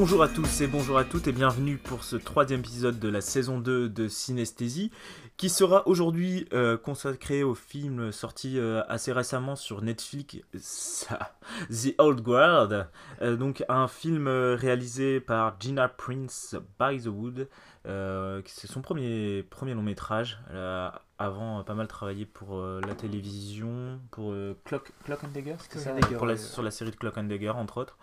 Bonjour 0.00 0.22
à 0.22 0.28
tous 0.28 0.62
et 0.62 0.66
bonjour 0.66 0.96
à 0.96 1.04
toutes 1.04 1.28
et 1.28 1.32
bienvenue 1.32 1.76
pour 1.76 2.04
ce 2.04 2.16
troisième 2.16 2.60
épisode 2.60 2.98
de 2.98 3.08
la 3.10 3.20
saison 3.20 3.58
2 3.58 3.90
de 3.90 4.08
Synesthésie 4.08 4.90
qui 5.36 5.50
sera 5.50 5.86
aujourd'hui 5.86 6.48
euh, 6.54 6.78
consacré 6.78 7.42
au 7.42 7.54
film 7.54 8.10
sorti 8.10 8.58
euh, 8.58 8.82
assez 8.88 9.12
récemment 9.12 9.56
sur 9.56 9.82
Netflix, 9.82 10.38
ça, 10.58 11.34
The 11.68 11.94
Old 11.98 12.26
World, 12.26 12.88
euh, 13.20 13.36
donc 13.36 13.62
un 13.68 13.88
film 13.88 14.26
réalisé 14.26 15.20
par 15.20 15.60
Gina 15.60 15.90
Prince 15.90 16.56
by 16.78 16.98
the 17.02 17.08
Wood, 17.08 17.46
c'est 17.84 18.68
son 18.68 18.80
premier, 18.80 19.42
premier 19.42 19.74
long 19.74 19.82
métrage, 19.82 20.40
avant 21.18 21.62
pas 21.62 21.74
mal 21.74 21.88
travaillé 21.88 22.24
pour 22.24 22.58
la 22.58 22.94
télévision, 22.94 24.00
pour 24.10 24.34
Clock, 24.64 24.92
Clock 25.04 25.24
and 25.24 25.32
Dagger, 25.34 25.56
ça? 25.58 25.92
Pour 26.16 26.24
la, 26.24 26.38
sur 26.38 26.62
la 26.62 26.70
série 26.70 26.90
de 26.90 26.96
Clock 26.96 27.18
and 27.18 27.24
Dagger 27.24 27.50
entre 27.50 27.82
autres. 27.82 27.98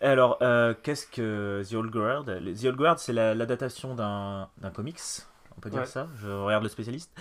Alors, 0.00 0.38
qu'est-ce 0.82 1.06
que 1.06 1.62
The 1.68 1.74
Old 1.74 1.94
World 1.94 2.56
The 2.60 2.64
Old 2.64 2.80
World, 2.80 2.98
c'est 2.98 3.12
l'adaptation 3.12 3.94
d'un 3.94 4.48
comics 4.74 5.24
on 5.56 5.60
peut 5.60 5.70
dire 5.70 5.86
ça, 5.86 6.08
je 6.16 6.28
regarde 6.28 6.62
le 6.62 6.68
spécialiste. 6.68 7.12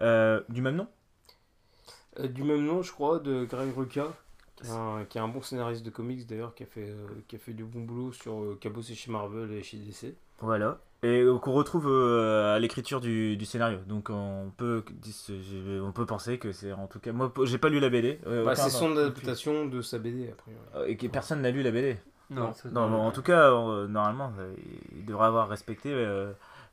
Euh, 0.00 0.40
du 0.48 0.62
même 0.62 0.76
nom? 0.76 0.86
Euh, 2.18 2.28
Du 2.28 2.42
même 2.42 2.64
nom, 2.64 2.82
je 2.82 2.92
crois, 2.92 3.18
de 3.18 3.44
Greg 3.44 3.74
Rucka, 3.76 4.08
qui 4.56 5.18
est 5.18 5.20
un, 5.20 5.28
bon 5.28 5.42
scénariste 5.42 5.84
de 5.84 5.90
comics 5.90 6.26
d'ailleurs, 6.26 6.54
qui, 6.54 6.64
a 6.64 6.66
fait, 6.66 6.88
euh, 6.88 7.06
qui 7.28 7.36
a 7.36 7.38
fait 7.38 7.52
du 7.52 7.64
bon 7.64 7.80
boulot 7.80 8.12
sur 8.12 8.56
qui 8.60 8.66
a 8.66 8.70
bossé 8.70 8.94
chez 8.94 9.10
Marvel 9.10 9.52
et 9.52 9.62
chez 9.62 9.78
DC. 9.78 10.14
Voilà. 10.40 10.78
Et 11.04 11.24
qu'on 11.42 11.52
retrouve 11.52 11.86
à 11.86 12.58
l'écriture 12.58 13.00
du, 13.00 13.36
du, 13.36 13.46
scénario. 13.46 13.78
Donc 13.86 14.10
on 14.10 14.52
peut, 14.56 14.84
on 15.80 15.92
peut 15.92 16.06
penser 16.06 16.38
que 16.38 16.50
c'est 16.50 16.72
en 16.72 16.88
tout 16.88 16.98
cas. 16.98 17.12
Moi, 17.12 17.32
j'ai 17.44 17.58
pas 17.58 17.68
lu 17.68 17.78
la 17.78 17.88
BD. 17.88 18.18
Bah, 18.24 18.56
c'est 18.56 18.70
son 18.70 18.96
adaptation 18.96 19.66
de 19.66 19.80
sa 19.80 19.98
BD 19.98 20.28
après. 20.28 20.90
Et 20.90 20.96
que 20.96 21.06
personne 21.06 21.40
n'a 21.40 21.52
lu 21.52 21.62
la 21.62 21.70
BD. 21.70 21.98
Non, 22.30 22.52
non, 22.72 23.00
en 23.02 23.10
tout 23.10 23.22
cas, 23.22 23.50
normalement, 23.50 24.32
il 24.94 25.04
devrait 25.04 25.26
avoir 25.26 25.48
respecté 25.48 25.92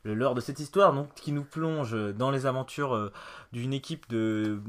le 0.06 0.14
lore 0.14 0.34
de 0.34 0.40
cette 0.40 0.60
histoire, 0.60 0.92
donc 0.92 1.12
qui 1.14 1.32
nous 1.32 1.44
plonge 1.44 1.94
dans 2.14 2.30
les 2.30 2.46
aventures 2.46 2.94
euh, 2.94 3.12
d'une 3.52 3.72
équipe 3.72 4.08
de, 4.08 4.60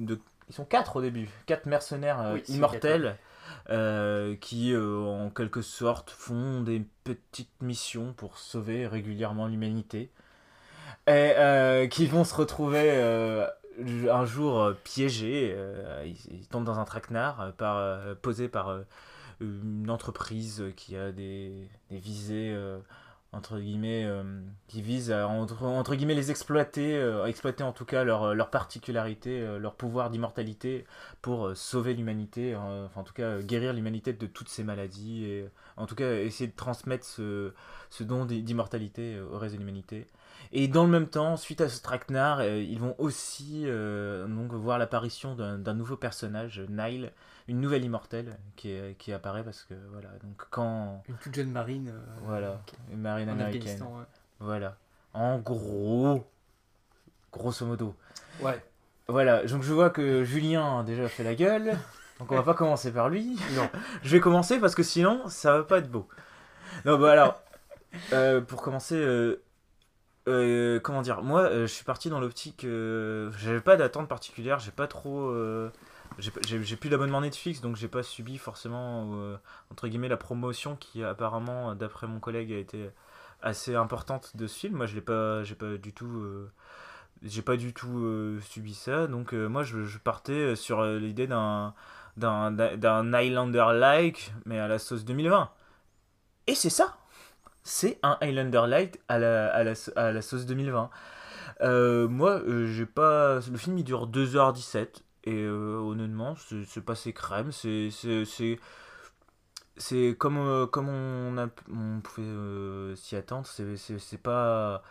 Ils 0.49 0.55
sont 0.55 0.65
quatre 0.65 0.97
au 0.97 1.01
début, 1.01 1.29
quatre 1.45 1.67
mercenaires 1.67 2.19
euh, 2.21 2.39
immortels. 2.49 3.17
Euh, 3.69 4.35
qui 4.35 4.75
en 4.75 5.29
quelque 5.29 5.61
sorte 5.61 6.09
font 6.09 6.61
des 6.61 6.85
petites 7.05 7.61
missions 7.61 8.13
pour 8.13 8.37
sauver 8.37 8.87
régulièrement 8.87 9.47
l'humanité. 9.47 10.09
Et 11.07 11.87
qui 11.89 12.05
vont 12.07 12.25
se 12.25 12.35
retrouver 12.35 12.91
un 12.99 14.25
jour 14.25 14.73
piégés 14.83 15.55
ils, 16.05 16.47
tombent 16.47 16.65
dans 16.65 16.79
un 16.79 16.83
traquenard 16.83 17.53
par, 17.57 17.97
posé 18.21 18.49
par 18.49 18.79
une 19.41 19.89
entreprise 19.89 20.63
qui 20.75 20.95
a 20.95 21.11
des, 21.11 21.69
visées 21.91 22.55
entre 23.33 23.59
guillemets, 23.59 24.05
euh, 24.05 24.23
qui 24.67 24.81
visent 24.81 25.11
à 25.11 25.27
entre, 25.27 25.95
guillemets 25.95 26.15
les 26.15 26.31
exploiter, 26.31 26.95
euh, 26.95 27.25
exploiter 27.25 27.63
en 27.63 27.73
tout 27.73 27.85
cas 27.85 28.03
leur, 28.03 28.33
leur 28.33 28.49
particularité, 28.49 29.41
euh, 29.41 29.59
leur 29.59 29.75
pouvoir 29.75 30.09
d'immortalité 30.09 30.85
pour 31.21 31.55
sauver 31.55 31.93
l'humanité, 31.93 32.55
en 32.55 33.03
tout 33.03 33.13
cas 33.13 33.41
guérir 33.41 33.73
l'humanité 33.73 34.13
de 34.13 34.27
toutes 34.27 34.49
ces 34.49 34.63
maladies 34.63 35.25
et 35.25 35.49
en 35.75 35.85
tout 35.85 35.95
cas 35.95 36.13
essayer 36.15 36.47
de 36.49 36.55
transmettre 36.55 37.05
ce 37.05 37.53
don 37.99 38.25
d'immortalité 38.25 39.19
au 39.19 39.37
reste 39.37 39.55
de 39.55 39.59
l'humanité. 39.59 40.07
Et 40.51 40.67
dans 40.67 40.83
le 40.83 40.89
même 40.89 41.07
temps, 41.07 41.37
suite 41.37 41.61
à 41.61 41.69
ce 41.69 41.81
traquenard, 41.81 42.43
ils 42.43 42.79
vont 42.79 42.95
aussi 42.97 43.65
donc 43.65 44.53
voir 44.53 44.77
l'apparition 44.77 45.35
d'un 45.35 45.73
nouveau 45.73 45.97
personnage, 45.97 46.61
Nile, 46.69 47.11
une 47.47 47.61
nouvelle 47.61 47.83
immortelle 47.83 48.37
qui, 48.55 48.77
qui 48.97 49.13
apparaît 49.13 49.43
parce 49.43 49.63
que 49.63 49.73
voilà 49.91 50.09
donc 50.21 50.45
quand 50.49 51.01
une 51.07 51.15
toute 51.15 51.33
jeune 51.33 51.51
marine 51.51 51.89
euh, 51.89 52.19
voilà 52.23 52.61
une 52.91 52.99
marine 52.99 53.29
américaine. 53.29 53.83
Voilà. 54.39 54.77
En 55.13 55.39
gros 55.39 56.27
grosso 57.31 57.65
modo. 57.65 57.95
Ouais. 58.41 58.61
Voilà 59.07 59.45
donc 59.45 59.63
je 59.63 59.73
vois 59.73 59.89
que 59.89 60.23
Julien 60.23 60.79
a 60.79 60.83
déjà 60.83 61.07
fait 61.07 61.23
la 61.23 61.35
gueule 61.35 61.77
donc 62.19 62.31
on 62.31 62.35
va 62.35 62.43
pas 62.43 62.53
commencer 62.53 62.91
par 62.91 63.09
lui. 63.09 63.39
Non. 63.55 63.69
Je 64.03 64.09
vais 64.09 64.19
commencer 64.19 64.59
parce 64.59 64.75
que 64.75 64.83
sinon 64.83 65.27
ça 65.29 65.57
va 65.57 65.63
pas 65.63 65.77
être 65.77 65.89
beau. 65.89 66.07
Non 66.85 66.97
bah 66.97 67.13
alors 67.13 67.41
euh, 68.11 68.41
pour 68.41 68.61
commencer 68.61 68.95
euh, 68.95 69.41
comment 70.83 71.01
dire 71.01 71.21
moi 71.23 71.49
je 71.51 71.65
suis 71.65 71.85
parti 71.85 72.09
dans 72.09 72.19
l'optique 72.19 72.61
j'avais 72.63 73.61
pas 73.61 73.77
d'attente 73.77 74.07
particulière 74.07 74.59
j'ai 74.59 74.71
pas 74.71 74.87
trop 74.87 75.33
j'ai 76.19 76.75
plus 76.75 76.89
d'abonnement 76.89 77.21
Netflix, 77.21 77.61
donc 77.61 77.75
j'ai 77.75 77.87
pas 77.87 78.03
subi 78.03 78.37
forcément, 78.37 79.11
euh, 79.13 79.37
entre 79.71 79.87
guillemets, 79.87 80.07
la 80.07 80.17
promotion 80.17 80.75
qui 80.75 81.03
apparemment, 81.03 81.75
d'après 81.75 82.07
mon 82.07 82.19
collègue, 82.19 82.51
a 82.51 82.57
été 82.57 82.89
assez 83.41 83.75
importante 83.75 84.35
de 84.35 84.47
ce 84.47 84.57
film. 84.57 84.75
Moi, 84.75 84.85
je 84.87 84.95
l'ai 84.95 85.01
pas, 85.01 85.43
pas 85.59 85.77
du 85.77 85.93
tout, 85.93 86.07
euh, 86.07 86.51
j'ai 87.21 87.43
pas 87.43 87.55
du 87.55 87.73
tout 87.73 87.99
euh, 87.99 88.39
subi 88.41 88.73
ça. 88.73 89.07
Donc 89.07 89.33
moi, 89.33 89.63
je, 89.63 89.97
partais 89.99 90.55
sur 90.55 90.83
l'idée 90.83 91.27
d'un 91.27 91.73
d'un 92.17 93.13
Highlander-like, 93.13 94.33
mais 94.45 94.59
à 94.59 94.67
la 94.67 94.79
sauce 94.79 95.05
2020. 95.05 95.51
Et 96.47 96.55
c'est 96.55 96.71
ça 96.71 96.97
C'est 97.67 97.99
un 98.01 98.17
Highlander-like 98.21 99.01
à 99.09 99.19
la, 99.19 99.47
à, 99.53 99.63
la, 99.63 99.73
à 99.97 100.11
la 100.13 100.21
sauce 100.21 100.45
2020. 100.45 100.89
moi, 102.07 102.41
j'ai 102.65 102.85
pas. 102.85 103.39
Le 103.51 103.57
film 103.57 103.77
il 103.77 103.83
dure 103.83 104.07
2h17. 104.09 105.01
Et 105.27 105.43
euh, 105.43 105.77
honnêtement, 105.79 106.35
c'est 106.67 106.85
passé 106.85 107.11
crème. 107.11 107.51
C'est 107.51 107.89
c'est 109.75 110.15
comme, 110.17 110.37
euh, 110.37 110.65
comme 110.65 110.87
on, 110.87 111.99
pouvait 112.01 112.25
euh, 112.25 112.95
s'y 112.95 113.17
attendre. 113.17 113.45
C'est 113.45 114.21
pas. 114.23 114.81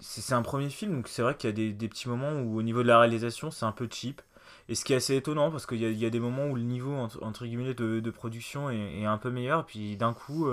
C'est 0.00 0.34
un 0.34 0.42
premier 0.42 0.68
film, 0.68 0.96
donc 0.96 1.08
c'est 1.08 1.22
vrai 1.22 1.34
qu'il 1.34 1.48
y 1.48 1.52
a 1.52 1.56
des, 1.56 1.72
des, 1.72 1.88
petits 1.88 2.10
moments 2.10 2.32
où, 2.32 2.58
au 2.58 2.62
niveau 2.62 2.82
de 2.82 2.88
la 2.88 2.98
réalisation, 3.00 3.50
c'est 3.50 3.64
un 3.64 3.72
peu 3.72 3.88
cheap. 3.90 4.20
Et 4.68 4.74
ce 4.74 4.84
qui 4.84 4.92
est 4.92 4.96
assez 4.96 5.16
étonnant, 5.16 5.50
parce 5.50 5.64
qu'il 5.64 5.78
y, 5.78 5.90
y, 5.94 6.06
a 6.06 6.10
des 6.10 6.20
moments 6.20 6.48
où 6.48 6.56
le 6.56 6.62
niveau 6.62 6.94
entre, 6.94 7.46
guillemets 7.46 7.72
de, 7.72 8.10
production 8.10 8.68
est, 8.68 9.00
est, 9.00 9.06
un 9.06 9.16
peu 9.16 9.30
meilleur, 9.30 9.64
puis 9.64 9.96
d'un 9.96 10.12
coup, 10.12 10.46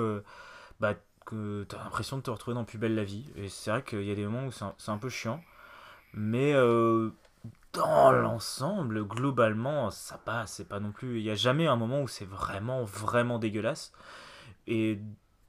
bah, 0.80 0.94
que 1.25 1.66
t'as 1.68 1.78
l'impression 1.84 2.18
de 2.18 2.22
te 2.22 2.30
retrouver 2.30 2.56
dans 2.56 2.63
Plus 2.63 2.78
belle 2.78 2.96
la 2.96 3.03
vie. 3.03 3.25
Et 3.36 3.50
c'est 3.50 3.72
vrai 3.72 3.84
qu'il 3.84 4.03
y 4.03 4.12
a 4.12 4.16
des 4.16 4.25
moments 4.25 4.46
où 4.46 4.52
c'est 4.52 4.63
un, 4.66 4.94
un, 4.94 4.97
peu 4.97 5.09
chiant. 5.09 5.41
Mais 6.13 6.53
dans 7.74 8.12
l'ensemble, 8.12 9.03
globalement, 9.06 9.91
ça 9.91 10.18
passe. 10.18 10.53
C'est 10.53 10.69
pas 10.69 10.80
non 10.80 10.91
plus. 10.91 11.19
Il 11.19 11.24
n'y 11.24 11.30
a 11.30 11.35
jamais 11.35 11.68
un 11.68 11.75
moment 11.75 12.02
où 12.02 12.08
c'est 12.08 12.25
vraiment, 12.25 12.84
vraiment 12.84 13.40
dégueulasse. 13.40 13.91
Et 14.68 15.00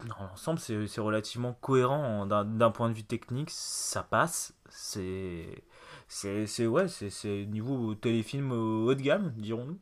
dans 0.07 0.27
l'ensemble, 0.27 0.59
c'est 0.59 1.01
relativement 1.01 1.55
cohérent 1.55 2.27
d'un 2.27 2.71
point 2.71 2.91
de 2.91 2.95
vue 2.95 3.05
technique. 3.05 3.51
Ça 3.51 4.03
passe. 4.03 4.55
C'est. 4.69 5.63
C'est 6.09 6.67
ouais, 6.67 6.87
c'est 6.89 7.47
niveau 7.47 7.95
téléfilm 7.95 8.53
haut 8.53 8.95
de 8.95 9.03
gamme, 9.03 9.33
dirons-nous. 9.37 9.79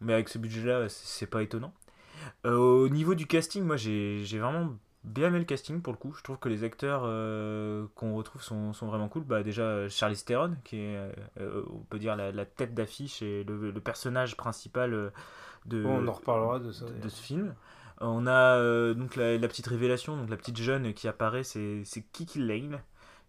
Mais 0.00 0.14
avec 0.14 0.28
ce 0.30 0.38
budget-là, 0.38 0.88
c'est 0.88 1.26
pas 1.26 1.42
étonnant. 1.42 1.72
Euh, 2.46 2.56
au 2.56 2.88
niveau 2.88 3.14
du 3.14 3.26
casting, 3.26 3.64
moi 3.64 3.76
j'ai 3.76 4.24
vraiment 4.38 4.76
bien 5.04 5.28
aimé 5.28 5.38
le 5.38 5.44
casting 5.44 5.80
pour 5.80 5.92
le 5.92 5.98
coup. 5.98 6.12
Je 6.16 6.22
trouve 6.22 6.38
que 6.38 6.48
les 6.48 6.64
acteurs 6.64 7.02
euh, 7.04 7.86
qu'on 7.94 8.14
retrouve 8.14 8.42
sont, 8.42 8.72
sont, 8.72 8.86
vraiment 8.86 9.08
cool. 9.08 9.24
Bah, 9.24 9.42
déjà, 9.42 9.88
Charlie 9.88 10.16
Theron, 10.16 10.56
qui 10.64 10.76
est, 10.76 10.96
euh, 11.40 11.62
on 11.70 11.78
peut 11.88 11.98
dire, 11.98 12.16
la, 12.16 12.32
la 12.32 12.44
tête 12.44 12.74
d'affiche 12.74 13.22
et 13.22 13.44
le, 13.44 13.70
le, 13.70 13.80
personnage 13.80 14.36
principal 14.36 14.92
euh, 14.92 15.10
de, 15.66 15.84
on 15.84 16.06
en 16.06 16.12
reparlera 16.12 16.58
de, 16.58 16.72
ça, 16.72 16.86
de 16.86 17.08
ce 17.08 17.22
film. 17.22 17.54
On 18.02 18.26
a 18.26 18.94
donc 18.94 19.16
la, 19.16 19.36
la, 19.36 19.48
petite 19.48 19.66
révélation, 19.66 20.16
donc 20.16 20.30
la 20.30 20.38
petite 20.38 20.56
jeune 20.56 20.94
qui 20.94 21.06
apparaît, 21.06 21.44
c'est 21.44 21.84
Kiki 22.12 22.38
Lane. 22.38 22.80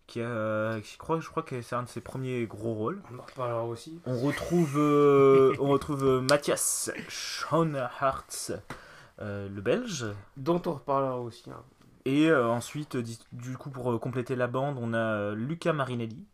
Qui 0.08 0.22
a, 0.22 0.80
je 0.82 0.98
crois, 0.98 1.20
je 1.22 1.30
crois 1.30 1.44
que 1.44 1.62
c'est 1.62 1.76
un 1.76 1.84
de 1.84 1.88
ses 1.88 2.02
premiers 2.02 2.46
gros 2.46 2.74
rôles. 2.74 3.02
On 3.14 3.20
en 3.20 3.22
reparlera 3.22 3.66
aussi. 3.66 4.00
On 4.06 4.20
retrouve, 4.20 4.78
on 4.78 5.68
retrouve 5.70 6.22
Mathias 6.30 6.92
Schoenhartz, 7.08 8.54
le 9.22 9.62
belge. 9.62 10.06
Dont 10.38 10.62
on 10.66 10.74
reparlera 10.74 11.20
aussi. 11.20 11.50
Hein. 11.50 11.64
Et 12.06 12.30
euh, 12.30 12.50
ensuite, 12.50 12.98
du 13.32 13.58
coup, 13.58 13.70
pour 13.70 13.92
euh, 13.92 14.00
compléter 14.00 14.36
la 14.36 14.48
bande, 14.48 14.78
on 14.80 14.94
a 14.94 15.34
Luca 15.34 15.74
Marinelli 15.74 16.26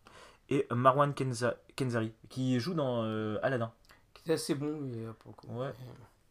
et 0.50 0.66
Marwan 0.72 1.13
Kenza 1.13 1.56
Kenzari 1.75 2.13
qui 2.30 2.60
joue 2.60 2.74
dans 2.74 3.04
Aladdin. 3.42 3.72
Qui 4.13 4.31
est 4.31 4.34
assez 4.34 4.56
bon, 4.56 4.80
mais 4.81 5.06
pour 5.19 5.36
Ouais. 5.50 5.74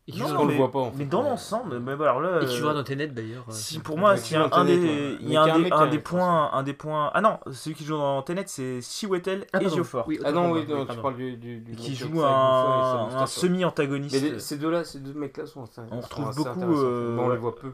Et 0.08 0.16
non, 0.16 0.26
on 0.38 0.44
le 0.44 0.54
voit 0.54 0.70
pas 0.70 0.78
en 0.78 0.92
fait. 0.92 0.98
Mais 0.98 1.04
dans 1.04 1.22
l'ensemble, 1.22 1.80
mais 1.80 1.92
alors 1.92 2.20
là. 2.20 2.40
Et 2.40 2.46
qui 2.46 2.56
jouera 2.56 2.74
dans 2.74 2.84
Tenet 2.84 3.08
d'ailleurs. 3.08 3.44
Si 3.48 3.80
pour 3.80 3.98
moi, 3.98 4.12
a 4.12 4.56
un 4.56 4.64
des, 4.64 5.16
il 5.20 5.30
y 5.30 5.36
a 5.36 5.42
un 5.42 5.58
des, 5.58 5.70
un 5.72 5.86
des 5.88 5.98
points, 5.98 6.50
un 6.52 6.62
des 6.62 6.74
points. 6.74 7.10
Ah 7.12 7.20
non, 7.20 7.40
celui 7.50 7.74
qui 7.74 7.84
joue 7.84 7.96
dans 7.96 8.22
Tenet, 8.22 8.44
c'est 8.46 8.80
Siwetel 8.80 9.46
ah, 9.52 9.60
et 9.60 9.68
Geoffort. 9.68 10.04
Oui, 10.06 10.20
ah 10.24 10.30
non, 10.30 10.52
oui, 10.52 10.64
non, 10.68 10.86
tu 10.86 10.96
parles 10.98 11.16
du, 11.16 11.36
du, 11.36 11.58
du 11.58 11.74
qui 11.74 11.96
joue 11.96 12.22
un, 12.22 13.08
un 13.16 13.26
semi-antagoniste. 13.26 14.22
Mais 14.22 14.38
ces 14.38 14.58
deux-là, 14.58 14.84
ces 14.84 15.00
deux 15.00 15.14
mecs-là 15.14 15.46
sont. 15.46 15.64
On 15.90 16.00
retrouve 16.00 16.36
beaucoup. 16.36 16.76
Euh, 16.76 17.18
on 17.18 17.28
les 17.28 17.36
voit 17.36 17.56
peu. 17.56 17.72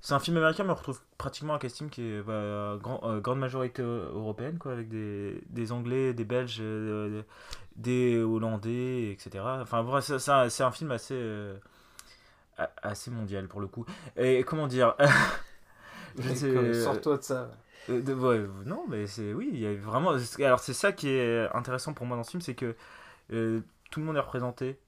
C'est 0.00 0.14
un 0.14 0.20
film 0.20 0.36
américain, 0.36 0.64
mais 0.64 0.70
on 0.70 0.76
retrouve 0.76 1.00
pratiquement 1.18 1.54
un 1.54 1.58
casting 1.58 1.90
qui 1.90 2.02
est 2.02 2.22
bah, 2.22 2.78
grand, 2.80 3.00
euh, 3.04 3.20
grande 3.20 3.40
majorité 3.40 3.82
européenne, 3.82 4.58
quoi, 4.58 4.72
avec 4.72 4.88
des, 4.88 5.42
des 5.48 5.72
Anglais, 5.72 6.14
des 6.14 6.24
Belges, 6.24 6.58
euh, 6.60 7.22
des 7.76 8.18
Hollandais, 8.18 9.10
etc. 9.10 9.44
Enfin, 9.60 9.82
bref, 9.82 10.10
c'est 10.18 10.62
un 10.62 10.72
film 10.72 10.92
assez 10.92 11.20
assez 12.82 13.10
mondial 13.10 13.46
pour 13.48 13.60
le 13.60 13.66
coup. 13.66 13.84
Et 14.16 14.42
comment 14.44 14.66
dire 14.66 14.96
Sors-toi 16.18 17.18
de 17.18 17.22
ça. 17.22 17.50
Euh, 17.90 18.48
non, 18.66 18.84
mais 18.88 19.06
c'est 19.06 19.32
oui, 19.32 19.50
il 19.52 19.60
y 19.60 19.66
a 19.66 19.74
vraiment. 19.74 20.12
Alors 20.38 20.60
c'est 20.60 20.72
ça 20.74 20.92
qui 20.92 21.08
est 21.08 21.48
intéressant 21.54 21.94
pour 21.94 22.06
moi 22.06 22.16
dans 22.16 22.24
ce 22.24 22.30
film, 22.30 22.42
c'est 22.42 22.54
que 22.54 22.74
euh, 23.32 23.60
tout 23.90 24.00
le 24.00 24.06
monde 24.06 24.16
est 24.16 24.20
représenté 24.20 24.78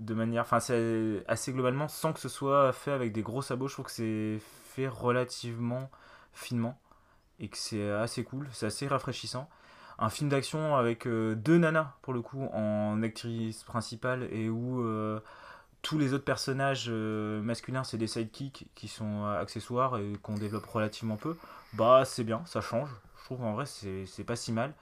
de 0.00 0.14
manière, 0.14 0.42
enfin 0.42 0.60
c'est 0.60 1.24
assez 1.28 1.52
globalement, 1.52 1.88
sans 1.88 2.12
que 2.12 2.20
ce 2.20 2.28
soit 2.28 2.72
fait 2.72 2.92
avec 2.92 3.12
des 3.12 3.22
gros 3.22 3.42
sabots. 3.42 3.68
Je 3.68 3.74
trouve 3.74 3.86
que 3.86 3.92
c'est 3.92 4.38
fait 4.74 4.88
relativement 4.88 5.90
finement 6.32 6.78
et 7.40 7.48
que 7.48 7.56
c'est 7.56 7.90
assez 7.90 8.24
cool, 8.24 8.48
c'est 8.52 8.66
assez 8.66 8.86
rafraîchissant. 8.86 9.48
Un 9.98 10.10
film 10.10 10.28
d'action 10.28 10.74
avec 10.76 11.06
euh, 11.06 11.36
deux 11.36 11.58
nanas 11.58 11.92
pour 12.02 12.12
le 12.12 12.20
coup 12.20 12.48
en 12.52 13.00
actrice 13.02 13.62
principale 13.62 14.28
et 14.32 14.48
où 14.48 14.84
tous 15.82 15.98
les 15.98 16.14
autres 16.14 16.24
personnages 16.24 16.90
masculins 16.90 17.84
c'est 17.84 17.98
des 17.98 18.06
sidekicks 18.06 18.66
qui 18.74 18.88
sont 18.88 19.26
accessoires 19.26 19.98
et 19.98 20.14
qu'on 20.22 20.34
développe 20.34 20.66
relativement 20.66 21.16
peu 21.16 21.36
bah 21.74 22.04
c'est 22.04 22.24
bien, 22.24 22.42
ça 22.46 22.60
change. 22.60 22.88
Je 23.18 23.24
trouve 23.24 23.44
en 23.44 23.52
vrai 23.52 23.66
c'est 23.66 24.24
pas 24.24 24.36
si 24.36 24.52
mal. 24.52 24.72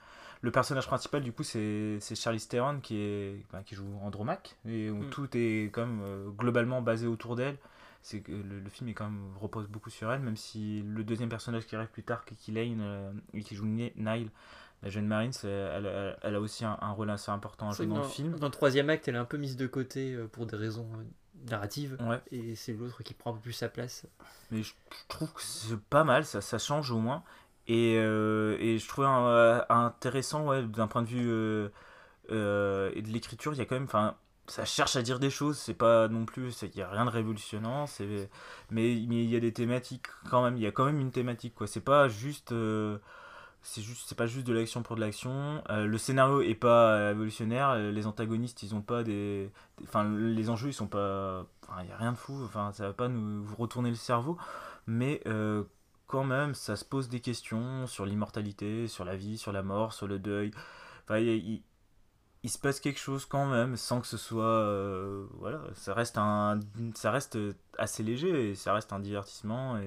Le 0.43 0.51
personnage 0.51 0.87
principal 0.87 1.23
du 1.23 1.31
coup 1.31 1.43
c'est 1.43 1.99
Charlie 2.15 2.45
Theron 2.45 2.81
qui, 2.81 2.97
est, 2.97 3.45
bah, 3.51 3.61
qui 3.65 3.75
joue 3.75 3.87
Andromaque 4.03 4.57
et 4.67 4.89
où 4.89 5.03
mm. 5.03 5.09
tout 5.09 5.29
est 5.35 5.71
quand 5.71 5.85
même 5.85 6.01
euh, 6.03 6.29
globalement 6.29 6.81
basé 6.81 7.07
autour 7.07 7.35
d'elle. 7.35 7.57
C'est 8.01 8.19
que 8.19 8.33
le, 8.33 8.69
film 8.69 8.89
est 8.89 8.93
quand 8.93 9.05
même 9.05 9.31
repose 9.39 9.67
beaucoup 9.69 9.89
sur 9.89 10.11
elle, 10.11 10.19
même 10.19 10.35
si 10.35 10.83
le 10.85 11.05
deuxième 11.05 11.29
personnage 11.29 11.65
qui 11.65 11.77
arrive 11.77 11.87
plus 11.87 12.03
tard, 12.03 12.25
Kiki 12.25 12.51
Lane, 12.51 12.81
euh, 12.81 13.13
qui 13.45 13.55
joue 13.55 13.65
Nile, 13.65 14.29
la 14.83 14.89
jeune 14.89 15.07
marine, 15.07 15.31
elle, 15.45 16.17
elle, 16.21 16.35
a 16.35 16.41
aussi 16.41 16.65
un, 16.65 16.91
rôle 16.91 17.09
assez 17.09 17.31
important 17.31 17.69
à 17.69 17.71
jouer 17.71 17.85
dans, 17.85 17.99
le 17.99 18.03
film. 18.03 18.35
Dans 18.35 18.47
le 18.47 18.51
troisième 18.51 18.89
acte, 18.89 19.07
elle 19.07 19.15
est 19.15 19.19
un 19.19 19.23
peu 19.23 19.37
mise 19.37 19.55
de 19.55 19.67
côté 19.67 20.13
euh, 20.13 20.27
pour 20.27 20.45
des 20.45 20.57
raisons 20.57 20.85
narrative 21.49 21.97
et 22.31 22.55
c'est 22.55 22.73
l'autre 22.73 23.03
qui 23.03 23.13
prend 23.13 23.31
un 23.31 23.33
peu 23.35 23.41
plus 23.41 23.53
sa 23.53 23.69
place. 23.69 24.05
Mais 24.51 24.63
je, 24.63 24.73
trouve 25.07 25.31
que 25.33 25.41
c'est 25.41 25.79
pas 25.79 26.03
mal, 26.03 26.25
ça, 26.25 26.41
ça 26.41 26.57
change 26.57 26.91
au 26.91 26.99
moins. 26.99 27.23
Et, 27.67 27.95
euh, 27.97 28.57
et 28.59 28.77
je 28.77 28.87
trouve 28.87 29.05
euh, 29.05 29.61
intéressant 29.69 30.47
ouais, 30.47 30.63
d'un 30.63 30.87
point 30.87 31.01
de 31.01 31.07
vue 31.07 31.29
euh, 31.29 31.69
de 32.29 33.07
l'écriture, 33.07 33.53
il 33.53 33.57
y 33.57 33.61
a 33.61 33.65
quand 33.65 33.75
même. 33.75 33.85
Enfin, 33.85 34.15
ça 34.47 34.65
cherche 34.65 34.95
à 34.97 35.01
dire 35.01 35.19
des 35.19 35.29
choses, 35.29 35.57
c'est 35.57 35.73
pas 35.73 36.07
non 36.09 36.25
plus. 36.25 36.61
Il 36.63 36.71
n'y 36.75 36.81
a 36.81 36.89
rien 36.89 37.05
de 37.05 37.09
révolutionnant, 37.09 37.85
mais, 38.69 38.93
il 38.93 39.29
y 39.29 39.35
a 39.35 39.39
des 39.39 39.53
thématiques 39.53 40.07
quand 40.29 40.43
même. 40.43 40.57
Il 40.57 40.63
y 40.63 40.67
a 40.67 40.71
quand 40.71 40.85
même 40.85 40.99
une 40.99 41.11
thématique, 41.11 41.55
quoi. 41.55 41.67
C'est 41.67 41.81
pas 41.81 42.07
juste 42.07 42.53
c'est 43.65 43.81
juste 43.81 44.09
c'est 44.09 44.17
pas 44.17 44.25
juste 44.25 44.45
de 44.45 44.51
l'action 44.51 44.83
pour 44.83 44.97
de 44.97 45.01
l'action 45.01 45.63
le 45.69 45.97
scénario 45.97 46.41
est 46.41 46.53
pas 46.53 47.07
révolutionnaire 47.07 47.75
les 47.77 48.05
antagonistes 48.07 48.61
ils 48.61 48.75
ont 48.75 48.81
pas 48.81 49.03
des 49.03 49.49
enfin 49.83 50.03
les 50.03 50.49
enjeux 50.49 50.67
ils 50.67 50.73
sont 50.73 50.87
pas 50.87 51.45
il 51.81 51.87
y 51.87 51.91
a 51.93 51.95
rien 51.95 52.11
de 52.11 52.17
fou 52.17 52.43
enfin 52.43 52.73
ça 52.73 52.87
va 52.87 52.93
pas 52.93 53.07
nous 53.07 53.45
retourner 53.57 53.89
le 53.89 53.95
cerveau 53.95 54.37
mais 54.85 55.21
quand 56.07 56.23
même 56.23 56.53
ça 56.53 56.75
se 56.75 56.85
pose 56.85 57.09
des 57.09 57.19
questions 57.21 57.87
sur 57.87 58.05
l'immortalité 58.05 58.87
sur 58.87 59.05
la 59.05 59.15
vie 59.15 59.37
sur 59.37 59.51
la 59.51 59.63
mort 59.63 59.93
sur 59.93 60.07
le 60.07 60.19
deuil 60.19 60.51
enfin 61.03 61.17
il, 61.19 61.61
se 62.45 62.57
passe 62.57 62.79
quelque 62.79 62.99
chose 62.99 63.25
quand 63.25 63.45
même 63.45 63.77
sans 63.77 64.01
que 64.01 64.07
ce 64.07 64.17
soit 64.17 64.65
voilà 65.39 65.61
ça 65.75 65.93
reste 65.93 66.17
un 66.17 66.59
ça 66.95 67.11
reste 67.11 67.37
assez 67.77 68.03
léger 68.03 68.51
et 68.51 68.55
ça 68.55 68.73
reste 68.73 68.93
un 68.93 68.99
divertissement 68.99 69.79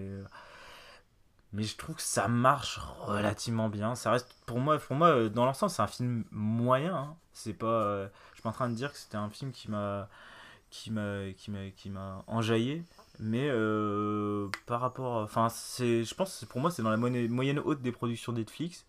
mais 1.56 1.62
je 1.62 1.76
trouve 1.76 1.96
que 1.96 2.02
ça 2.02 2.28
marche 2.28 2.78
relativement 3.00 3.68
bien. 3.68 3.94
Ça 3.94 4.10
reste 4.10 4.30
pour 4.44 4.58
moi, 4.58 4.78
pour 4.78 4.94
moi 4.96 5.08
euh, 5.08 5.28
dans 5.28 5.46
l'ensemble, 5.46 5.70
c'est 5.70 5.82
un 5.82 5.86
film 5.86 6.24
moyen. 6.30 6.94
Hein. 6.94 7.16
C'est 7.32 7.54
pas, 7.54 7.66
euh, 7.66 8.08
je 8.30 8.34
suis 8.34 8.42
pas 8.42 8.50
en 8.50 8.52
train 8.52 8.68
de 8.68 8.74
dire 8.74 8.92
que 8.92 8.98
c'était 8.98 9.16
un 9.16 9.30
film 9.30 9.52
qui 9.52 9.70
m'a, 9.70 10.08
qui 10.70 10.90
m'a, 10.90 11.32
qui 11.36 11.50
m'a, 11.50 11.70
qui 11.70 11.90
m'a 11.90 12.24
enjaillé. 12.26 12.84
Mais 13.18 13.48
euh, 13.50 14.48
par 14.66 14.80
rapport, 14.80 15.22
enfin, 15.22 15.48
je 15.78 16.14
pense, 16.14 16.44
pour 16.48 16.60
moi, 16.60 16.70
c'est 16.70 16.82
dans 16.82 16.90
la 16.90 16.96
moyenne, 16.96 17.60
haute 17.60 17.82
des 17.82 17.92
productions 17.92 18.32
Netflix. 18.32 18.86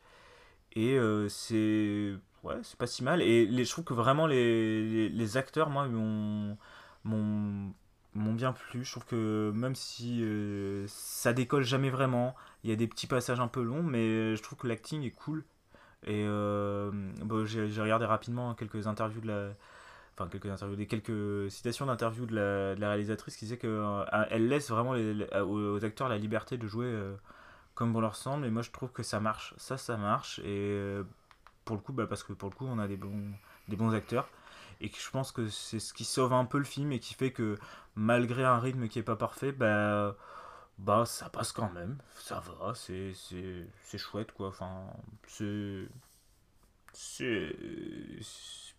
Et 0.75 0.97
c'est, 1.29 2.13
ouais, 2.43 2.55
c'est 2.63 2.77
pas 2.77 2.87
si 2.87 3.03
mal. 3.03 3.21
Et 3.21 3.65
je 3.65 3.71
trouve 3.71 3.85
que 3.85 3.93
vraiment 3.93 4.27
les, 4.27 5.09
les, 5.09 5.37
acteurs, 5.37 5.69
moi, 5.69 5.87
m'ont, 5.87 6.57
m'ont 7.05 8.33
bien 8.33 8.53
plu. 8.53 8.83
Je 8.83 8.91
trouve 8.91 9.05
que 9.05 9.51
même 9.55 9.75
si 9.75 10.23
ça 10.87 11.33
décolle 11.33 11.63
jamais 11.63 11.89
vraiment, 11.89 12.35
il 12.63 12.69
y 12.69 12.73
a 12.73 12.75
des 12.75 12.87
petits 12.87 13.07
passages 13.07 13.39
un 13.39 13.47
peu 13.47 13.63
longs, 13.63 13.83
mais 13.83 14.35
je 14.35 14.43
trouve 14.43 14.57
que 14.57 14.67
l'acting 14.67 15.03
est 15.03 15.11
cool. 15.11 15.43
Et 16.05 16.23
euh, 16.25 16.91
j'ai 17.45 17.81
regardé 17.81 18.05
rapidement 18.05 18.53
quelques 18.53 18.87
interviews 18.87 19.21
de 19.21 19.27
la. 19.27 19.49
Enfin, 20.17 20.29
quelques 20.29 20.47
interviews, 20.47 20.75
des 20.75 20.87
quelques 20.87 21.51
citations 21.51 21.85
d'interviews 21.85 22.25
de 22.25 22.35
la, 22.35 22.89
réalisatrice 22.89 23.35
qui 23.35 23.45
disait 23.45 23.57
qu'elle 23.57 23.69
euh, 23.69 24.37
laisse 24.37 24.69
vraiment 24.71 24.95
aux, 25.45 25.85
acteurs 25.85 26.09
la 26.09 26.17
liberté 26.17 26.57
de 26.57 26.67
jouer 26.67 26.87
euh, 26.87 27.15
comme 27.75 27.93
bon 27.93 28.01
leur 28.01 28.15
semble. 28.15 28.45
Et 28.45 28.49
moi, 28.49 28.63
je 28.63 28.71
trouve 28.71 28.91
que 28.91 29.03
ça 29.03 29.19
marche. 29.19 29.53
Ça, 29.57 29.77
ça 29.77 29.95
marche. 29.95 30.39
Et 30.39 30.99
pour 31.65 31.75
le 31.75 31.81
coup, 31.81 31.93
bah, 31.93 32.07
parce 32.07 32.23
que 32.23 32.33
pour 32.33 32.49
le 32.49 32.55
coup, 32.55 32.65
on 32.65 32.79
a 32.79 32.87
des 32.87 32.97
bons, 32.97 33.31
des 33.67 33.75
bons 33.75 33.93
acteurs. 33.93 34.27
Et 34.81 34.89
je 34.89 35.09
pense 35.11 35.31
que 35.31 35.47
c'est 35.49 35.79
ce 35.79 35.93
qui 35.93 36.03
sauve 36.03 36.33
un 36.33 36.45
peu 36.45 36.57
le 36.57 36.63
film 36.63 36.91
et 36.91 36.99
qui 36.99 37.13
fait 37.13 37.31
que 37.31 37.57
malgré 37.95 38.43
un 38.43 38.59
rythme 38.59 38.87
qui 38.87 38.99
est 38.99 39.03
pas 39.03 39.15
parfait, 39.15 39.51
bah 39.51 40.15
bah 40.77 41.05
ça 41.05 41.29
passe 41.29 41.51
quand 41.51 41.71
même, 41.71 41.97
ça 42.15 42.39
va, 42.39 42.73
c'est, 42.75 43.13
chouette 43.97 44.31
quoi, 44.31 44.49
enfin 44.49 44.85
c'est, 45.27 45.87
c'est, 46.93 47.55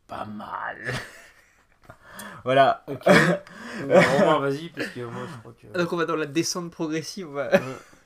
pas 0.08 0.24
mal. 0.24 0.78
voilà. 2.44 2.84
Ok. 2.88 3.06
vas-y 3.86 4.70
parce 4.70 4.88
que 4.88 5.04
moi 5.04 5.22
je 5.30 5.38
crois 5.38 5.52
que. 5.52 5.78
Donc 5.78 5.92
on 5.92 5.96
va 5.96 6.04
dans 6.06 6.16
la 6.16 6.26
descente 6.26 6.72
progressive. 6.72 7.28
Ouais. 7.28 7.50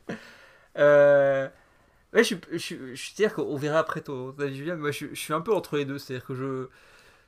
euh... 0.78 1.49
Ouais, 2.12 2.25
je, 2.25 2.34
je, 2.50 2.59
je, 2.59 2.94
je 2.94 3.14
dire 3.14 3.32
qu'on 3.32 3.56
verra 3.56 3.78
après 3.78 4.02
ton, 4.02 4.35
avis, 4.38 4.54
Julien, 4.54 4.75
mais 4.75 4.82
moi 4.82 4.90
je, 4.90 5.06
je, 5.06 5.18
suis 5.18 5.32
un 5.32 5.40
peu 5.40 5.54
entre 5.54 5.78
les 5.78 5.87
deux. 5.87 5.99
C'est-à-dire 5.99 6.26
que 6.26 6.35
je, 6.35 6.68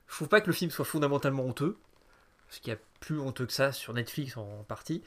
je 0.08 0.14
trouve 0.14 0.28
pas 0.28 0.42
que 0.42 0.46
le 0.46 0.52
film 0.52 0.70
soit 0.70 0.84
fondamentalement 0.84 1.44
honteux, 1.44 1.78
parce 2.46 2.58
qu'il 2.58 2.70
y 2.70 2.76
a 2.76 2.78
plus 3.00 3.18
honteux 3.18 3.46
que 3.46 3.52
ça 3.52 3.72
sur 3.72 3.94
Netflix 3.94 4.36
en 4.36 4.64
partie. 4.68 5.02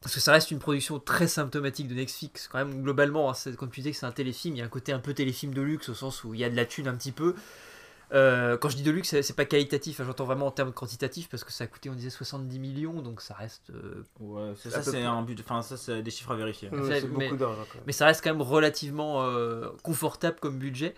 Parce 0.00 0.14
que 0.14 0.20
ça 0.20 0.32
reste 0.32 0.50
une 0.50 0.60
production 0.60 0.98
très 0.98 1.28
symptomatique 1.28 1.86
de 1.86 1.94
Netflix, 1.94 2.48
quand 2.48 2.56
même, 2.56 2.82
globalement. 2.82 3.30
Hein, 3.30 3.34
comme 3.58 3.70
tu 3.70 3.80
disais 3.80 3.90
que 3.90 3.98
c'est 3.98 4.06
un 4.06 4.12
téléfilm, 4.12 4.56
il 4.56 4.60
y 4.60 4.62
a 4.62 4.64
un 4.64 4.68
côté 4.68 4.92
un 4.92 4.98
peu 4.98 5.12
téléfilm 5.12 5.52
de 5.52 5.60
luxe, 5.60 5.90
au 5.90 5.94
sens 5.94 6.24
où 6.24 6.32
il 6.32 6.40
y 6.40 6.44
a 6.44 6.48
de 6.48 6.56
la 6.56 6.64
thune 6.64 6.88
un 6.88 6.94
petit 6.94 7.12
peu. 7.12 7.34
Euh, 8.12 8.56
quand 8.56 8.68
je 8.68 8.76
dis 8.76 8.82
de 8.82 8.90
luxe, 8.90 9.20
c'est 9.20 9.36
pas 9.36 9.44
qualitatif, 9.44 10.00
hein, 10.00 10.04
j'entends 10.06 10.24
vraiment 10.24 10.46
en 10.46 10.50
termes 10.50 10.72
quantitatifs, 10.72 11.28
parce 11.28 11.44
que 11.44 11.52
ça 11.52 11.64
a 11.64 11.66
coûté, 11.66 11.90
on 11.90 11.94
disait, 11.94 12.10
70 12.10 12.58
millions, 12.58 13.02
donc 13.02 13.20
ça 13.20 13.34
reste. 13.34 13.70
Euh, 13.70 14.04
ouais, 14.18 14.52
ça, 14.56 14.82
c'est 14.82 15.02
un 15.02 15.22
but, 15.22 15.38
enfin, 15.40 15.62
ça, 15.62 15.76
c'est 15.76 16.02
des 16.02 16.10
chiffres 16.10 16.32
à 16.32 16.36
vérifier. 16.36 16.70
mais, 16.72 17.30
mais, 17.86 17.92
ça 17.92 18.06
reste 18.06 18.24
quand 18.24 18.30
même 18.30 18.42
relativement 18.42 19.22
euh, 19.24 19.68
confortable 19.82 20.38
comme 20.40 20.58
budget. 20.58 20.94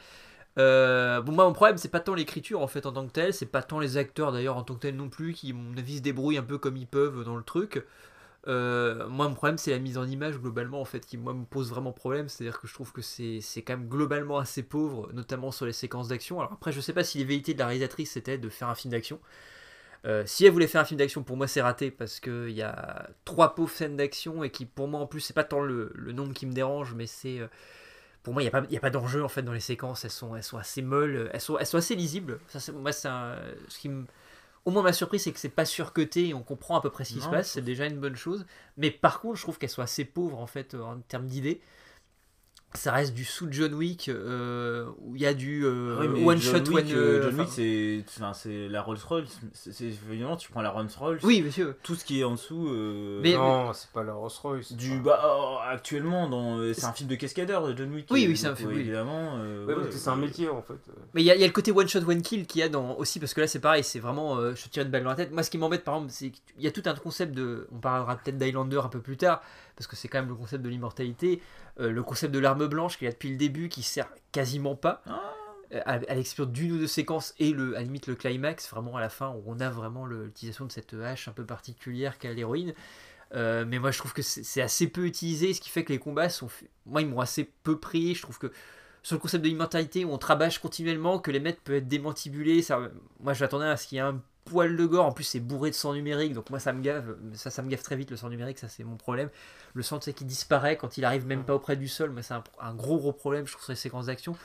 bon, 0.56 1.32
moi, 1.32 1.44
mon 1.44 1.52
problème, 1.52 1.76
c'est 1.76 1.90
pas 1.90 2.00
tant 2.00 2.14
l'écriture 2.14 2.62
en 2.62 2.68
fait 2.68 2.86
en 2.86 2.92
tant 2.92 3.06
que 3.06 3.12
telle, 3.12 3.34
c'est 3.34 3.46
pas 3.46 3.62
tant 3.62 3.78
les 3.78 3.98
acteurs 3.98 4.32
d'ailleurs 4.32 4.56
en 4.56 4.62
tant 4.62 4.74
que 4.74 4.80
tel 4.80 4.96
non 4.96 5.10
plus, 5.10 5.34
qui, 5.34 5.50
à 5.50 5.54
mon 5.54 5.76
avis, 5.76 5.98
se 5.98 6.02
débrouillent 6.02 6.38
un 6.38 6.42
peu 6.42 6.56
comme 6.56 6.76
ils 6.76 6.86
peuvent 6.86 7.24
dans 7.24 7.36
le 7.36 7.44
truc. 7.44 7.84
Euh, 8.48 9.06
moi, 9.08 9.28
mon 9.28 9.34
problème, 9.34 9.58
c'est 9.58 9.70
la 9.70 9.78
mise 9.78 9.98
en 9.98 10.06
image 10.06 10.38
globalement, 10.38 10.80
en 10.80 10.84
fait, 10.84 11.06
qui 11.06 11.16
moi 11.16 11.32
me 11.32 11.44
pose 11.44 11.70
vraiment 11.70 11.92
problème. 11.92 12.28
C'est-à-dire 12.28 12.60
que 12.60 12.66
je 12.66 12.74
trouve 12.74 12.92
que 12.92 13.02
c'est 13.02 13.40
quand 13.58 13.76
même 13.76 13.88
globalement 13.88 14.38
assez 14.38 14.62
pauvre, 14.62 15.10
notamment 15.12 15.52
sur 15.52 15.66
les 15.66 15.72
séquences 15.72 16.08
d'action. 16.08 16.40
Alors 16.40 16.52
après, 16.52 16.72
je 16.72 16.80
sais 16.80 16.92
pas 16.92 17.04
si 17.04 17.18
les 17.18 17.24
velléités 17.24 17.54
de 17.54 17.58
la 17.58 17.66
réalisatrice 17.66 18.12
c'était 18.12 18.38
de 18.38 18.48
faire 18.48 18.68
un 18.68 18.74
film 18.74 18.92
d'action. 18.92 19.20
Euh, 20.04 20.24
si 20.26 20.44
elle 20.44 20.52
voulait 20.52 20.66
faire 20.66 20.80
un 20.80 20.84
film 20.84 20.98
d'action, 20.98 21.22
pour 21.22 21.36
moi 21.36 21.46
c'est 21.46 21.62
raté 21.62 21.92
parce 21.92 22.18
qu'il 22.18 22.50
y 22.50 22.62
a 22.62 23.08
trois 23.24 23.54
pauvres 23.54 23.70
scènes 23.70 23.96
d'action 23.96 24.42
et 24.42 24.50
qui 24.50 24.66
pour 24.66 24.88
moi 24.88 24.98
en 24.98 25.06
plus 25.06 25.20
c'est 25.20 25.32
pas 25.32 25.44
tant 25.44 25.60
le, 25.60 25.92
le, 25.94 26.10
nombre 26.12 26.34
qui 26.34 26.44
me 26.46 26.52
dérange, 26.52 26.94
mais 26.94 27.06
c'est 27.06 27.38
euh, 27.38 27.46
pour 28.24 28.32
moi 28.32 28.42
il 28.42 28.46
n'y 28.46 28.48
a 28.48 28.60
pas, 28.60 28.80
pas 28.80 28.90
d'enjeu 28.90 29.22
en 29.22 29.28
fait 29.28 29.42
dans 29.42 29.52
les 29.52 29.60
séquences. 29.60 30.04
Elles 30.04 30.10
sont, 30.10 30.34
elles 30.34 30.42
sont 30.42 30.58
assez 30.58 30.82
molles, 30.82 31.30
elles 31.32 31.40
sont, 31.40 31.56
elles 31.56 31.66
sont 31.66 31.78
assez 31.78 31.94
lisibles. 31.94 32.40
Moi 32.74 32.90
c'est 32.92 33.08
ce 33.68 33.78
qui 33.78 33.88
me 33.88 34.04
au 34.64 34.70
moins, 34.70 34.82
ma 34.82 34.92
surprise, 34.92 35.22
c'est 35.22 35.32
que 35.32 35.40
c'est 35.40 35.48
pas 35.48 35.64
surcoté 35.64 36.28
et 36.28 36.34
on 36.34 36.42
comprend 36.42 36.76
à 36.76 36.80
peu 36.80 36.90
près 36.90 37.04
ce 37.04 37.14
qui 37.14 37.20
se 37.20 37.28
passe. 37.28 37.52
C'est 37.52 37.62
déjà 37.62 37.86
une 37.86 37.98
bonne 37.98 38.16
chose. 38.16 38.46
Mais 38.76 38.90
par 38.90 39.20
contre, 39.20 39.36
je 39.36 39.42
trouve 39.42 39.58
qu'elle 39.58 39.70
soit 39.70 39.84
assez 39.84 40.04
pauvre 40.04 40.38
en 40.38 40.46
fait 40.46 40.74
en 40.74 41.00
termes 41.00 41.26
d'idées 41.26 41.60
ça 42.74 42.92
reste 42.92 43.14
du 43.14 43.24
sous 43.24 43.48
John 43.50 43.74
Wick 43.74 44.08
euh, 44.08 44.86
où 45.02 45.14
il 45.14 45.22
y 45.22 45.26
a 45.26 45.34
du 45.34 45.64
euh, 45.64 45.98
ah 46.00 46.26
one 46.26 46.40
shot 46.40 46.56
one 46.72 46.84
euh, 46.90 47.22
John 47.22 47.40
Wick 47.40 47.48
c'est 47.50 48.04
c'est 48.34 48.68
la 48.68 48.82
Rolls 48.82 48.98
Royce 49.06 49.40
c'est 49.52 49.84
évidemment 49.84 50.36
tu 50.36 50.50
prends 50.50 50.62
la 50.62 50.70
Rolls 50.70 50.88
Royce 50.98 51.22
oui 51.22 51.42
monsieur. 51.42 51.76
Tout 51.82 51.94
ce 51.94 52.04
qui 52.04 52.20
est 52.20 52.24
en 52.24 52.32
dessous 52.32 52.70
mais, 53.22 53.34
non 53.34 53.72
c'est 53.74 53.90
pas 53.90 54.02
la 54.02 54.14
Rolls 54.14 54.30
Royce 54.42 54.72
du 54.72 55.00
bah 55.00 55.20
oh, 55.24 55.58
actuellement 55.68 56.28
dans 56.28 56.72
c'est 56.72 56.84
un 56.84 56.92
film 56.92 57.08
de 57.08 57.16
cascadeur 57.16 57.76
John 57.76 57.92
Wick 57.92 58.06
oui 58.10 58.26
oui 58.28 58.36
c'est 58.36 58.48
un 58.48 58.56
film 58.56 58.72
évidemment 58.72 59.38
c'est 59.90 60.08
un 60.08 60.16
métier 60.16 60.48
en 60.48 60.62
fait. 60.62 60.74
Mais 61.14 61.22
il 61.22 61.26
y, 61.26 61.30
a, 61.30 61.36
y, 61.36 61.44
a 61.44 61.46
le 61.46 61.52
côté 61.52 61.72
one 61.72 61.88
shot 61.88 62.00
one 62.08 62.22
kill 62.22 62.46
qu'il 62.46 62.60
y 62.60 62.64
a 62.64 62.68
dans 62.68 62.96
aussi 62.96 63.20
parce 63.20 63.34
que 63.34 63.40
là 63.40 63.46
c'est 63.46 63.60
pareil 63.60 63.84
c'est 63.84 64.00
vraiment 64.00 64.54
je 64.54 64.68
tire 64.68 64.82
une 64.82 64.90
balle 64.90 65.04
dans 65.04 65.10
la 65.10 65.16
tête. 65.16 65.32
Moi 65.32 65.42
ce 65.42 65.50
qui 65.50 65.58
m'embête 65.58 65.84
par 65.84 65.96
exemple 65.96 66.12
c'est 66.12 66.30
qu'il 66.30 66.64
y 66.64 66.66
a 66.66 66.70
tout 66.70 66.82
un 66.86 66.94
concept 66.94 67.34
de 67.34 67.68
on 67.72 67.78
parlera 67.78 68.16
peut-être 68.16 68.38
d'Highlander 68.38 68.80
un 68.84 68.88
peu 68.88 69.00
plus 69.00 69.16
tard 69.16 69.42
parce 69.76 69.86
que 69.86 69.96
c'est 69.96 70.08
quand 70.08 70.18
même 70.18 70.28
le 70.28 70.34
concept 70.34 70.62
de 70.62 70.68
l'immortalité 70.68 71.40
euh, 71.80 71.90
le 71.90 72.02
concept 72.02 72.34
de 72.34 72.38
l'arme 72.38 72.66
blanche 72.66 72.98
qu'il 72.98 73.08
a 73.08 73.12
depuis 73.12 73.30
le 73.30 73.36
début 73.36 73.68
qui 73.68 73.82
sert 73.82 74.08
quasiment 74.30 74.74
pas. 74.74 75.02
Ah. 75.06 75.20
Euh, 75.72 75.80
à, 75.86 76.14
l'exception 76.14 76.44
d'une 76.44 76.72
ou 76.72 76.78
deux 76.78 76.86
séquences 76.86 77.34
et 77.38 77.52
le, 77.52 77.74
à 77.74 77.78
la 77.78 77.84
limite 77.84 78.06
le 78.06 78.14
climax, 78.14 78.68
vraiment 78.68 78.96
à 78.96 79.00
la 79.00 79.08
fin 79.08 79.30
où 79.30 79.42
on 79.46 79.58
a 79.58 79.70
vraiment 79.70 80.04
l'utilisation 80.04 80.66
de 80.66 80.72
cette 80.72 80.92
hache 80.92 81.28
un 81.28 81.32
peu 81.32 81.46
particulière 81.46 82.18
qu'a 82.18 82.32
l'héroïne. 82.32 82.74
Euh, 83.34 83.64
mais 83.66 83.78
moi, 83.78 83.90
je 83.90 83.98
trouve 83.98 84.12
que 84.12 84.20
c'est 84.20 84.60
assez 84.60 84.86
peu 84.86 85.06
utilisé, 85.06 85.54
ce 85.54 85.62
qui 85.62 85.70
fait 85.70 85.84
que 85.84 85.92
les 85.92 85.98
combats 85.98 86.28
sont. 86.28 86.50
Moi, 86.84 87.00
ils 87.00 87.08
m'ont 87.08 87.20
assez 87.20 87.50
peu 87.62 87.78
pris. 87.78 88.14
Je 88.14 88.20
trouve 88.20 88.38
que 88.38 88.52
sur 89.02 89.16
le 89.16 89.20
concept 89.20 89.42
de 89.42 89.48
l'immortalité, 89.48 90.04
où 90.04 90.12
on 90.12 90.18
travaille 90.18 90.54
continuellement, 90.60 91.18
que 91.18 91.30
les 91.30 91.40
maîtres 91.40 91.62
peuvent 91.62 91.76
être 91.76 91.88
démantibulés, 91.88 92.60
ça... 92.60 92.78
moi, 93.20 93.32
j'attendais 93.32 93.64
à 93.64 93.78
ce 93.78 93.86
qu'il 93.86 93.96
y 93.96 93.98
ait 93.98 94.04
un 94.04 94.22
poil 94.44 94.76
de 94.76 94.86
gore. 94.86 95.06
En 95.06 95.12
plus, 95.12 95.24
c'est 95.24 95.40
bourré 95.40 95.70
de 95.70 95.74
sang 95.74 95.94
numérique, 95.94 96.34
donc 96.34 96.50
moi, 96.50 96.58
ça 96.58 96.72
me 96.72 96.82
gave. 96.82 97.16
Ça, 97.34 97.50
ça 97.50 97.62
me 97.62 97.68
gave 97.68 97.82
très 97.82 97.96
vite, 97.96 98.10
le 98.10 98.16
sang 98.16 98.28
numérique, 98.28 98.58
ça, 98.58 98.68
c'est 98.68 98.84
mon 98.84 98.96
problème. 98.96 99.28
Le 99.74 99.82
sang, 99.82 99.98
tu 99.98 100.06
sais, 100.06 100.12
qui 100.12 100.24
disparaît 100.24 100.76
quand 100.76 100.98
il 100.98 101.04
arrive 101.04 101.26
même 101.26 101.44
pas 101.44 101.54
auprès 101.54 101.76
du 101.76 101.88
sol, 101.88 102.10
mais 102.10 102.22
c'est 102.22 102.34
un, 102.34 102.74
gros, 102.74 102.98
gros 102.98 103.12
problème, 103.12 103.46
je 103.46 103.52
trouve, 103.52 103.64
sur 103.64 103.72
les 103.72 103.76
séquences 103.76 104.06
d'action. 104.06 104.36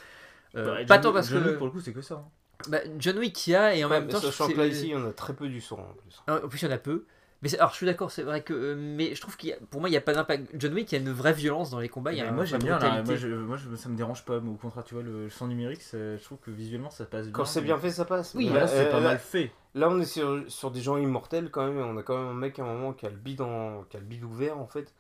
Euh, 0.56 0.86
pas 0.86 1.00
tant 1.00 1.14
parce 1.14 1.30
que. 1.30 1.56
pour 1.56 1.68
le 1.68 1.72
coup, 1.72 1.82
c'est 1.82 1.94
que 1.94 2.02
ça. 2.02 2.16
Hein. 2.16 2.26
Bah, 2.70 2.80
John 2.98 3.18
Wick, 3.20 3.48
il 3.48 3.52
y 3.52 3.56
a, 3.56 3.76
et 3.76 3.84
en 3.84 3.90
même 3.90 4.08
temps. 4.08 4.20
Sachant 4.20 4.48
que 4.48 4.58
là, 4.58 4.66
ici, 4.66 4.94
on 4.96 5.08
a 5.08 5.12
très 5.12 5.34
peu 5.34 5.48
du 5.48 5.62
sang 5.62 5.78
en 5.78 5.94
plus. 5.94 6.22
Ah, 6.28 6.40
en 6.44 6.48
plus, 6.48 6.62
il 6.62 6.66
y 6.66 6.68
en 6.68 6.76
a 6.76 6.78
peu. 6.78 7.06
Mais 7.44 7.54
alors, 7.56 7.70
je 7.72 7.76
suis 7.76 7.86
d'accord, 7.86 8.10
c'est 8.10 8.24
vrai 8.24 8.42
que. 8.42 8.54
Euh, 8.54 8.76
mais 8.76 9.14
je 9.14 9.22
trouve 9.22 9.38
qu'il 9.38 9.56
pour 9.70 9.80
moi, 9.80 9.90
il 9.90 9.92
n'y 9.92 9.98
a 9.98 10.02
pas 10.02 10.14
d'impact. 10.14 10.50
John 10.56 10.74
Wick, 10.74 10.92
il 10.92 10.96
y 10.96 10.98
a 10.98 11.02
une 11.02 11.12
vraie 11.12 11.34
violence 11.34 11.70
dans 11.70 11.80
les 11.80 11.90
combats. 11.90 12.12
Il 12.12 12.18
y 12.18 12.22
a 12.22 12.32
moi, 12.32 12.46
j'aime 12.46 12.64
bien. 12.64 12.80
moi, 12.80 13.16
je, 13.16 13.28
moi 13.28 13.58
ça 13.76 13.90
me 13.90 13.96
dérange 13.96 14.26
pas. 14.26 14.40
Mais 14.40 14.50
au 14.50 14.56
contraire, 14.56 14.84
tu 14.84 14.96
vois, 14.96 15.04
le 15.04 15.30
son 15.30 15.48
numérique, 15.48 15.82
je 15.92 16.24
trouve 16.24 16.40
que 16.40 16.50
visuellement, 16.50 16.90
ça 16.90 17.06
passe 17.06 17.26
bien. 17.26 17.34
Quand 17.34 17.46
c'est 17.46 17.62
bien 17.62 17.78
fait, 17.78 17.92
ça 17.92 18.06
passe. 18.06 18.34
Oui, 18.34 18.50
là, 18.50 18.68
c'est 18.68 18.90
pas 18.90 19.02
mal 19.02 19.20
fait. 19.20 19.52
Là, 19.76 19.90
on 19.90 20.00
est 20.00 20.06
sur, 20.06 20.44
sur, 20.48 20.72
des 20.72 20.82
gens 20.82 20.98
immortels 20.98 21.52
quand 21.52 21.68
même. 21.68 21.78
Et 21.78 21.84
on 21.84 21.98
a 21.98 22.02
quand 22.02 22.18
même 22.18 22.30
un 22.30 22.34
mec 22.34 22.58
à 22.58 22.64
un 22.64 22.74
moment 22.74 22.94
qui 22.94 23.06
a 23.06 23.10
le 23.10 23.16
bide, 23.16 23.42
en, 23.42 23.84
qui 23.84 23.98
a 23.98 24.00
le 24.00 24.06
bide 24.08 24.24
ouvert, 24.24 24.58
en 24.58 24.66
fait, 24.66 24.92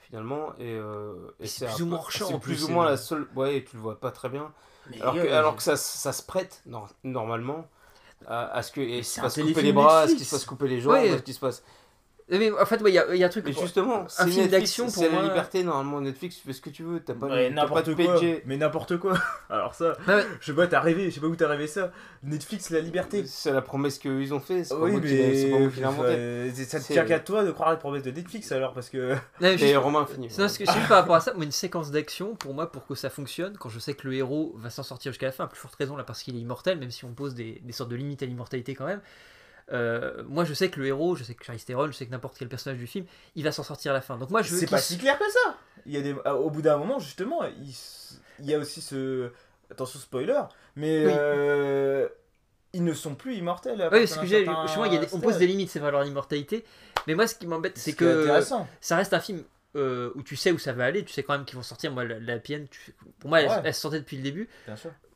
finalement. 0.00 0.54
Et, 0.58 0.72
euh, 0.72 1.12
et 1.40 1.46
c'est 1.46 1.66
plus 1.66 1.82
ou 1.82 1.86
moins 1.86 2.00
C'est 2.10 2.40
plus 2.40 2.64
ou 2.64 2.68
moins 2.68 2.86
la 2.86 2.96
seule. 2.96 3.26
Ouais, 3.36 3.62
tu 3.68 3.76
le 3.76 3.82
vois 3.82 4.00
pas 4.00 4.10
très 4.10 4.30
bien. 4.30 4.50
alors, 5.02 5.14
que, 5.14 5.32
alors 5.32 5.56
que 5.56 5.62
ça, 5.62 5.76
ça 5.76 6.14
se 6.14 6.22
prête, 6.22 6.62
non, 6.64 6.84
normalement, 7.04 7.66
à, 8.26 8.62
ce 8.62 8.72
que. 8.72 8.80
Et 8.80 9.02
se 9.02 9.20
couper 9.20 9.62
les 9.62 9.72
bras, 9.72 10.00
à 10.00 10.08
ce 10.08 10.14
qu'il 10.14 10.24
se 10.24 10.30
fasse 10.30 10.46
couper 10.46 10.68
les 10.68 10.80
jambes, 10.80 10.94
à 10.94 11.18
ce 11.18 11.22
qu'il 11.22 11.34
se 11.34 11.40
passe. 11.40 11.62
Mais 12.38 12.50
en 12.50 12.64
fait, 12.64 12.80
il 12.86 12.94
y, 12.94 12.98
a, 12.98 13.14
y, 13.14 13.22
a 13.22 13.26
un 13.26 13.30
truc. 13.30 13.44
Mais 13.44 13.52
justement, 13.52 14.06
un 14.18 14.26
film 14.26 14.48
d'action 14.48 14.86
pour. 14.86 14.94
C'est 14.94 15.10
la 15.10 15.22
liberté, 15.22 15.62
normalement, 15.62 16.00
Netflix, 16.00 16.36
tu 16.36 16.46
fais 16.46 16.54
ce 16.54 16.62
que 16.62 16.70
tu 16.70 16.82
veux. 16.82 17.00
T'as 17.00 17.12
pas, 17.12 17.26
ouais, 17.26 17.50
n'importe 17.50 17.94
quoi. 17.94 18.20
Mais 18.46 18.56
n'importe 18.56 18.96
quoi. 18.96 19.18
Alors, 19.50 19.74
ça, 19.74 19.96
je 20.40 20.46
sais 20.46 20.54
pas, 20.54 20.66
t'es 20.66 20.76
arrivé, 20.76 21.10
je 21.10 21.14
sais 21.14 21.20
pas 21.20 21.26
où 21.26 21.36
t'es 21.36 21.44
arrivé 21.44 21.66
ça. 21.66 21.92
Netflix, 22.22 22.70
la 22.70 22.80
liberté. 22.80 23.24
C'est 23.26 23.52
la 23.52 23.60
promesse 23.60 23.98
qu'ils 23.98 24.32
ont 24.32 24.40
fait. 24.40 24.64
C'est 24.64 24.74
oui, 24.74 24.98
mais. 25.02 25.50
Pas 25.50 25.58
moi 25.58 25.70
qui 25.70 25.84
inventé. 25.84 26.64
Ça 26.64 26.80
te 26.80 26.86
tient 26.86 27.04
qu'à 27.04 27.20
toi 27.20 27.44
de 27.44 27.50
croire 27.50 27.70
la 27.70 27.76
promesse 27.76 28.02
de 28.02 28.10
Netflix 28.10 28.50
alors, 28.52 28.72
parce 28.72 28.88
que. 28.88 29.14
Et 29.42 29.76
Romain 29.76 30.06
finit. 30.06 30.30
C'est 30.30 30.48
ce 30.48 30.58
que 30.58 30.64
je 30.64 30.88
par 30.88 30.98
rapport 30.98 31.16
à 31.16 31.20
ça. 31.20 31.34
Moi, 31.34 31.44
une 31.44 31.52
séquence 31.52 31.90
d'action, 31.90 32.34
pour 32.34 32.54
moi, 32.54 32.72
pour 32.72 32.86
que 32.86 32.94
ça 32.94 33.10
fonctionne, 33.10 33.56
quand 33.58 33.68
je 33.68 33.78
sais 33.78 33.94
que 33.94 34.08
le 34.08 34.14
héros 34.14 34.54
va 34.56 34.70
s'en 34.70 34.82
sortir 34.82 35.12
jusqu'à 35.12 35.26
la 35.26 35.32
fin, 35.32 35.44
à 35.44 35.48
plus 35.48 35.58
forte 35.58 35.74
raison 35.74 35.96
là, 35.96 36.04
parce 36.04 36.22
qu'il 36.22 36.34
est 36.36 36.40
immortel, 36.40 36.78
même 36.78 36.90
si 36.90 37.04
on 37.04 37.12
pose 37.12 37.34
des, 37.34 37.60
des 37.62 37.72
sortes 37.72 37.90
de 37.90 37.96
limites 37.96 38.22
à 38.22 38.26
l'immortalité 38.26 38.74
quand 38.74 38.86
même. 38.86 39.00
Euh, 39.72 40.22
moi, 40.26 40.44
je 40.44 40.54
sais 40.54 40.70
que 40.70 40.80
le 40.80 40.86
héros, 40.86 41.16
je 41.16 41.24
sais 41.24 41.34
que 41.34 41.44
Charlize 41.44 41.64
Theron, 41.64 41.86
je 41.86 41.92
sais 41.92 42.06
que 42.06 42.10
n'importe 42.10 42.36
quel 42.38 42.48
personnage 42.48 42.78
du 42.78 42.86
film, 42.86 43.06
il 43.36 43.44
va 43.44 43.52
s'en 43.52 43.62
sortir 43.62 43.92
à 43.92 43.94
la 43.94 44.00
fin. 44.00 44.16
Donc 44.16 44.30
moi, 44.30 44.42
je 44.42 44.54
C'est 44.54 44.66
pas 44.66 44.78
si 44.78 44.98
clair 44.98 45.18
que 45.18 45.30
ça. 45.30 45.56
Il 45.86 45.92
y 45.92 45.96
a 45.96 46.00
des... 46.00 46.14
Ah, 46.24 46.36
au 46.36 46.50
bout 46.50 46.62
d'un 46.62 46.76
moment, 46.76 46.98
justement, 46.98 47.44
il... 47.44 47.74
il, 48.40 48.46
y 48.46 48.54
a 48.54 48.58
aussi 48.58 48.80
ce 48.80 49.30
attention 49.70 49.98
spoiler, 49.98 50.40
mais 50.76 51.04
euh, 51.06 52.06
ils 52.72 52.84
ne 52.84 52.92
sont 52.92 53.14
plus 53.14 53.36
immortels. 53.36 53.88
Oui, 53.90 54.06
ce 54.06 54.18
que 54.18 54.26
j'ai, 54.26 54.46
on 55.12 55.20
pose 55.20 55.38
des 55.38 55.46
limites, 55.46 55.70
c'est 55.70 55.80
vrai 55.80 55.90
leur 55.90 56.04
immortalité. 56.04 56.64
Mais 57.06 57.14
moi, 57.14 57.26
ce 57.26 57.34
qui 57.34 57.46
m'embête, 57.46 57.78
c'est 57.78 57.94
que 57.94 58.28
ça 58.80 58.96
reste 58.96 59.14
un 59.14 59.20
film 59.20 59.42
euh, 59.74 60.10
où 60.14 60.22
tu 60.22 60.36
sais 60.36 60.52
où 60.52 60.58
ça 60.58 60.72
va 60.72 60.84
aller, 60.84 61.04
tu 61.04 61.12
sais 61.12 61.22
quand 61.22 61.32
même 61.32 61.44
qu'ils 61.44 61.56
vont 61.56 61.62
sortir. 61.62 61.92
Moi, 61.92 62.04
la, 62.04 62.18
la 62.18 62.38
pour 63.18 63.30
moi, 63.30 63.40
elle, 63.40 63.74
se 63.74 63.80
sortait 63.80 64.00
depuis 64.00 64.16
le 64.16 64.22
début. 64.22 64.48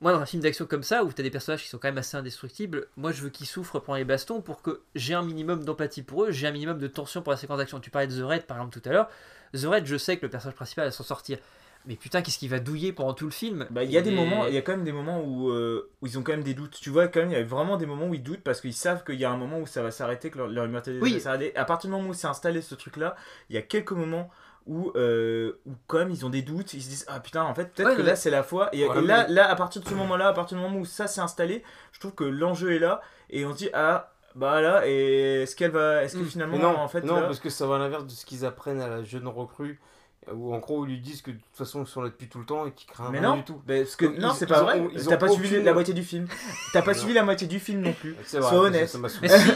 Moi, 0.01 0.13
dans 0.13 0.21
un 0.21 0.27
film 0.27 0.43
d'action 0.43 0.67
comme 0.67 0.83
ça, 0.83 1.05
où 1.05 1.13
tu 1.13 1.21
as 1.21 1.25
des 1.25 1.31
personnages 1.31 1.63
qui 1.63 1.69
sont 1.69 1.79
quand 1.79 1.89
même 1.89 1.99
assez 1.99 2.17
indestructibles, 2.17 2.89
moi, 2.97 3.13
je 3.13 3.23
veux 3.23 3.31
qu'ils 3.31 3.47
souffrent 3.47 3.81
pendant 3.81 3.97
les 3.97 4.05
bastons 4.05 4.41
pour 4.41 4.63
que 4.63 4.83
j'ai 4.95 5.15
un 5.15 5.23
minimum 5.23 5.65
d'empathie 5.65 6.03
pour 6.03 6.25
eux, 6.25 6.31
j'ai 6.31 6.47
un 6.47 6.53
minimum 6.53 6.79
de 6.79 6.87
tension 6.87 7.23
pour 7.23 7.33
la 7.33 7.37
séquence 7.37 7.59
d'action. 7.59 7.81
Tu 7.81 7.91
parlais 7.91 8.07
de 8.07 8.19
The 8.19 8.25
Red, 8.25 8.43
par 8.47 8.59
exemple, 8.59 8.79
tout 8.79 8.89
à 8.89 8.93
l'heure. 8.93 9.09
The 9.55 9.65
Red, 9.65 9.87
je 9.87 9.97
sais 9.97 10.17
que 10.17 10.27
le 10.27 10.31
personnage 10.31 10.57
principal 10.57 10.87
va 10.87 10.91
s'en 10.91 11.05
sortir. 11.05 11.39
Mais 11.87 11.95
putain, 11.95 12.21
qu'est-ce 12.21 12.39
qu'il 12.39 12.51
va 12.51 12.59
douiller 12.59 12.93
pendant 12.93 13.15
tout 13.15 13.27
le 13.27 13.31
film? 13.31 13.67
Bah, 13.71 13.85
il 13.85 13.91
y 13.93 13.97
a 13.97 14.03
des 14.03 14.11
moments, 14.11 14.47
il 14.47 14.55
y 14.55 14.57
a 14.57 14.63
quand 14.63 14.73
même 14.73 14.85
des 14.85 14.93
moments 14.93 15.23
où, 15.23 15.51
euh, 15.51 15.89
où 16.03 16.07
ils 16.07 16.19
ont 16.19 16.23
quand 16.23 16.33
même 16.33 16.43
des 16.43 16.55
doutes. 16.55 16.77
Tu 16.81 16.91
vois, 16.91 17.07
quand 17.07 17.21
même, 17.21 17.31
il 17.31 17.35
y 17.35 17.41
a 17.41 17.45
vraiment 17.45 17.77
des 17.77 17.87
moments 17.87 18.09
où 18.09 18.15
ils 18.15 18.23
doutent 18.23 18.43
parce 18.43 18.61
qu'ils 18.61 18.75
savent 18.75 19.05
qu'il 19.05 19.21
y 19.21 19.25
a 19.25 19.31
un 19.31 19.37
moment 19.37 19.61
où 19.61 19.67
ça 19.69 19.83
va 19.83 19.93
s'arrêter, 19.93 20.31
que 20.31 20.39
leur, 20.39 20.49
leur 20.49 20.69
oui. 21.01 21.15
va 21.15 21.21
s'arrêter. 21.21 21.55
À 21.57 21.65
partir 21.65 21.89
du 21.89 21.97
moment 21.97 22.09
où 22.09 22.15
c'est 22.15 22.27
installé 22.27 22.61
ce 22.61 22.75
truc-là, 22.75 23.15
il 23.51 23.55
y 23.55 23.59
a 23.59 23.63
quelques 23.63 23.93
moments 23.93 24.31
où, 24.67 24.91
euh, 24.97 25.61
où 25.65 25.97
même 25.97 26.11
ils 26.11 26.27
ont 26.27 26.31
des 26.31 26.43
doutes, 26.43 26.75
ils 26.75 26.83
se 26.83 26.89
disent 26.89 27.05
ah 27.09 27.21
putain 27.21 27.43
en 27.43 27.55
fait 27.55 27.73
peut-être 27.73 27.97
que 27.97 28.03
là 28.03 28.17
c'est 28.17 28.31
la 28.31 28.43
fois 28.43 28.69
et, 28.73 28.87
là, 29.03 29.27
là 29.29 29.49
à 29.49 29.55
partir 29.55 29.83
de 29.83 29.89
ce 29.89 29.95
moment-là, 29.95 30.29
à 30.29 30.33
partir 30.33 30.57
du 30.57 30.63
moment 30.63 30.79
où 30.79 30.85
ça 30.85 31.07
s'est 31.07 31.21
installé, 31.21 31.63
je 31.93 32.01
trouve 32.01 32.15
que 32.15 32.25
l'enjeu 32.25 32.75
est 32.75 32.79
là. 32.79 33.01
Et 33.31 33.45
on 33.45 33.53
se 33.53 33.59
dit 33.59 33.71
ah 33.73 34.13
bah 34.35 34.61
là 34.61 34.87
et 34.87 35.43
est-ce 35.43 35.57
qu'elle 35.57 35.71
va 35.71 36.03
est-ce 36.03 36.17
que 36.17 36.23
mm. 36.23 36.27
finalement 36.27 36.59
non, 36.59 36.77
en 36.77 36.89
fait 36.89 37.03
non 37.03 37.21
parce 37.21 37.41
que 37.41 37.49
ça 37.49 37.67
va 37.67 37.77
à 37.77 37.79
l'inverse 37.79 38.05
de 38.05 38.11
ce 38.11 38.27
qu'ils 38.27 38.45
apprennent 38.45 38.81
à 38.81 38.89
la 38.89 39.03
jeune 39.03 39.27
recrue 39.27 39.81
où 40.33 40.55
en 40.55 40.59
gros 40.59 40.85
ils 40.87 40.91
lui 40.91 41.01
disent 41.01 41.23
que 41.23 41.31
de 41.31 41.37
toute 41.37 41.57
façon 41.57 41.85
ils 41.85 41.87
sont 41.87 42.03
là 42.03 42.09
depuis 42.09 42.29
tout 42.29 42.39
le 42.39 42.45
temps 42.45 42.67
et 42.67 42.73
qu'ils 42.73 42.89
craignent 42.89 43.11
mais 43.13 43.21
non 43.21 43.37
du 43.37 43.45
tout. 43.45 43.61
parce 43.67 43.97
que 43.97 44.07
non, 44.07 44.33
c'est 44.33 44.47
pas 44.47 44.63
vrai. 44.63 44.83
T'as 45.09 45.17
pas 45.17 45.29
suivi 45.29 45.63
la 45.63 45.73
moitié 45.73 45.95
du 45.95 46.03
film. 46.03 46.27
T'as 46.73 46.83
pas 46.83 46.95
suivi 46.95 47.15
la 47.15 47.23
moitié 47.23 47.47
du 47.47 47.61
film 47.61 47.81
non 47.81 47.93
plus. 47.93 48.17
Sois 48.25 48.53
honnête. 48.53 48.89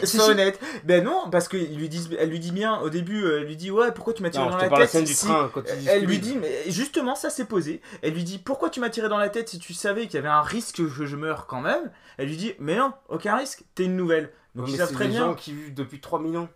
Sois 0.05 0.29
honnête. 0.29 0.61
Ben 0.85 1.05
non, 1.05 1.29
parce 1.31 1.49
que 1.49 1.57
lui 1.57 1.91
elle 2.19 2.31
lui 2.31 2.39
dit 2.39 2.53
bien 2.53 2.79
au 2.81 2.91
début, 2.91 3.27
elle 3.27 3.45
lui 3.45 3.57
dit 3.57 3.71
ouais 3.71 3.93
pourquoi 3.93 4.13
tu 4.13 4.23
m'as 4.23 4.31
tiré 4.31 4.49
dans 4.49 4.57
la 4.57 4.87
tête 4.87 5.05
du 5.05 5.15
train, 5.15 5.51
quand 5.53 5.63
Elle 5.87 6.05
lui 6.05 6.19
dit 6.19 6.37
mais 6.37 6.71
justement 6.71 7.15
ça 7.15 7.31
s'est 7.31 7.47
posé. 7.47 7.81
Elle 8.03 8.15
lui 8.15 8.25
dit 8.25 8.39
pourquoi 8.39 8.71
tu 8.71 8.81
m'as 8.81 8.91
tiré 8.91 9.09
dans 9.09 9.19
la 9.19 9.29
tête 9.29 9.49
si 9.49 9.59
tu 9.59 9.75
savais 9.75 10.07
qu'il 10.07 10.15
y 10.15 10.19
avait 10.19 10.29
un 10.29 10.43
risque 10.43 10.77
que 10.77 11.07
je 11.07 11.17
meure 11.17 11.47
quand 11.47 11.61
même? 11.61 11.91
Elle 12.17 12.29
lui 12.29 12.37
dit 12.37 12.55
mais 12.59 12.77
non 12.77 12.93
aucun 13.09 13.37
risque. 13.37 13.65
T'es 13.75 13.85
une 13.85 13.97
nouvelle. 13.97 14.31
Donc 14.55 14.69
ils 14.69 14.77
savent 14.77 14.93
très 14.93 15.09
bien. 15.09 15.27
gens 15.27 15.35
qui 15.35 15.53
vivent 15.53 15.75
depuis 15.75 16.01
3 16.01 16.21
millions. 16.21 16.49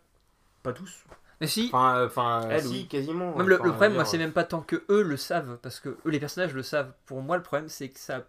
Pas 0.62 0.73
tous. 0.73 1.04
Mais 1.40 1.46
si. 1.46 1.70
Enfin, 1.72 1.96
euh, 1.96 2.06
enfin 2.06 2.48
elle, 2.50 2.66
oui. 2.66 2.86
quasiment. 2.86 3.36
Même 3.36 3.48
le, 3.48 3.58
problème, 3.58 3.94
moi, 3.94 4.04
c'est 4.04 4.18
même 4.18 4.32
pas 4.32 4.44
tant 4.44 4.60
que 4.60 4.84
eux 4.88 5.02
le 5.02 5.16
savent, 5.16 5.58
parce 5.62 5.80
que 5.80 5.90
eux, 5.90 6.10
les 6.10 6.20
personnages 6.20 6.54
le 6.54 6.62
savent. 6.62 6.92
Pour 7.06 7.22
moi, 7.22 7.36
le 7.36 7.42
problème, 7.42 7.68
c'est 7.68 7.88
que 7.88 7.98
ça. 7.98 8.26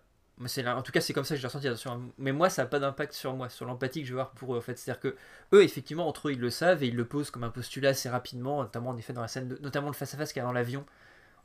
C'est 0.47 0.67
en 0.67 0.81
tout 0.81 0.91
cas, 0.91 0.99
c'est 0.99 1.13
comme 1.13 1.23
ça 1.23 1.35
que 1.35 1.41
j'ai 1.41 1.47
ressenti. 1.47 1.69
Mais 2.17 2.33
moi, 2.33 2.49
ça 2.49 2.63
n'a 2.63 2.67
pas 2.67 2.79
d'impact 2.79 3.13
sur 3.13 3.33
moi, 3.33 3.47
sur 3.47 3.65
l'empathie 3.65 4.01
que 4.01 4.07
je 4.07 4.13
vais 4.13 4.19
avoir 4.19 4.33
pour 4.33 4.53
eux. 4.53 4.57
En 4.57 4.61
fait, 4.61 4.77
c'est-à-dire 4.77 4.99
que 4.99 5.15
eux, 5.53 5.63
effectivement, 5.63 6.09
entre 6.09 6.27
eux, 6.27 6.33
ils 6.33 6.39
le 6.39 6.49
savent 6.49 6.83
et 6.83 6.87
ils 6.87 6.95
le 6.95 7.05
posent 7.05 7.31
comme 7.31 7.45
un 7.45 7.49
postulat 7.49 7.89
assez 7.89 8.09
rapidement, 8.09 8.61
notamment 8.61 8.89
en 8.89 8.97
effet 8.97 9.13
dans 9.13 9.21
la 9.21 9.29
scène, 9.29 9.47
de... 9.47 9.57
notamment 9.61 9.87
le 9.87 9.93
face-à-face 9.93 10.33
qu'il 10.33 10.41
y 10.41 10.43
a 10.43 10.45
dans 10.45 10.51
l'avion, 10.51 10.85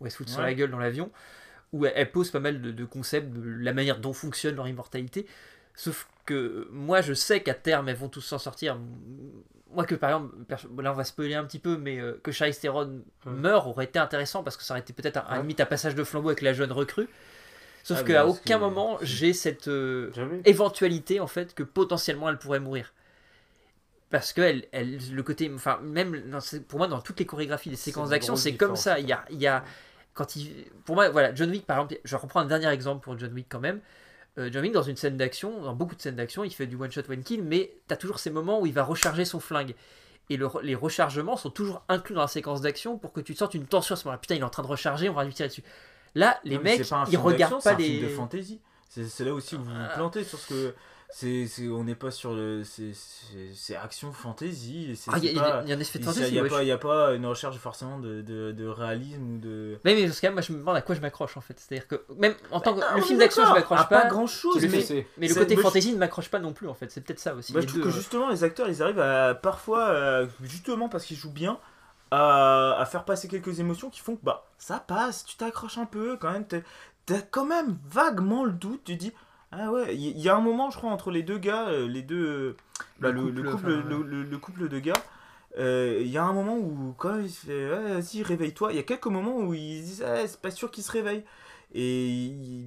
où 0.01 0.07
elle 0.07 0.11
se 0.11 0.17
fout 0.17 0.29
sur 0.29 0.43
la 0.43 0.53
gueule 0.55 0.73
dans 0.73 0.81
l'avion, 0.81 1.13
où 1.73 1.87
elle, 1.87 2.11
pose 2.11 2.33
pas 2.33 2.41
mal 2.41 2.61
de, 2.61 2.73
de, 2.73 2.85
concepts 2.85 3.31
de 3.33 3.41
la 3.41 3.73
manière 3.73 4.01
dont 4.01 4.13
fonctionne 4.13 4.57
leur 4.57 4.67
immortalité. 4.67 5.25
Sauf 5.75 6.09
que 6.27 6.69
moi, 6.73 7.01
je 7.01 7.15
sais 7.15 7.45
qu'à 7.45 7.55
terme, 7.55 7.89
elles 7.89 7.97
vont 7.97 8.09
tous 8.09 8.23
s'en 8.23 8.39
sortir 8.39 8.77
moi 9.73 9.85
que 9.85 9.95
par 9.95 10.11
exemple, 10.11 10.35
là 10.83 10.93
on 10.93 10.97
va 10.97 11.05
spoiler 11.05 11.35
un 11.35 11.45
petit 11.45 11.59
peu, 11.59 11.77
mais 11.77 11.99
euh, 11.99 12.21
que 12.23 12.33
Charlize 12.33 12.59
Theron 12.59 13.03
meure 13.25 13.69
aurait 13.69 13.85
été 13.85 13.99
intéressant 13.99 14.43
parce 14.43 14.57
que 14.57 14.63
ça 14.63 14.75
aurait 14.75 14.81
été 14.81 14.93
peut-être 14.93 15.23
un, 15.29 15.41
limite 15.41 15.61
un 15.61 15.67
passage 15.67 15.95
de 15.95 16.05
flambeau 16.05 16.29
avec 16.29 16.43
la 16.43 16.53
jeune 16.53 16.73
recrue. 16.73 17.09
Sauf 17.83 17.99
ah, 18.01 18.05
qu'à 18.05 18.27
aucun 18.27 18.59
moment 18.59 18.99
j'ai 19.03 19.33
cette 19.33 19.69
euh, 19.69 20.11
éventualité 20.45 21.21
en 21.21 21.27
fait 21.27 21.55
que 21.55 21.63
potentiellement 21.63 22.29
elle 22.29 22.39
pourrait 22.39 22.61
mourir. 22.61 22.93
Parce 24.11 24.33
que 24.33 24.41
elle, 24.41 24.67
elle, 24.73 24.99
le 25.13 25.23
côté, 25.23 25.51
enfin 25.55 25.79
même 25.83 26.21
pour 26.69 26.79
moi 26.79 26.89
dans 26.89 27.01
toutes 27.01 27.21
les 27.21 27.27
chorégraphies 27.27 27.71
des 27.71 27.77
séquences 27.77 28.11
d'action 28.11 28.37
c'est 28.37 28.57
comme 28.57 28.77
ça. 28.77 28.99
Il 28.99 29.09
y 29.09 29.13
a, 29.13 29.25
il 29.31 29.41
y 29.41 29.47
a 29.47 29.65
quand 30.15 30.37
il, 30.37 30.67
pour 30.85 30.97
moi 30.97 31.09
voilà 31.11 31.35
John 31.35 31.51
Wick 31.51 31.65
par 31.65 31.79
exemple, 31.79 32.01
je 32.05 32.17
reprends 32.17 32.41
un 32.41 32.47
dernier 32.47 32.69
exemple 32.69 33.03
pour 33.05 33.19
John 33.19 33.33
Wick 33.33 33.47
quand 33.49 33.61
même. 33.61 33.81
Euh, 34.39 34.49
John 34.53 34.63
Wick, 34.63 34.73
dans 34.73 34.83
une 34.83 34.97
scène 34.97 35.17
d'action, 35.17 35.63
dans 35.63 35.75
beaucoup 35.75 35.97
de 35.97 36.01
scènes 36.01 36.17
d'action, 36.17 36.45
il 36.45 36.53
fait 36.53 36.67
du 36.67 36.77
one 36.77 36.91
shot, 36.91 37.03
one 37.09 37.23
kill, 37.23 37.43
mais 37.43 37.73
tu 37.89 37.95
as 37.95 37.97
toujours 37.97 38.19
ces 38.19 38.31
moments 38.31 38.61
où 38.61 38.67
il 38.67 38.73
va 38.73 38.85
recharger 38.85 39.25
son 39.25 39.41
flingue. 39.41 39.75
Et 40.29 40.39
les 40.63 40.75
rechargements 40.77 41.37
sont 41.37 41.51
toujours 41.51 41.83
inclus 41.89 42.15
dans 42.15 42.21
la 42.21 42.29
séquence 42.29 42.61
d'action 42.61 42.97
pour 42.97 43.13
que 43.13 43.21
tu 43.21 43.35
te 43.35 43.39
sortes 43.39 43.55
une 43.55 43.67
tension 43.67 43.95
à 43.95 43.97
ce 43.97 44.05
moment-là. 44.05 44.19
Putain, 44.19 44.37
il 44.37 44.41
est 44.43 44.45
en 44.45 44.51
train 44.51 44.63
de 44.63 44.69
recharger, 44.69 45.09
on 45.09 45.13
va 45.15 45.25
lui 45.25 45.35
tirer 45.35 45.49
dessus. 45.49 45.65
Là, 46.15 46.39
les 46.45 46.59
mecs, 46.59 46.89
ils 47.11 47.17
regardent 47.17 47.63
pas 47.63 47.75
les. 47.75 47.85
C'est 47.85 47.91
un 47.91 47.99
film 47.99 48.03
de 48.03 48.15
fantasy. 48.15 48.61
C'est 48.89 49.25
là 49.25 49.35
aussi 49.35 49.57
où 49.57 49.63
vous 49.63 49.71
vous 49.71 49.95
plantez 49.95 50.23
sur 50.23 50.39
ce 50.39 50.49
que 50.49 50.75
c'est 51.13 51.49
on 51.69 51.85
n'est 51.85 51.95
pas 51.95 52.11
sur 52.11 52.35
le 52.35 52.63
c'est 52.65 53.77
action 53.77 54.13
fantasy 54.13 54.99
ah 55.09 55.19
il 55.19 55.33
y, 55.33 55.39
a 55.39 55.57
un 55.59 55.81
effet 55.81 55.99
de 55.99 56.05
fantasy 56.05 56.29
il 56.29 56.43
n'y 56.65 56.71
a, 56.71 56.79
pas 56.79 57.15
une 57.15 57.27
recherche 57.27 57.57
forcément 57.57 57.99
de, 57.99 58.23
de, 58.23 58.53
de, 58.53 58.67
réalisme 58.67 59.35
ou 59.35 59.39
de 59.39 59.79
mais, 59.85 59.95
mais 59.95 60.07
parce 60.07 60.21
que 60.21 60.27
moi 60.29 60.41
je 60.41 60.53
me 60.53 60.59
demande 60.59 60.77
à 60.77 60.83
quoi 60.83 60.95
je 60.95 61.01
m'accroche 61.01 61.37
en 61.37 61.41
fait. 61.41 61.55
C'est 61.59 61.75
à 61.75 61.79
dire 61.79 61.89
que 61.89 62.05
même 62.17 62.35
en 62.51 62.61
tant 62.61 62.75
que 62.75 62.81
le 62.97 63.03
film 63.03 63.19
d'action 63.19 63.45
je 63.45 63.53
m'accroche 63.53 63.89
pas, 63.89 64.03
pas. 64.03 64.09
grand 64.09 64.27
chose 64.27 64.63
mais, 64.63 65.07
mais, 65.19 65.29
le 65.29 65.35
côté 65.35 65.57
fantasy 65.57 65.93
ne 65.93 65.99
m'accroche 65.99 66.29
pas 66.29 66.39
non 66.39 66.53
plus 66.53 66.69
en 66.69 66.75
fait. 66.75 66.91
C'est 66.91 67.01
peut-être 67.01 67.21
ça 67.21 67.35
aussi 67.35 67.53
je 67.53 67.67
trouve 67.67 67.83
que 67.83 67.91
justement 67.91 68.31
les 68.31 68.45
acteurs 68.45 68.69
ils 68.69 68.83
arrivent 68.83 69.01
à 69.01 69.35
parfois 69.35 69.89
euh, 69.89 70.27
justement 70.43 70.89
parce 70.89 71.05
qu'ils 71.05 71.17
jouent 71.17 71.33
bien 71.33 71.59
à, 72.11 72.77
à, 72.79 72.85
faire 72.87 73.05
passer 73.05 73.29
quelques 73.29 73.61
émotions 73.61 73.91
qui 73.91 74.01
font 74.01 74.17
que 74.17 74.25
bah 74.25 74.47
ça 74.59 74.81
passe 74.81 75.25
tu 75.25 75.37
t'accroches 75.37 75.79
un 75.79 75.87
peu 75.87 76.17
quand 76.17 76.31
même 76.31 76.47
t'as 76.47 77.21
quand 77.31 77.45
même 77.45 77.79
vaguement 77.89 78.45
le 78.45 78.53
doute 78.53 78.83
tu 78.85 78.97
dis 78.97 79.13
ah 79.53 79.73
ouais, 79.73 79.97
il 79.97 80.19
y, 80.19 80.29
a 80.29 80.37
un 80.37 80.41
moment, 80.41 80.71
je 80.71 80.77
crois, 80.77 80.91
entre 80.91 81.11
les 81.11 81.25
deux 81.25 81.39
gars, 81.39 81.69
euh, 81.69 81.89
les 81.89 82.03
deux. 82.03 82.27
Euh, 82.27 82.57
bah, 83.01 83.11
le, 83.11 83.23
couple, 83.43 83.83
le, 83.83 84.39
couple, 84.39 84.69
de 84.69 84.79
gars. 84.79 85.03
Euh, 85.59 85.99
il 86.01 86.09
y 86.09 86.19
a 86.19 86.23
un 86.23 86.33
moment 86.33 86.57
où, 86.57 86.95
quand 86.97 87.19
il 87.19 87.29
se 87.29 87.47
fait 87.47 87.69
vas-y, 87.69 88.23
réveille-toi, 88.23 88.73
il 88.73 88.77
y 88.77 88.79
a 88.79 88.85
quelques 88.85 89.07
moments 89.07 89.39
où 89.39 89.53
ils 89.53 89.83
disent 89.83 90.05
ah, 90.07 90.27
c'est 90.29 90.41
pas 90.41 90.53
sûr 90.53 90.71
qu'il 90.71 90.85
se 90.85 90.93
réveille. 90.93 91.25
Et 91.75 92.65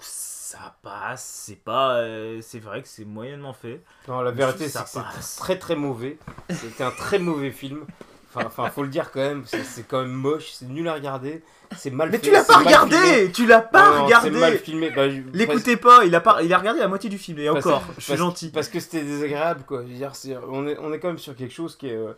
ça 0.00 0.76
passe, 0.82 1.24
c'est 1.46 1.62
pas. 1.62 2.04
c'est 2.40 2.60
vrai 2.60 2.82
que 2.82 2.88
c'est 2.88 3.04
moyennement 3.04 3.52
fait. 3.52 3.82
Non, 4.06 4.20
la 4.20 4.30
vérité, 4.30 4.68
c'est 4.68 4.82
que 4.84 4.90
c'est 4.90 5.38
très 5.38 5.58
très 5.58 5.74
mauvais. 5.74 6.18
C'était 6.50 6.84
un 6.84 6.92
très 6.92 7.18
mauvais 7.18 7.50
film. 7.50 7.84
Enfin, 8.34 8.70
faut 8.70 8.82
le 8.82 8.88
dire 8.88 9.10
quand 9.10 9.20
même, 9.20 9.44
c'est 9.46 9.86
quand 9.86 10.00
même 10.00 10.12
moche, 10.12 10.52
c'est 10.52 10.68
nul 10.68 10.88
à 10.88 10.94
regarder, 10.94 11.42
c'est 11.76 11.90
mal 11.90 12.10
Mais 12.10 12.18
tu 12.18 12.30
l'as 12.30 12.44
pas 12.44 12.58
regardé 12.58 13.30
Tu 13.32 13.46
l'as 13.46 13.60
pas 13.60 14.02
regardé 14.02 14.30
C'est 14.32 14.38
mal 14.38 14.58
filmé. 14.58 14.90
Bah, 14.90 15.06
L'écoutez 15.06 15.76
pas, 15.76 16.04
il 16.04 16.14
a 16.14 16.20
pas, 16.20 16.42
il 16.42 16.52
a 16.52 16.58
regardé 16.58 16.80
la 16.80 16.88
moitié 16.88 17.10
du 17.10 17.18
film 17.18 17.38
et 17.38 17.48
encore, 17.48 17.82
je 17.98 18.04
suis 18.04 18.16
gentil. 18.16 18.50
Parce 18.50 18.68
que 18.68 18.80
c'était 18.80 19.02
désagréable 19.02 19.64
quoi. 19.66 19.82
Je 19.82 19.92
veux 19.92 19.94
dire, 19.94 20.12
on 20.48 20.66
est, 20.66 20.78
on 20.78 20.92
est 20.92 20.98
quand 20.98 21.08
même 21.08 21.18
sur 21.18 21.36
quelque 21.36 21.54
chose 21.54 21.76
qui 21.76 21.88
est, 21.88 21.96
euh, 21.96 22.12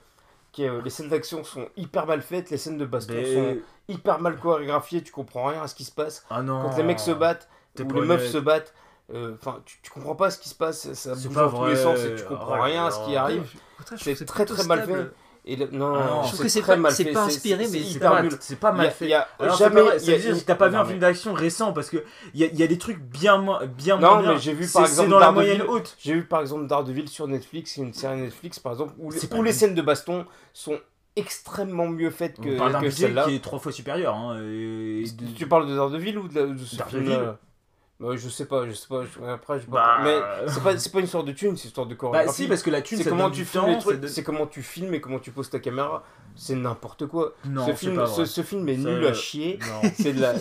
qui 0.52 0.64
est, 0.64 0.68
euh, 0.68 0.80
les 0.82 0.90
scènes 0.90 1.08
d'action 1.08 1.44
sont 1.44 1.68
hyper 1.76 2.06
mal 2.06 2.22
faites, 2.22 2.50
les 2.50 2.58
scènes 2.58 2.78
de 2.78 2.86
baston 2.86 3.24
sont 3.24 3.56
hyper 3.88 4.20
mal 4.20 4.36
chorégraphiées, 4.38 5.02
tu 5.02 5.12
comprends 5.12 5.46
rien 5.46 5.62
à 5.62 5.68
ce 5.68 5.74
qui 5.74 5.84
se 5.84 5.92
passe. 5.92 6.24
Ah 6.30 6.42
non. 6.42 6.62
Quand 6.62 6.76
les 6.76 6.82
mecs 6.82 7.00
se 7.00 7.10
battent 7.10 7.48
ou 7.78 8.00
les 8.00 8.06
meufs 8.06 8.30
se 8.30 8.38
battent. 8.38 8.74
Euh, 9.12 9.34
enfin, 9.38 9.60
tu, 9.66 9.76
tu, 9.82 9.90
comprends 9.90 10.14
pas 10.14 10.30
ce 10.30 10.38
qui 10.38 10.48
se 10.48 10.54
passe, 10.54 10.90
ça 10.94 11.14
bouge 11.14 11.28
dans 11.34 11.50
tous 11.50 11.66
les 11.66 11.76
sens 11.76 11.98
et 12.00 12.14
tu 12.14 12.24
comprends 12.24 12.62
rien 12.62 12.86
à 12.86 12.90
ce 12.90 13.04
qui 13.04 13.16
arrive. 13.16 13.42
C'est 13.98 14.24
très 14.24 14.46
très 14.46 14.64
mal 14.64 14.86
fait. 14.86 15.10
Et 15.46 15.56
non, 15.72 15.94
ah 15.94 16.22
je 16.24 16.28
trouve 16.28 16.42
que 16.42 16.48
c'est 16.48 16.62
pas, 16.62 16.90
c'est 16.90 17.12
pas 17.12 17.24
inspiré, 17.24 17.66
mais 17.70 17.82
c'est 18.40 18.56
pas, 18.56 18.72
mal 18.72 18.90
fait. 18.90 19.08
Y 19.08 19.14
a, 19.14 19.28
jamais, 19.58 19.82
t'as 20.46 20.54
pas 20.54 20.68
vu 20.68 20.76
un 20.76 20.84
film 20.86 20.98
d'action 20.98 21.34
récent 21.34 21.74
parce 21.74 21.90
que 21.90 22.02
il 22.32 22.40
y 22.40 22.44
a, 22.44 22.46
y 22.46 22.62
a, 22.62 22.66
des 22.66 22.78
trucs 22.78 22.98
bien 22.98 23.36
moins, 23.36 23.66
bien 23.66 23.98
non, 23.98 24.22
moins 24.22 24.34
mais 24.34 24.38
j'ai 24.38 24.54
vu 24.54 24.66
par 24.66 24.86
exemple 24.86 25.10
dans 25.10 25.18
la 25.18 25.32
moyenne 25.32 25.62
haute. 25.62 25.96
J'ai 25.98 26.14
vu 26.14 26.24
par 26.24 26.40
exemple 26.40 26.66
Daredevil 26.66 27.08
sur 27.08 27.28
Netflix, 27.28 27.76
une 27.76 27.92
série 27.92 28.20
Netflix 28.20 28.58
par 28.58 28.72
exemple 28.72 28.94
où, 28.98 29.10
où 29.12 29.42
les 29.42 29.52
scènes 29.52 29.74
de 29.74 29.82
baston 29.82 30.24
sont 30.54 30.78
extrêmement 31.14 31.88
mieux 31.88 32.10
faites 32.10 32.40
que, 32.40 32.80
que 32.80 32.90
celle-là. 32.90 33.24
qui 33.24 33.36
est 33.36 33.44
trois 33.44 33.58
fois 33.58 33.70
supérieur. 33.70 34.14
Hein, 34.14 34.38
Tu 35.36 35.46
parles 35.46 35.68
de 35.68 35.74
Daredevil 35.74 36.18
ou 36.18 36.28
de, 36.28 36.46
de 36.46 36.64
ce 36.64 36.82
film 36.84 37.36
bah, 38.00 38.08
je 38.16 38.28
sais 38.28 38.46
pas, 38.46 38.66
je 38.66 38.72
sais 38.72 38.88
pas. 38.88 39.04
Après, 39.32 39.60
je 39.60 39.66
bah, 39.66 39.98
Mais 40.02 40.20
c'est 40.48 40.62
pas, 40.62 40.74
pas 40.74 41.00
une 41.00 41.06
sorte 41.06 41.26
de 41.26 41.32
thune, 41.32 41.56
c'est 41.56 41.68
une 41.68 41.74
sorte 41.74 41.88
de 41.88 41.94
chorégraphie. 41.94 42.26
Bah, 42.26 42.32
si, 42.32 42.48
parce 42.48 42.62
que 42.62 42.70
la 42.70 42.82
thune, 42.82 42.98
c'est 42.98 43.08
comment 43.08 43.30
tu 43.30 43.44
filmes 43.44 43.66
les 43.66 43.78
trucs. 43.78 44.08
C'est 44.08 44.24
comment 44.24 44.46
tu 44.46 44.62
filmes 44.62 44.94
et 44.94 45.00
comment 45.00 45.20
tu 45.20 45.30
poses 45.30 45.48
ta 45.48 45.60
caméra. 45.60 46.02
C'est 46.34 46.56
n'importe 46.56 47.06
quoi. 47.06 47.34
Non, 47.44 47.64
ce, 47.64 47.72
film, 47.72 48.04
ce, 48.06 48.24
ce, 48.24 48.42
film 48.42 48.68
est 48.68 48.76
nul 48.76 49.06
à 49.06 49.14
chier. 49.14 49.60
C'est 49.94 50.12
de 50.12 50.20
la. 50.20 50.34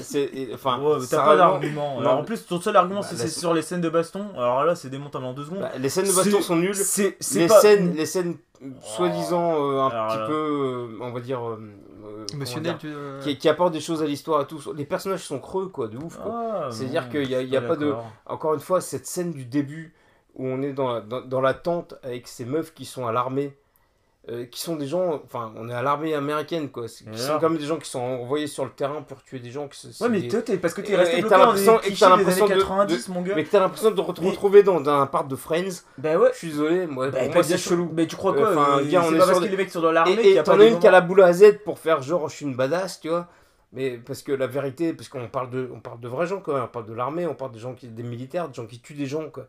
Enfin, 0.55 0.81
t'as 1.07 1.23
pas 1.23 1.35
d'argument. 1.35 1.97
En 1.97 2.23
plus, 2.23 2.45
ton 2.45 2.59
seul 2.59 2.75
argument, 2.75 3.03
c'est 3.03 3.27
sur 3.27 3.53
les 3.53 3.61
scènes 3.61 3.81
de 3.81 3.89
baston. 3.89 4.29
Alors 4.35 4.65
là, 4.65 4.75
c'est 4.75 4.89
démontable 4.89 5.25
en 5.25 5.33
deux 5.33 5.45
secondes. 5.45 5.67
les 5.77 5.89
scènes 5.89 6.07
de 6.07 6.13
baston 6.13 6.41
sont 6.41 6.55
nulles. 6.55 6.71
Les 6.71 7.47
scènes, 7.47 7.93
les 7.95 8.05
scènes 8.05 8.37
soi-disant 8.81 9.55
euh, 9.59 9.81
un 9.81 9.89
petit 9.89 10.27
peu, 10.27 10.33
euh, 10.33 10.97
on 11.01 11.11
va 11.11 11.19
dire 11.19 11.41
émotionnel 12.33 12.77
qui, 13.21 13.37
qui, 13.37 13.49
apporte 13.49 13.73
des 13.73 13.79
choses 13.79 14.01
à 14.01 14.05
l'histoire 14.05 14.41
et 14.41 14.47
tout. 14.47 14.61
Les 14.73 14.85
personnages 14.85 15.23
sont 15.23 15.39
creux 15.39 15.67
quoi 15.67 15.87
de 15.87 15.97
ouf 15.97 16.19
ah, 16.23 16.69
c'est 16.71 16.85
à 16.85 16.87
dire 16.87 17.09
qu'il 17.09 17.29
y 17.29 17.35
a, 17.35 17.41
y 17.41 17.57
a 17.57 17.61
pas 17.61 17.75
de 17.75 17.93
encore 18.25 18.53
une 18.53 18.59
fois 18.59 18.81
cette 18.81 19.05
scène 19.05 19.31
du 19.31 19.45
début 19.45 19.93
où 20.35 20.47
on 20.47 20.61
est 20.61 20.73
dans, 20.73 21.01
dans, 21.01 21.21
dans 21.21 21.41
la 21.41 21.53
tente 21.53 21.95
avec 22.03 22.27
ces 22.27 22.45
meufs 22.45 22.73
qui 22.73 22.85
sont 22.85 23.05
à 23.05 23.11
l'armée 23.11 23.55
euh, 24.29 24.45
qui 24.45 24.61
sont 24.61 24.77
des 24.77 24.87
gens, 24.87 25.21
enfin, 25.25 25.51
on 25.57 25.67
est 25.69 25.73
à 25.73 25.81
l'armée 25.81 26.13
américaine, 26.13 26.69
quoi. 26.69 26.87
Qui 26.87 27.17
sont 27.17 27.39
comme 27.39 27.57
des 27.57 27.65
gens 27.65 27.77
qui 27.77 27.89
sont 27.89 27.99
envoyés 27.99 28.47
sur 28.47 28.63
le 28.63 28.71
terrain 28.71 29.01
pour 29.01 29.21
tuer 29.21 29.39
des 29.39 29.51
gens. 29.51 29.67
Qui, 29.67 29.85
ouais, 29.99 30.07
mais 30.07 30.29
toi, 30.29 30.39
parce 30.61 30.73
que 30.73 30.79
t'es 30.79 30.95
resté 30.95 31.19
bloqué 31.19 31.35
dans 31.35 31.53
les 31.53 31.79
clichés 31.79 32.05
des 32.05 32.41
années 32.41 32.47
90, 32.47 33.07
mon 33.09 33.21
gars. 33.21 33.33
Mais 33.35 33.43
t'as 33.43 33.59
l'impression 33.59 33.91
de 33.91 33.95
te 33.97 34.01
retrouver 34.01 34.63
dans, 34.63 34.87
un 34.87 35.07
parc 35.07 35.27
de 35.27 35.35
Friends. 35.35 35.83
Bah 35.97 36.17
ouais. 36.17 36.29
Je 36.31 36.37
suis 36.37 36.47
désolé, 36.51 36.87
moi, 36.87 37.09
bah, 37.09 37.19
moi, 37.33 37.43
c'est 37.43 37.57
chelou. 37.57 37.89
Mais 37.93 38.07
tu 38.07 38.15
crois 38.15 38.33
quoi 38.33 38.51
Enfin, 38.51 38.79
euh, 38.79 39.01
on 39.03 39.13
est 39.13 39.17
pas 39.17 39.25
parce 39.25 39.39
que 39.41 39.45
les 39.45 39.57
mecs 39.57 39.69
sont 39.69 39.81
dans 39.81 39.91
l'armée 39.91 40.15
qu'il 40.15 40.31
y 40.31 40.39
a 40.39 40.43
pas 40.43 40.55
de. 40.55 40.63
une 40.63 40.79
qui 40.79 40.87
a 40.87 40.91
la 40.91 41.01
boule 41.01 41.21
à 41.21 41.33
Z 41.33 41.59
pour 41.65 41.77
faire 41.77 42.01
genre, 42.01 42.29
je 42.29 42.35
suis 42.37 42.45
une 42.45 42.55
badass, 42.55 43.01
tu 43.01 43.09
vois. 43.09 43.27
Mais 43.73 43.97
parce 43.97 44.21
que 44.21 44.31
la 44.31 44.47
vérité, 44.47 44.93
parce 44.93 45.09
qu'on 45.09 45.27
parle 45.27 45.49
de, 45.49 45.69
on 45.73 45.81
parle 45.81 45.99
de 45.99 46.07
vrais 46.07 46.27
gens, 46.27 46.39
quoi. 46.39 46.63
On 46.63 46.67
parle 46.67 46.85
de 46.85 46.93
l'armée, 46.93 47.27
on 47.27 47.33
parle 47.33 47.51
de 47.51 47.59
gens 47.59 47.73
qui, 47.73 47.87
des 47.89 48.03
militaires, 48.03 48.47
de 48.47 48.53
gens 48.53 48.67
qui 48.67 48.79
tuent 48.79 48.93
des 48.93 49.07
gens, 49.07 49.29
quoi. 49.29 49.47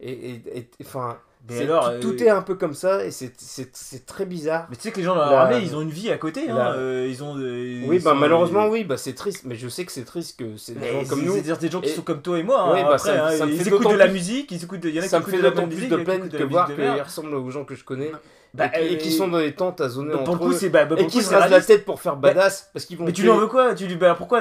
Et, 0.00 0.40
enfin 0.80 1.18
tout, 1.46 2.12
euh, 2.12 2.24
est 2.24 2.30
un 2.30 2.42
peu 2.42 2.54
comme 2.54 2.74
ça 2.74 3.04
et 3.04 3.10
c'est 3.10 4.06
très 4.06 4.24
bizarre. 4.24 4.66
Mais 4.70 4.76
tu 4.76 4.82
sais 4.82 4.92
que 4.92 4.98
les 4.98 5.02
gens 5.02 5.14
dans 5.14 5.30
l'armée, 5.30 5.58
ils 5.62 5.76
ont 5.76 5.82
une 5.82 5.90
vie 5.90 6.10
à 6.10 6.16
côté. 6.16 6.48
Hein, 6.48 6.74
euh, 6.76 7.06
ils 7.08 7.22
ont, 7.22 7.34
oui, 7.34 7.98
bah, 7.98 8.14
malheureusement, 8.14 8.68
oui, 8.68 8.84
bah, 8.84 8.96
c'est 8.96 9.14
triste. 9.14 9.42
Mais 9.44 9.54
je 9.54 9.68
sais 9.68 9.84
que 9.84 9.92
c'est 9.92 10.04
triste 10.04 10.38
que 10.38 10.56
c'est 10.56 10.78
des 10.78 10.92
gens 10.92 11.04
comme 11.04 11.22
nous. 11.22 11.34
C'est-à-dire 11.34 11.58
des 11.58 11.70
gens 11.70 11.80
qui 11.80 11.90
sont 11.90 12.02
comme 12.02 12.22
toi 12.22 12.38
et 12.38 12.42
moi. 12.42 12.62
Hein, 12.62 12.72
oui, 12.74 12.82
bah, 12.82 12.98
ça, 12.98 13.26
hein, 13.26 13.46
ils 13.46 13.68
écoutent 13.68 13.90
de 13.90 13.96
la 13.96 14.08
musique, 14.08 14.50
ils 14.50 14.62
écoutent. 14.62 14.84
Il 14.84 14.94
y 14.94 15.00
en 15.00 15.02
a 15.02 15.06
ça 15.06 15.20
me 15.20 15.24
fait 15.24 15.42
d'autant 15.42 15.68
plus 15.68 15.88
de 15.88 15.96
peine 15.96 16.28
que 16.28 16.42
voir 16.44 16.66
qu'ils 16.74 17.02
ressemblent 17.02 17.34
aux 17.34 17.50
gens 17.50 17.64
que 17.64 17.74
je 17.74 17.84
connais. 17.84 18.12
Bah, 18.54 18.70
et, 18.78 18.98
qui 18.98 19.10
sont 19.10 19.26
dans 19.26 19.38
des 19.38 19.52
tentes 19.52 19.80
à 19.80 19.88
zoner 19.88 20.14
entre 20.14 20.46
eux. 20.46 20.68
bah, 20.68 20.84
bah, 20.84 20.94
et 20.96 21.08
qui 21.08 21.22
se 21.22 21.34
rasent 21.34 21.50
la 21.50 21.60
tête 21.60 21.84
pour 21.84 22.00
faire 22.00 22.16
badass 22.16 22.70
parce 22.72 22.84
qu'ils 22.84 22.96
vont 22.96 23.04
mais 23.04 23.12
tu 23.12 23.22
lui 23.22 23.30
en 23.30 23.36
veux 23.36 23.48
quoi? 23.48 23.74
Tu 23.74 23.88
dis 23.88 23.96
bah 23.96 24.14
pourquoi 24.16 24.40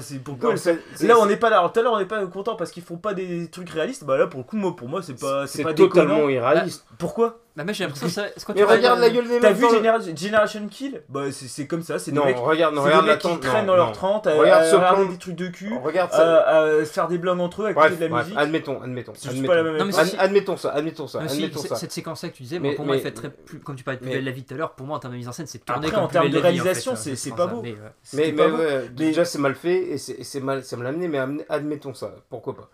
c'est 0.00 0.18
pourquoi 0.18 0.54
là 0.54 1.18
on 1.18 1.24
n'est 1.24 1.36
pas 1.36 1.48
là. 1.48 1.66
Tout 1.72 1.80
à 1.80 1.82
l'heure 1.82 1.94
on 1.94 1.98
n'est 1.98 2.04
pas 2.04 2.26
content 2.26 2.56
parce 2.56 2.70
qu'ils 2.70 2.82
font 2.82 2.98
pas 2.98 3.14
des 3.14 3.48
trucs 3.48 3.70
réalistes. 3.70 4.04
Bah 4.04 4.18
là 4.18 4.26
pour 4.26 4.40
le 4.40 4.44
coup 4.44 4.56
moi 4.56 4.76
pour 4.76 4.88
moi 4.88 5.00
c'est 5.02 5.18
pas 5.18 5.46
c'est 5.46 5.62
pas 5.62 5.72
totalement 5.72 6.28
irréaliste. 6.28 6.84
Pourquoi? 6.98 7.40
Bah, 7.56 7.64
moi 7.64 7.72
j'ai 7.72 7.84
l'impression 7.84 8.06
que 8.06 8.12
ça. 8.12 8.26
Mais 8.54 8.62
regarde 8.62 9.00
la 9.00 9.08
gueule 9.10 9.26
des 9.26 9.40
T'as 9.40 9.52
vu 9.52 9.64
Generation 10.14 10.68
Kill? 10.68 11.02
Bah 11.08 11.32
c'est 11.32 11.66
comme 11.66 11.82
ça, 11.82 11.98
c'est 11.98 12.12
des 12.12 12.20
mecs. 12.20 12.36
regarde, 12.36 12.74
non, 12.74 12.82
regarde 12.82 13.06
la 13.06 13.16
qui 13.16 13.40
traînent 13.40 13.66
dans 13.66 13.76
leur 13.76 13.92
30 13.92 14.26
à 14.26 14.34
regarder 14.34 15.08
des 15.08 15.18
trucs 15.18 15.36
de 15.36 15.48
cul, 15.48 15.72
regarde 15.82 16.12
à 16.12 16.84
faire 16.84 17.08
des 17.08 17.18
blogs 17.18 17.40
entre 17.40 17.62
eux, 17.62 17.66
à 17.66 17.70
écouter 17.70 17.96
de 17.96 18.06
la 18.06 18.22
musique. 18.22 18.36
Admettons, 18.36 18.82
admettons. 18.82 19.12
Admettons 19.26 19.90
ça, 19.92 20.02
admettons 20.18 20.56
ça, 20.56 21.20
admettons 21.20 21.60
ça. 21.60 21.76
Cette 21.76 21.92
séquence-là 21.92 22.28
que 22.28 22.36
tu 22.36 22.42
disais, 22.42 22.60
pour 22.60 22.84
moi, 22.84 22.96
elle 22.96 23.02
fait 23.02 23.12
très. 23.12 23.30
Comme 23.64 23.76
tu 23.76 23.84
parlais 23.84 23.98
de 23.98 24.04
plus 24.04 24.12
belle 24.12 24.24
la 24.24 24.30
vie 24.30 24.44
tout 24.44 24.54
à 24.54 24.56
l'heure, 24.56 24.72
pour 24.72 24.86
moi 24.86 24.96
en 24.96 25.00
termes 25.00 25.14
de 25.14 25.18
mise 25.18 25.28
en 25.28 25.32
scène, 25.32 25.46
c'est 25.46 25.64
tourné 25.64 25.90
comme 25.90 26.04
en 26.04 26.08
termes 26.08 26.30
de 26.30 26.38
réalisation, 26.38 26.94
c'est 26.96 27.34
pas 27.34 27.46
beau. 27.46 27.62
Mais 28.12 28.34
déjà 28.90 29.24
c'est 29.24 29.38
mal 29.38 29.54
fait 29.54 29.92
et 29.92 29.98
c'est 29.98 30.40
mal 30.40 30.62
amené, 30.86 31.08
mais 31.08 31.18
admettons 31.48 31.94
ça, 31.94 32.14
pourquoi 32.28 32.54
pas. 32.54 32.68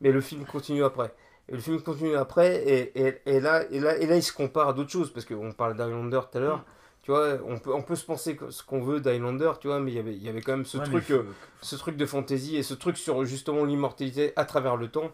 Mais 0.00 0.10
le 0.10 0.20
film 0.20 0.44
continue 0.44 0.84
après. 0.84 1.12
Et 1.48 1.52
le 1.52 1.60
film 1.60 1.80
continue 1.82 2.16
après, 2.16 2.62
et, 2.62 3.06
et, 3.06 3.20
et, 3.26 3.40
là, 3.40 3.64
et, 3.70 3.80
là, 3.80 3.96
et 3.98 4.06
là, 4.06 4.16
il 4.16 4.22
se 4.22 4.32
compare 4.32 4.68
à 4.68 4.72
d'autres 4.72 4.90
choses, 4.90 5.12
parce 5.12 5.26
qu'on 5.26 5.52
parlait 5.52 5.74
d'Highlander 5.74 6.20
tout 6.30 6.38
à 6.38 6.40
l'heure. 6.40 6.58
Mm. 6.58 6.64
Tu 7.02 7.10
vois, 7.10 7.38
on 7.44 7.58
peut, 7.58 7.74
on 7.74 7.82
peut 7.82 7.96
se 7.96 8.04
penser 8.04 8.38
ce 8.50 8.62
qu'on 8.62 8.80
veut 8.80 9.00
d'Highlander, 9.00 9.52
tu 9.60 9.66
vois, 9.66 9.80
mais 9.80 9.90
il 9.90 9.96
y 9.96 9.98
avait, 9.98 10.14
il 10.14 10.22
y 10.22 10.28
avait 10.28 10.40
quand 10.40 10.52
même 10.52 10.64
ce, 10.64 10.78
truc, 10.78 11.10
euh, 11.10 11.24
ce 11.60 11.74
truc 11.74 11.96
de 11.96 12.06
fantaisie 12.06 12.56
et 12.56 12.62
ce 12.62 12.74
truc 12.74 12.96
sur 12.96 13.24
justement 13.24 13.64
l'immortalité 13.64 14.32
à 14.36 14.44
travers 14.44 14.76
le 14.76 14.88
temps 14.88 15.10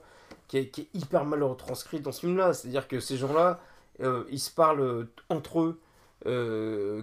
qui 0.49 0.59
est, 0.59 0.69
qui 0.69 0.83
est, 0.83 0.89
hyper 0.93 1.25
mal 1.25 1.43
retranscrit 1.43 2.01
dans 2.01 2.13
ce 2.13 2.21
film-là. 2.21 2.53
C'est-à-dire 2.53 2.89
que 2.89 3.01
ces 3.01 3.17
gens-là, 3.17 3.61
euh, 4.03 4.25
ils 4.31 4.39
se 4.39 4.51
parlent 4.51 4.81
euh, 4.81 5.13
entre 5.31 5.61
eux 5.61 5.81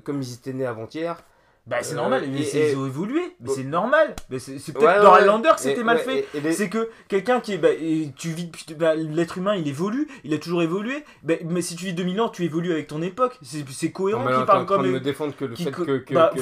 comme 0.04 0.22
ils 0.22 0.34
étaient 0.34 0.54
nés 0.54 0.68
avant-hier. 0.68 1.24
Bah 1.68 1.78
c'est 1.82 1.96
normal, 1.96 2.24
euh, 2.24 2.28
ils 2.28 2.78
ont 2.78 2.86
évolué, 2.86 3.36
mais 3.40 3.50
c'est 3.50 3.64
normal. 3.64 4.16
Mais 4.30 4.38
c'est 4.38 4.72
peut-être 4.72 5.02
dans 5.02 5.14
Highlander 5.14 5.50
que 5.56 5.62
c'était 5.62 5.84
mal 5.84 5.98
fait. 5.98 6.28
C'est 6.52 6.70
que 6.70 6.90
quelqu'un 7.08 7.40
qui 7.40 7.54
est, 7.54 7.58
bah, 7.58 7.70
tu 8.16 8.30
vis, 8.30 8.52
bah, 8.78 8.94
l'être 8.94 9.40
humain 9.40 9.56
il 9.56 9.68
évolue, 9.68 10.08
il 10.24 10.34
a 10.36 10.38
toujours 10.38 10.62
évolué. 10.62 11.04
Bah, 11.24 11.34
mais 11.44 11.62
si 11.62 11.76
tu 11.76 11.86
vis 11.86 11.94
2000 11.94 12.22
ans, 12.22 12.30
tu 12.30 12.44
évolues 12.44 12.72
avec 12.72 12.86
ton 12.88 13.02
époque. 13.02 13.40
C'est 13.42 13.92
cohérent. 13.92 14.26
qui 14.26 14.46
parle 14.46 14.66
comme. 14.66 14.86
me 14.86 15.00
défendre 15.00 15.36
que 15.36 15.46
le 15.46 15.56
fait 15.56 15.72
que, 15.72 15.98
que, 15.98 16.14
bah, 16.14 16.32
que 16.36 16.42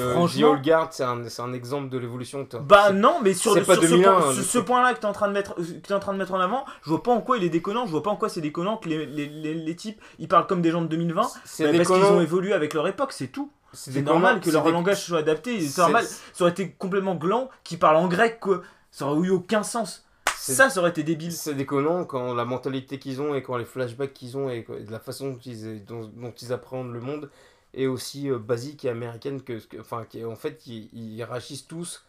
c'est 0.91 1.03
un, 1.03 1.21
un, 1.39 1.53
exemple 1.53 1.89
de 1.89 1.97
l'évolution. 1.97 2.45
Bah 2.61 2.91
non, 2.91 3.19
mais 3.23 3.33
sur, 3.33 3.53
sur, 3.53 3.65
ce, 3.65 3.95
point, 3.95 4.33
ce 4.33 4.59
point-là 4.59 4.93
que 4.93 4.99
tu 4.99 5.05
es 5.05 5.09
en 5.09 5.13
train 5.13 5.29
de 5.29 5.33
mettre, 5.33 5.55
es 5.57 5.93
en 5.93 5.99
train 5.99 6.13
de 6.13 6.17
mettre 6.17 6.33
en 6.33 6.39
avant, 6.39 6.65
je 6.83 6.89
vois 6.89 7.01
pas 7.01 7.11
en 7.11 7.21
quoi 7.21 7.37
il 7.37 7.45
est 7.45 7.49
déconnant. 7.49 7.85
Je 7.85 7.91
vois 7.91 8.03
pas 8.03 8.11
en 8.11 8.17
quoi 8.17 8.27
c'est 8.27 8.41
déconnant 8.41 8.75
que 8.75 8.89
les, 8.89 9.05
les, 9.05 9.27
les, 9.27 9.53
les, 9.53 9.75
types 9.75 10.01
ils 10.19 10.27
parlent 10.27 10.47
comme 10.47 10.61
des 10.61 10.71
gens 10.71 10.81
de 10.81 10.87
2020 10.87 11.21
parce 11.21 11.57
qu'ils 11.57 12.03
ont 12.03 12.21
évolué 12.21 12.51
avec 12.51 12.73
leur 12.73 12.87
époque, 12.87 13.13
c'est 13.13 13.27
tout. 13.27 13.49
C'est 13.73 14.01
normal 14.01 14.39
que 14.39 14.49
leur 14.49 14.69
langage 14.69 15.03
soit 15.03 15.19
adapté. 15.19 15.59
C'est 15.61 15.81
normal. 15.81 16.05
Ça 16.05 16.43
aurait 16.43 16.51
été 16.51 16.71
complètement 16.71 17.15
gland 17.15 17.49
qui 17.63 17.77
parle 17.77 17.97
en 17.97 18.07
grec, 18.07 18.39
quoi. 18.39 18.61
Ça 18.91 19.05
aurait 19.07 19.27
eu 19.27 19.31
aucun 19.31 19.63
sens. 19.63 20.05
Ça, 20.37 20.69
ça 20.69 20.79
aurait 20.79 20.89
été 20.89 21.03
débile. 21.03 21.31
C'est 21.31 21.55
déconnant 21.55 22.05
quand 22.05 22.33
la 22.33 22.45
mentalité 22.45 22.99
qu'ils 22.99 23.21
ont 23.21 23.33
et 23.33 23.41
quand 23.41 23.57
les 23.57 23.65
flashbacks 23.65 24.13
qu'ils 24.13 24.37
ont 24.37 24.49
et 24.49 24.63
de 24.63 24.91
la 24.91 24.99
façon 24.99 25.31
dont 25.31 25.39
ils, 25.45 25.83
dont, 25.85 26.33
ils 26.41 26.53
appréhendent 26.53 26.93
le 26.93 27.01
monde 27.01 27.29
est 27.73 27.87
aussi 27.87 28.29
euh, 28.29 28.37
basique 28.37 28.85
et 28.85 28.89
américaine 28.89 29.41
que. 29.41 29.59
Enfin, 29.79 30.05
qui, 30.07 30.23
en 30.23 30.35
fait, 30.35 30.67
ils, 30.67 30.89
ils 30.93 31.23
réagissent 31.23 31.67
tous 31.67 32.03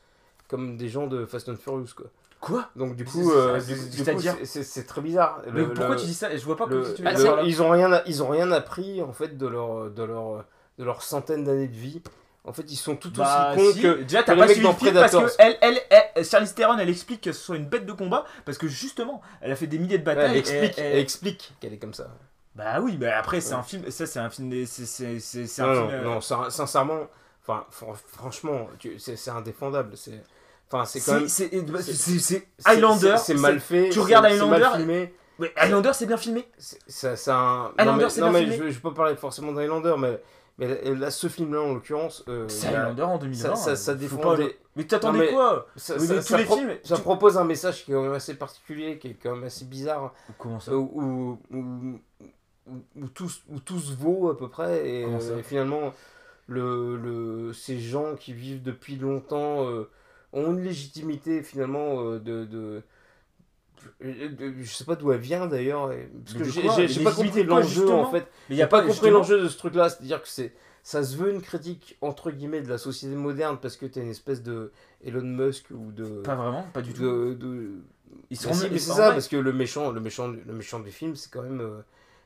comme 0.48 0.76
des 0.76 0.88
gens 0.88 1.06
de 1.06 1.24
Fast 1.24 1.48
and 1.48 1.56
Furious, 1.56 1.94
quoi. 1.96 2.06
Quoi? 2.40 2.68
Donc 2.76 2.94
du 2.94 3.06
coup, 3.06 3.32
c'est 4.44 4.86
très 4.86 5.00
bizarre. 5.00 5.40
Mais 5.50 5.64
pourquoi 5.64 5.96
tu 5.96 6.04
dis 6.04 6.12
ça? 6.12 6.36
Je 6.36 6.44
vois 6.44 6.56
pas 6.56 6.66
le, 6.66 6.92
tu 6.92 7.02
ils 7.46 7.62
ont 7.62 7.70
rien, 7.70 8.02
ils 8.04 8.22
ont 8.22 8.28
rien 8.28 8.52
appris 8.52 9.00
en 9.00 9.14
fait 9.14 9.38
de 9.38 9.46
leur, 9.46 9.90
de 9.90 10.02
leur 10.02 10.44
de 10.78 10.84
leurs 10.84 11.02
centaines 11.02 11.44
d'années 11.44 11.68
de 11.68 11.76
vie. 11.76 12.02
En 12.46 12.52
fait, 12.52 12.70
ils 12.70 12.76
sont 12.76 12.96
tout 12.96 13.08
aussi 13.08 13.20
bah, 13.20 13.52
cons 13.54 13.72
que. 13.72 14.02
Déjà, 14.02 14.22
t'as 14.22 14.36
pas 14.36 14.46
suivi 14.46 14.66
le 14.66 14.72
film 14.74 14.92
parce 14.92 15.12
que 15.12 15.32
elle, 15.38 15.56
elle, 15.62 15.80
elle, 16.14 16.24
Charlize 16.24 16.54
Theron, 16.54 16.76
elle 16.78 16.90
explique 16.90 17.22
que 17.22 17.32
ce 17.32 17.40
soit 17.40 17.56
une 17.56 17.64
bête 17.64 17.86
de 17.86 17.92
combat 17.92 18.26
parce 18.44 18.58
que 18.58 18.68
justement, 18.68 19.22
elle 19.40 19.50
a 19.50 19.56
fait 19.56 19.66
des 19.66 19.78
milliers 19.78 19.98
de 19.98 20.04
batailles. 20.04 20.32
elle 20.32 20.36
explique, 20.36 20.78
elle, 20.78 20.98
explique 20.98 21.52
qu'elle 21.58 21.72
est 21.72 21.78
comme 21.78 21.94
ça. 21.94 22.08
Bah 22.54 22.80
oui, 22.82 22.98
bah 22.98 23.16
après, 23.18 23.40
c'est 23.40 23.54
un 23.54 23.62
film. 23.62 23.90
Ça, 23.90 24.04
c'est 24.06 24.18
un 24.18 24.28
film. 24.28 24.52
C'est 24.66 25.62
un 25.62 25.66
non, 25.66 25.88
film. 25.88 26.02
Non, 26.02 26.14
non, 26.14 26.20
sincèrement, 26.50 27.06
enfin, 27.42 27.64
franchement, 28.08 28.68
c'est 28.98 29.30
indéfendable. 29.30 29.96
C'est. 29.96 30.22
Enfin, 30.70 30.84
c'est 30.84 31.00
quand 31.00 31.14
même. 31.14 31.28
C'est 31.28 31.50
Highlander. 32.66 33.16
C'est 33.18 33.34
mal 33.34 33.58
fait. 33.58 33.88
Tu 33.88 34.00
regardes 34.00 34.26
Highlander. 34.26 35.08
Highlander, 35.56 35.92
c'est 35.94 36.06
bien 36.06 36.18
filmé. 36.18 36.46
C'est 36.58 37.28
un. 37.28 37.72
Highlander, 37.78 38.08
c'est 38.10 38.20
bien 38.20 38.32
mais 38.32 38.40
filmé. 38.40 38.56
Je, 38.58 38.70
je 38.70 38.78
peux 38.80 38.90
pas 38.90 38.96
parler 39.04 39.16
forcément 39.16 39.52
d'Highlander, 39.52 39.94
mais, 39.98 40.20
mais 40.58 40.94
là, 40.94 41.10
ce 41.10 41.28
film-là, 41.28 41.62
en 41.62 41.74
l'occurrence. 41.74 42.24
Euh, 42.28 42.46
c'est 42.48 42.68
Highlander 42.68 43.02
en 43.02 43.18
2020. 43.18 43.56
Ça, 43.56 43.76
ça, 43.76 43.94
défend. 43.94 44.36
Des... 44.36 44.56
Mais 44.76 44.84
t'attendais 44.84 45.28
quoi 45.28 45.66
ça, 45.76 45.96
mais 45.98 46.22
tous 46.22 46.36
les 46.36 46.44
films, 46.44 46.70
ça 46.84 46.98
propose 46.98 47.36
un 47.36 47.44
message 47.44 47.84
qui 47.84 47.90
est 47.90 47.94
quand 47.94 48.02
même 48.02 48.12
assez 48.12 48.34
particulier, 48.34 48.98
qui 48.98 49.08
est 49.08 49.14
quand 49.14 49.34
même 49.34 49.44
assez 49.44 49.64
bizarre. 49.64 50.14
Comment 50.38 50.60
ça 50.60 50.76
Où, 50.76 51.38
où, 51.50 51.56
où, 51.56 52.00
où, 52.96 53.08
tout, 53.08 53.30
où 53.50 53.58
tout 53.58 53.78
se 53.78 53.94
vaut 53.94 54.30
à 54.30 54.38
peu 54.38 54.48
près, 54.48 54.88
et, 54.88 55.04
euh, 55.04 55.42
finalement. 55.42 55.92
le, 56.46 56.96
le, 56.96 57.52
ces 57.52 57.80
gens 57.80 58.14
qui 58.14 58.32
vivent 58.32 58.62
depuis 58.62 58.96
longtemps 58.96 59.66
ont 60.32 60.52
une 60.52 60.62
légitimité 60.62 61.42
finalement 61.42 62.12
de, 62.12 62.18
de 62.44 62.82
je 64.00 64.64
sais 64.64 64.84
pas 64.84 64.96
d'où 64.96 65.12
elle 65.12 65.20
vient 65.20 65.46
d'ailleurs 65.46 65.92
parce 66.24 66.38
que 66.38 66.44
j'ai 66.88 67.04
pas 67.04 67.12
compris 67.12 67.42
l'enjeu 67.44 67.90
en 67.90 68.10
fait. 68.10 68.26
Il 68.50 68.56
n'y 68.56 68.62
a 68.62 68.66
pas 68.66 68.82
compris 68.82 69.10
l'enjeu 69.10 69.42
de 69.42 69.48
ce 69.48 69.56
truc 69.56 69.74
là 69.74 69.88
c'est 69.88 70.02
à 70.02 70.04
dire 70.04 70.22
que 70.22 70.28
c'est 70.28 70.52
ça 70.82 71.02
se 71.02 71.16
veut 71.16 71.32
une 71.32 71.40
critique 71.40 71.96
entre 72.02 72.30
guillemets 72.30 72.60
de 72.60 72.68
la 72.68 72.76
société 72.76 73.14
moderne 73.14 73.58
parce 73.60 73.76
que 73.76 73.86
tu 73.86 73.98
es 73.98 74.02
une 74.02 74.10
espèce 74.10 74.42
de 74.42 74.70
Elon 75.02 75.22
Musk 75.22 75.70
ou 75.70 75.90
de 75.92 76.20
pas 76.20 76.34
vraiment 76.34 76.66
pas 76.74 76.82
du 76.82 76.92
tout. 76.92 77.34
de, 77.34 77.70
ils 78.30 78.36
sont 78.36 78.52
c'est 78.52 78.78
ça 78.78 79.12
parce 79.12 79.28
que 79.28 79.36
le 79.36 79.52
méchant 79.52 79.90
le 79.90 80.00
méchant 80.00 80.28
le 80.28 80.52
méchant 80.52 80.80
du 80.80 80.90
film 80.90 81.16
c'est 81.16 81.32
quand 81.32 81.42
même 81.42 81.62
euh, 81.62 81.80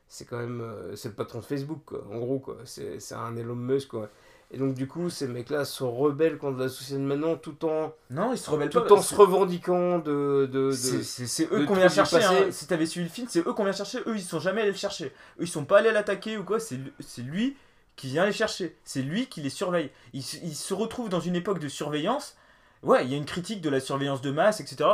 c'est 0.08 0.24
quand 0.24 0.38
même 0.38 0.60
euh, 0.60 0.96
c'est 0.96 1.08
le 1.08 1.14
patron 1.14 1.38
de 1.38 1.44
Facebook 1.44 1.82
quoi 1.84 2.04
en 2.10 2.18
gros 2.18 2.40
quoi. 2.40 2.56
C'est 2.64 2.98
un 3.12 3.36
Elon 3.36 3.54
Musk 3.54 3.88
quoi 3.88 4.10
et 4.50 4.56
donc 4.56 4.74
du 4.74 4.86
coup 4.86 5.10
ces 5.10 5.28
mecs 5.28 5.50
là 5.50 5.64
se 5.64 5.84
rebellent 5.84 6.38
contre 6.38 6.58
la 6.58 6.68
société 6.68 7.00
de 7.00 7.06
maintenant 7.06 7.36
tout 7.36 7.64
en 7.66 7.92
non 8.10 8.32
ils 8.32 8.38
se 8.38 8.50
rebellent 8.50 8.70
tout 8.70 8.92
en 8.92 9.02
se 9.02 9.14
revendiquant 9.14 9.98
de, 9.98 10.48
de, 10.50 10.70
de 10.70 10.72
c'est 10.72 11.52
eux 11.52 11.66
qu'on 11.66 11.74
vient 11.74 11.88
chercher 11.88 12.24
hein. 12.24 12.50
si 12.50 12.66
t'avais 12.66 12.86
suivi 12.86 13.08
le 13.08 13.12
film 13.12 13.26
c'est 13.28 13.46
eux 13.46 13.52
qu'on 13.52 13.64
vient 13.64 13.72
chercher 13.72 13.98
eux 14.06 14.16
ils 14.16 14.22
sont 14.22 14.40
jamais 14.40 14.62
allés 14.62 14.70
le 14.70 14.76
chercher 14.76 15.06
eux 15.06 15.42
ils 15.42 15.48
sont 15.48 15.64
pas 15.64 15.78
allés 15.78 15.92
l'attaquer 15.92 16.38
ou 16.38 16.44
quoi 16.44 16.58
c'est 16.60 16.78
lui 17.18 17.56
qui 17.98 18.06
vient 18.06 18.24
les 18.24 18.32
chercher. 18.32 18.76
C'est 18.84 19.02
lui 19.02 19.26
qui 19.26 19.42
les 19.42 19.50
surveille. 19.50 19.90
Il, 20.14 20.22
se 20.22 20.72
retrouve 20.72 21.10
dans 21.10 21.20
une 21.20 21.36
époque 21.36 21.58
de 21.58 21.68
surveillance. 21.68 22.36
Ouais, 22.82 23.04
il 23.04 23.10
y 23.10 23.14
a 23.14 23.16
une 23.18 23.26
critique 23.26 23.60
de 23.60 23.68
la 23.68 23.80
surveillance 23.80 24.22
de 24.22 24.30
masse, 24.30 24.60
etc. 24.60 24.88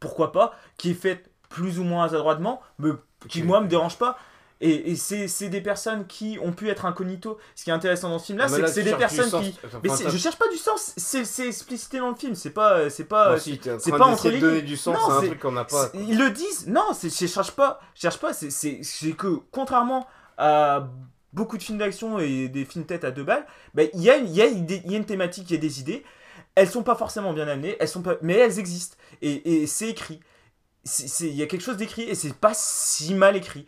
Pourquoi 0.00 0.32
pas 0.32 0.58
Qui 0.78 0.90
est 0.90 0.94
faite 0.94 1.30
plus 1.50 1.78
ou 1.78 1.84
moins 1.84 2.12
adroitement, 2.14 2.60
mais 2.78 2.90
qui, 3.28 3.42
moi, 3.42 3.60
me 3.60 3.68
dérange 3.68 3.98
pas. 3.98 4.18
Et, 4.60 4.96
c'est 4.96 5.48
des 5.48 5.60
personnes 5.60 6.06
qui 6.06 6.38
ont 6.42 6.52
pu 6.52 6.68
être 6.68 6.84
incognito. 6.84 7.38
Ce 7.54 7.64
qui 7.64 7.70
est 7.70 7.72
intéressant 7.72 8.08
dans 8.08 8.18
ce 8.18 8.26
film-là, 8.26 8.48
c'est 8.48 8.60
que 8.60 8.66
c'est 8.66 8.82
des 8.82 8.94
personnes 8.94 9.30
qui. 9.42 9.56
mais 9.82 9.90
je 10.08 10.16
cherche 10.16 10.36
pas 10.36 10.48
du 10.48 10.56
sens. 10.56 10.92
C'est 10.96 11.46
explicité 11.46 11.98
dans 11.98 12.10
le 12.10 12.16
film. 12.16 12.34
C'est 12.34 12.50
pas, 12.50 12.90
c'est 12.90 13.04
pas, 13.04 13.38
c'est 13.38 13.90
pas 13.90 14.06
entre 14.06 14.28
les 14.28 14.40
donner 14.40 14.62
du 14.62 14.76
sens. 14.76 14.96
C'est 15.06 15.12
un 15.12 15.26
truc 15.28 15.40
qu'on 15.40 15.52
n'a 15.52 15.64
pas. 15.64 15.90
Ils 15.94 16.18
le 16.18 16.30
disent. 16.30 16.66
Non, 16.66 16.86
je 17.00 17.26
cherche 17.26 17.52
pas. 17.52 17.80
Je 17.94 18.00
cherche 18.00 18.18
pas. 18.18 18.32
C'est 18.32 19.12
que 19.16 19.40
contrairement 19.50 20.06
à 20.36 20.88
beaucoup 21.32 21.58
de 21.58 21.62
films 21.62 21.78
d'action 21.78 22.18
et 22.18 22.48
des 22.48 22.64
films 22.64 22.84
tête 22.84 23.04
à 23.04 23.10
deux 23.10 23.24
balles, 23.24 23.44
bah, 23.74 23.82
il 23.92 24.00
y, 24.00 24.08
a, 24.08 24.16
y, 24.18 24.40
a, 24.40 24.46
y 24.46 24.94
a 24.94 24.96
une 24.96 25.04
thématique, 25.04 25.50
il 25.50 25.54
y 25.54 25.56
a 25.56 25.60
des 25.60 25.80
idées. 25.80 26.04
Elles 26.54 26.70
sont 26.70 26.82
pas 26.82 26.94
forcément 26.94 27.32
bien 27.32 27.46
amenées, 27.48 27.76
elles 27.80 27.88
sont 27.88 28.02
pas, 28.02 28.16
mais 28.22 28.34
elles 28.34 28.58
existent. 28.58 28.96
Et, 29.20 29.62
et 29.62 29.66
c'est 29.66 29.88
écrit. 29.88 30.20
Il 31.20 31.34
y 31.34 31.42
a 31.42 31.46
quelque 31.46 31.62
chose 31.62 31.76
d'écrit 31.76 32.02
et 32.02 32.14
c'est 32.14 32.32
pas 32.32 32.52
si 32.54 33.14
mal 33.14 33.36
écrit. 33.36 33.66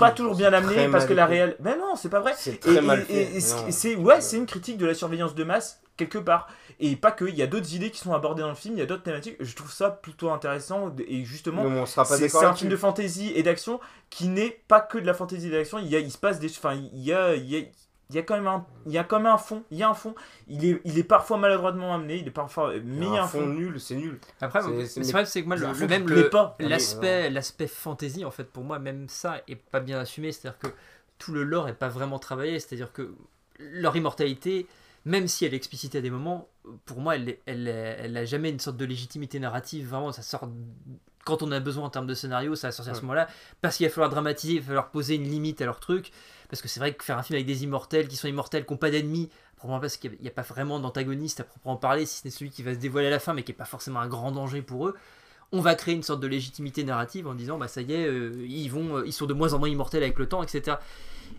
Pas 0.00 0.10
toujours 0.10 0.34
bien 0.34 0.52
amené 0.52 0.88
parce 0.88 1.06
que 1.06 1.12
la 1.12 1.26
réelle. 1.26 1.56
Mais 1.60 1.76
non, 1.76 1.94
c'est 1.96 2.08
pas 2.08 2.20
vrai. 2.20 2.32
C'est 2.36 2.58
très 2.58 2.80
mal 2.80 3.02
fait. 3.02 3.40
c'est 3.40 3.96
ouais, 3.96 4.20
c'est 4.20 4.36
une 4.36 4.46
critique 4.46 4.78
de 4.78 4.86
la 4.86 4.94
surveillance 4.94 5.34
de 5.34 5.44
masse 5.44 5.80
quelque 5.96 6.18
part. 6.18 6.48
Et 6.82 6.96
pas 6.96 7.12
que, 7.12 7.26
il 7.26 7.34
y 7.34 7.42
a 7.42 7.46
d'autres 7.46 7.74
idées 7.74 7.90
qui 7.90 7.98
sont 7.98 8.14
abordées 8.14 8.40
dans 8.40 8.48
le 8.48 8.54
film, 8.54 8.74
il 8.74 8.80
y 8.80 8.82
a 8.82 8.86
d'autres 8.86 9.02
thématiques. 9.02 9.36
Je 9.38 9.54
trouve 9.54 9.70
ça 9.70 9.90
plutôt 9.90 10.30
intéressant. 10.30 10.94
Et 11.06 11.24
justement, 11.24 11.84
c'est 11.86 12.44
un 12.44 12.54
film 12.54 12.70
de 12.70 12.76
fantasy 12.76 13.32
et 13.34 13.42
d'action 13.42 13.80
qui 14.08 14.28
n'est 14.28 14.62
pas 14.66 14.80
que 14.80 14.96
de 14.96 15.06
la 15.06 15.14
fantasy 15.14 15.48
et 15.48 15.50
d'action. 15.50 15.78
Il, 15.78 15.88
y 15.88 15.96
a, 15.96 15.98
il 15.98 16.10
se 16.10 16.18
passe 16.18 16.40
des. 16.40 16.48
Enfin, 16.48 16.74
il 16.74 17.00
y 17.00 17.12
a, 17.12 17.34
il 17.34 17.48
y 17.48 17.58
a 17.58 17.60
il 18.10 18.16
y 18.16 18.18
a 18.18 18.22
quand 18.22 18.34
même 18.34 18.48
un 18.48 18.66
il 18.86 18.92
y 18.92 18.98
a 18.98 19.04
quand 19.04 19.18
même 19.18 19.32
un 19.32 19.38
fond 19.38 19.62
il 19.70 19.78
y 19.78 19.82
a 19.82 19.88
un 19.88 19.94
fond. 19.94 20.14
Il 20.48 20.64
est 20.64 20.80
il 20.84 20.98
est 20.98 21.04
parfois 21.04 21.38
maladroitement 21.38 21.94
amené 21.94 22.16
il 22.16 22.26
est 22.26 22.32
parfois 22.32 22.72
mais 22.84 23.06
il 23.06 23.12
y 23.12 23.16
a 23.16 23.22
un, 23.22 23.26
fond, 23.26 23.46
nul 23.46 23.80
c'est 23.80 23.94
nul. 23.94 24.18
Après 24.40 24.60
c'est 24.86 25.12
vrai 25.12 25.24
c'est 25.24 25.42
que 25.42 25.46
moi 25.46 25.56
le, 25.56 25.86
même 25.86 26.08
le 26.08 26.30
l'aspect 26.60 27.30
l'aspect 27.30 27.68
fantasy 27.68 28.24
en 28.24 28.30
fait 28.30 28.44
pour 28.44 28.64
moi 28.64 28.78
même 28.78 29.08
ça 29.08 29.40
est 29.48 29.56
pas 29.56 29.80
bien 29.80 29.98
assumé. 29.98 30.32
C'est 30.32 30.48
à 30.48 30.50
dire 30.50 30.58
que 30.58 30.68
tout 31.18 31.32
le 31.32 31.44
lore 31.44 31.68
est 31.68 31.74
pas 31.74 31.88
vraiment 31.88 32.18
travaillé. 32.18 32.58
C'est 32.58 32.74
à 32.74 32.76
dire 32.76 32.92
que 32.92 33.14
leur 33.58 33.96
immortalité 33.96 34.66
même 35.04 35.28
si 35.28 35.44
elle 35.44 35.54
est 35.54 35.56
explicitée 35.56 35.98
à 35.98 36.00
des 36.02 36.10
moments, 36.10 36.46
pour 36.84 37.00
moi, 37.00 37.16
elle, 37.16 37.38
elle, 37.46 37.68
elle, 37.68 38.16
a 38.18 38.24
jamais 38.26 38.50
une 38.50 38.60
sorte 38.60 38.76
de 38.76 38.84
légitimité 38.84 39.40
narrative. 39.40 39.88
Vraiment, 39.88 40.12
ça 40.12 40.20
sort 40.20 40.46
quand 41.24 41.42
on 41.42 41.52
a 41.52 41.60
besoin 41.60 41.84
en 41.84 41.90
termes 41.90 42.06
de 42.06 42.14
scénario, 42.14 42.54
ça 42.54 42.68
va 42.68 42.72
sortir 42.72 42.92
à 42.92 42.96
ce 42.96 43.02
moment-là. 43.02 43.28
Parce 43.60 43.76
qu'il 43.76 43.86
va 43.86 43.92
falloir 43.92 44.10
dramatiser, 44.10 44.54
il 44.54 44.60
va 44.60 44.66
falloir 44.66 44.90
poser 44.90 45.16
une 45.16 45.24
limite 45.24 45.60
à 45.60 45.66
leur 45.66 45.80
truc. 45.80 46.12
Parce 46.48 46.62
que 46.62 46.68
c'est 46.68 46.80
vrai 46.80 46.94
que 46.94 47.04
faire 47.04 47.18
un 47.18 47.22
film 47.22 47.36
avec 47.36 47.46
des 47.46 47.62
immortels 47.62 48.08
qui 48.08 48.16
sont 48.16 48.28
immortels, 48.28 48.66
qui 48.66 48.72
n'ont 48.72 48.78
pas 48.78 48.90
d'ennemis, 48.90 49.30
probablement 49.56 49.80
parce 49.80 49.96
qu'il 49.96 50.16
n'y 50.20 50.28
a, 50.28 50.32
pas 50.32 50.42
vraiment 50.42 50.80
d'antagoniste 50.80 51.40
à 51.40 51.44
proprement 51.44 51.76
parler, 51.76 52.06
si 52.06 52.20
ce 52.20 52.26
n'est 52.26 52.30
celui 52.30 52.50
qui 52.50 52.62
va 52.62 52.74
se 52.74 52.78
dévoiler 52.78 53.08
à 53.08 53.10
la 53.10 53.20
fin, 53.20 53.34
mais 53.34 53.42
qui 53.42 53.52
n'est 53.52 53.56
pas 53.56 53.64
forcément 53.64 54.00
un 54.00 54.08
grand 54.08 54.32
danger 54.32 54.62
pour 54.62 54.88
eux. 54.88 54.96
On 55.52 55.60
va 55.60 55.74
créer 55.74 55.94
une 55.94 56.02
sorte 56.02 56.20
de 56.20 56.26
légitimité 56.26 56.84
narrative 56.84 57.26
en 57.26 57.34
disant, 57.34 57.58
bah 57.58 57.68
ça 57.68 57.82
y 57.82 57.92
est, 57.92 58.06
euh, 58.06 58.46
ils, 58.48 58.68
vont, 58.68 58.98
euh, 58.98 59.06
ils 59.06 59.12
sont 59.12 59.26
de 59.26 59.34
moins 59.34 59.52
en 59.52 59.58
moins 59.58 59.68
immortels 59.68 60.02
avec 60.02 60.18
le 60.18 60.28
temps, 60.28 60.42
etc. 60.42 60.76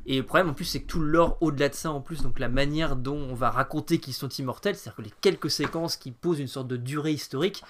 Et 0.06 0.18
le 0.18 0.24
problème 0.24 0.50
en 0.50 0.54
plus, 0.54 0.66
c'est 0.66 0.82
que 0.82 0.88
tout 0.88 1.02
l'or 1.02 1.38
au-delà 1.42 1.70
de 1.70 1.74
ça, 1.74 1.92
en 1.92 2.02
plus, 2.02 2.22
donc 2.22 2.40
la 2.40 2.50
manière 2.50 2.96
dont 2.96 3.18
on 3.18 3.34
va 3.34 3.50
raconter 3.50 4.00
qu'ils 4.00 4.14
sont 4.14 4.30
immortels, 4.30 4.76
c'est-à-dire 4.76 4.96
que 4.96 5.02
les 5.02 5.14
quelques 5.22 5.52
séquences 5.52 5.98
qui 5.98 6.12
posent 6.12 6.40
une 6.40 6.48
sorte 6.48 6.68
de 6.68 6.78
durée 6.78 7.14
historique, 7.14 7.64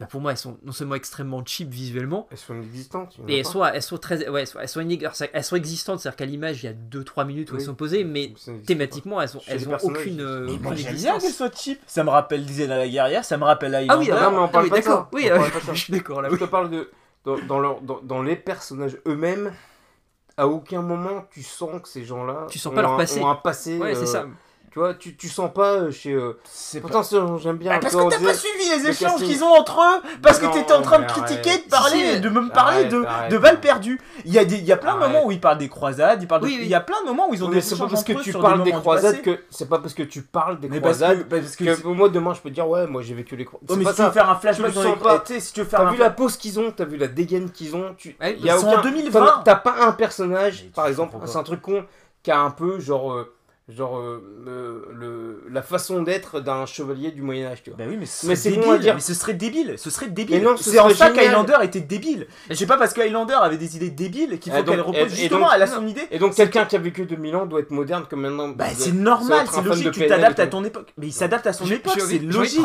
bah 0.00 0.06
pour 0.06 0.22
moi, 0.22 0.30
elles 0.30 0.38
sont 0.38 0.56
non 0.64 0.72
seulement 0.72 0.94
extrêmement 0.94 1.44
cheap 1.44 1.68
visuellement, 1.68 2.26
elles 2.30 2.38
sont 2.38 2.54
inexistantes. 2.54 3.18
Et 3.28 3.38
elles 3.38 3.44
sont, 3.44 3.62
elles 3.62 3.82
sont 3.82 3.98
très, 3.98 4.26
ouais, 4.30 4.40
elles 4.40 4.46
sont, 4.46 4.58
elles 4.58 5.44
sont, 5.44 5.56
existantes, 5.56 6.00
c'est-à-dire 6.00 6.16
qu'à 6.16 6.24
l'image, 6.24 6.64
il 6.64 6.66
y 6.66 6.68
a 6.70 6.72
2-3 6.72 7.26
minutes 7.26 7.52
où 7.52 7.56
elles 7.56 7.60
sont 7.60 7.74
posées, 7.74 8.02
mais 8.02 8.32
thématiquement, 8.66 9.20
elles 9.20 9.36
ont, 9.36 9.42
elles 9.46 9.68
ont 9.68 9.76
aucune, 9.82 10.22
euh, 10.22 10.46
mais 10.46 10.58
moi, 10.58 10.74
j'aime 10.74 10.96
bien 10.96 11.18
qu'elles 11.18 11.32
soient 11.32 11.50
cheap. 11.54 11.78
Ça 11.86 12.02
me 12.02 12.08
rappelle 12.08 12.46
Disney 12.46 12.66
la 12.66 12.88
guerrière, 12.88 13.26
ça 13.26 13.36
me 13.36 13.44
rappelle 13.44 13.74
Highlander. 13.74 14.10
Ah 14.10 14.16
oui, 14.16 14.24
ah, 14.26 14.30
mais 14.30 14.38
on 14.38 14.48
parle 14.48 14.68
ah, 14.70 14.74
oui, 14.74 14.80
d'accord. 14.80 15.08
Oui, 15.12 15.30
je 15.68 15.74
suis 15.74 15.92
d'accord 15.92 16.22
là. 16.22 16.30
Je 16.30 16.36
te 16.36 16.44
parle 16.44 16.70
de 16.70 16.90
dans, 17.24 17.38
dans, 17.38 17.58
leur, 17.58 17.82
dans, 17.82 18.00
dans 18.02 18.22
les 18.22 18.36
personnages 18.36 18.96
eux-mêmes 19.06 19.52
à 20.38 20.46
aucun 20.48 20.80
moment 20.80 21.26
tu 21.30 21.42
sens 21.42 21.82
que 21.82 21.88
ces 21.88 22.04
gens-là 22.04 22.46
tu 22.48 22.58
sens 22.58 22.74
pas 22.74 22.80
leur 22.80 22.96
passé. 22.96 23.20
ont 23.20 23.28
un 23.28 23.34
passé. 23.34 23.76
Ouais, 23.76 23.94
c'est 23.94 24.06
ça. 24.06 24.24
Tu 24.72 24.78
vois, 24.78 24.94
tu, 24.94 25.16
tu 25.16 25.28
sens 25.28 25.52
pas 25.52 25.72
euh, 25.72 25.90
chez. 25.90 26.12
Euh... 26.12 26.38
Pourtant, 26.80 27.02
pas... 27.02 27.38
j'aime 27.42 27.56
bien. 27.56 27.72
Ah, 27.74 27.80
parce 27.80 27.92
que 27.92 28.08
t'as 28.08 28.24
pas 28.24 28.34
suivi 28.34 28.68
les 28.68 28.88
échanges 28.90 29.20
qu'ils 29.20 29.42
ont 29.42 29.52
entre 29.52 29.80
eux 29.80 30.08
Parce 30.22 30.38
que 30.38 30.46
t'étais 30.46 30.72
en 30.72 30.82
train 30.82 31.00
de 31.00 31.06
critiquer, 31.06 31.58
de 31.58 31.68
parler, 31.68 32.20
de 32.20 32.28
me 32.28 32.48
parler 32.50 32.84
de, 32.84 33.04
de 33.30 33.38
balles 33.38 33.60
perdues. 33.60 34.00
Il 34.24 34.32
y 34.32 34.38
a, 34.38 34.44
des, 34.44 34.58
il 34.58 34.64
y 34.64 34.70
a 34.70 34.76
plein 34.76 34.94
de 34.94 35.00
moments 35.00 35.26
où 35.26 35.32
ils 35.32 35.40
parlent 35.40 35.58
des 35.58 35.68
croisades, 35.68 36.22
ils 36.22 36.28
parlent 36.28 36.48
Il 36.48 36.68
y 36.68 36.74
a 36.74 36.80
plein 36.80 37.02
de 37.02 37.08
moments 37.08 37.28
où 37.28 37.34
ils 37.34 37.42
ont 37.42 37.48
des 37.48 37.60
C'est 37.60 37.76
pas 37.76 37.88
parce 37.88 38.04
que 38.04 38.12
tu 38.22 38.32
parles 38.32 38.62
des 38.62 38.72
croisades 38.72 39.22
que. 39.22 39.40
C'est 39.50 39.68
pas 39.68 39.78
parce 39.78 39.94
que 39.94 40.04
tu 40.04 40.22
parles 40.22 40.60
des 40.60 40.68
croisades 40.68 41.24
parce 41.24 41.56
que 41.56 41.86
moi 41.88 42.08
demain 42.08 42.34
je 42.34 42.40
peux 42.40 42.50
dire 42.50 42.68
ouais, 42.68 42.86
moi 42.86 43.02
j'ai 43.02 43.14
vécu 43.14 43.34
les 43.34 43.44
croisades. 43.44 43.76
mais 43.76 43.84
si 43.84 43.96
tu 43.96 44.02
veux 44.02 44.10
faire 44.10 44.30
un 44.30 44.36
flashback 44.36 44.72
dans 44.72 44.82
les 44.82 45.40
si 45.40 45.52
tu 45.52 45.60
veux 45.60 45.66
faire. 45.66 45.80
T'as 45.80 45.90
vu 45.90 45.98
la 45.98 46.10
pause 46.10 46.36
qu'ils 46.36 46.60
ont, 46.60 46.70
t'as 46.70 46.84
vu 46.84 46.96
la 46.96 47.08
dégaine 47.08 47.50
qu'ils 47.50 47.74
ont. 47.74 47.96
Ils 48.04 48.50
sont 48.52 48.68
en 48.68 48.82
2020. 48.82 49.42
T'as 49.44 49.56
pas 49.56 49.74
un 49.80 49.92
personnage, 49.92 50.66
par 50.74 50.86
exemple, 50.86 51.16
c'est 51.26 51.36
un 51.36 51.42
truc 51.42 51.60
con, 51.60 51.84
qui 52.22 52.30
a 52.30 52.40
un 52.40 52.50
peu 52.50 52.78
genre 52.78 53.12
euh, 53.12 53.32
genre 53.70 53.98
euh, 53.98 54.22
le, 54.92 55.42
la 55.50 55.62
façon 55.62 56.02
d'être 56.02 56.40
d'un 56.40 56.66
chevalier 56.66 57.10
du 57.10 57.22
Moyen 57.22 57.48
Âge 57.48 57.62
tu 57.62 57.70
vois. 57.70 57.78
Bah 57.78 57.84
oui 57.88 57.96
mais, 57.98 58.06
mais 58.24 58.36
c'est 58.36 58.50
bon 58.52 58.72
à 58.72 58.78
dire. 58.78 58.94
mais 58.94 59.00
ce 59.00 59.14
serait 59.14 59.34
débile 59.34 59.74
ce 59.76 59.90
serait 59.90 60.08
débile. 60.08 60.46
C'est 60.60 60.78
en 60.78 60.90
ça 60.90 61.10
qu'Highlander 61.10 61.56
était 61.62 61.80
débile. 61.80 62.26
Je 62.48 62.54
sais 62.54 62.66
pas 62.66 62.76
parce 62.76 62.92
qu'Highlander 62.92 63.34
avait 63.34 63.56
des 63.56 63.76
idées 63.76 63.90
débiles 63.90 64.38
qu'il 64.38 64.52
faut 64.52 64.62
qu'elle 64.62 64.80
repose 64.80 65.14
justement 65.14 65.50
à 65.50 65.56
elle 65.56 65.62
a 65.62 65.66
son 65.66 65.86
idée. 65.86 66.06
et 66.10 66.18
donc 66.18 66.34
quelqu'un 66.34 66.64
qui 66.64 66.76
a 66.76 66.78
vécu 66.78 67.04
2000 67.04 67.36
ans 67.36 67.46
doit 67.46 67.60
être 67.60 67.70
moderne 67.70 68.04
comme 68.08 68.22
maintenant. 68.22 68.48
Bah 68.48 68.66
c'est 68.74 68.92
normal 68.92 69.46
c'est 69.52 69.62
logique 69.62 69.92
tu 69.92 70.06
t'adaptes 70.06 70.40
à 70.40 70.46
ton 70.46 70.64
époque. 70.64 70.92
Mais 70.98 71.08
il 71.08 71.12
s'adapte 71.12 71.46
à 71.46 71.52
son 71.52 71.66
époque 71.66 71.98
c'est 71.98 72.18
logique. 72.18 72.60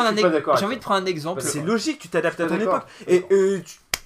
j'ai 0.58 0.66
envie 0.66 0.78
de 0.78 0.82
prendre 0.82 1.02
un 1.02 1.06
exemple. 1.06 1.42
C'est 1.42 1.62
logique 1.62 2.00
tu 2.00 2.10
t'adaptes 2.10 2.40
à 2.40 2.48
ton 2.48 2.60
époque. 2.60 2.84
Et 3.08 3.26
euh, 3.32 3.60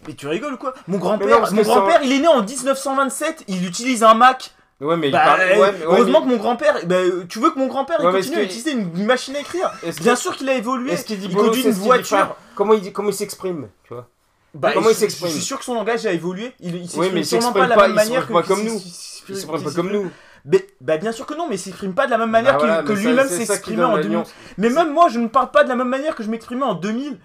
mais 0.07 0.13
tu 0.13 0.27
rigoles 0.27 0.57
quoi? 0.57 0.73
Mon 0.87 0.97
grand-père, 0.97 1.51
mon 1.53 1.61
grand-père, 1.61 2.01
il 2.03 2.11
est 2.11 2.19
né 2.19 2.27
en 2.27 2.43
1927, 2.43 3.43
il 3.47 3.65
utilise 3.65 4.03
un 4.03 4.13
Mac. 4.13 4.51
Ouais, 4.81 4.95
mais 4.95 5.11
bah, 5.11 5.37
heureusement 5.83 6.21
que 6.21 6.27
mon 6.27 6.37
grand-père, 6.37 6.85
bah, 6.85 6.95
tu 7.27 7.39
veux 7.39 7.51
que 7.51 7.59
mon 7.59 7.67
grand-père 7.67 7.97
continue 7.97 8.37
à 8.37 8.43
utiliser 8.43 8.71
une 8.71 9.05
machine 9.05 9.35
à 9.35 9.41
écrire 9.41 9.71
Bien 10.01 10.15
sûr 10.15 10.35
qu'il 10.37 10.47
a 10.49 10.55
évolué. 10.55 10.93
Est-ce 10.93 11.05
qu'il 11.05 11.19
dit 11.19 11.27
il 11.29 11.35
conduit 11.35 11.63
une 11.63 11.71
voiture. 11.71 12.35
Comment 12.55 12.73
il 12.73 12.91
comment 12.93 13.09
il 13.09 13.13
s'exprime, 13.13 13.69
tu 13.83 13.93
vois? 13.93 14.07
Bah, 14.53 14.71
Comment 14.73 14.89
il 14.89 14.95
s'exprime? 14.95 15.27
Je 15.27 15.33
suis 15.33 15.43
sûr 15.43 15.59
que 15.59 15.65
son 15.65 15.75
langage 15.75 16.05
a 16.05 16.11
évolué. 16.11 16.53
Il, 16.59 16.75
il 16.75 16.89
s'exprime 16.89 17.23
sûrement 17.23 17.53
pas 17.53 17.65
de 17.65 17.69
la 17.69 17.77
même 17.77 17.93
manière 17.93 18.27
que 18.27 18.47
comme 18.47 18.63
nous. 18.63 18.81
Il 19.29 19.35
s'exprime 19.35 19.63
pas 19.63 19.71
comme 19.71 19.91
nous. 19.91 20.11
Mais, 20.45 20.65
bah 20.81 20.97
bien 20.97 21.11
sûr 21.11 21.25
que 21.25 21.33
non, 21.33 21.47
mais 21.49 21.55
il 21.55 21.59
s'exprime 21.59 21.93
pas 21.93 22.05
de 22.05 22.11
la 22.11 22.17
même 22.17 22.29
manière 22.29 22.57
bah 22.57 22.83
que, 22.83 22.93
lui-même 22.93 23.27
s'exprimait 23.27 23.83
en 23.83 23.97
2000. 23.97 24.23
Mais 24.57 24.69
même 24.69 24.93
moi, 24.93 25.09
je 25.09 25.19
ne 25.19 25.27
parle 25.27 25.51
pas 25.51 25.63
de 25.63 25.69
la 25.69 25.75
même 25.75 25.89
manière 25.89 26.15
que 26.15 26.23
je 26.23 26.29
m'exprimais 26.29 26.63
en 26.63 26.75
2000. 26.75 27.17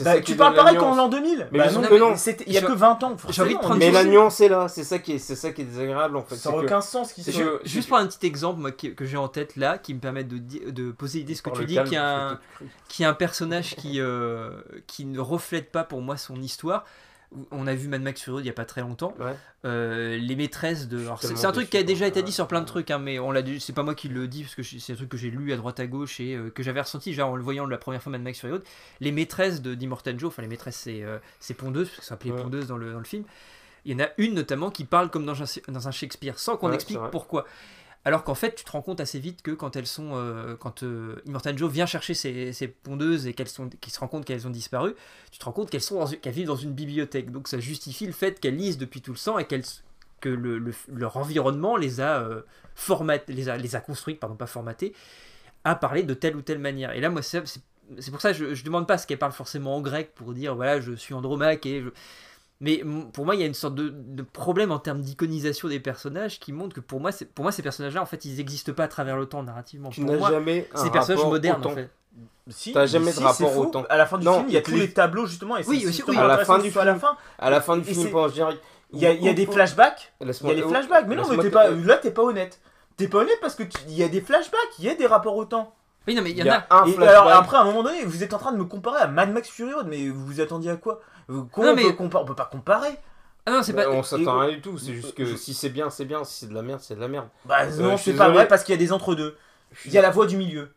Bah, 0.00 0.20
tu 0.20 0.34
parles 0.34 0.54
pareil 0.54 0.76
qu'en 0.76 0.94
l'an 0.94 1.08
2000. 1.08 1.48
Mais 1.50 1.58
bah 1.58 1.70
non, 1.70 1.82
que 1.82 1.94
non. 1.94 2.14
Il 2.46 2.52
y 2.52 2.58
a 2.58 2.62
que 2.62 2.72
20 2.72 3.02
ans. 3.04 3.16
Mais 3.76 3.90
la 3.90 4.04
nuance 4.04 4.40
est 4.40 4.48
là, 4.48 4.68
c'est 4.68 4.84
ça 4.84 4.98
qui 4.98 5.12
est, 5.12 5.18
c'est 5.18 5.36
ça 5.36 5.50
qui 5.52 5.62
est 5.62 5.66
désagréable 5.66 6.16
en 6.16 6.22
fait. 6.22 6.36
Ça 6.36 6.50
n'a 6.50 6.58
aucun 6.58 6.80
sens. 6.80 7.14
Juste 7.64 7.88
pour 7.88 7.98
un 7.98 8.06
petit 8.06 8.26
exemple 8.26 8.60
moi, 8.60 8.70
que 8.72 9.04
j'ai 9.04 9.16
en 9.16 9.28
tête 9.28 9.56
là, 9.56 9.78
qui 9.78 9.94
me 9.94 10.00
permet 10.00 10.24
de, 10.24 10.38
de 10.70 10.92
poser 10.92 11.20
l'idée 11.20 11.34
ce 11.34 11.42
que 11.42 11.50
tu 11.50 11.64
dis, 11.64 11.78
qui 12.88 13.04
a 13.04 13.08
un 13.08 13.14
personnage 13.14 13.76
qui 13.76 14.00
euh, 14.00 14.50
qui 14.86 15.04
ne 15.04 15.20
reflète 15.20 15.70
pas 15.70 15.84
pour 15.84 16.00
moi 16.00 16.16
son 16.16 16.36
histoire 16.36 16.84
on 17.50 17.66
a 17.66 17.74
vu 17.74 17.88
Mad 17.88 18.02
Max 18.02 18.22
Fury 18.22 18.42
il 18.42 18.46
y 18.46 18.50
a 18.50 18.52
pas 18.52 18.64
très 18.64 18.80
longtemps. 18.80 19.14
Euh, 19.64 20.16
les 20.16 20.36
maîtresses 20.36 20.88
de. 20.88 21.06
C'est 21.20 21.44
un 21.44 21.52
truc 21.52 21.70
qui 21.70 21.76
a 21.76 21.82
déjà 21.82 22.06
été 22.06 22.22
dit 22.22 22.32
sur 22.32 22.48
plein 22.48 22.60
de 22.60 22.66
trucs, 22.66 22.90
hein, 22.90 22.98
mais 22.98 23.18
on 23.18 23.30
l'a. 23.30 23.42
C'est 23.58 23.72
pas 23.72 23.82
moi 23.82 23.94
qui 23.94 24.08
le 24.08 24.28
dis 24.28 24.42
parce 24.42 24.54
que 24.54 24.62
c'est 24.62 24.92
un 24.92 24.96
truc 24.96 25.08
que 25.08 25.16
j'ai 25.16 25.30
lu 25.30 25.52
à 25.52 25.56
droite 25.56 25.80
à 25.80 25.86
gauche 25.86 26.20
et 26.20 26.34
euh, 26.34 26.50
que 26.50 26.62
j'avais 26.62 26.80
ressenti 26.80 27.14
genre 27.14 27.30
en 27.30 27.36
le 27.36 27.42
voyant 27.42 27.66
la 27.66 27.78
première 27.78 28.02
fois 28.02 28.12
Mad 28.12 28.22
Max 28.22 28.40
Fury 28.40 28.58
Les 29.00 29.12
maîtresses 29.12 29.62
de 29.62 29.76
Joe, 30.18 30.28
enfin 30.28 30.42
les 30.42 30.48
maîtresses 30.48 30.76
c'est 30.76 31.02
euh, 31.02 31.18
pondeuses 31.56 31.88
parce 31.88 31.98
que 31.98 32.04
ça 32.04 32.10
s'appelait 32.10 32.32
pondeuse 32.32 32.66
dans 32.66 32.76
le, 32.76 32.92
dans 32.92 32.98
le 32.98 33.04
film. 33.04 33.24
Il 33.84 33.92
y 33.92 33.94
en 33.94 34.04
a 34.04 34.08
une 34.18 34.34
notamment 34.34 34.70
qui 34.70 34.84
parle 34.84 35.10
comme 35.10 35.26
dans 35.26 35.42
un, 35.42 35.46
dans 35.68 35.88
un 35.88 35.90
Shakespeare 35.90 36.38
sans 36.38 36.56
qu'on 36.56 36.72
explique 36.72 37.00
pourquoi. 37.10 37.46
Alors 38.04 38.24
qu'en 38.24 38.34
fait, 38.34 38.56
tu 38.56 38.64
te 38.64 38.70
rends 38.72 38.82
compte 38.82 39.00
assez 39.00 39.20
vite 39.20 39.42
que 39.42 39.52
quand 39.52 39.76
elles 39.76 39.86
sont, 39.86 40.10
euh, 40.14 40.56
quand 40.56 40.82
euh, 40.82 41.22
vient 41.68 41.86
chercher 41.86 42.14
ses, 42.14 42.52
ses 42.52 42.66
pondeuses 42.66 43.28
et 43.28 43.32
qu'elles 43.34 43.48
qu'il 43.80 43.92
se 43.92 44.00
rend 44.00 44.08
compte 44.08 44.24
qu'elles 44.24 44.46
ont 44.46 44.50
disparu, 44.50 44.94
tu 45.30 45.38
te 45.38 45.44
rends 45.44 45.52
compte 45.52 45.70
qu'elles 45.70 45.82
sont, 45.82 46.04
qu'elles 46.20 46.32
vivent 46.34 46.48
dans 46.48 46.56
une 46.56 46.72
bibliothèque. 46.72 47.30
Donc 47.30 47.46
ça 47.46 47.60
justifie 47.60 48.06
le 48.06 48.12
fait 48.12 48.40
qu'elles 48.40 48.56
lisent 48.56 48.78
depuis 48.78 49.02
tout 49.02 49.12
le 49.12 49.18
sang 49.18 49.38
et 49.38 49.44
qu'elles, 49.46 49.62
que 50.20 50.28
le, 50.28 50.58
le- 50.58 50.74
leur 50.92 51.16
environnement 51.16 51.76
les 51.76 52.00
a 52.00 52.20
euh, 52.22 52.42
les 53.28 53.48
a, 53.48 53.56
les 53.56 53.76
construites, 53.80 54.18
pardon, 54.18 54.34
pas 54.34 54.46
formatées, 54.46 54.94
à 55.64 55.74
parler 55.74 56.02
de 56.02 56.14
telle 56.14 56.36
ou 56.36 56.42
telle 56.42 56.58
manière. 56.58 56.92
Et 56.92 57.00
là, 57.00 57.10
moi, 57.10 57.22
c'est, 57.22 57.42
pour 58.10 58.20
ça 58.20 58.32
que 58.32 58.38
je, 58.38 58.54
je 58.54 58.64
demande 58.64 58.86
pas 58.86 58.98
ce 58.98 59.06
qu'elle 59.06 59.18
parle 59.18 59.32
forcément 59.32 59.76
en 59.76 59.80
grec 59.80 60.12
pour 60.14 60.32
dire 60.34 60.54
voilà, 60.54 60.80
je 60.80 60.92
suis 60.92 61.14
Andromaque 61.14 61.66
et 61.66 61.82
je- 61.82 61.90
mais 62.62 62.78
m- 62.80 63.10
pour 63.12 63.26
moi, 63.26 63.34
il 63.34 63.40
y 63.42 63.44
a 63.44 63.46
une 63.46 63.52
sorte 63.54 63.74
de, 63.74 63.90
de 63.94 64.22
problème 64.22 64.72
en 64.72 64.78
termes 64.78 65.02
d'iconisation 65.02 65.68
des 65.68 65.80
personnages 65.80 66.40
qui 66.40 66.52
montre 66.52 66.74
que 66.74 66.80
pour 66.80 67.00
moi, 67.00 67.10
pour 67.34 67.42
moi, 67.44 67.52
ces 67.52 67.62
personnages-là, 67.62 68.00
en 68.00 68.06
fait, 68.06 68.24
ils 68.24 68.36
n'existent 68.36 68.72
pas 68.72 68.84
à 68.84 68.88
travers 68.88 69.18
le 69.18 69.26
temps 69.26 69.42
narrativement. 69.42 69.90
Tu 69.90 70.00
n'as 70.02 70.30
jamais 70.30 70.68
un 70.74 70.84
des 70.84 70.90
personnages 70.90 71.18
rapport 71.18 71.30
modernes 71.32 71.60
autant. 71.60 71.72
en 71.72 71.74
fait. 71.74 71.90
Si, 72.48 72.72
T'as 72.72 72.86
jamais 72.86 73.10
de 73.12 73.16
si, 73.16 73.22
rapport 73.22 73.56
au 73.56 73.66
temps. 73.66 73.84
À 73.88 73.96
la 73.96 74.06
fin 74.06 74.18
du 74.18 74.24
Non, 74.24 74.38
film, 74.38 74.46
il 74.48 74.54
y 74.54 74.56
a 74.56 74.62
tous 74.62 74.70
les- 74.72 74.78
les 74.80 74.92
tableaux 74.92 75.26
justement. 75.26 75.56
Et 75.58 75.64
Oui, 75.66 75.84
aussi, 75.86 76.02
oui. 76.08 76.16
À 76.16 76.26
la 76.26 76.38
fin 76.44 76.58
du 76.58 76.70
soit 76.70 76.82
à 76.82 76.84
la 76.86 76.92
film. 76.94 77.00
fin. 77.00 77.16
À 77.38 77.50
la 77.50 77.60
fin 77.60 77.76
du 77.76 77.84
film. 77.84 78.08
Il 78.94 78.98
y 79.00 79.06
a, 79.06 79.12
il 79.12 79.22
y 79.24 79.28
a 79.28 79.32
des 79.32 79.46
flashbacks. 79.46 80.12
Il 80.20 80.26
y 80.26 80.50
a 80.50 80.54
des 80.54 80.62
flashbacks. 80.62 81.06
Mais 81.08 81.16
non, 81.16 81.22
mais 81.28 81.36
t'es 81.38 81.48
te- 81.48 81.54
pas, 81.54 81.70
là, 81.70 81.96
t'es 81.96 82.10
pas 82.10 82.22
honnête. 82.22 82.60
T'es 82.96 83.08
pas 83.08 83.18
honnête 83.18 83.38
parce 83.40 83.54
que 83.54 83.62
tu- 83.62 83.78
il 83.88 83.94
y 83.94 84.02
a 84.02 84.08
des 84.08 84.20
flashbacks, 84.20 84.60
il 84.78 84.84
y 84.84 84.88
a 84.90 84.94
des 84.94 85.06
rapports 85.06 85.36
au 85.36 85.44
temps. 85.46 85.74
Oui, 86.06 86.14
non, 86.14 86.22
mais 86.22 86.30
il 86.32 86.36
y 86.38 86.42
en 86.42 86.52
a. 86.52 86.56
a 86.68 86.82
un 86.82 86.86
Et 86.86 86.96
alors 87.06 87.28
après, 87.28 87.56
à 87.56 87.60
un 87.60 87.64
moment 87.64 87.84
donné, 87.84 88.04
vous 88.04 88.22
êtes 88.24 88.34
en 88.34 88.38
train 88.38 88.52
de 88.52 88.58
me 88.58 88.64
comparer 88.64 89.00
à 89.00 89.06
Mad 89.06 89.32
Max 89.32 89.48
Fury 89.48 89.72
Road, 89.72 89.86
mais 89.88 90.08
vous 90.08 90.26
vous 90.26 90.40
attendiez 90.40 90.70
à 90.70 90.76
quoi? 90.76 91.00
Euh, 91.30 91.34
Non, 91.34 91.48
on, 91.56 91.74
mais- 91.76 91.92
peut 91.92 91.94
on 91.98 92.24
peut 92.24 92.34
pas 92.34 92.44
comparer. 92.50 92.98
Ah 93.46 93.50
non, 93.52 93.62
c'est 93.62 93.72
Bah, 93.72 93.84
pas. 93.84 93.90
on 93.90 94.02
s'attend 94.04 94.38
à 94.40 94.44
rien 94.44 94.54
du 94.54 94.60
tout, 94.60 94.78
c'est 94.78 94.94
juste 94.94 95.14
que 95.14 95.34
si 95.36 95.52
c'est 95.54 95.70
bien, 95.70 95.90
c'est 95.90 96.04
bien, 96.04 96.22
si 96.24 96.40
c'est 96.40 96.46
de 96.48 96.54
la 96.54 96.62
merde, 96.62 96.80
c'est 96.80 96.94
de 96.94 97.00
la 97.00 97.08
merde. 97.08 97.26
Bah 97.44 97.62
Euh, 97.64 97.76
non, 97.82 97.96
je 97.96 98.02
suis 98.02 98.12
c'est 98.12 98.16
pas 98.16 98.24
désolé. 98.26 98.34
vrai 98.38 98.48
parce 98.48 98.62
qu'il 98.62 98.72
y 98.72 98.76
a 98.76 98.78
des 98.78 98.92
entre-deux. 98.92 99.36
Il 99.86 99.92
y 99.92 99.98
a 99.98 100.02
la 100.02 100.10
voie 100.10 100.26
du 100.26 100.36
milieu. 100.36 100.70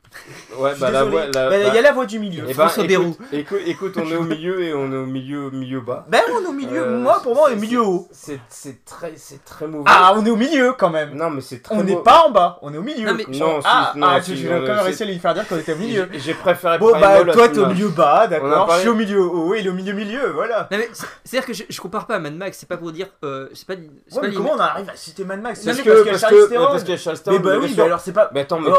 Ouais, 0.58 0.72
Je 0.76 0.80
bah 0.80 0.92
la 0.92 1.04
voix. 1.04 1.26
la- 1.26 1.50
Bah, 1.50 1.58
Il 1.58 1.68
y 1.68 1.72
bah- 1.72 1.78
a 1.78 1.82
la 1.82 1.92
voie 1.92 2.06
du 2.06 2.20
milieu. 2.20 2.44
Eh 2.46 2.48
ben, 2.48 2.54
François 2.54 2.84
écoute, 2.86 2.98
Bayrou. 2.98 3.18
écoute, 3.34 3.60
écoute, 3.66 3.94
on 3.98 4.10
est 4.10 4.16
au 4.16 4.24
milieu 4.36 4.62
et 4.64 4.74
on 4.74 4.92
est 4.92 4.96
au 4.98 5.06
milieu, 5.06 5.50
milieu 5.52 5.82
bas. 5.82 6.06
Ben 6.10 6.22
on 6.34 6.44
est 6.44 6.48
au 6.48 6.52
milieu. 6.54 6.82
Euh, 6.82 7.00
Moi, 7.00 7.20
pour 7.22 7.36
moi, 7.36 7.46
on 7.46 7.50
est 7.50 7.52
au 7.52 7.56
c'est- 7.56 7.62
milieu 7.62 7.82
haut. 7.82 8.08
C'est 8.12 8.40
c'est 8.50 8.84
très, 8.86 9.14
c'est 9.18 9.44
très 9.44 9.68
mauvais. 9.68 9.84
Ah, 9.88 10.14
on 10.16 10.26
est 10.26 10.30
au 10.30 10.36
milieu 10.36 10.74
quand 10.78 10.90
même. 10.90 11.14
non, 11.16 11.30
mais 11.30 11.42
c'est 11.42 11.62
très 11.62 11.76
On 11.76 11.84
n'est 11.84 11.96
pas 12.02 12.24
en 12.28 12.32
bas, 12.32 12.60
on 12.62 12.74
est 12.74 12.78
au 12.78 12.82
milieu. 12.82 13.06
Non, 13.08 13.14
mais- 13.16 13.26
Non, 13.38 13.60
si, 13.62 13.68
ah, 13.70 13.94
non, 13.96 14.08
ah, 14.10 14.22
si, 14.22 14.32
on 14.32 14.50
vas 14.50 14.56
est- 14.58 14.60
quand 14.68 14.76
même 14.76 14.84
réussi 14.86 15.04
à 15.04 15.06
lui 15.06 15.20
faire 15.20 15.34
dire 15.34 15.48
qu'on 15.48 15.58
était 15.58 15.74
au 15.74 15.78
milieu. 15.78 16.08
J'ai 16.14 16.34
préféré 16.34 16.78
Bon, 16.80 16.92
bah, 16.92 17.10
à 17.10 17.24
toi, 17.26 17.50
t'es 17.50 17.60
au 17.60 17.68
milieu 17.68 17.90
bas, 17.90 18.28
d'accord. 18.28 18.66
parlé- 18.66 18.74
Je 18.76 18.80
suis 18.82 18.90
au 18.90 18.96
milieu 18.96 19.22
haut, 19.22 19.54
il 19.56 19.66
est 19.66 19.70
au 19.70 19.74
milieu 19.74 19.94
milieu, 19.94 20.32
voilà. 20.32 20.68
Non, 20.72 20.78
mais 20.78 20.90
c'est- 20.94 21.06
c'est-à-dire 21.24 21.48
que 21.48 21.54
je, 21.54 21.64
je 21.70 21.82
compare 21.82 22.08
pas 22.08 22.16
à 22.16 22.20
Mad 22.20 22.36
Max, 22.36 22.58
c'est 22.60 22.70
pas 22.70 22.78
pour 22.78 22.92
dire. 22.92 23.08
euh, 23.24 23.50
c'est 23.54 23.68
pas. 23.68 23.74
Ouais, 23.74 24.28
mais 24.30 24.34
comment 24.34 24.54
on 24.56 24.60
arrive 24.60 24.90
à 24.90 24.96
citer 24.96 25.24
Mad 25.26 25.42
Max? 25.42 25.64
Parce 25.64 25.78
C'est 25.78 25.84
que, 25.84 25.90
parce 25.90 26.04
qu'il 26.84 26.92
y 26.92 26.94
a 26.96 26.98
Charles 26.98 27.18
Mais 27.28 27.40
bah 27.40 27.52
oui, 27.62 27.76
alors 27.80 28.00
c'est 28.00 28.12
pas. 28.14 28.30
Mais 28.34 28.42
attends, 28.42 28.60
mais 28.60 28.70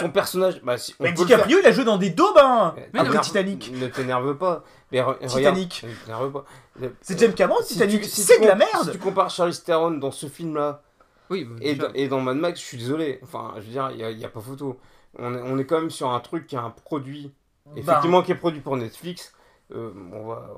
son 0.00 0.10
personnage, 0.10 0.57
bah 0.62 0.76
si, 0.78 0.94
on 0.98 1.04
Mais 1.04 1.12
peut 1.14 1.22
le 1.22 1.26
faire. 1.28 1.36
DiCaprio, 1.38 1.58
il 1.62 1.66
a 1.66 1.72
joué 1.72 1.84
dans 1.84 1.98
des 1.98 2.10
daubes, 2.10 2.36
hein 2.38 2.74
Mais 2.92 3.04
peu 3.04 3.18
Titanic. 3.20 3.72
Ne 3.74 3.86
t'énerve 3.88 4.36
pas. 4.36 4.64
Mais 4.92 4.98
re- 5.00 5.14
Titanic. 5.18 5.34
regarde, 5.34 5.58
ne 5.58 6.04
t'énerve 6.04 6.32
pas. 6.32 6.44
Le- 6.80 6.94
C'est 7.00 7.18
James 7.18 7.34
Cameron, 7.34 7.58
Si 7.62 7.74
Titanic. 7.74 8.04
si 8.04 8.22
C'est 8.22 8.40
de 8.40 8.46
la 8.46 8.52
com- 8.56 8.62
Si 8.70 8.76
merde. 8.76 8.92
tu 8.92 8.98
compares 8.98 9.30
Charlize 9.30 9.62
Theron 9.64 9.92
dans 9.92 10.10
ce 10.10 10.26
film-là 10.26 10.82
Oui, 11.30 11.44
bah, 11.44 11.56
et, 11.60 11.74
dans- 11.74 11.92
et 11.94 12.08
dans 12.08 12.20
Mad 12.20 12.36
Max, 12.36 12.60
je 12.60 12.64
suis 12.64 12.78
désolé. 12.78 13.20
Enfin, 13.22 13.52
je 13.56 13.60
veux 13.62 13.70
dire, 13.70 13.90
il 13.92 14.16
n'y 14.16 14.24
a, 14.24 14.28
pas 14.28 14.40
photo. 14.40 14.78
On 15.18 15.34
est, 15.34 15.40
on 15.42 15.58
est 15.58 15.64
quand 15.64 15.80
même 15.80 15.90
sur 15.90 16.10
un 16.10 16.20
truc 16.20 16.46
qui 16.46 16.54
est 16.54 16.58
un 16.58 16.70
produit, 16.70 17.32
Bah, 17.66 17.72
effectivement, 17.76 18.22
qui 18.22 18.32
est 18.32 18.36
produit 18.36 18.60
pour 18.60 18.76
Netflix. 18.76 19.32
Euh, 19.74 19.90
on 20.14 20.26
va, 20.26 20.48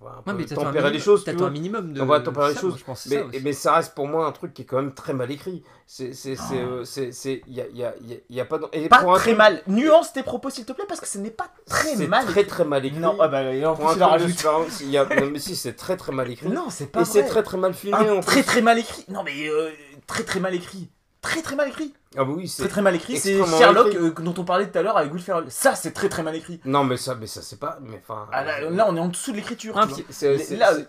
on 0.00 0.04
va 0.04 0.10
un 0.10 0.16
Ouais, 0.16 0.22
peu 0.26 0.32
mais 0.34 0.44
t'attends 0.46 0.60
un 0.62 0.64
tempérer 0.66 0.90
les 0.90 0.98
choses. 0.98 1.20
tu 1.20 1.26
T'attends 1.26 1.38
vois. 1.40 1.48
un 1.48 1.50
minimum 1.50 1.92
de. 1.92 2.00
On 2.00 2.06
va 2.06 2.20
tempérer 2.20 2.48
les 2.48 2.54
ça, 2.54 2.60
choses. 2.60 2.70
moi, 2.70 2.78
je 2.78 2.84
pense 2.84 3.06
Mais, 3.06 3.16
ça 3.18 3.24
aussi. 3.26 3.40
mais 3.42 3.52
ça 3.52 3.74
reste 3.74 3.94
pour 3.94 4.06
moi 4.08 4.26
un 4.26 4.32
truc 4.32 4.54
qui 4.54 4.62
est 4.62 4.64
quand 4.64 4.76
même 4.76 4.94
très 4.94 5.12
mal 5.12 5.30
écrit. 5.30 5.62
C'est, 5.86 6.14
c'est, 6.14 6.36
c'est, 6.36 6.62
Oh. 6.64 6.80
euh, 6.80 6.84
c'est, 6.84 7.42
y 7.48 7.60
a, 7.60 7.66
y 7.68 7.84
a, 7.84 7.92
y 8.30 8.44
pas. 8.44 8.58
et 8.72 8.88
Pas 8.88 9.00
pour 9.00 9.14
très 9.14 9.30
truc- 9.32 9.38
mal. 9.38 9.62
Nuance 9.66 10.12
tes 10.12 10.22
propos, 10.22 10.50
s'il 10.50 10.64
te 10.64 10.72
plaît, 10.72 10.86
parce 10.88 11.00
que 11.00 11.06
ce 11.08 11.18
n'est 11.18 11.30
pas 11.30 11.48
très 11.66 11.94
c'est 11.96 12.06
mal. 12.06 12.24
très 12.24 12.44
très 12.44 12.64
mal 12.64 12.84
écrit. 12.84 12.98
Non, 12.98 13.16
ah 13.20 13.28
bah, 13.28 13.40
en 13.42 13.74
plus, 13.76 13.96
il 13.96 14.02
rajoute. 14.02 14.44
il 14.80 14.90
y 14.90 14.96
a- 14.96 15.04
non, 15.04 15.30
mais 15.32 15.38
si, 15.38 15.54
c'est 15.56 15.74
très 15.74 15.96
très 15.96 16.12
mal 16.12 16.30
écrit. 16.30 16.48
Non, 16.48 16.66
c'est 16.70 16.86
pas 16.86 17.02
et 17.02 17.04
c'est 17.04 17.24
très 17.24 17.42
très 17.42 17.58
mal 17.58 17.74
filmé. 17.74 17.96
En 18.10 18.20
très 18.20 18.42
très 18.42 18.62
mal 18.62 18.78
écrit. 18.78 19.04
Non, 19.08 19.22
mais 19.22 19.48
euh, 19.48 19.70
très 20.06 20.24
très 20.24 20.40
mal 20.40 20.54
écrit. 20.54 20.88
Très 21.20 21.42
très 21.42 21.54
mal 21.56 21.68
écrit. 21.68 21.94
Ah 22.16 22.24
bah 22.24 22.32
oui, 22.36 22.48
c'est. 22.48 22.62
Très 22.62 22.68
très 22.70 22.82
mal 22.82 22.94
écrit. 22.94 23.18
C'est 23.18 23.38
Sherlock 23.58 23.88
écrit. 23.88 23.98
euh, 23.98 24.10
dont 24.10 24.34
on 24.38 24.44
parlait 24.44 24.70
tout 24.70 24.78
à 24.78 24.82
l'heure 24.82 24.96
avec 24.96 25.12
Will 25.12 25.22
Ferrell. 25.22 25.44
Ça, 25.48 25.74
c'est 25.74 25.92
très 25.92 26.08
très 26.08 26.22
mal 26.22 26.34
écrit. 26.36 26.60
Non, 26.64 26.84
mais 26.84 26.96
ça, 26.96 27.14
mais 27.14 27.26
ça 27.26 27.42
c'est 27.42 27.58
pas. 27.58 27.78
Mais 27.82 28.00
enfin. 28.06 28.28
Ah, 28.32 28.44
là, 28.44 28.68
là, 28.70 28.86
on 28.88 28.96
est 28.96 29.00
en 29.00 29.08
dessous 29.08 29.30
de 29.32 29.36
l'écriture. 29.36 29.74
Ah, 29.78 29.86
Là, 29.86 30.72
euh, 30.72 30.84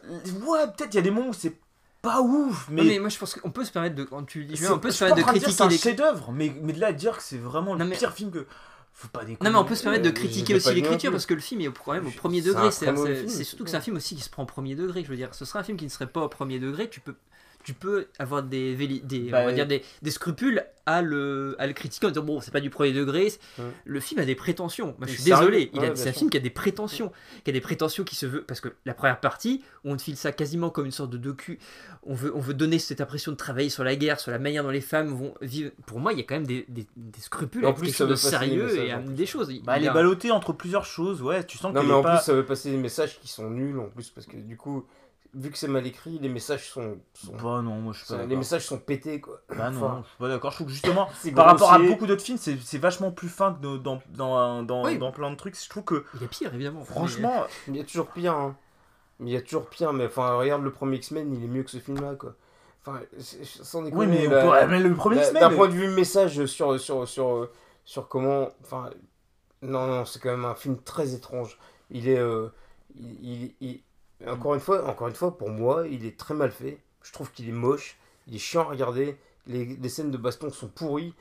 ouais, 0.47 0.67
peut-être 0.75 0.93
il 0.93 0.95
y 0.95 0.99
a 0.99 1.01
des 1.01 1.11
moments 1.11 1.29
où 1.29 1.33
c'est 1.33 1.55
pas 2.01 2.21
ouf, 2.21 2.67
mais. 2.69 2.81
Non, 2.81 2.87
mais 2.87 2.99
moi 2.99 3.09
je 3.09 3.17
pense 3.17 3.35
qu'on 3.35 3.51
peut 3.51 3.63
se 3.65 3.71
permettre 3.71 3.95
de. 3.95 4.03
Quand 4.03 4.23
tu 4.23 4.43
dis, 4.45 4.61
on 4.69 4.79
peut 4.79 4.91
se 4.91 4.99
permettre 4.99 5.17
de 5.17 5.23
critiquer 5.31 5.45
les. 5.47 5.53
C'est 5.53 5.63
un 5.63 5.69
chef-d'œuvre, 5.69 6.31
mais, 6.33 6.53
mais 6.61 6.73
de 6.73 6.79
là 6.79 6.87
à 6.87 6.91
dire 6.93 7.17
que 7.17 7.23
c'est 7.23 7.37
vraiment 7.37 7.73
Non, 7.75 7.83
le 7.85 7.89
mais- 7.91 7.95
pire 7.97 8.11
film 8.13 8.31
que. 8.31 8.45
Faut 8.95 9.07
pas 9.07 9.25
déconner. 9.25 9.49
Non 9.49 9.57
mais 9.57 9.63
on 9.63 9.67
peut 9.67 9.73
se 9.73 9.81
permettre 9.81 10.03
de 10.03 10.09
Euh, 10.09 10.11
critiquer 10.11 10.53
aussi 10.53 10.71
l'écriture 10.71 11.09
parce 11.11 11.25
que 11.25 11.33
le 11.33 11.39
film 11.39 11.61
est 11.61 11.67
au- 11.67 11.71
quand 11.71 11.93
même 11.93 12.05
au 12.05 12.11
premier 12.11 12.41
degré. 12.41 12.69
C'est 12.69 13.43
surtout 13.43 13.63
que 13.63 13.69
c'est 13.71 13.77
un 13.77 13.81
film 13.81 13.95
aussi 13.95 14.15
qui 14.15 14.21
se 14.21 14.29
prend 14.29 14.43
au 14.43 14.45
premier 14.45 14.75
degré. 14.75 15.03
Je 15.03 15.09
veux 15.09 15.15
dire, 15.15 15.33
ce 15.33 15.45
serait 15.45 15.57
un 15.59 15.63
film 15.63 15.77
qui 15.79 15.85
ne 15.85 15.89
serait 15.89 16.05
pas 16.05 16.21
au 16.21 16.29
premier 16.29 16.59
degré. 16.59 16.87
Tu 16.89 16.99
peux, 16.99 17.15
tu 17.63 17.73
peux 17.73 18.07
avoir 18.19 18.43
des, 18.43 18.75
des, 18.99 19.29
Bah, 19.31 19.39
on 19.41 19.45
va 19.45 19.53
dire 19.53 19.67
des, 19.67 19.81
des 20.01 20.11
scrupules 20.11 20.63
à 20.85 21.01
le, 21.01 21.55
à 21.59 21.67
le 21.67 21.71
critiquer 21.71 22.07
en 22.07 22.09
disant 22.09 22.25
bon 22.25 22.41
c'est 22.41 22.51
pas 22.51 22.59
du 22.59 22.69
premier 22.69 22.91
degré. 22.91 23.31
Ouais. 23.57 23.63
Le 23.85 23.99
film 24.01 24.19
a 24.19 24.25
des 24.25 24.35
prétentions. 24.35 24.95
Moi 24.99 25.07
je 25.07 25.13
suis 25.13 25.23
désolé. 25.23 25.69
Il 25.73 25.79
a- 25.79 25.83
Ouais, 25.83 25.91
c'est 25.95 26.09
un 26.09 26.11
sûr. 26.11 26.19
film 26.19 26.29
qui 26.29 26.35
a 26.37 26.41
des 26.41 26.49
prétentions, 26.49 27.11
qui 27.45 27.49
a 27.51 27.53
des 27.53 27.61
prétentions 27.61 28.03
qui 28.03 28.15
se 28.15 28.25
veut 28.25 28.43
parce 28.43 28.59
que 28.59 28.67
la 28.85 28.93
première 28.93 29.19
partie 29.21 29.63
où 29.85 29.91
on 29.91 29.95
te 29.97 30.01
file 30.01 30.17
ça 30.17 30.31
quasiment 30.33 30.69
comme 30.69 30.85
une 30.85 30.91
sorte 30.91 31.09
de 31.11 31.17
docu. 31.17 31.57
On 32.05 32.13
veut, 32.13 32.35
on 32.35 32.39
veut 32.41 32.53
donner 32.53 32.79
cette 32.79 32.99
impression 32.99 33.31
de 33.31 33.37
travailler 33.37 33.69
sur 33.69 33.85
la 33.85 33.95
guerre, 33.95 34.19
sur 34.19 34.31
la 34.31 34.39
manière 34.39 34.63
dont 34.63 34.69
les 34.71 34.81
femmes 34.81 35.07
vont 35.07 35.33
vivre. 35.41 35.71
Pour 35.85 35.99
moi 36.01 36.11
il 36.11 36.19
y 36.19 36.21
a 36.21 36.25
quand 36.25 36.35
même 36.35 36.47
des, 36.47 36.65
des, 36.67 36.85
des 36.97 37.21
scrupules, 37.21 37.65
En 37.65 37.73
plus, 37.73 37.91
ça 37.93 38.05
de 38.05 38.15
sérieux 38.15 38.65
messages, 38.65 39.05
et 39.07 39.09
des 39.13 39.25
choses. 39.25 39.47
Il- 39.51 39.63
Bah, 39.63 39.75
elle 39.77 39.85
est 39.85 39.89
ballottée 39.93 40.31
entre 40.31 40.51
plusieurs 40.51 40.85
choses, 40.85 41.21
ouais. 41.21 41.45
Tu 41.45 41.57
sens 41.57 41.73
Non, 41.73 41.79
qu'elle 41.79 41.87
mais 41.89 41.93
en 41.95 42.01
pas. 42.03 42.17
plus, 42.17 42.25
ça 42.25 42.33
veut 42.33 42.45
passer 42.45 42.71
des 42.71 42.77
messages 42.77 43.19
qui 43.21 43.29
sont 43.29 43.49
nuls 43.49 43.79
en 43.79 43.85
plus, 43.87 44.09
parce 44.09 44.27
que 44.27 44.35
du 44.35 44.57
coup, 44.57 44.85
vu 45.33 45.49
que 45.51 45.57
c'est 45.57 45.67
mal 45.67 45.85
écrit, 45.87 46.19
les 46.19 46.29
messages 46.29 46.69
sont. 46.69 46.97
sont- 47.13 47.33
Bah 47.33 47.61
non, 47.61 47.75
moi 47.81 47.93
je 47.93 48.03
suis 48.05 48.13
pas 48.15 48.25
les 48.25 48.35
messages 48.35 48.65
sont 48.65 48.77
pétés 48.77 49.19
quoi. 49.21 49.41
Bah 49.49 49.69
non, 49.71 49.77
Enfin, 49.83 50.01
je 50.03 50.07
suis 50.09 50.17
pas 50.19 50.27
d'accord. 50.29 50.51
Je 50.51 50.55
trouve 50.57 50.67
que 50.67 50.73
justement, 50.73 51.07
par 51.35 51.45
rapport 51.47 51.71
à 51.73 51.77
grossier. 51.77 51.93
beaucoup 51.93 52.05
d'autres 52.07 52.21
films, 52.23 52.37
c'est 52.37 52.57
c'est 52.63 52.77
vachement 52.77 53.11
plus 53.11 53.29
fin 53.29 53.53
que 53.53 53.61
dans, 53.61 53.77
dans, 53.77 54.01
dans, 54.09 54.63
dans, 54.63 54.85
Oui. 54.85 54.97
dans 54.97 55.11
plein 55.11 55.31
de 55.31 55.35
trucs. 55.35 55.59
Je 55.61 55.69
trouve 55.69 55.83
que, 55.83 56.05
Il 56.15 56.21
y 56.21 56.25
a 56.25 56.27
pire 56.27 56.53
évidemment. 56.53 56.83
franchement, 56.83 57.45
Il 57.67 57.75
y 57.77 57.79
a 57.79 57.83
toujours 57.83 58.07
pire, 58.07 58.33
hein. 58.33 58.55
Il 59.19 59.29
y 59.29 59.35
a 59.37 59.41
toujours 59.41 59.67
pire, 59.67 59.93
mais 59.93 60.07
enfin, 60.07 60.33
regarde 60.35 60.63
le 60.63 60.71
premier 60.71 60.97
X-Men, 60.97 61.33
il 61.33 61.43
est 61.43 61.47
mieux 61.47 61.63
que 61.63 61.69
ce 61.71 61.77
film-là, 61.77 62.15
quoi. 62.15 62.35
Enfin, 62.85 62.99
sans 63.43 63.79
oui, 63.83 63.85
déconner. 63.91 64.19
mais, 64.19 64.27
on 64.27 64.31
la- 64.31 64.41
peut- 64.41 64.51
la- 64.55 64.67
mais 64.67 64.79
le 64.81 64.93
premier 64.93 65.15
la- 65.17 65.21
X-Men. 65.23 65.41
D'un 65.41 65.55
point 65.55 65.67
de 65.67 65.73
vue 65.73 65.87
message 65.89 66.45
sur, 66.47 66.77
sur, 66.79 67.07
sur, 67.07 67.49
sur 67.85 68.07
comment. 68.09 68.49
Enfin, 68.61 68.89
non, 69.61 69.87
non, 69.87 70.03
c'est 70.05 70.19
quand 70.19 70.31
même 70.31 70.43
un 70.45 70.55
film 70.55 70.77
très 70.81 71.13
étrange. 71.13 71.57
Il 71.89 72.09
est. 72.09 72.17
euh, 72.19 72.49
il, 72.95 73.15
il- 73.23 73.55
il- 73.61 73.83
encore, 74.27 74.53
une 74.53 74.59
fois, 74.59 74.85
encore 74.87 75.07
une 75.07 75.15
fois, 75.15 75.37
pour 75.37 75.49
moi, 75.49 75.85
il 75.89 76.05
est 76.05 76.17
très 76.17 76.33
mal 76.33 76.51
fait. 76.51 76.77
Je 77.01 77.11
trouve 77.11 77.31
qu'il 77.31 77.49
est 77.49 77.53
moche. 77.53 77.97
Il 78.27 78.35
est 78.35 78.39
chiant 78.39 78.61
à 78.61 78.65
regarder. 78.65 79.17
Les, 79.47 79.65
les 79.65 79.89
scènes 79.89 80.11
de 80.11 80.17
baston 80.17 80.49
sont 80.49 80.67
pourries. 80.67 81.13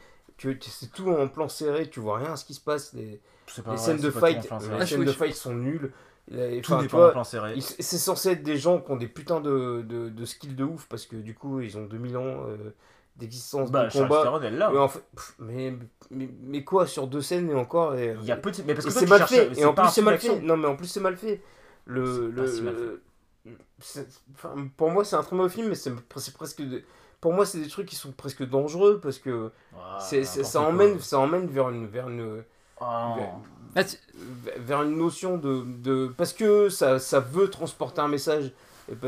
C'est 0.60 0.92
tout 0.92 1.08
en 1.08 1.28
plan 1.28 1.48
serré, 1.48 1.88
tu 1.88 2.00
vois 2.00 2.18
rien 2.18 2.32
à 2.32 2.36
ce 2.36 2.44
qui 2.44 2.54
se 2.54 2.60
passe. 2.60 2.92
Les, 2.94 3.20
c'est 3.46 3.62
pas 3.62 3.72
les 3.72 3.76
vrai, 3.76 3.86
scènes 3.86 4.00
de 4.00 4.10
pas 4.10 4.20
fight, 4.20 4.46
plein 4.46 4.58
les. 4.58 4.66
Ah, 4.80 4.86
scènes 4.86 5.04
de 5.04 5.12
fight 5.12 5.34
sont 5.34 5.54
nulles. 5.54 5.92
Et, 6.30 6.60
Tout 6.60 6.72
enfin, 6.72 6.82
n'est 6.82 6.88
pas 6.88 7.08
en 7.08 7.12
plein 7.12 7.24
serré. 7.24 7.60
C'est 7.60 7.98
censé 7.98 8.30
être 8.30 8.42
des 8.42 8.56
gens 8.56 8.80
qui 8.80 8.90
ont 8.90 8.96
des 8.96 9.08
putains 9.08 9.40
de, 9.40 9.84
de, 9.86 10.08
de 10.08 10.24
skills 10.24 10.54
de 10.54 10.64
ouf 10.64 10.86
parce 10.88 11.06
que 11.06 11.16
du 11.16 11.34
coup 11.34 11.60
ils 11.60 11.76
ont 11.76 11.84
2000 11.84 12.16
ans 12.16 12.46
euh, 12.46 12.74
d'existence 13.16 13.70
Bah, 13.70 13.86
de 13.86 13.92
combat. 13.92 14.22
Theron, 14.22 14.40
elle 14.40 14.56
là. 14.56 14.70
Mais, 14.72 14.78
en 14.78 14.88
fait, 14.88 15.02
pff, 15.14 15.34
mais, 15.40 15.74
mais, 16.10 16.28
mais 16.42 16.64
quoi 16.64 16.86
sur 16.86 17.08
deux 17.08 17.22
scènes 17.22 17.50
et 17.50 17.54
encore 17.54 17.96
et, 17.96 18.16
Il 18.20 18.26
y 18.26 18.32
a 18.32 18.36
petit. 18.36 18.62
Mais 18.66 18.74
parce 18.74 18.86
que 18.86 18.92
c'est 18.92 19.06
mal 19.06 19.26
fait 19.26 19.50
c'est 19.52 19.60
et 19.60 19.64
en 19.64 19.74
plus 19.74 19.88
c'est 19.90 20.02
mal 20.02 20.18
fait. 20.18 20.40
Non 20.40 20.56
mais 20.56 20.68
en 20.68 20.76
plus 20.76 20.86
c'est 20.86 21.00
mal 21.00 21.16
fait. 21.16 21.42
Le, 21.86 22.30
le, 22.30 22.46
si 22.46 22.62
mal 22.62 22.74
le- 22.74 23.02
c'est- 23.80 24.08
enfin, 24.34 24.54
pour 24.76 24.90
moi 24.90 25.04
c'est 25.04 25.16
un 25.16 25.22
très 25.22 25.34
mauvais 25.36 25.48
film 25.50 25.68
mais 25.68 25.74
c'est 25.74 25.92
presque 26.34 26.62
de- 26.62 26.82
pour 27.20 27.32
moi 27.32 27.44
c'est 27.44 27.58
des 27.58 27.68
trucs 27.68 27.88
qui 27.88 27.96
sont 27.96 28.12
presque 28.12 28.44
dangereux 28.48 29.00
parce 29.02 29.18
que 29.18 29.50
Ah, 29.74 29.98
c'est 30.00 30.24
ça 30.24 30.60
emmène 30.60 30.92
quoi. 30.94 31.02
ça 31.02 31.18
emmène 31.18 31.46
vers 31.46 31.70
une 31.70 31.86
vers 31.86 32.08
une 32.08 32.44
Ah, 32.80 33.16
Ah, 33.74 33.82
vers 34.58 34.82
une 34.82 34.96
notion 34.96 35.38
de, 35.38 35.64
de 35.82 36.12
parce 36.16 36.32
que 36.32 36.68
ça, 36.68 36.98
ça 36.98 37.20
veut 37.20 37.48
transporter 37.50 38.00
un 38.00 38.08
message 38.08 38.52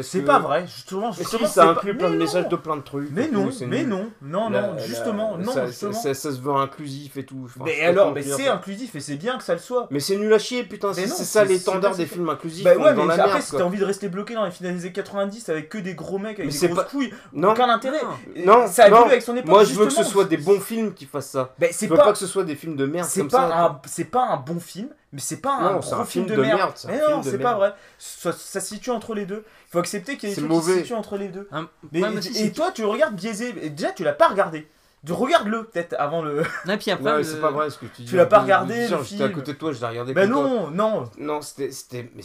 C'est 0.03 0.21
que- 0.21 0.27
pas 0.27 0.39
vrai, 0.39 0.67
justement. 0.67 1.11
Mais 1.11 1.17
justement, 1.17 1.47
si, 1.47 1.53
ça 1.53 1.63
c'est 1.63 1.69
inclut 1.69 1.93
pas- 1.93 1.99
plein 2.07 2.11
de 2.11 2.17
messages 2.17 2.49
de 2.49 2.57
plein 2.57 2.77
de 2.77 2.83
trucs. 2.83 3.09
Mais 3.13 3.29
non, 3.29 3.47
tout, 3.47 3.53
c'est 3.53 3.67
mais 3.67 3.85
non, 3.85 4.11
non, 4.23 4.49
La- 4.51 4.63
non, 4.63 4.75
la- 4.75 4.83
justement, 4.87 5.37
non, 5.39 5.53
ça, 5.53 5.67
justement. 5.67 5.93
Ça, 5.93 6.15
ça 6.15 6.33
se 6.33 6.41
veut 6.41 6.53
inclusif 6.55 7.17
et 7.17 7.25
tout. 7.25 7.43
Enfin, 7.45 7.61
Mais 7.65 7.81
alors, 7.85 8.13
mais 8.13 8.23
c'est 8.23 8.49
inclusif 8.49 8.95
et 8.95 9.01
c'est 9.01 9.17
bien 9.17 9.37
que 9.39 9.45
ça 9.45 9.53
le 9.55 9.59
soit. 9.61 9.87
Mais 9.91 10.01
c'est 10.01 10.17
nul 10.17 10.33
à 10.33 10.39
chier, 10.39 10.65
putain. 10.65 10.93
C'est 10.93 11.07
c'est 11.07 11.25
ça 11.25 11.43
c'est- 11.43 11.53
l'étendard 11.53 11.93
c'est- 11.95 12.03
des 12.03 12.07
films 12.07 12.29
inclusifs. 12.29 12.65
Bah 12.65 12.77
ouais, 12.77 12.95
mais 12.95 13.13
après, 13.21 13.41
si 13.41 13.53
t'as 13.53 13.63
envie 13.65 13.79
de 13.79 13.85
rester 13.85 14.09
bloqué 14.09 14.35
dans 14.35 14.45
les 14.45 14.51
films 14.51 14.73
des 14.75 14.81
années 14.85 14.93
90 14.93 15.49
avec 15.49 15.69
que 15.69 15.79
des 15.79 15.95
gros 15.95 16.19
mecs 16.19 16.39
avec 16.39 16.51
des 16.51 16.57
c'est 16.57 16.69
grosses 16.69 16.85
couilles, 16.87 17.13
aucun 17.37 17.69
intérêt. 17.69 18.01
Non, 18.45 18.67
ça 18.67 18.85
a 18.85 19.01
avec 19.05 19.23
son 19.23 19.37
époque. 19.37 19.51
moi 19.51 19.65
je 19.65 19.75
veux 19.75 19.87
que 19.87 19.93
ce 19.93 20.05
soit 20.05 20.25
des 20.25 20.37
bons 20.37 20.61
films 20.61 20.95
qui 20.95 21.07
fassent 21.07 21.31
ça. 21.31 21.55
Bah, 21.59 21.67
Je 21.71 21.75
c'est 21.75 21.87
veux 21.87 21.97
pas, 21.97 22.13
que 22.13 22.19
ce 22.19 22.27
soit 22.27 22.45
des 22.45 22.55
films 22.57 22.77
de 22.77 22.87
merde 22.87 23.07
c'est 23.09 23.21
comme 23.21 23.31
ça. 23.31 23.81
c'est 23.87 24.05
pas 24.05 24.27
un 24.29 24.37
bon 24.37 24.61
film, 24.61 24.89
mais 25.15 25.21
c'est 25.21 25.41
pas 25.41 25.55
un 25.57 25.73
Non, 25.75 25.79
gros 25.79 25.95
un 25.95 26.05
film 26.05 26.27
film 26.27 26.27
de, 26.27 26.35
de 26.35 26.43
merde. 26.43 26.75
Mais 26.89 26.99
non, 26.99 27.23
c'est 27.23 27.39
pas 27.39 27.51
merde. 27.51 27.59
vrai. 27.59 27.75
Ça, 27.99 28.33
ça 28.33 28.61
se 28.61 28.67
situe 28.75 28.91
entre 28.91 29.15
les 29.15 29.27
deux. 29.27 29.45
Il 29.69 29.71
faut 29.71 29.79
accepter 29.79 30.17
qu'il 30.17 30.29
y 30.29 30.33
a 30.33 30.35
des 30.35 30.43
trucs 30.43 30.51
qui 30.51 30.67
se 30.67 30.77
situent 30.79 30.95
entre 30.95 31.17
les 31.17 31.29
deux. 31.29 31.49
Hein, 31.53 31.69
Mais 31.93 32.03
ouais, 32.03 32.11
mais 32.11 32.21
si, 32.21 32.45
et 32.45 32.53
toi, 32.53 32.73
tu 32.73 32.85
regardes 32.85 33.15
biaisé. 33.15 33.55
Et 33.63 33.71
déjà, 33.71 33.93
tu 33.93 34.03
l'as 34.03 34.13
pas 34.13 34.27
regardé. 34.27 34.69
Regarde-le 35.09 35.65
peut-être 35.65 35.95
avant 35.99 36.23
le. 36.23 36.43
Non, 36.67 36.77
puis 36.79 36.91
après, 36.91 37.23
c'est 37.23 37.41
pas 37.41 37.51
vrai 37.51 37.71
ce 37.71 37.79
que 37.79 37.87
tu 37.87 38.03
dis. 38.03 38.09
Tu 38.09 38.17
l'as 38.17 38.27
pas 38.27 38.41
regardé 38.41 38.89
le 38.89 39.03
J'étais 39.05 39.23
à 39.23 39.29
côté 39.29 39.53
de 39.53 39.59
toi, 39.59 39.73
je 39.73 39.81
l'ai 39.81 39.87
regardé. 39.87 40.15
Ben 40.15 40.29
non, 40.29 40.71
non. 40.71 41.09
Non, 41.19 41.41
c'était. 41.43 42.11
Mais, 42.17 42.23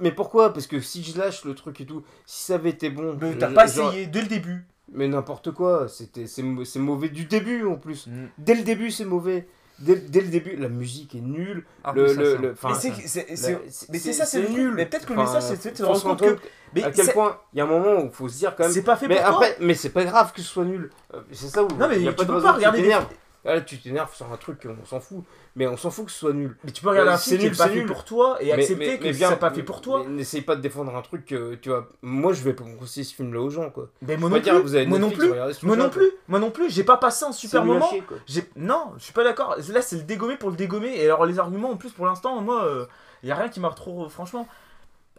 mais 0.00 0.10
pourquoi? 0.10 0.52
Parce 0.52 0.66
que 0.66 0.80
si 0.80 1.04
je 1.04 1.16
lâche 1.16 1.44
le 1.44 1.54
truc 1.54 1.80
et 1.80 1.86
tout, 1.86 2.02
si 2.26 2.42
ça 2.44 2.56
avait 2.56 2.70
été 2.70 2.90
bon. 2.90 3.16
Mais 3.20 3.38
t'as 3.38 3.52
pas 3.52 3.66
essayé 3.66 4.06
dès 4.06 4.22
le 4.22 4.28
début. 4.28 4.66
Mais 4.90 5.06
n'importe 5.06 5.52
quoi, 5.52 5.86
c'était 5.86 6.26
c'est 6.26 6.42
mauvais 6.78 7.10
du 7.10 7.26
début 7.26 7.66
en 7.66 7.76
plus. 7.76 8.06
Mm. 8.06 8.28
Dès 8.38 8.54
le 8.54 8.62
début, 8.62 8.90
c'est 8.90 9.04
mauvais. 9.04 9.46
Dès, 9.80 9.94
dès, 9.96 10.20
le 10.20 10.28
début, 10.28 10.56
la 10.56 10.68
musique 10.68 11.14
est 11.14 11.20
nulle. 11.20 11.64
Ah, 11.84 11.92
le, 11.94 12.12
le, 12.12 12.36
le 12.36 12.54
mais 13.90 13.98
c'est 13.98 14.12
ça, 14.12 14.26
c'est 14.26 14.48
nul. 14.48 14.72
Mais 14.74 14.86
peut-être 14.86 15.06
que 15.06 15.12
le 15.12 15.20
message, 15.20 15.42
c'est 15.42 15.80
de 15.80 15.84
rendre 15.84 16.02
compte 16.02 16.20
que. 16.20 16.38
Mais 16.74 16.84
à 16.84 16.90
quel 16.90 17.12
point, 17.12 17.38
il 17.52 17.58
y 17.58 17.60
a 17.60 17.64
un 17.64 17.68
moment 17.68 18.00
où 18.00 18.06
il 18.06 18.10
faut 18.10 18.28
se 18.28 18.38
dire 18.38 18.54
quand 18.56 18.64
même. 18.64 18.72
C'est 18.72 18.82
pas 18.82 18.96
fait 18.96 19.08
mais 19.08 19.16
pour 19.16 19.26
après, 19.26 19.56
Mais 19.60 19.74
c'est 19.74 19.90
pas 19.90 20.04
grave 20.04 20.32
que 20.32 20.42
ce 20.42 20.48
soit 20.48 20.64
nul. 20.64 20.90
Euh, 21.14 21.20
c'est 21.32 21.48
ça 21.48 21.62
où. 21.62 21.68
Non, 21.68 21.88
mais 21.88 22.00
y 22.00 22.08
a 22.08 22.12
pas 22.12 22.24
de 22.24 22.32
raison 22.32 22.52
regarder. 22.52 22.92
Là, 23.44 23.60
tu 23.60 23.78
t'énerves 23.78 24.14
sur 24.14 24.30
un 24.30 24.36
truc, 24.36 24.66
on 24.66 24.84
s'en 24.84 25.00
fout. 25.00 25.24
Mais 25.54 25.66
on 25.66 25.76
s'en 25.76 25.90
fout 25.90 26.06
que 26.06 26.10
ce 26.10 26.18
soit 26.18 26.32
nul. 26.32 26.56
Mais 26.64 26.70
tu 26.70 26.82
peux 26.82 26.90
regarder 26.90 27.10
un 27.10 27.18
film 27.18 27.38
qui 27.38 27.44
n'est 27.46 27.56
pas 27.56 27.68
fait 27.68 27.84
pour 27.84 28.04
toi 28.04 28.36
et 28.40 28.52
accepter 28.52 28.98
que 28.98 29.12
c'est 29.12 29.36
pas 29.36 29.50
fait 29.50 29.62
pour 29.62 29.80
toi. 29.80 30.04
N'essaye 30.08 30.42
pas 30.42 30.56
de 30.56 30.60
défendre 30.60 30.94
un 30.94 31.02
truc 31.02 31.26
que, 31.26 31.54
tu 31.54 31.68
vois. 31.68 31.88
Moi, 32.02 32.32
je 32.32 32.42
vais 32.42 32.52
pas 32.52 32.64
conseiller 32.78 33.04
ce 33.04 33.14
film-là 33.14 33.40
aux 33.40 33.50
gens, 33.50 33.70
quoi. 33.70 33.88
Mais 34.02 34.16
moi 34.16 34.28
non, 34.28 34.40
plus. 34.40 34.86
moi 34.86 34.98
non 34.98 35.10
plus. 35.10 35.28
Moi 35.62 35.76
non 35.76 35.90
plus. 35.90 36.10
Moi 36.28 36.38
non 36.38 36.50
plus. 36.50 36.70
J'ai 36.70 36.84
pas 36.84 36.96
passé 36.96 37.24
un 37.24 37.32
super 37.32 37.64
moment. 37.64 37.90
Non, 38.56 38.92
je 38.98 39.04
suis 39.04 39.12
pas 39.12 39.24
d'accord. 39.24 39.56
Là, 39.72 39.82
c'est 39.82 39.96
le 39.96 40.02
dégommer 40.02 40.36
pour 40.36 40.50
le 40.50 40.56
dégommer. 40.56 40.96
Et 40.96 41.04
alors, 41.04 41.26
les 41.26 41.38
arguments, 41.38 41.70
en 41.70 41.76
plus, 41.76 41.90
pour 41.90 42.06
l'instant, 42.06 42.40
moi, 42.40 42.62
il 43.22 43.26
euh, 43.26 43.28
y 43.28 43.30
a 43.30 43.36
rien 43.36 43.48
qui 43.48 43.60
m'a 43.60 43.70
trop. 43.70 44.08
Franchement, 44.08 44.46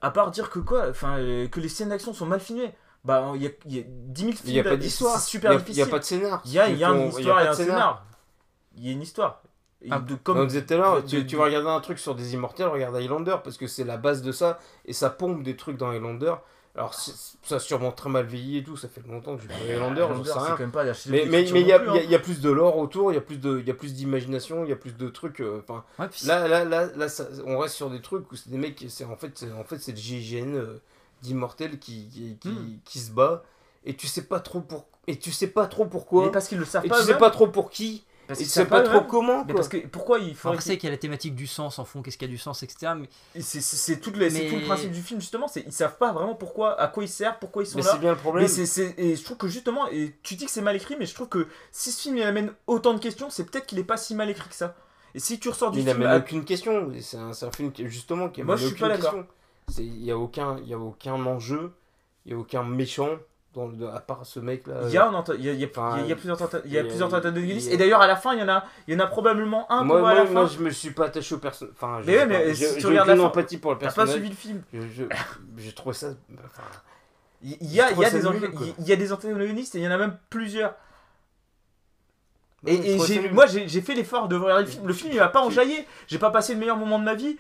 à 0.02 0.12
part 0.12 0.32
dire 0.32 0.50
que 0.50 0.60
quoi 0.60 0.90
Enfin, 0.90 1.18
euh, 1.18 1.48
que 1.48 1.60
les 1.60 1.70
scènes 1.70 1.90
d'action 1.90 2.14
sont 2.14 2.26
mal 2.26 2.40
filmées. 2.40 2.74
Bah, 3.10 3.32
il 3.36 3.42
y 3.42 3.48
a, 3.48 3.50
y 3.66 3.80
a 3.80 3.84
10 3.88 4.22
000 4.22 4.34
films. 4.34 4.44
Il 4.46 4.54
n'y 4.54 4.60
a 4.60 4.64
pas 4.64 4.78
d'histoire. 4.78 5.20
Super 5.20 5.58
difficile. 5.58 5.74
Il 5.74 5.84
n'y 5.84 5.90
a 5.90 5.92
pas 5.92 6.00
de 6.00 6.04
scénar. 6.04 6.42
Il 6.46 6.52
y 6.52 6.60
a, 6.60 6.68
une 6.70 7.08
histoire 7.08 7.42
et 7.42 7.48
un 7.48 7.54
scénar 7.54 8.06
il 8.78 8.88
y 8.88 8.90
a 8.90 8.92
une 8.94 9.02
histoire. 9.02 9.42
Ah, 9.90 10.00
de, 10.00 10.16
comme, 10.16 10.38
on 10.38 10.46
disait 10.46 10.66
tout 10.66 10.74
à 10.74 10.78
l'heure, 10.78 11.06
tu, 11.06 11.26
tu, 11.26 11.38
vas 11.38 11.46
regarder 11.46 11.70
un 11.70 11.80
truc 11.80 12.00
sur 12.00 12.14
des 12.14 12.34
immortels, 12.34 12.68
regarde 12.68 12.96
Highlander, 12.96 13.38
parce 13.44 13.58
que 13.58 13.66
c'est 13.66 13.86
la 13.86 13.96
base 13.98 14.22
de 14.22 14.32
ça, 14.34 14.60
et 14.86 14.94
ça 14.94 15.10
pompe 15.10 15.42
des 15.42 15.56
trucs 15.56 15.78
dans 15.78 15.90
Highlander. 15.90 16.36
Alors, 16.76 16.94
ça 16.94 17.56
a 17.56 17.60
sûrement 17.60 17.92
très 17.92 18.10
mal 18.10 18.26
vieilli 18.26 18.58
et 18.58 18.64
tout, 18.64 18.78
ça 18.78 18.88
fait 18.88 19.02
longtemps 19.08 19.38
que 19.38 19.42
j'ai 19.42 19.48
vu 19.48 19.74
Highlander, 19.74 20.06
j'en 20.14 20.24
sais 20.24 20.34
rien. 20.34 20.58
Mais 21.08 21.26
mais 21.26 21.44
il 21.44 21.68
y, 21.68 21.74
hein. 21.74 21.96
y, 21.96 22.16
a 22.16 22.20
plus 22.20 22.42
de 22.42 22.50
lore 22.50 22.78
autour, 22.78 23.12
il 23.12 23.16
y 23.16 23.18
a 23.18 23.74
plus 23.74 23.94
d'imagination, 23.94 24.64
il 24.66 24.70
y 24.70 24.74
a 24.74 24.78
plus 24.78 24.96
de 24.96 25.10
trucs. 25.10 25.40
Euh, 25.40 25.64
là, 26.26 26.48
là, 26.48 26.66
là 26.66 27.08
on 27.46 27.58
reste 27.58 27.76
sur 27.76 27.90
des 27.90 28.02
trucs 28.02 28.32
où 28.32 28.36
c'est 28.36 28.50
des 28.50 28.58
mecs, 28.58 28.86
en 29.10 29.16
fait, 29.16 29.46
en 29.58 29.64
fait 29.64 29.80
c'est 29.80 29.92
le 29.92 29.98
GIGN 29.98 30.56
euh, 30.56 30.82
d'immortels 31.22 31.80
qui, 31.80 32.08
qui, 32.10 32.38
qui, 32.40 32.50
hmm. 32.50 32.80
qui, 32.86 33.00
se 33.00 33.12
bat, 33.12 33.44
et 33.86 33.96
tu 33.96 34.08
sais 34.08 34.24
pas 34.24 34.40
trop 34.40 34.62
pour... 34.62 34.86
Et 35.08 35.18
tu 35.18 35.32
sais 35.32 35.48
pas 35.48 35.66
trop 35.66 35.86
pourquoi. 35.86 36.26
Mais 36.26 36.32
parce 36.32 36.48
qu'ils 36.48 36.60
le 36.60 36.66
savent 36.66 36.86
et 36.86 36.90
pas. 36.90 37.00
Tu 37.00 37.06
sais 37.08 37.18
pas 37.18 37.32
trop 37.32 37.48
pour 37.48 37.72
qui. 37.72 38.04
Parce 38.30 38.44
sait 38.44 38.66
pas, 38.66 38.84
trop 38.84 39.02
comment. 39.02 39.44
Mais 39.44 39.56
parce 39.56 39.68
que 39.68 39.78
pourquoi 39.88 40.20
il 40.20 40.36
faut. 40.36 40.56
Sait 40.60 40.78
qu'il 40.78 40.88
y 40.88 40.92
a 40.92 40.92
la 40.92 41.00
thématique 41.00 41.34
du 41.34 41.48
sens 41.48 41.80
en 41.80 41.86
fond, 41.86 42.04
qu'est-ce 42.04 42.16
qu'il 42.16 42.28
y 42.28 42.32
a 42.32 42.32
du 42.32 42.38
sens, 42.38 42.62
etc. 42.62 42.94
Mais... 42.96 43.10
C'est 43.42 44.00
tout, 44.00 44.12
tout, 44.12 44.20
le 44.20 44.66
principe 44.66 44.92
du 44.92 45.02
film, 45.02 45.20
justement. 45.20 45.48
Ils 45.56 45.74
savent 45.74 45.98
pas 45.98 46.12
vraiment 46.12 46.36
pourquoi, 46.36 46.80
à 46.80 46.88
quoi 46.90 47.04
ils 47.04 47.10
servent, 47.10 47.38
pourquoi 47.40 47.64
ils 47.64 47.66
sont 47.66 47.80
mais 47.80 47.84
là. 47.84 47.92
c'est 47.92 48.00
bien 48.00 48.12
le 48.12 48.18
problème. 48.18 48.48
Mais 48.48 48.94
et 48.98 49.16
je 49.16 49.24
trouve 49.24 49.38
que 49.38 49.48
justement, 49.48 49.88
et 49.88 50.16
tu 50.22 50.36
dis 50.36 50.46
que 50.46 50.52
c'est 50.52 50.62
mal 50.62 50.76
écrit, 50.76 50.96
mais 51.00 51.08
je 51.08 51.16
trouve 51.16 51.28
que 51.28 51.48
si 51.72 51.92
ce 51.92 52.02
film 52.02 52.18
il 52.18 52.24
amène 52.24 52.52
autant 52.68 52.94
de 52.94 53.00
questions, 53.00 53.32
c'est 53.32 53.46
peut-être 53.46 53.66
qu'il 53.66 53.80
est 53.80 53.84
pas 53.84 53.98
si 53.98 54.14
mal 54.14 54.30
écrit 54.30 54.48
que 54.48 54.56
ça. 54.56 54.76
Et 55.16 55.20
si 55.20 55.40
tu 55.40 55.50
ressors 55.50 55.72
du 55.72 55.80
il 55.80 55.86
film. 55.86 55.98
Il 55.98 56.04
n'amène 56.04 56.22
aucune 56.22 56.46
question. 56.46 56.92
C'est 57.02 57.18
un, 57.18 57.32
un, 57.32 57.52
film 57.52 57.72
qui, 57.72 57.88
justement 57.88 58.30
qui 58.30 58.44
Moi, 58.44 58.58
je 58.58 58.68
suis 58.68 58.76
pas 58.76 58.90
d'accord. 58.90 59.24
Il 59.78 60.02
n'y 60.02 60.12
a, 60.12 60.18
aucun, 60.18 60.58
y 60.66 60.74
a 60.74 60.78
aucun 60.78 61.14
enjeu, 61.14 61.74
il 62.26 62.34
n'y 62.34 62.38
a 62.38 62.42
aucun 62.42 62.64
méchant 62.64 63.20
dans 63.54 63.72
à 63.92 64.00
part 64.00 64.26
ce 64.26 64.40
mec 64.40 64.68
là 64.68 64.82
il 64.84 64.92
y 64.92 64.98
a, 64.98 65.12
il 65.36 65.44
y 65.44 65.50
a, 65.50 65.54
y 65.54 65.64
a, 65.64 66.06
y 66.06 66.12
a 66.12 66.16
plusieurs 66.16 66.40
a 66.42 66.48
plusieurs 66.84 67.14
antagonistes 67.14 67.72
et 67.72 67.78
d'ailleurs 67.78 68.00
à 68.02 68.06
la 68.06 68.16
fin 68.16 68.36
il 68.36 68.40
y 68.40 68.44
en 68.44 68.48
a 68.48 68.64
il 68.88 68.94
y 68.94 68.96
en 68.96 69.00
a 69.00 69.08
probablement 69.08 69.72
un 69.72 69.84
moi, 69.84 70.02
moi, 70.02 70.10
à 70.12 70.14
la 70.14 70.24
moi 70.26 70.46
je 70.46 70.60
me 70.60 70.70
suis 70.70 70.92
pas 70.92 71.06
attaché 71.06 71.34
au 71.34 71.40
personnage 71.40 71.74
enfin 71.76 72.00
mais, 72.06 72.28
mais 72.28 72.54
si 72.54 72.78
tu 72.78 72.86
regardes 72.86 73.10
la 73.10 73.24
empathie 73.24 73.58
pour 73.58 73.72
le 73.72 73.80
personnage 73.80 74.10
pas 74.10 74.14
suivi 74.14 74.30
le 74.30 74.36
film 74.36 74.62
j'ai 75.58 75.74
trouvé 75.74 75.96
ça 75.96 76.10
enfin, 76.46 76.62
il 77.42 77.74
y 77.74 77.82
a 77.82 77.90
il 77.92 77.98
y 77.98 78.06
a 78.94 78.96
des 78.96 79.12
antagonistes 79.12 79.74
et 79.74 79.80
il 79.80 79.84
y 79.84 79.88
en 79.88 79.92
a 79.92 79.98
même 79.98 80.16
plusieurs 80.30 80.76
et, 82.68 82.96
et 82.96 83.30
moi 83.32 83.46
j'ai 83.48 83.82
fait 83.82 83.96
l'effort 83.96 84.28
de 84.28 84.36
regarder 84.36 84.66
le 84.66 84.70
film. 84.70 84.86
Le 84.88 84.94
film 84.94 85.12
il 85.14 85.20
va 85.20 85.30
pas 85.30 85.42
enjaillé. 85.42 85.88
J'ai 86.08 86.20
pas 86.20 86.30
passé 86.30 86.54
le 86.54 86.60
meilleur 86.60 86.76
moment 86.76 87.00
de 87.00 87.06
ma 87.06 87.14
vie, 87.14 87.38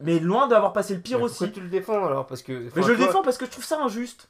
mais 0.00 0.18
loin 0.18 0.46
d'avoir 0.46 0.72
passé 0.72 0.94
le 0.94 1.00
pire 1.00 1.20
aussi. 1.22 1.50
Tu 1.52 1.60
le 1.60 1.68
défends 1.68 2.06
alors? 2.06 2.26
Parce 2.26 2.42
que 2.42 2.70
Mais 2.74 2.82
je 2.82 2.88
le 2.92 2.96
défends 2.96 3.22
parce 3.22 3.38
que 3.38 3.46
je 3.46 3.50
trouve 3.50 3.64
ça 3.64 3.80
injuste 3.80 4.28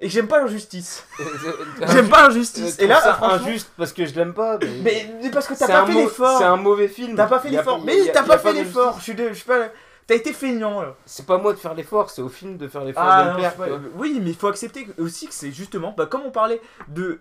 et 0.00 0.08
que 0.08 0.12
j'aime 0.12 0.26
pas 0.26 0.40
l'injustice. 0.40 1.06
j'aime 1.80 2.08
pas 2.08 2.28
l'injustice. 2.28 2.78
Et 2.78 2.86
là, 2.86 3.00
ça 3.00 3.18
injuste 3.22 3.70
parce 3.76 3.92
que 3.92 4.04
je 4.04 4.14
l'aime 4.14 4.34
pas. 4.34 4.58
Mais, 4.82 5.08
mais, 5.22 5.30
parce 5.30 5.46
que 5.46 5.54
t'as 5.54 5.68
pas 5.68 5.86
fait 5.86 5.94
l'effort. 5.94 6.38
C'est 6.38 6.44
un 6.44 6.56
mauvais 6.56 6.88
film. 6.88 7.16
T'as 7.16 7.26
pas 7.26 7.38
fait 7.38 7.50
l'effort. 7.50 7.82
Mais 7.84 8.10
t'as 8.12 8.24
pas 8.24 8.38
fait 8.38 8.52
l'effort. 8.52 8.96
Je 8.98 9.02
suis, 9.02 9.16
je 9.16 9.32
suis 9.32 9.44
pas. 9.44 9.68
T'as 10.06 10.16
été 10.16 10.32
feignant. 10.34 10.82
C'est 11.06 11.24
pas 11.24 11.38
moi 11.38 11.54
de 11.54 11.58
faire 11.58 11.74
l'effort, 11.74 12.10
c'est 12.10 12.20
au 12.20 12.28
film 12.28 12.58
de 12.58 12.68
faire 12.68 12.84
l'effort 12.84 13.04
ah, 13.06 13.36
de 13.38 13.64
le. 13.64 13.92
Oui, 13.96 14.18
mais 14.22 14.30
il 14.30 14.36
faut 14.36 14.48
accepter 14.48 14.86
aussi 14.98 15.26
que 15.26 15.32
c'est 15.32 15.50
justement, 15.50 15.94
bah, 15.96 16.04
comme 16.04 16.22
on 16.26 16.30
parlait 16.30 16.60
de 16.88 17.20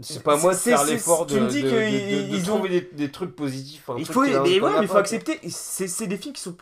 c'est 0.00 0.22
pas 0.22 0.36
moi 0.36 0.52
de 0.54 0.58
faire 0.58 0.82
l'effort 0.84 1.26
de, 1.26 1.34
tu 1.34 1.40
me 1.40 1.48
dis 1.48 1.62
de, 1.62 1.68
de, 1.68 2.38
de, 2.38 2.42
trouver 2.42 2.68
des, 2.70 2.80
des, 2.92 3.10
trucs 3.10 3.36
positifs. 3.36 3.82
Il 3.98 4.06
faut, 4.06 4.22
mais 4.22 4.58
ouais, 4.58 4.60
mais 4.60 4.82
il 4.82 4.88
faut 4.88 4.96
accepter. 4.96 5.38
C'est 5.50 6.06
des 6.06 6.16
films 6.16 6.32
qui 6.32 6.40
sont 6.40 6.56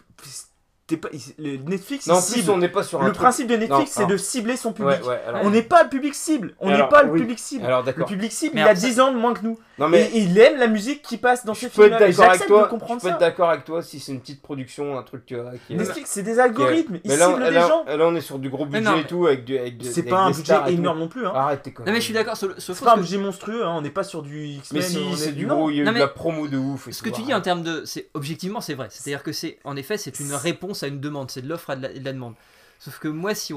pas, 0.97 1.09
le 1.39 1.57
Netflix 1.57 2.07
non, 2.07 2.15
en 2.15 2.23
plus, 2.23 2.49
on 2.49 2.57
n'est 2.57 2.69
pas 2.69 2.83
sur 2.83 3.03
un 3.03 3.07
le 3.07 3.13
principe 3.13 3.47
de 3.49 3.57
Netflix 3.57 3.93
c'est 3.93 4.07
de 4.07 4.17
cibler 4.17 4.57
son 4.57 4.73
public. 4.73 4.99
on 5.43 5.51
n'est 5.51 5.63
pas 5.63 5.83
le 5.83 5.89
public 5.89 6.15
cible. 6.15 6.55
On 6.61 6.71
n'est 6.71 6.89
pas 6.89 7.03
le 7.03 7.13
public 7.13 7.39
cible. 7.39 7.67
Alors, 7.67 7.85
le 7.85 8.05
public 8.05 8.33
cible 8.33 8.59
il 8.59 8.63
a 8.63 8.75
10 8.75 9.01
ans 9.01 9.13
de 9.13 9.19
moins 9.19 9.35
que 9.35 9.43
nous. 9.43 9.59
Non, 9.79 9.89
mais... 9.89 10.11
et 10.13 10.19
il 10.19 10.39
aime 10.39 10.59
la 10.59 10.67
musique 10.67 11.03
qui 11.03 11.17
passe 11.17 11.47
dans 11.47 11.55
je 11.55 11.61
ces 11.61 11.69
films 11.71 11.85
je 11.85 13.03
peux 13.03 13.09
être 13.09 13.19
d'accord 13.19 13.51
avec 13.51 13.65
toi 13.65 13.83
si 13.83 13.99
c'est 13.99 14.13
une 14.13 14.21
petite 14.21 14.43
production 14.43 14.99
un 14.99 15.03
truc 15.03 15.33
euh, 15.33 15.53
qui 15.67 15.75
Netflix 15.75 16.11
c'est 16.11 16.23
des 16.23 16.39
algorithmes. 16.39 16.99
Ils 17.03 17.11
ciblent 17.11 17.45
des 17.45 17.55
gens. 17.55 17.85
là 17.87 18.07
on 18.07 18.15
est 18.15 18.21
sur 18.21 18.39
du 18.39 18.51
gros 18.51 18.67
budget 18.67 19.01
et 19.01 19.05
tout 19.05 19.27
avec 19.27 19.51
c'est 19.83 20.03
pas 20.03 20.21
un 20.21 20.31
budget 20.31 20.55
énorme 20.69 20.99
non 20.99 21.09
plus 21.09 21.27
hein. 21.27 21.33
arrête 21.35 21.63
tes 21.63 21.71
non 21.71 21.93
mais 21.93 21.97
je 21.97 22.01
suis 22.01 22.15
d'accord 22.15 22.37
c'est 22.37 22.81
pas 22.85 22.95
un 22.95 22.99
budget 22.99 23.19
monstrueux 23.19 23.65
hein. 23.65 23.75
on 23.77 23.81
n'est 23.81 23.91
pas 23.91 24.05
sur 24.05 24.23
du 24.23 24.47
X-Men 24.47 24.83
mais 24.83 24.89
si 24.89 25.17
c'est 25.17 25.33
du 25.33 25.47
gros 25.47 25.71
il 25.71 25.77
y 25.77 25.81
a 25.81 25.83
eu 25.83 25.87
de 25.87 25.99
la 25.99 26.09
promo 26.09 26.47
de 26.47 26.59
ouf 26.59 26.91
ce 26.91 27.03
que 27.03 27.09
tu 27.09 27.23
dis 27.23 27.33
en 27.33 27.41
termes 27.41 27.63
de 27.63 27.85
objectivement 28.15 28.61
c'est 28.61 28.75
vrai. 28.75 28.89
C'est 28.91 29.11
à 29.11 29.17
dire 29.17 29.23
que 29.23 29.33
c'est 29.33 29.59
en 29.65 29.77
effet 29.77 29.97
c'est 29.97 30.21
une 30.21 30.33
réponse 30.35 30.80
à 30.83 30.89
une 30.89 31.01
demande 31.01 31.31
c'est 31.31 31.43
de 31.43 31.49
l'offre 31.49 31.71
et 31.71 31.77
de 31.77 32.05
la 32.05 32.13
demande. 32.13 32.35
Sauf 32.79 32.99
que 32.99 33.09
moi, 33.09 33.35
si 33.35 33.53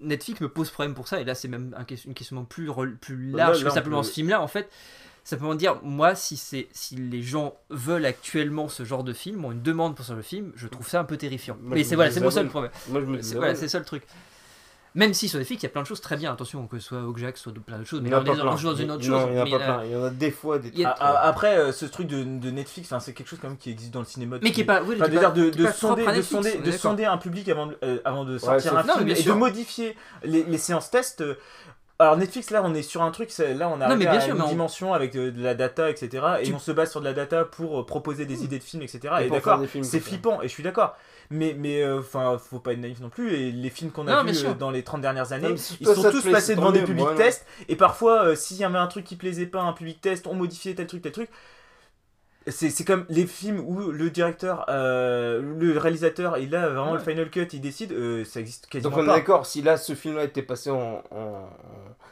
Netflix 0.00 0.40
me 0.40 0.50
pose 0.50 0.70
problème 0.70 0.94
pour 0.94 1.08
ça, 1.08 1.20
et 1.20 1.24
là 1.24 1.34
c'est 1.34 1.48
même 1.48 1.74
un, 1.76 1.86
une 2.04 2.14
question 2.14 2.44
plus, 2.44 2.70
plus 3.00 3.32
bah, 3.32 3.38
large 3.38 3.64
que 3.64 3.70
simplement 3.70 4.02
ce 4.02 4.12
film-là, 4.12 4.42
en 4.42 4.48
fait, 4.48 4.70
simplement 5.24 5.54
dire, 5.54 5.80
moi, 5.82 6.14
si, 6.14 6.36
c'est 6.36 6.68
si 6.72 6.94
les 6.96 7.22
gens 7.22 7.56
veulent 7.70 8.04
actuellement 8.04 8.68
ce 8.68 8.84
genre 8.84 9.02
de 9.02 9.12
film, 9.12 9.44
ont 9.44 9.52
une 9.52 9.62
demande 9.62 9.96
pour 9.96 10.04
ce 10.04 10.10
genre 10.12 10.18
de 10.18 10.22
film, 10.22 10.52
je 10.56 10.68
trouve 10.68 10.86
ça 10.86 11.00
un 11.00 11.04
peu 11.04 11.16
terrifiant. 11.16 11.56
Mais 11.62 11.84
c'est 11.84 11.94
voilà, 11.94 12.10
c'est 12.10 12.20
mon 12.20 12.30
seul 12.30 12.48
problème. 12.48 12.70
C'est 13.22 13.36
voilà, 13.36 13.58
le 13.58 13.68
seul 13.68 13.84
truc. 13.84 14.02
Même 14.96 15.12
si 15.12 15.28
sur 15.28 15.38
Netflix, 15.38 15.62
il 15.62 15.66
y 15.66 15.68
a 15.68 15.70
plein 15.70 15.82
de 15.82 15.86
choses 15.86 16.00
très 16.00 16.16
bien. 16.16 16.32
Attention, 16.32 16.66
que 16.66 16.78
ce 16.78 16.88
soit 16.88 17.02
Jack, 17.16 17.36
soit 17.36 17.52
plein 17.52 17.78
de 17.78 17.84
choses. 17.84 18.00
Mais 18.00 18.12
on, 18.14 18.22
est 18.22 18.24
dans 18.24 18.34
une 18.34 18.48
autre 18.48 18.58
chose. 18.58 18.80
il 18.80 18.86
y 18.86 18.90
en 18.90 19.46
a 19.46 19.50
pas 19.50 19.58
plein. 19.58 19.84
Il 19.84 19.92
y 19.92 19.96
en 19.96 20.04
a 20.04 20.10
des 20.10 20.30
fois 20.30 20.58
des 20.58 20.72
trucs. 20.72 20.86
Après, 20.98 21.58
euh, 21.58 21.70
ce 21.70 21.84
truc 21.84 22.08
de, 22.08 22.24
de 22.24 22.50
Netflix, 22.50 22.92
c'est 23.00 23.12
quelque 23.12 23.28
chose 23.28 23.38
quand 23.40 23.48
même 23.48 23.58
qui 23.58 23.70
existe 23.70 23.92
dans 23.92 24.00
le 24.00 24.06
cinéma. 24.06 24.38
Mais 24.42 24.52
qui 24.52 24.62
est 24.62 24.64
pas. 24.64 24.82
Oui, 24.82 24.96
enfin, 24.98 25.08
dire 25.08 25.32
de, 25.34 25.50
de, 25.50 25.66
sonder, 25.66 26.06
de, 26.06 26.22
sonder, 26.22 26.58
de 26.58 26.70
sonder 26.72 27.04
un 27.04 27.18
public 27.18 27.48
avant, 27.48 27.70
euh, 27.84 27.98
avant 28.04 28.24
de 28.24 28.38
sortir 28.38 28.76
un 28.76 28.82
film 28.82 29.08
et 29.08 29.22
de 29.22 29.32
modifier 29.32 29.96
les, 30.24 30.42
les 30.44 30.58
séances 30.58 30.90
tests. 30.90 31.20
Euh, 31.20 31.34
alors 31.98 32.16
Netflix, 32.16 32.50
là, 32.50 32.62
on 32.64 32.74
est 32.74 32.82
sur 32.82 33.02
un 33.02 33.10
truc, 33.10 33.30
là, 33.38 33.70
on 33.70 33.80
a 33.80 33.94
une 33.94 34.48
dimension 34.48 34.92
avec 34.92 35.12
de, 35.12 35.32
la 35.42 35.54
data, 35.54 35.88
etc. 35.90 36.24
Et 36.42 36.52
on 36.52 36.58
se 36.58 36.70
base 36.70 36.90
sur 36.90 37.00
de 37.00 37.06
la 37.06 37.14
data 37.14 37.44
pour 37.44 37.84
proposer 37.86 38.26
des 38.26 38.44
idées 38.44 38.58
de 38.58 38.64
films, 38.64 38.82
etc. 38.82 39.14
Et, 39.22 39.30
d'accord, 39.30 39.62
c'est 39.82 40.00
flippant, 40.00 40.42
et 40.42 40.48
je 40.48 40.52
suis 40.52 40.62
d'accord. 40.62 40.96
Mais, 41.30 41.56
mais 41.58 41.82
euh, 41.82 42.00
enfin, 42.00 42.38
faut 42.38 42.60
pas 42.60 42.72
être 42.72 42.80
naïf 42.80 43.00
non 43.00 43.08
plus. 43.08 43.34
Et 43.34 43.50
les 43.50 43.70
films 43.70 43.90
qu'on 43.90 44.06
a 44.06 44.22
vus 44.22 44.44
euh, 44.44 44.54
dans 44.54 44.70
les 44.70 44.82
30 44.82 45.00
dernières 45.00 45.32
années, 45.32 45.54
ils 45.80 45.86
sont 45.86 46.10
tous 46.10 46.28
passés 46.30 46.54
devant 46.54 46.72
des 46.72 46.82
publics 46.82 47.14
tests. 47.16 47.46
Et 47.68 47.76
parfois, 47.76 48.24
euh, 48.24 48.34
s'il 48.36 48.58
y 48.58 48.64
avait 48.64 48.78
un 48.78 48.86
truc 48.86 49.04
qui 49.04 49.16
plaisait 49.16 49.46
pas, 49.46 49.62
un 49.62 49.72
public 49.72 50.00
test, 50.00 50.26
on 50.26 50.34
modifiait 50.34 50.74
tel 50.74 50.86
truc, 50.86 51.02
tel 51.02 51.12
truc. 51.12 51.30
C'est 52.48 52.84
comme 52.84 53.06
les 53.08 53.26
films 53.26 53.58
où 53.58 53.90
le 53.90 54.08
directeur, 54.08 54.66
le 54.68 55.76
réalisateur, 55.78 56.38
il 56.38 56.54
a 56.54 56.68
vraiment 56.68 56.94
le 56.94 57.00
final 57.00 57.28
cut, 57.28 57.48
il 57.52 57.60
décide, 57.60 57.92
ça 58.24 58.38
existe 58.38 58.68
quasiment 58.68 58.90
pas. 58.90 58.96
Donc 58.98 59.08
on 59.08 59.12
est 59.12 59.16
d'accord, 59.16 59.46
si 59.46 59.62
là 59.62 59.76
ce 59.76 59.96
film-là 59.96 60.22
était 60.22 60.42
passé 60.42 60.70
en, 60.70 61.02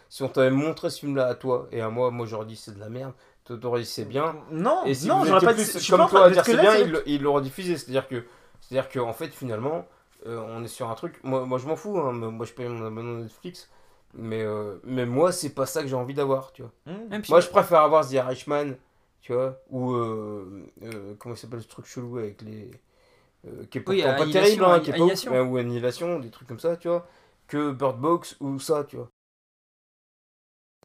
Si 0.09 0.25
on 0.25 0.29
t'avait 0.29 0.51
montré 0.51 0.91
ce 0.91 0.99
film-là 0.99 1.29
à 1.29 1.37
toi 1.37 1.69
et 1.71 1.81
à 1.81 1.89
moi, 1.89 2.11
moi 2.11 2.27
j'aurais 2.27 2.47
dit 2.47 2.57
c'est 2.57 2.75
de 2.75 2.81
la 2.81 2.89
merde, 2.89 3.13
t'aurais 3.45 3.83
dit 3.83 3.87
c'est 3.87 4.07
bien. 4.07 4.35
Non, 4.51 4.85
et 4.85 4.95
si 4.95 5.07
non, 5.07 5.25
j'aurais 5.25 5.45
pas 5.45 5.55
dit. 5.55 5.67
Comme 5.89 6.09
toi 6.09 6.25
à 6.25 6.31
dire 6.31 6.45
c'est 6.45 6.57
bien, 6.57 6.75
il 7.07 7.23
l'aurait 7.23 7.43
diffusé. 7.43 7.77
C'est-à-dire 7.77 8.09
que 8.09 8.25
c'est-à-dire 8.69 8.91
qu'en 8.91 9.13
fait, 9.13 9.29
finalement, 9.29 9.87
euh, 10.27 10.43
on 10.49 10.65
est 10.65 10.69
sur 10.69 10.91
un 10.91 10.95
truc. 10.95 11.23
Moi, 11.23 11.45
moi 11.45 11.59
je 11.59 11.67
m'en 11.67 11.77
fous, 11.77 11.99
hein, 11.99 12.13
moi 12.13 12.47
je 12.47 12.53
paye 12.53 12.69
mon 12.69 12.87
abonnement 12.87 13.21
Netflix. 13.21 13.69
Mais, 14.15 14.43
euh, 14.43 14.77
mais 14.85 15.07
moi, 15.07 15.33
c'est 15.33 15.55
pas 15.55 15.67
ça 15.67 15.83
que 15.83 15.89
j'ai 15.89 15.97
envie 15.97 16.15
d'avoir, 16.15 16.53
tu 16.53 16.63
vois. 16.63 16.73
Mmh. 16.87 17.23
Moi, 17.29 17.41
je 17.41 17.49
préfère 17.49 17.81
avoir 17.81 18.07
The 18.07 18.13
Irishman, 18.13 18.75
tu 19.21 19.33
vois, 19.33 19.61
ou. 19.71 19.93
Euh, 19.93 20.65
comment 21.19 21.35
s'appelle 21.35 21.63
ce 21.63 21.69
truc 21.69 21.87
chelou 21.87 22.19
avec 22.19 22.41
les. 22.43 22.71
qui 23.71 23.79
est 23.79 23.81
pourtant 23.81 24.17
pas 24.17 24.31
terrible, 24.31 24.65
hein, 24.65 24.81
qui 24.81 24.91
est 24.91 25.29
pas 25.29 25.43
ou 25.43 25.57
Annihilation, 25.57 26.21
des 26.21 26.31
trucs 26.31 26.49
comme 26.49 26.61
ça, 26.61 26.77
tu 26.77 26.89
vois, 26.89 27.07
que 27.49 27.73
Bird 27.73 27.99
Box 27.99 28.37
ou 28.41 28.59
ça, 28.61 28.85
tu 28.85 28.97
vois. 28.97 29.11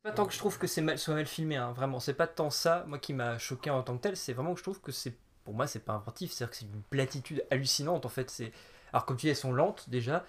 Pas 0.01 0.11
tant 0.11 0.25
que 0.25 0.33
je 0.33 0.39
trouve 0.39 0.57
que 0.57 0.65
c'est 0.65 0.81
mal, 0.81 0.97
soit 0.97 1.13
mal 1.13 1.25
filmé, 1.27 1.57
hein, 1.57 1.71
vraiment. 1.73 1.99
C'est 1.99 2.13
pas 2.13 2.27
tant 2.27 2.49
ça, 2.49 2.85
moi, 2.87 2.99
qui 2.99 3.13
m'a 3.13 3.37
choqué 3.37 3.69
en 3.69 3.83
tant 3.83 3.95
que 3.97 4.01
tel. 4.01 4.17
C'est 4.17 4.33
vraiment 4.33 4.53
que 4.53 4.59
je 4.59 4.63
trouve 4.63 4.81
que 4.81 4.91
c'est, 4.91 5.15
pour 5.49 5.55
moi, 5.55 5.65
c'est 5.65 5.79
pas 5.79 5.93
inventif. 5.93 6.31
C'est-à-dire 6.31 6.51
que 6.51 6.57
c'est 6.57 6.65
une 6.65 6.83
platitude 6.91 7.43
hallucinante, 7.49 8.05
en 8.05 8.09
fait. 8.09 8.29
C'est, 8.29 8.51
alors 8.93 9.07
comme 9.07 9.17
tu 9.17 9.25
dis, 9.25 9.29
elles 9.31 9.35
sont 9.35 9.51
lentes 9.51 9.89
déjà. 9.89 10.23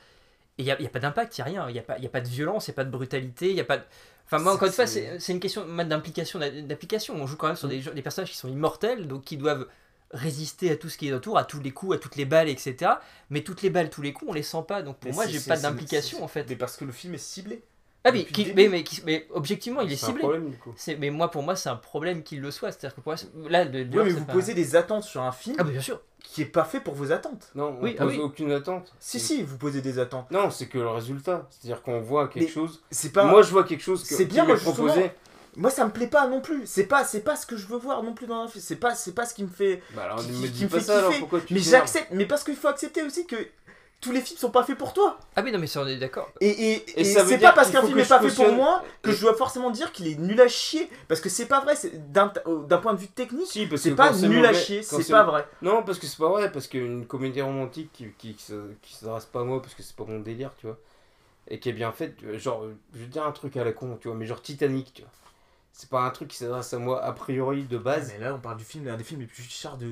Et 0.57 0.63
il 0.63 0.65
n'y 0.65 0.71
a, 0.71 0.89
pas 0.89 0.99
d'impact, 0.99 1.37
il 1.37 1.43
n'y 1.43 1.43
a 1.43 1.45
rien. 1.45 1.69
Il 1.69 1.75
n'y 1.75 1.79
a, 1.79 1.83
pas, 1.83 1.99
y 1.99 2.07
a 2.07 2.09
pas 2.09 2.23
de 2.23 2.29
violence, 2.29 2.67
il 2.67 2.71
n'y 2.71 2.75
a 2.75 2.77
pas 2.77 2.85
de 2.87 2.91
brutalité, 2.91 3.51
il 3.51 3.55
n'y 3.55 3.61
a 3.61 3.65
pas 3.65 3.77
de... 3.77 3.83
Enfin, 4.25 4.39
moi, 4.39 4.55
encore 4.55 4.69
une 4.69 4.73
fois, 4.73 4.87
c'est 4.87 5.29
une 5.29 5.41
question 5.41 5.67
d'implication. 5.67 6.39
d'application. 6.39 7.17
On 7.17 7.27
joue 7.27 7.37
quand 7.37 7.49
même 7.49 7.57
sur 7.57 7.69
des, 7.69 7.81
des 7.83 8.01
personnages 8.01 8.31
qui 8.31 8.37
sont 8.39 8.49
immortels, 8.49 9.09
donc 9.09 9.25
qui 9.25 9.37
doivent 9.37 9.67
résister 10.11 10.71
à 10.71 10.77
tout 10.77 10.89
ce 10.89 10.97
qui 10.97 11.09
est 11.09 11.13
autour, 11.13 11.37
à 11.37 11.45
tous 11.45 11.61
les 11.61 11.71
coups, 11.71 11.97
à 11.97 11.99
toutes 11.99 12.17
les 12.17 12.25
balles, 12.25 12.49
etc. 12.49 12.93
Mais 13.29 13.43
toutes 13.43 13.61
les 13.61 13.69
balles, 13.69 13.91
tous 13.91 14.01
les 14.01 14.15
coups, 14.15 14.31
on 14.31 14.35
les 14.35 14.43
sent 14.43 14.65
pas. 14.67 14.81
Donc 14.81 14.97
pour 15.01 15.13
moi, 15.13 15.27
j'ai 15.27 15.41
pas 15.41 15.59
d'implication 15.59 16.25
en 16.25 16.29
fait. 16.29 16.49
Mais 16.49 16.57
parce 16.57 16.79
que 16.79 16.87
le 16.87 16.93
film 16.93 17.13
est 17.13 17.19
ciblé. 17.19 17.63
Ah 18.03 18.13
mais, 18.13 18.27
mais, 18.55 18.85
mais, 19.05 19.27
objectivement 19.35 19.83
il 19.83 19.93
est, 19.93 19.97
ciblé. 19.97 20.25
C'est 20.77 20.97
mais 20.97 21.11
moi 21.11 21.31
pour 21.31 21.43
moi 21.43 21.55
c'est 21.55 21.69
un 21.69 21.77
problème 21.77 22.23
qu'il 22.23 22.41
le 22.41 22.51
soit. 22.51 22.73
C'est-à-dire 22.73 22.97
que 22.97 23.01
pour 23.03 23.13
moi, 23.13 23.51
là 23.51 23.67
de, 23.67 23.85
mais 23.85 24.11
vous 24.11 24.25
posez 24.25 24.55
des 24.55 24.75
attentes 24.75 25.05
sur 25.05 25.23
un 25.23 25.33
film. 25.33 25.57
Ah 25.59 25.65
bien 25.65 25.81
sûr. 25.81 26.01
Qui 26.23 26.43
est 26.43 26.47
pas 26.47 26.65
fait 26.65 26.81
pour 26.81 26.95
vos 26.95 27.13
attentes. 27.13 27.51
Non, 27.55 27.77
on 27.79 27.83
oui, 27.83 27.95
pose 27.95 28.15
ah 28.19 28.23
aucune 28.23 28.53
attente. 28.53 28.93
Si 29.01 29.19
si, 29.19 29.43
vous 29.43 29.57
posez 29.57 29.81
des 29.81 29.99
attentes. 29.99 30.31
Non, 30.31 30.51
c'est 30.51 30.67
que 30.67 30.79
le 30.79 30.89
résultat. 30.89 31.49
C'est-à-dire 31.51 31.83
qu'on 31.83 32.01
voit 32.01 32.29
quelque 32.29 32.51
chose. 32.51 32.83
C'est 32.91 33.13
pas. 33.13 33.25
Moi 33.25 33.43
je 33.43 33.51
vois 33.51 33.65
quelque 33.65 33.83
chose 33.83 34.03
que 34.07 34.15
c'est 34.15 34.27
bien 34.27 34.45
moi, 34.45 34.57
proposé 34.57 35.11
moi 35.57 35.71
ça 35.71 35.85
me 35.85 35.91
plaît 35.91 36.07
pas 36.07 36.29
non 36.29 36.41
plus 36.41 36.63
c'est 36.65 36.85
pas 36.85 37.05
c'est 37.05 37.21
pas 37.21 37.37
ce 37.37 37.47
que 37.47 37.57
je 37.57 37.67
veux 37.67 37.79
voir 37.79 38.03
non 38.03 38.15
plus 38.15 38.27
dans 38.27 38.43
un 38.43 38.49
film 38.49 38.63
c'est 38.65 38.77
pas 38.77 38.95
c'est 38.95 39.13
pas 39.15 39.27
ce 39.27 39.35
qui 39.35 39.43
me 39.43 39.49
fait 39.49 39.83
bah 39.95 40.05
alors 40.05 40.23
me 40.23 40.47
dis 40.47 40.67
pas 40.67 40.81
ça 40.81 40.99
alors 40.99 41.13
pourquoi 41.19 41.41
tu 41.41 41.55
mais 41.55 41.61
j'accepte 41.61 42.09
mais 42.13 42.25
parce 42.25 42.45
qu'il 42.45 42.57
faut 42.57 42.69
accepter 42.69 43.03
aussi 43.03 43.27
que 43.27 43.37
tous 44.01 44.13
les 44.13 44.21
films 44.21 44.39
sont 44.39 44.51
pas 44.51 44.63
faits 44.65 44.79
pour 44.79 44.93
toi. 44.93 45.19
Ah 45.37 45.43
oui, 45.45 45.53
non, 45.53 45.59
mais 45.59 45.67
ça, 45.67 45.83
on 45.83 45.87
est 45.87 45.97
d'accord. 45.97 46.31
Et, 46.41 46.49
et, 46.49 47.01
et, 47.01 47.05
c'est 47.05 47.39
pas 47.39 47.53
parce 47.53 47.71
qu'un 47.71 47.83
film 47.83 47.99
est 47.99 48.09
pas 48.09 48.21
fait 48.21 48.35
pour 48.35 48.53
moi 48.53 48.83
que 49.03 49.13
je 49.13 49.21
dois 49.21 49.35
forcément 49.35 49.71
dire 49.71 49.93
qu'il 49.93 50.09
est 50.09 50.19
nul 50.19 50.41
à 50.41 50.49
chier. 50.49 50.89
Parce 51.09 51.21
que 51.21 51.29
c'est 51.29 51.47
pas 51.47 51.61
vrai, 51.61 51.75
d'un 52.09 52.79
point 52.79 52.95
de 52.95 52.99
vue 52.99 53.09
technique, 53.09 53.47
si, 53.47 53.69
c'est 53.77 53.95
pas 53.95 54.13
nul 54.13 54.45
à 54.47 54.53
chier, 54.53 54.83
c'est 54.83 55.11
pas 55.11 55.25
vrai. 55.25 55.47
Non, 55.63 55.83
parce 55.83 55.99
que 55.99 56.07
c'est 56.07 56.19
pas 56.19 56.29
vrai, 56.29 56.51
parce 56.51 56.67
qu'une 56.67 57.07
comédie 57.07 57.43
romantique 57.43 57.91
qui, 57.93 58.09
qui, 58.17 58.35
qui 58.35 58.95
s'adresse 58.95 59.27
pas 59.27 59.41
à 59.41 59.45
moi, 59.45 59.61
parce 59.61 59.75
que 59.75 59.83
c'est 59.83 59.97
pas 59.97 60.05
mon 60.05 60.21
délire, 60.21 60.53
tu 60.59 60.67
vois, 60.67 60.79
et 61.49 61.59
qui 61.59 61.69
est 61.69 61.75
bien 61.75 61.93
faite, 61.93 62.17
genre, 62.39 62.65
je 62.95 63.01
veux 63.01 63.07
dire 63.07 63.25
un 63.25 63.33
truc 63.33 63.57
à 63.57 63.65
la 63.65 63.73
con, 63.73 63.99
tu 64.01 64.09
vois, 64.09 64.17
mais 64.17 64.27
genre 64.27 64.41
Titanic, 64.41 64.93
tu 64.95 65.03
vois 65.03 65.11
c'est 65.81 65.89
pas 65.89 66.03
un 66.03 66.11
truc 66.11 66.29
qui 66.29 66.37
s'adresse 66.37 66.75
à 66.75 66.79
moi 66.79 67.03
a 67.03 67.11
priori 67.13 67.63
de 67.63 67.79
base. 67.79 68.13
mais 68.13 68.23
là, 68.23 68.35
on 68.35 68.39
parle 68.39 68.59
du 68.59 68.65
film, 68.65 68.87
un 68.87 68.99
des 68.99 69.05
films 69.05 69.23
les 69.23 69.27
plus 69.27 69.43
chers 69.43 69.79
de. 69.79 69.87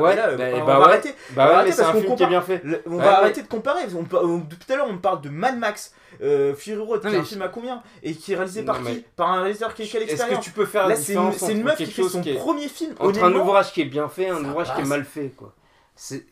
ouais, 0.00 0.16
là, 0.16 0.34
bah, 0.36 0.44
on, 0.54 0.64
bah 0.64 0.78
va 0.78 0.84
arrêter. 0.86 1.14
Bah 1.32 1.58
ouais, 1.58 1.64
mais 1.64 1.72
c'est 1.72 1.82
un 1.82 1.92
film 1.92 2.16
qui 2.16 2.22
est 2.22 2.26
bien 2.26 2.40
fait. 2.40 2.62
on 2.86 2.96
va 2.96 3.18
arrêter 3.18 3.42
de 3.42 3.46
comparer. 3.46 3.82
On, 3.94 4.04
tout 4.04 4.72
à 4.72 4.76
l'heure, 4.76 4.86
on 4.88 4.96
parle 4.96 5.20
de 5.20 5.28
Mad 5.28 5.58
Max, 5.58 5.92
euh, 6.22 6.54
Fury 6.54 6.78
Road, 6.78 7.02
qui 7.02 7.08
est 7.08 7.18
un 7.18 7.24
film 7.24 7.42
à 7.42 7.48
combien 7.48 7.82
Et 8.02 8.14
qui 8.14 8.32
est 8.32 8.36
réalisé 8.36 8.62
par 8.62 8.82
qui? 8.82 9.04
Par 9.16 9.30
un 9.32 9.42
réalisateur 9.42 9.74
qui 9.74 9.82
a 9.82 9.86
quelle 9.86 10.04
expérience 10.04 10.38
Est-ce 10.38 10.40
que 10.40 10.44
tu 10.44 10.50
peux 10.52 10.64
faire 10.64 10.88
Là, 10.88 10.96
c'est 10.96 11.12
une, 11.12 11.62
meuf 11.62 11.76
qui 11.76 11.86
fait 11.86 12.02
son 12.04 12.22
premier 12.22 12.68
film. 12.68 12.94
Entre 12.98 13.22
un 13.22 13.34
ouvrage 13.34 13.70
qui 13.72 13.82
est 13.82 13.86
bien 13.86 14.08
fait 14.08 14.24
et 14.24 14.30
un 14.30 14.44
ouvrage 14.44 14.74
qui 14.74 14.80
est 14.80 14.86
mal 14.86 15.04
fait, 15.04 15.28
quoi. 15.36 15.52
C'est 15.94 16.24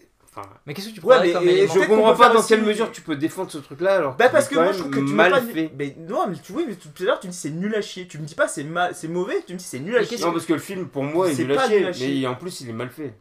mais 0.66 0.72
qu'est-ce 0.72 0.89
que 0.89 0.95
tu 0.95 1.01
ouais, 1.01 1.35
mais, 1.45 1.66
Je 1.66 1.87
comprends 1.87 2.14
pas 2.14 2.33
dans 2.33 2.43
quelle 2.43 2.62
mesure 2.62 2.91
tu 2.91 3.03
peux 3.03 3.16
défendre 3.16 3.51
ce 3.51 3.59
truc-là 3.59 3.97
alors. 3.97 4.16
Bah 4.16 4.28
parce 4.28 4.49
que 4.49 4.55
moi 4.55 4.72
je 4.72 4.78
trouve 4.78 4.91
que 4.91 4.99
tu 4.99 5.12
mal 5.12 5.30
pas 5.30 5.43
fait. 5.43 5.70
Mais 5.76 5.95
non, 5.99 6.26
mais 6.26 6.37
tu 6.43 6.53
vois, 6.53 6.62
mais 6.66 6.74
tout 6.74 6.89
à 7.01 7.05
l'heure 7.05 7.20
tu 7.20 7.26
me 7.26 7.33
dis 7.33 7.39
c'est 7.39 7.51
nul 7.51 7.74
à 7.74 7.83
chier. 7.83 8.07
Tu 8.07 8.18
me 8.18 8.24
dis 8.24 8.35
pas 8.35 8.49
c'est 8.49 8.66
c'est 8.93 9.09
mauvais, 9.09 9.43
tu 9.47 9.53
me 9.53 9.59
dis 9.59 9.64
c'est 9.64 9.80
nul 9.80 9.97
à 9.97 10.05
chier. 10.05 10.18
Non 10.18 10.33
parce 10.33 10.47
que 10.47 10.55
le 10.55 10.59
film 10.59 10.89
pour 10.89 11.05
moi 11.05 11.30
est, 11.30 11.37
nul, 11.37 11.59
à 11.59 11.93
chier, 11.93 12.20
mais 12.20 12.26
en 12.26 12.35
plus 12.35 12.61
il 12.62 12.70
est 12.70 12.74
mal 12.74 12.91
fait. 12.91 13.14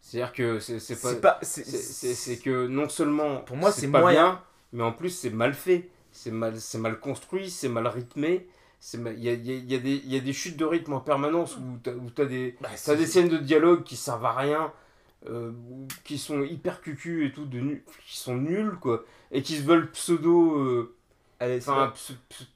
C'est-à-dire 0.00 0.32
que 0.32 0.60
c'est 0.60 1.20
pas 1.20 1.40
c'est 1.42 2.38
que 2.38 2.66
non 2.68 2.88
seulement 2.88 3.38
pour 3.38 3.56
moi 3.56 3.72
c'est 3.72 3.88
pas 3.88 4.08
bien, 4.10 4.40
mais 4.72 4.82
en 4.82 4.92
plus 4.92 5.10
c'est 5.10 5.30
mal 5.30 5.54
fait. 5.54 5.88
C'est 6.12 6.30
mal 6.30 6.54
c'est 6.58 6.78
mal 6.78 6.98
construit, 6.98 7.50
c'est 7.50 7.68
mal 7.68 7.86
rythmé. 7.86 8.46
Il 8.94 9.18
y 9.18 9.28
a, 9.28 9.32
y, 9.32 9.74
a 9.74 9.78
des, 9.78 10.02
y 10.04 10.16
a 10.16 10.20
des 10.20 10.32
chutes 10.32 10.56
de 10.56 10.64
rythme 10.64 10.92
en 10.92 11.00
permanence 11.00 11.56
où 11.56 11.78
tu 11.82 11.90
as, 12.22 12.24
des, 12.24 12.56
bah, 12.60 12.68
as 12.86 12.94
des 12.94 13.06
scènes 13.06 13.28
de 13.28 13.38
dialogue 13.38 13.82
qui 13.82 13.96
servent 13.96 14.24
à 14.24 14.32
rien. 14.32 14.72
Euh, 15.28 15.50
qui 16.04 16.18
sont 16.18 16.42
hyper 16.42 16.80
cucu 16.80 17.26
et 17.26 17.32
tout, 17.32 17.46
de 17.46 17.58
qui 18.06 18.16
sont 18.16 18.36
nuls 18.36 18.76
quoi, 18.80 19.04
et 19.32 19.42
qui 19.42 19.56
se 19.56 19.62
veulent 19.62 19.90
pseudo. 19.90 20.56
Euh, 20.58 20.94
enfin, 21.40 21.92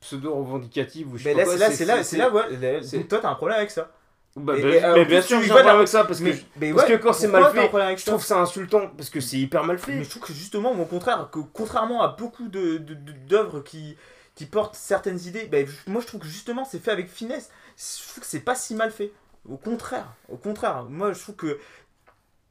pseudo 0.01 0.35
revendicative 0.35 1.13
ou 1.13 1.17
je 1.17 1.25
sais 1.25 1.35
mais 1.35 1.45
pas 1.45 1.57
là, 1.57 1.71
c'est 1.71 1.85
là, 1.85 2.05
c'est 2.05 2.17
là, 2.17 2.31
ouais. 2.31 2.81
Toi, 3.09 3.19
t'as 3.21 3.31
un 3.31 3.35
problème 3.35 3.59
avec 3.59 3.73
ça. 3.73 3.91
Bah, 4.37 4.55
bah 4.57 4.95
mais, 4.95 5.05
bien 5.05 5.21
sûr, 5.21 5.43
j'ai 5.43 5.51
un 5.51 5.55
problème 5.55 5.77
avec 5.77 5.89
ça 5.89 6.05
parce 6.05 6.21
que, 6.21 6.31
parce 6.75 6.89
que 6.89 6.97
quand 6.97 7.13
c'est 7.13 7.27
mal 7.27 7.51
fait, 7.53 7.97
je 7.97 8.07
trouve 8.07 8.25
ça 8.25 8.41
insultant 8.41 8.89
parce 8.97 9.11
que 9.11 9.21
c'est 9.21 9.39
hyper 9.39 9.65
mal 9.65 9.79
fait. 9.79 9.95
Mais 9.95 10.05
je 10.05 10.11
trouve 10.11 10.23
que 10.23 10.33
justement, 10.33 10.71
au 10.71 10.85
contraire, 10.85 11.29
que 11.33 11.41
contrairement 11.53 12.03
à 12.03 12.09
beaucoup 12.09 12.49
de 12.49 12.79
d'œuvres 13.27 13.61
qui 13.61 13.97
qui 14.37 14.47
portent 14.47 14.77
certaines 14.77 15.21
idées, 15.27 15.47
bah, 15.47 15.59
moi 15.89 16.01
je 16.01 16.07
trouve 16.07 16.21
que 16.21 16.29
justement 16.29 16.65
c'est 16.65 16.79
fait 16.79 16.93
avec 16.93 17.09
finesse. 17.09 17.51
Je 17.77 18.09
trouve 18.09 18.21
que 18.21 18.27
c'est 18.27 18.41
pas 18.41 18.55
si 18.55 18.77
mal 18.77 18.93
fait. 18.93 19.13
Au 19.49 19.57
contraire, 19.57 20.15
au 20.29 20.37
contraire, 20.37 20.85
moi 20.89 21.13
je 21.13 21.21
trouve 21.21 21.35
que 21.35 21.59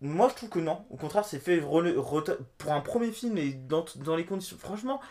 moi, 0.01 0.29
je 0.29 0.35
trouve 0.35 0.49
que 0.49 0.59
non. 0.59 0.85
Au 0.89 0.95
contraire, 0.95 1.25
c'est 1.25 1.39
fait 1.39 1.59
pour 1.59 2.73
un 2.73 2.81
premier 2.81 3.11
film 3.11 3.37
et 3.37 3.53
dans, 3.53 3.85
dans, 3.97 4.15
les 4.15 4.25
conditions. 4.25 4.57
Franchement, 4.57 5.01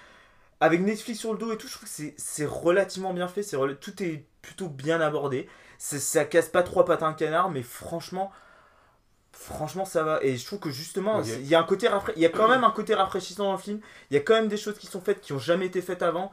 avec 0.61 0.80
Netflix 0.80 1.20
sur 1.20 1.32
le 1.32 1.39
dos 1.39 1.53
et 1.53 1.59
tout, 1.59 1.68
je 1.68 1.74
trouve 1.74 1.89
que 1.89 2.12
c'est 2.16 2.47
relativement 2.47 3.12
bien 3.12 3.28
fait. 3.28 3.43
Tout 3.80 4.03
est 4.03 4.24
plutôt 4.41 4.68
bien 4.68 5.01
abordé. 5.01 5.49
Ça 5.78 6.24
casse 6.24 6.49
pas 6.49 6.62
trois 6.62 6.86
un 7.05 7.12
canard, 7.12 7.51
mais 7.51 7.62
franchement, 7.62 8.32
franchement, 9.32 9.84
ça 9.84 10.03
va. 10.03 10.20
Et 10.22 10.36
je 10.36 10.47
trouve 10.47 10.59
que 10.59 10.70
justement, 10.70 11.22
il 11.22 11.47
y, 11.47 11.55
a 11.55 11.61
un 11.61 11.64
côté 11.64 11.89
il 12.16 12.22
y 12.22 12.26
a 12.26 12.30
quand 12.30 12.49
même 12.49 12.64
un 12.64 12.70
côté 12.70 12.95
rafraîchissant 12.95 13.45
dans 13.45 13.53
le 13.53 13.59
film. 13.59 13.80
Il 14.11 14.14
y 14.14 14.16
a 14.16 14.20
quand 14.20 14.34
même 14.34 14.49
des 14.49 14.57
choses 14.57 14.78
qui 14.78 14.86
sont 14.86 15.01
faites 15.03 15.20
qui 15.20 15.34
ont 15.34 15.39
jamais 15.39 15.66
été 15.66 15.82
faites 15.82 16.03
avant. 16.03 16.32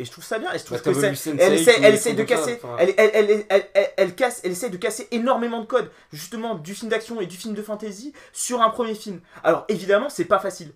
Et 0.00 0.04
je 0.06 0.10
trouve 0.10 0.24
ça 0.24 0.38
bien. 0.38 0.50
Et 0.54 0.58
je 0.58 0.64
trouve 0.64 0.78
bah, 0.78 0.92
que 0.94 0.98
elle, 0.98 1.12
essaie, 1.52 1.78
elle 1.82 1.94
essaie 1.94 2.14
de 2.14 2.22
casser. 2.22 2.58
elle, 2.78 2.94
elle, 2.96 3.44
elle, 3.50 3.92
elle, 3.98 4.14
casse, 4.14 4.40
elle 4.42 4.52
essaie 4.52 4.70
de 4.70 4.78
casser 4.78 5.06
énormément 5.10 5.60
de 5.60 5.66
codes, 5.66 5.90
justement, 6.10 6.54
du 6.54 6.74
film 6.74 6.90
d'action 6.90 7.20
et 7.20 7.26
du 7.26 7.36
film 7.36 7.52
de 7.52 7.60
fantasy 7.60 8.14
sur 8.32 8.62
un 8.62 8.70
premier 8.70 8.94
film. 8.94 9.20
Alors 9.44 9.66
évidemment, 9.68 10.08
c'est 10.08 10.24
pas 10.24 10.38
facile. 10.38 10.72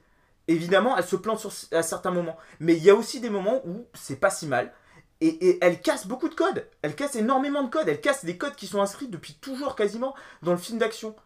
Évidemment, 0.47 0.95
elle 0.99 1.07
se 1.07 1.17
plante 1.17 1.39
sur, 1.39 1.51
à 1.73 1.83
certains 1.83 2.11
moments. 2.11 2.37
Mais 2.61 2.77
il 2.77 2.85
y 2.85 2.91
a 2.91 2.95
aussi 2.95 3.19
des 3.19 3.31
moments 3.31 3.67
où 3.67 3.87
c'est 3.95 4.21
pas 4.21 4.29
si 4.29 4.47
mal. 4.47 4.75
Et, 5.23 5.29
et, 5.29 5.59
elle 5.63 5.81
casse 5.81 6.07
beaucoup 6.07 6.29
de 6.29 6.35
codes. 6.35 6.69
Elle 6.83 6.95
casse 6.95 7.17
énormément 7.17 7.63
de 7.63 7.71
codes. 7.71 7.89
Elle 7.89 8.03
casse 8.03 8.27
des 8.27 8.37
codes 8.37 8.57
qui 8.57 8.67
sont 8.67 8.83
inscrits 8.83 9.09
depuis 9.09 9.33
toujours 9.41 9.75
quasiment 9.75 10.15
dans 10.43 10.53
le 10.53 10.59
film 10.59 10.79
d'action 10.79 11.17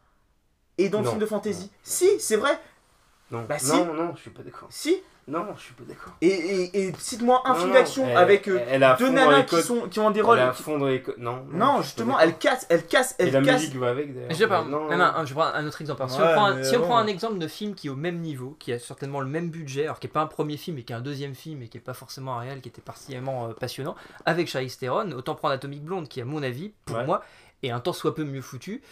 et 0.76 0.88
dans 0.88 1.00
le 1.00 1.08
film 1.08 1.18
de 1.18 1.26
fantasy. 1.26 1.72
Si, 1.82 2.08
c'est 2.20 2.36
vrai. 2.36 2.60
Non. 3.32 3.42
Bah, 3.42 3.58
si. 3.58 3.72
non, 3.72 3.92
non, 3.92 4.14
je 4.14 4.20
suis 4.20 4.30
pas 4.30 4.44
d'accord. 4.44 4.68
Si. 4.70 5.02
Non, 5.28 5.44
je 5.56 5.62
suis 5.62 5.74
pas 5.74 5.84
d'accord. 5.86 6.14
Et, 6.22 6.28
et, 6.28 6.88
et 6.88 6.92
cite-moi 6.98 7.42
un 7.44 7.54
film 7.54 7.72
d'action 7.72 8.16
avec 8.16 8.48
euh, 8.48 8.58
deux 8.98 9.10
nanas 9.10 9.42
qui, 9.42 9.62
sont, 9.62 9.88
qui 9.88 10.00
ont 10.00 10.10
des 10.10 10.22
rôles. 10.22 10.38
Elle 10.38 10.52
fond 10.54 10.82
les 10.84 11.04
non, 11.18 11.44
non, 11.52 11.82
justement, 11.82 12.18
elle 12.18 12.36
casse, 12.38 12.66
elle 12.70 12.86
casse, 12.86 13.14
elle 13.18 13.28
et 13.28 13.30
la 13.32 13.42
casse. 13.42 13.60
musique 13.60 13.76
va 13.76 13.90
avec 13.90 14.14
d'ailleurs. 14.14 14.30
Je, 14.30 14.36
vais 14.38 14.48
pas, 14.48 14.64
non, 14.64 14.88
non, 14.88 15.24
je 15.24 15.34
prends 15.34 15.44
un 15.44 15.66
autre 15.66 15.80
exemple. 15.80 16.02
si, 16.08 16.20
on 16.20 16.32
prend, 16.32 16.46
un, 16.46 16.62
si 16.62 16.76
on 16.76 16.80
prend 16.80 16.96
un 16.96 17.06
exemple 17.06 17.38
de 17.38 17.46
film 17.46 17.74
qui 17.74 17.88
est 17.88 17.90
au 17.90 17.96
même 17.96 18.20
niveau, 18.20 18.56
qui 18.58 18.72
a 18.72 18.78
certainement 18.78 19.20
le 19.20 19.26
même 19.26 19.50
budget, 19.50 19.84
alors 19.84 20.00
qui 20.00 20.06
n'est 20.06 20.12
pas 20.12 20.22
un 20.22 20.26
premier 20.26 20.56
film, 20.56 20.78
et 20.78 20.82
qui 20.82 20.92
est 20.92 20.96
un 20.96 21.00
deuxième 21.00 21.34
film, 21.34 21.62
et 21.62 21.68
qui 21.68 21.76
n'est 21.76 21.82
pas 21.82 21.94
forcément 21.94 22.36
un 22.36 22.40
réel, 22.40 22.60
qui 22.60 22.68
était 22.70 22.80
particulièrement 22.80 23.48
euh, 23.48 23.52
passionnant, 23.52 23.96
avec 24.24 24.48
Charlize 24.48 24.78
Theron, 24.78 25.12
autant 25.12 25.34
prendre 25.34 25.54
Atomic 25.54 25.82
Blonde, 25.82 26.08
qui 26.08 26.20
à 26.20 26.24
mon 26.24 26.42
avis, 26.42 26.72
pour 26.86 26.98
moi, 27.04 27.22
et 27.62 27.70
un 27.70 27.80
tant 27.80 27.92
soit 27.92 28.14
peu 28.14 28.24
mieux 28.24 28.40
foutu. 28.40 28.82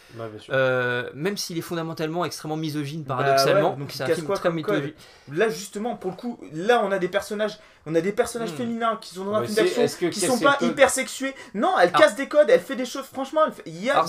Euh, 0.50 1.10
même 1.14 1.36
s'il 1.36 1.56
est 1.56 1.62
fondamentalement 1.62 2.24
extrêmement 2.24 2.56
misogyne, 2.56 3.04
bah 3.04 3.16
paradoxalement. 3.16 3.76
donc 3.76 3.92
c'est 3.92 4.02
un 4.02 4.14
film 4.14 4.32
très 4.34 4.50
mythologique. 4.50 4.96
Là, 5.32 5.48
justement, 5.48 5.96
pour 5.96 6.10
le 6.10 6.16
coup, 6.16 6.40
là, 6.52 6.82
on 6.84 6.90
a 6.90 6.98
des 6.98 7.08
personnages, 7.08 7.58
on 7.84 7.94
a 7.94 8.00
des 8.00 8.12
personnages 8.12 8.52
hmm. 8.52 8.56
féminins 8.56 8.98
qui 9.00 9.14
sont 9.14 9.24
dans 9.24 9.34
un 9.34 9.44
film 9.44 9.54
d'action, 9.54 10.10
qui 10.10 10.20
sont 10.20 10.40
pas 10.40 10.58
hyper 10.60 10.90
sexués. 10.90 11.34
Non, 11.54 11.74
elle 11.80 11.92
casse 11.92 12.16
des 12.16 12.28
codes, 12.28 12.50
elle 12.50 12.60
fait 12.60 12.76
des 12.76 12.86
choses. 12.86 13.04
Franchement, 13.04 13.42
il 13.66 13.82
y 13.82 13.90
a, 13.90 14.04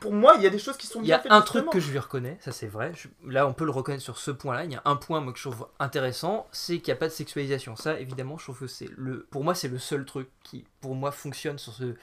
pour 0.00 0.12
moi, 0.12 0.34
il 0.36 0.42
y 0.42 0.46
a 0.46 0.50
des 0.50 0.58
choses 0.58 0.76
qui 0.76 0.86
sont 0.86 1.00
bien 1.00 1.20
Il 1.24 1.28
y 1.28 1.32
a 1.32 1.36
un 1.36 1.42
truc 1.42 1.70
que 1.70 1.80
je 1.80 1.90
lui 1.90 1.98
reconnais, 1.98 2.36
ça 2.40 2.52
c'est 2.52 2.66
vrai. 2.66 2.92
là, 3.26 3.46
on 3.46 3.52
peut 3.52 3.64
le 3.64 3.70
reconnaître 3.70 4.02
sur 4.02 4.18
ce 4.18 4.30
point-là. 4.30 4.64
Il 4.64 4.72
y 4.72 4.76
a 4.76 4.82
un 4.84 4.96
point 4.96 5.20
moi, 5.20 5.32
que 5.32 5.38
je 5.38 5.48
trouve 5.48 5.68
intéressant, 5.78 6.46
c'est 6.52 6.78
qu'il 6.78 6.92
n'y 6.92 6.96
a 6.96 7.00
pas 7.00 7.08
de 7.08 7.12
sexualisation. 7.12 7.76
Ça, 7.76 7.98
évidemment, 8.00 8.38
je 8.38 8.44
trouve 8.44 8.60
que 8.60 8.66
c'est 8.66 8.88
le, 8.96 9.26
pour 9.30 9.44
moi, 9.44 9.54
c'est 9.54 9.68
le 9.68 9.78
seul 9.78 10.04
truc 10.04 10.28
qui, 10.42 10.64
pour 10.80 10.94
moi, 10.94 11.12
fonctionne 11.12 11.58
sur 11.58 11.72
ce 11.72 11.94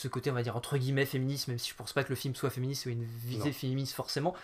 ce 0.00 0.08
côté, 0.08 0.30
on 0.30 0.34
va 0.34 0.42
dire, 0.42 0.56
entre 0.56 0.78
guillemets, 0.78 1.06
féministe, 1.06 1.48
même 1.48 1.58
si 1.58 1.70
je 1.70 1.74
pense 1.74 1.92
pas 1.92 2.04
que 2.04 2.08
le 2.08 2.14
film 2.14 2.34
soit 2.34 2.50
féministe 2.50 2.86
ou 2.86 2.88
une 2.88 3.04
visée 3.04 3.52
féministe 3.52 3.94
forcément. 3.94 4.34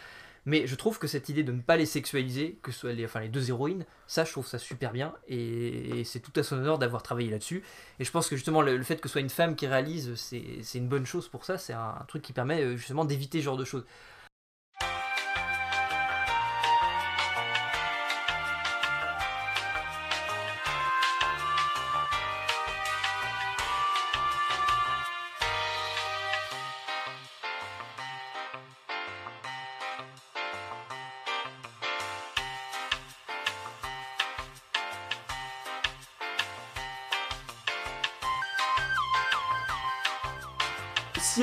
Mais 0.44 0.68
je 0.68 0.76
trouve 0.76 1.00
que 1.00 1.09
cette 1.09 1.28
idée 1.28 1.42
de 1.42 1.50
ne 1.50 1.61
pas 1.61 1.76
les 1.76 1.86
sexualiser, 1.86 2.57
que 2.62 2.70
ce 2.70 2.78
soit 2.78 2.92
les, 2.92 3.04
enfin, 3.04 3.18
les 3.18 3.28
deux 3.28 3.48
héroïnes, 3.48 3.84
ça 4.07 4.24
je 4.24 4.30
trouve 4.30 4.46
ça 4.46 4.59
super 4.59 4.92
bien 4.92 5.12
et, 5.26 6.04
c'est 6.04 6.20
tout 6.20 6.30
à 6.36 6.44
son 6.44 6.57
honneur 6.57 6.78
d'avoir 6.78 7.02
travaillé 7.02 7.30
là-dessus. 7.30 7.64
Et 7.98 8.04
je 8.04 8.11
pense 8.12 8.28
que 8.28 8.36
justement 8.36 8.62
le, 8.62 8.80
fait 8.84 9.00
que 9.00 9.09
ce 9.09 9.12
soit 9.12 9.22
une 9.22 9.30
femme 9.30 9.57
qui 9.57 9.66
réalise, 9.66 10.14
c'est 10.14 10.78
une 10.78 10.86
bonne 10.86 11.04
chose 11.04 11.26
pour 11.28 11.44
ça, 11.44 11.59
c'est 11.59 11.72
un, 11.72 12.04
truc 12.07 12.22
qui 12.22 12.32
permet 12.32 12.62
euh, 12.62 12.76
justement 12.76 13.04
d'éviter 13.04 13.40
ce 13.40 13.44
genre 13.44 13.57
de 13.57 13.64
choses. 13.64 13.84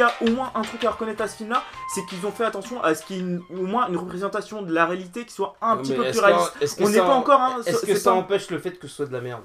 Y 0.03 0.05
a 0.05 0.13
au 0.21 0.35
moins 0.35 0.51
un 0.55 0.61
truc 0.61 0.83
à 0.85 0.91
reconnaître 0.91 1.21
à 1.21 1.27
ce 1.27 1.37
film-là, 1.37 1.63
c'est 1.93 2.05
qu'ils 2.05 2.25
ont 2.25 2.31
fait 2.31 2.45
attention 2.45 2.81
à 2.81 2.95
ce 2.95 3.05
qu'il 3.05 3.17
y 3.17 3.19
ait 3.19 3.39
au 3.49 3.63
moins 3.63 3.87
une 3.87 3.97
représentation 3.97 4.61
de 4.61 4.73
la 4.73 4.85
réalité 4.85 5.25
qui 5.25 5.33
soit 5.33 5.55
un 5.61 5.77
petit 5.77 5.93
peu 5.93 6.03
plus 6.03 6.19
réaliste. 6.19 6.79
on 6.79 6.89
n'est 6.89 6.97
pas 6.99 7.15
encore. 7.15 7.41
Hein, 7.41 7.61
est-ce 7.65 7.85
que 7.85 7.95
ça 7.95 8.13
empêche 8.13 8.49
le 8.49 8.59
fait 8.59 8.71
que 8.77 8.87
ce 8.87 8.95
soit 8.95 9.05
de 9.05 9.13
la 9.13 9.21
merde? 9.21 9.43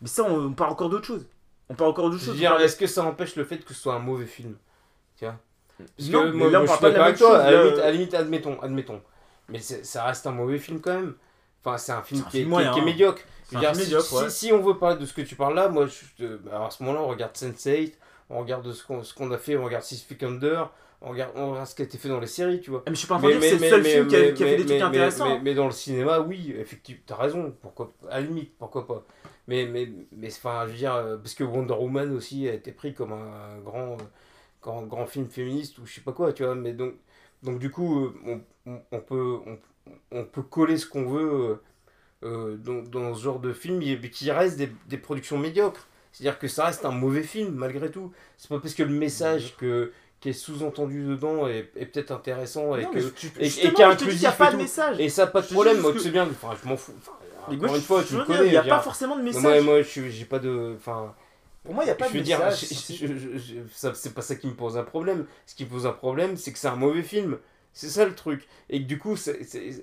Mais 0.00 0.08
ça, 0.08 0.24
on, 0.24 0.52
parle 0.52 0.72
encore 0.72 0.88
d'autre 0.88 1.06
chose. 1.06 1.26
On 1.68 1.74
parle 1.74 1.90
encore 1.90 2.10
d'autre 2.10 2.24
chose. 2.24 2.40
Est-ce 2.40 2.76
que 2.76 2.86
ça 2.86 3.04
empêche 3.04 3.36
le 3.36 3.44
fait 3.44 3.58
que 3.58 3.72
ce 3.72 3.80
soit 3.80 3.94
un 3.94 4.00
mauvais 4.00 4.26
film? 4.26 4.56
Tiens. 5.16 5.38
non, 6.10 6.32
mais 6.32 6.50
là, 6.50 6.62
on 6.62 6.66
parle 6.66 6.80
pas 6.80 6.90
de 6.90 6.96
la 6.96 7.04
même 7.06 7.16
chose. 7.16 7.36
À 7.36 7.50
la 7.50 7.90
limite, 7.90 8.14
admettons, 8.14 8.60
admettons. 8.60 9.00
Mais 9.48 9.60
ça 9.60 10.04
reste 10.04 10.26
un 10.26 10.32
mauvais 10.32 10.58
film 10.58 10.80
quand 10.80 10.94
même. 10.94 11.14
Enfin, 11.64 11.78
c'est 11.78 11.92
un 11.92 12.02
film, 12.02 12.24
qui, 12.28 12.40
est, 12.40 12.44
médiocre. 12.44 13.22
si, 14.28 14.52
on 14.52 14.60
veut 14.60 14.78
parler 14.78 14.98
de 14.98 15.06
ce 15.06 15.12
que 15.12 15.22
tu 15.22 15.36
parles 15.36 15.54
là, 15.54 15.68
moi, 15.68 15.84
à 15.84 16.70
ce 16.70 16.82
moment-là, 16.82 17.02
on 17.02 17.08
regarde 17.08 17.36
Sense8, 17.36 17.92
on 18.32 18.40
regarde 18.40 18.72
ce 18.72 19.14
qu'on 19.14 19.30
a 19.30 19.38
fait, 19.38 19.56
on 19.56 19.64
regarde 19.64 19.84
Six 19.84 20.02
Feet 20.02 20.22
Under, 20.22 20.72
on 21.00 21.10
regarde, 21.10 21.32
on 21.36 21.50
regarde 21.50 21.66
ce 21.66 21.74
qui 21.74 21.82
a 21.82 21.84
été 21.84 21.98
fait 21.98 22.08
dans 22.08 22.20
les 22.20 22.26
séries, 22.26 22.60
tu 22.60 22.70
vois. 22.70 22.82
Mais 22.86 22.94
je 22.94 22.98
suis 22.98 23.08
pas 23.08 23.16
en 23.16 23.18
train 23.18 23.28
de 23.28 23.38
dire 23.38 23.40
que 23.40 23.58
c'est 23.58 23.64
le 23.64 23.70
seul 23.70 23.84
film 23.84 24.06
qui 24.08 24.16
a, 24.16 24.46
fait 24.46 24.56
des 24.56 24.66
trucs 24.66 24.80
intéressants. 24.80 25.40
Mais, 25.40 25.54
dans 25.54 25.66
le 25.66 25.72
cinéma, 25.72 26.20
oui, 26.20 26.54
effectivement, 26.58 27.02
t'as 27.06 27.16
raison, 27.16 27.54
pourquoi, 27.60 27.92
à 28.08 28.20
la 28.20 28.26
limite, 28.26 28.52
pourquoi 28.58 28.86
pas. 28.86 29.04
Mais, 29.48 29.66
mais, 29.66 29.88
mais 30.12 30.28
enfin, 30.28 30.66
je 30.66 30.72
veux 30.72 30.78
dire, 30.78 30.94
euh, 30.94 31.16
parce 31.16 31.34
que 31.34 31.44
Wonder 31.44 31.74
Woman 31.74 32.14
aussi 32.16 32.48
a 32.48 32.54
été 32.54 32.70
pris 32.70 32.94
comme 32.94 33.12
un 33.12 33.58
grand, 33.64 33.96
grand, 34.62 34.82
grand 34.82 35.06
film 35.06 35.28
féministe 35.28 35.78
ou 35.78 35.86
je 35.86 35.94
sais 35.94 36.00
pas 36.00 36.12
quoi, 36.12 36.32
tu 36.32 36.44
vois. 36.44 36.54
Mais 36.54 36.72
donc, 36.72 36.94
donc 37.42 37.58
du 37.58 37.70
coup, 37.70 38.06
euh, 38.06 38.38
on, 38.66 38.80
on 38.92 39.00
peut, 39.00 39.40
on, 39.46 39.58
on, 40.12 40.24
peut 40.24 40.42
coller 40.42 40.76
ce 40.76 40.86
qu'on 40.86 41.06
veut 41.06 41.60
euh, 42.22 42.56
dans, 42.56 42.82
dans, 42.82 43.14
ce 43.14 43.22
genre 43.24 43.40
de 43.40 43.52
film, 43.52 43.78
mais 43.78 44.10
qui 44.10 44.30
reste 44.30 44.56
des, 44.56 44.70
des 44.88 44.98
productions 44.98 45.38
médiocres. 45.38 45.88
C'est-à-dire 46.12 46.38
que 46.38 46.46
ça 46.46 46.66
reste 46.66 46.84
un 46.84 46.90
mauvais 46.90 47.22
film 47.22 47.54
malgré 47.54 47.90
tout. 47.90 48.12
C'est 48.36 48.48
pas 48.48 48.60
parce 48.60 48.74
que 48.74 48.82
le 48.82 48.94
message 48.94 49.56
que, 49.56 49.92
qui 50.20 50.28
est 50.28 50.34
sous-entendu 50.34 51.04
dedans 51.04 51.48
est, 51.48 51.70
est 51.74 51.86
peut-être 51.86 52.12
intéressant 52.12 52.76
et 52.76 52.84
que 52.84 52.98
et, 53.40 53.46
et 53.46 53.72
qui 53.72 53.82
a 53.82 53.88
inclusif 53.88 54.28
a 54.28 54.32
pas 54.32 54.52
de 54.52 54.56
message. 54.56 55.00
Et 55.00 55.08
ça 55.08 55.26
pas 55.26 55.40
de 55.40 55.46
problème, 55.46 55.80
moi 55.80 55.92
c'est 55.98 56.10
bien. 56.10 56.28
Enfin, 56.28 56.50
je 56.62 56.68
m'en 56.68 56.76
fous. 56.76 56.92
Enfin, 56.98 57.12
encore 57.56 57.74
une 57.74 57.82
fois, 57.82 58.04
tu 58.04 58.16
le 58.16 58.24
connais. 58.24 58.46
Il 58.46 58.50
n'y 58.50 58.56
a 58.56 58.62
pas 58.62 58.80
forcément 58.80 59.16
de 59.16 59.22
message. 59.22 59.42
Moi, 59.42 59.60
moi 59.62 59.82
j'ai 59.82 60.24
pas 60.26 60.38
de. 60.38 60.74
Enfin, 60.76 61.14
pour 61.64 61.74
moi, 61.74 61.84
il 61.84 61.86
n'y 61.86 61.92
a 61.92 61.96
pas 61.96 62.08
de 62.08 62.18
message. 62.18 62.66
c'est 63.92 64.14
pas 64.14 64.22
ça 64.22 64.36
qui 64.36 64.46
me 64.46 64.54
pose 64.54 64.76
un 64.76 64.84
problème. 64.84 65.26
Ce 65.46 65.54
qui 65.54 65.64
pose 65.64 65.86
un 65.86 65.92
problème, 65.92 66.36
c'est 66.36 66.52
que 66.52 66.58
c'est 66.58 66.68
un 66.68 66.76
mauvais 66.76 67.02
film. 67.02 67.38
C'est 67.72 67.88
ça 67.88 68.04
le 68.04 68.14
truc. 68.14 68.46
Et 68.68 68.82
que 68.82 68.86
du 68.86 68.98
coup, 68.98 69.16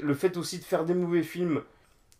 le 0.01 0.13
fait 0.13 0.37
aussi 0.37 0.59
de 0.59 0.63
faire 0.63 0.85
des 0.85 0.93
mauvais 0.93 1.23
films 1.23 1.63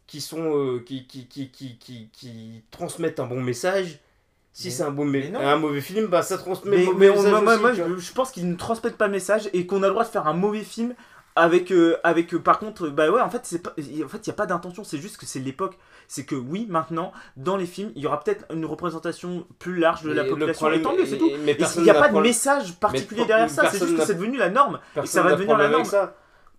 qui 0.09 0.21
sont 0.21 0.57
euh, 0.57 0.79
qui, 0.83 1.05
qui, 1.05 1.27
qui, 1.27 1.51
qui, 1.51 1.77
qui, 2.11 2.63
transmettent 2.71 3.19
un 3.19 3.27
bon 3.27 3.41
message. 3.41 3.99
Si 4.51 4.71
c'est 4.71 4.81
un, 4.81 4.89
bon, 4.89 5.07
un 5.35 5.55
mauvais 5.57 5.81
film, 5.81 6.07
bah 6.07 6.23
ça 6.23 6.37
transmet 6.37 6.77
mais, 6.77 7.11
mauvais 7.11 7.57
moi, 7.57 7.71
je, 7.73 8.11
pense 8.11 8.31
qu'ils 8.31 8.49
ne 8.49 8.55
transmettent 8.55 8.97
pas 8.97 9.05
le 9.05 9.13
message 9.13 9.49
et 9.53 9.67
qu'on 9.67 9.83
a 9.83 9.85
le 9.85 9.93
droit 9.93 10.03
de 10.03 10.09
faire 10.09 10.27
un 10.27 10.33
mauvais 10.33 10.63
film 10.63 10.95
avec, 11.35 11.71
euh, 11.71 11.97
avec 12.03 12.33
euh, 12.33 12.39
par 12.39 12.57
contre, 12.57 12.89
bah 12.89 13.09
ouais, 13.11 13.21
en 13.21 13.29
fait, 13.29 13.41
c'est 13.43 13.65
en 13.67 13.71
fait, 13.75 14.17
il 14.17 14.29
n'y 14.29 14.31
a 14.31 14.33
pas 14.33 14.47
d'intention, 14.47 14.83
c'est 14.83 14.97
juste 14.97 15.17
que 15.17 15.27
c'est 15.27 15.39
l'époque. 15.39 15.77
C'est 16.07 16.25
que 16.25 16.35
oui, 16.35 16.65
maintenant, 16.67 17.13
dans 17.37 17.55
les 17.55 17.67
films, 17.67 17.91
il 17.95 18.01
y 18.01 18.07
aura 18.07 18.19
peut-être 18.19 18.45
une 18.51 18.65
représentation 18.65 19.45
plus 19.59 19.77
large 19.77 20.01
de 20.01 20.11
la 20.11 20.25
population. 20.25 20.71
et 20.71 20.81
tant 20.81 20.95
mieux, 20.95 21.05
c'est 21.05 21.19
tout. 21.19 21.29
Il 21.29 21.83
n'y 21.83 21.89
a 21.91 21.93
pas 21.93 22.09
de 22.09 22.19
message 22.19 22.73
particulier 22.79 23.25
derrière 23.25 23.51
ça, 23.51 23.69
c'est 23.69 23.77
juste 23.77 23.95
que 23.95 24.05
c'est 24.05 24.15
devenu 24.15 24.37
la 24.37 24.49
norme. 24.49 24.79
Et 25.01 25.05
ça 25.05 25.21
va 25.21 25.33
devenir 25.33 25.55
la 25.55 25.69
norme. 25.69 25.87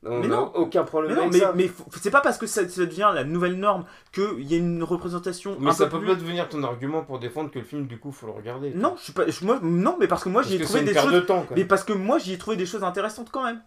Ça. 0.03 0.09
mais 0.09 0.29
non, 0.29 0.51
aucun 0.55 0.85
problème 0.85 1.13
mais 1.31 1.39
non, 1.39 1.53
mais, 1.55 1.71
c'est 2.01 2.11
pas 2.11 2.23
parce 2.23 2.39
que 2.39 2.47
ça, 2.47 2.65
devient 2.65 3.11
la 3.15 3.23
nouvelle 3.23 3.57
norme 3.57 3.85
qu'il 4.13 4.51
y 4.51 4.55
a 4.55 4.57
une 4.57 4.83
représentation. 4.83 5.57
Mais 5.61 5.73
ça 5.73 5.87
peut 5.87 6.01
pas 6.01 6.15
devenir 6.15 6.49
ton 6.49 6.63
argument 6.63 7.03
pour 7.03 7.19
défendre 7.19 7.51
que 7.51 7.59
le 7.59 7.65
film, 7.65 7.87
du 7.87 7.99
coup, 7.99 8.11
faut 8.11 8.27
le 8.27 8.33
regarder. 8.33 8.71
Non, 8.71 8.95
je 8.97 9.05
suis 9.05 9.13
pas, 9.13 9.25
moi, 9.43 9.59
non, 9.63 9.97
mais 10.01 10.09
parce 10.09 10.25
que 10.25 10.31
moi 10.31 10.43
j'y 10.43 10.57
ai 10.57 10.61
trouvé 10.61 10.83
des 10.83 10.95
choses. 10.95 11.13
De 11.13 11.21
temps, 11.21 11.47
mais 11.55 11.65
parce 11.65 11.85
que 11.85 11.93
moi 11.93 12.19
j'y 12.19 12.33
ai 12.33 12.39
trouvé 12.39 12.57
des 12.57 12.67
choses 12.67 12.85
intéressantes 12.85 13.31
quand 13.31 13.45
même. 13.45 13.61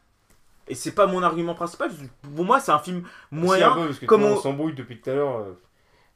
Et 0.68 0.76
c'est 0.76 0.94
pas 0.94 1.08
mon 1.08 1.22
argument 1.22 1.56
principal. 1.56 1.92
Pour 2.36 2.46
moi, 2.46 2.60
c'est 2.60 2.72
un 2.72 2.80
film 2.80 3.04
moyen. 3.32 3.74
parce 3.76 4.00
que 4.00 4.06
comme 4.06 4.24
on 4.24 4.38
s'embrouille 4.38 4.74
depuis 4.74 5.00
tout 5.00 5.10
à 5.10 5.14
l'heure. 5.14 5.38
Euh, 5.38 5.60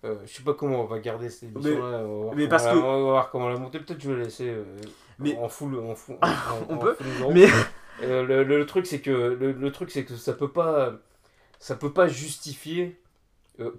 euh, 0.05 0.15
je 0.25 0.31
sais 0.31 0.43
pas 0.43 0.53
comment 0.53 0.81
on 0.81 0.85
va 0.85 0.99
garder 0.99 1.29
cette 1.29 1.49
émission 1.49 1.87
là. 1.87 2.03
Mais, 2.35 2.47
parce 2.47 2.65
que. 2.65 2.75
On 2.75 2.81
va 2.81 2.97
voir 2.97 3.29
comment 3.31 3.49
la 3.49 3.57
monter. 3.57 3.79
Peut-être 3.79 4.01
je 4.01 4.09
vais 4.09 4.17
la 4.17 4.23
laisser 4.25 4.47
euh, 4.47 4.63
mais... 5.19 5.35
en 5.37 5.49
full. 5.49 5.77
En 5.79 5.95
full 5.95 6.17
on 6.69 6.77
peut. 6.77 6.95
mais. 7.33 7.47
Le, 8.01 8.43
le, 8.43 8.65
truc, 8.65 8.85
c'est 8.85 8.99
que, 8.99 9.11
le, 9.11 9.51
le, 9.51 9.71
truc, 9.71 9.91
c'est 9.91 10.05
que 10.05 10.15
ça 10.15 10.33
peut 10.33 10.51
pas. 10.51 10.93
Ça 11.59 11.75
peut 11.75 11.91
pas 11.91 12.07
justifier. 12.07 12.99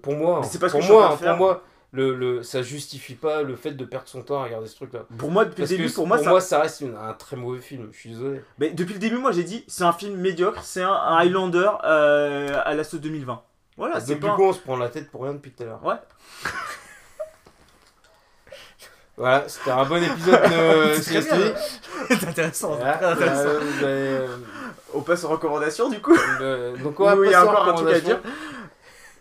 pour 0.01 0.13
moi. 0.13 0.41
C'est 0.43 0.59
pour, 0.59 0.83
moi, 0.83 1.17
pour 1.17 1.35
moi, 1.35 1.63
le, 1.91 2.13
le, 2.13 2.43
ça 2.43 2.61
justifie 2.61 3.15
pas 3.15 3.41
le 3.41 3.55
fait 3.55 3.71
de 3.71 3.83
perdre 3.83 4.07
son 4.07 4.21
temps 4.21 4.41
à 4.41 4.43
regarder 4.43 4.67
ce 4.67 4.75
truc 4.75 4.93
là. 4.93 5.05
Pour 5.17 5.31
moi, 5.31 5.45
depuis 5.45 5.63
le 5.63 5.67
début, 5.67 5.89
pour, 5.89 6.07
moi, 6.07 6.17
pour 6.17 6.25
ça... 6.25 6.29
moi, 6.29 6.41
ça 6.41 6.61
reste 6.61 6.83
un 6.83 7.13
très 7.13 7.35
mauvais 7.35 7.61
film, 7.61 7.89
je 7.91 7.97
suis 7.97 8.09
désolé. 8.11 8.41
Mais 8.59 8.69
depuis 8.71 8.93
le 8.93 8.99
début, 8.99 9.17
moi 9.17 9.31
j'ai 9.31 9.43
dit 9.43 9.63
c'est 9.67 9.83
un 9.83 9.93
film 9.93 10.15
médiocre, 10.15 10.63
c'est 10.63 10.83
un, 10.83 10.93
Highlander 10.93 11.71
euh, 11.83 12.61
à 12.63 12.75
la 12.75 12.83
2020. 12.83 13.41
Voilà, 13.77 13.99
c'est 14.01 14.17
pas... 14.17 14.35
coup, 14.35 14.43
on 14.43 14.53
se 14.53 14.59
prend 14.59 14.75
la 14.75 14.89
tête 14.89 15.09
pour 15.09 15.23
rien 15.23 15.33
depuis 15.33 15.51
tout 15.51 15.63
à 15.63 15.65
l'heure. 15.65 15.83
Ouais. 15.83 15.95
voilà, 19.19 19.49
c'était 19.49 19.71
un 19.71 19.83
bon 19.83 20.01
épisode 20.01 20.41
de 20.43 20.93
C'est 21.01 22.27
intéressant. 22.27 22.79
intéressant. 22.81 23.49
Euh, 23.83 24.37
on 24.93 25.01
passe 25.01 25.25
aux 25.25 25.27
recommandations 25.27 25.89
du 25.89 25.99
coup. 25.99 26.15
Euh, 26.39 26.77
donc 26.77 26.99
on 27.01 27.03
va 27.03 27.15
il 27.25 27.31
y 27.31 27.33
a 27.33 27.45
encore 27.45 27.67
un 27.67 27.73
truc 27.73 27.89
à 27.89 27.99
dire. 27.99 28.21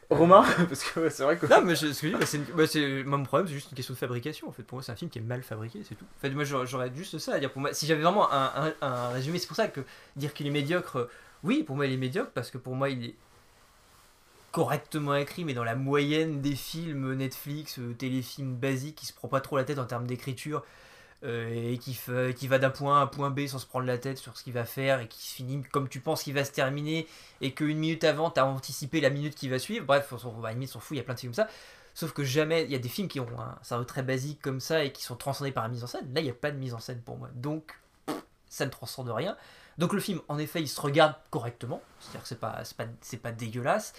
Romain 0.09 0.45
Parce 0.69 0.85
que 0.85 1.09
c'est 1.11 1.23
vrai 1.25 1.37
que. 1.37 1.47
Non, 1.47 1.63
mais 1.63 1.75
ce 1.75 1.87
que 1.87 2.09
je 2.09 2.17
dis, 2.17 2.27
c'est 2.27 2.39
bah, 2.39 2.65
mon 3.05 3.25
problème, 3.25 3.49
c'est 3.49 3.55
juste 3.55 3.71
une 3.73 3.77
question 3.77 3.93
de 3.93 3.99
fabrication. 3.99 4.49
En 4.49 4.53
fait, 4.53 4.63
pour 4.63 4.77
moi, 4.77 4.83
c'est 4.83 4.93
un 4.93 4.97
film 4.97 5.11
qui 5.11 5.19
est 5.19 5.23
mal 5.23 5.43
fabriqué, 5.43 5.81
c'est 5.87 5.97
tout. 5.97 6.05
En 6.05 6.21
fait, 6.21 6.31
moi, 6.31 6.45
j'aurais 6.45 6.91
juste 6.95 7.19
ça 7.19 7.35
à 7.35 7.39
dire. 7.39 7.51
Pour 7.51 7.61
moi, 7.61 7.75
si 7.75 7.87
j'avais 7.87 8.03
vraiment 8.03 8.33
un, 8.33 8.73
un, 8.81 9.09
résumé, 9.09 9.39
c'est 9.39 9.49
pour 9.49 9.57
ça 9.57 9.69
que 9.69 9.81
dire 10.17 10.33
qu'il 10.33 10.47
est 10.47 10.51
médiocre, 10.51 10.97
euh, 10.97 11.11
oui, 11.43 11.63
pour 11.63 11.77
moi, 11.77 11.87
il 11.87 11.93
est 11.93 11.99
médiocre 11.99 12.31
parce 12.33 12.51
que 12.51 12.57
pour 12.57 12.75
moi, 12.75 12.89
il 12.89 13.05
est 13.05 13.15
correctement 14.59 15.15
écrit, 15.15 15.45
mais 15.45 15.55
dans 15.55 15.63
la 15.63 15.77
moyenne 15.77 16.41
des 16.41 16.57
films 16.57 17.15
Netflix, 17.15 17.79
euh, 17.79 17.95
téléfilms 17.95 18.57
basiques, 18.57 18.97
qui 18.97 19.07
se 19.07 19.13
prend 19.13 19.29
pas 19.29 19.41
trop 19.41 19.57
la 19.57 19.63
tête 19.63 19.79
en 19.79 19.85
termes 19.85 20.05
d'écriture. 20.05 20.65
Euh, 21.23 21.73
et 21.73 21.79
qui, 21.79 21.97
qui 22.37 22.49
va 22.49 22.59
d'un 22.59 22.71
point 22.71 22.97
A 22.97 23.01
à 23.01 23.03
un 23.03 23.07
point 23.07 23.31
B 23.31 23.47
sans 23.47 23.59
se 23.59 23.67
prendre 23.67 23.87
la 23.87 23.99
tête 23.99 24.19
sur 24.19 24.37
ce 24.37 24.43
qu'il 24.43 24.53
va 24.53 24.65
faire 24.65 25.01
et 25.01 25.09
qui 25.09 25.21
se 25.21 25.35
finit 25.35 25.63
comme 25.73 25.89
tu 25.89 25.99
penses 25.99 26.25
qu'il 26.25 26.35
va 26.35 26.45
se 26.45 26.51
terminer 26.53 27.09
et 27.41 27.53
qu'une 27.55 27.79
minute 27.79 28.05
avant 28.05 28.31
tu 28.31 28.39
as 28.39 28.47
anticipé 28.47 29.01
la 29.01 29.11
minute 29.11 29.37
qui 29.37 29.49
va 29.49 29.61
suivre. 29.61 29.87
Bref, 29.87 30.13
on, 30.25 30.41
va 30.41 30.53
limite 30.53 30.71
s'en 30.71 30.81
fout, 30.81 30.97
il 30.97 30.99
y 30.99 31.01
a 31.01 31.05
plein 31.05 31.15
de 31.15 31.21
films 31.21 31.35
comme 31.35 31.45
ça. 31.45 31.51
Sauf 31.95 32.13
que 32.13 32.25
jamais, 32.25 32.65
il 32.65 32.71
y 32.73 32.75
a 32.75 32.79
des 32.79 32.89
films 32.89 33.07
qui 33.07 33.21
ont 33.21 33.29
un 33.39 33.59
cerveau 33.63 33.85
très 33.85 34.03
basique 34.03 34.41
comme 34.43 34.59
ça 34.59 34.85
et 34.85 34.93
qui 34.93 35.05
sont 35.05 35.17
transcendés 35.17 35.53
par 35.53 35.63
la 35.63 35.71
mise 35.71 35.85
en 35.85 35.89
scène. 35.89 36.13
Là, 36.15 36.21
il 36.21 36.25
n'y 36.25 36.31
a 36.31 36.35
pas 36.35 36.51
de 36.51 36.59
mise 36.59 36.75
en 36.75 36.81
scène 36.81 37.01
pour 37.01 37.17
moi. 37.17 37.29
Donc, 37.35 37.79
ça 38.49 38.65
ne 38.67 38.71
transcende 38.71 39.09
rien. 39.09 39.37
Donc 39.79 39.93
le 39.93 40.01
film, 40.01 40.21
en 40.27 40.39
effet, 40.39 40.61
il 40.61 40.69
se 40.69 40.81
regarde 40.81 41.15
correctement. 41.31 41.81
C'est-à-dire 42.01 42.23
que 42.23 42.29
c'est 42.29 42.41
pas, 42.41 42.63
pas 43.23 43.33
dégueulasse. 43.33 43.95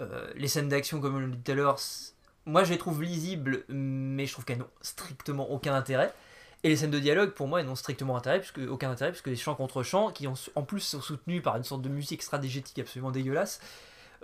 Euh, 0.00 0.32
les 0.34 0.48
scènes 0.48 0.68
d'action, 0.68 1.00
comme 1.00 1.16
on 1.16 1.20
l'a 1.20 1.26
dit 1.28 1.38
tout 1.42 1.52
à 1.52 1.54
l'heure, 1.54 1.78
moi 2.46 2.64
je 2.64 2.72
les 2.72 2.78
trouve 2.78 3.02
lisibles, 3.02 3.64
mais 3.68 4.26
je 4.26 4.32
trouve 4.32 4.44
qu'elles 4.44 4.58
n'ont 4.58 4.70
strictement 4.80 5.50
aucun 5.50 5.74
intérêt. 5.74 6.12
Et 6.62 6.70
les 6.70 6.76
scènes 6.76 6.90
de 6.90 6.98
dialogue, 6.98 7.32
pour 7.32 7.46
moi, 7.46 7.60
elles 7.60 7.66
n'ont 7.66 7.74
strictement 7.74 8.16
intérêt, 8.16 8.40
puisque, 8.40 8.58
aucun 8.70 8.90
intérêt, 8.90 9.10
puisque 9.10 9.26
les 9.26 9.36
chants 9.36 9.54
contre 9.54 9.82
chants, 9.82 10.10
qui 10.10 10.26
en 10.26 10.62
plus 10.62 10.80
sont 10.80 11.02
soutenus 11.02 11.42
par 11.42 11.56
une 11.56 11.64
sorte 11.64 11.82
de 11.82 11.90
musique 11.90 12.14
extra-dégétique 12.14 12.78
absolument 12.78 13.10
dégueulasse, 13.10 13.60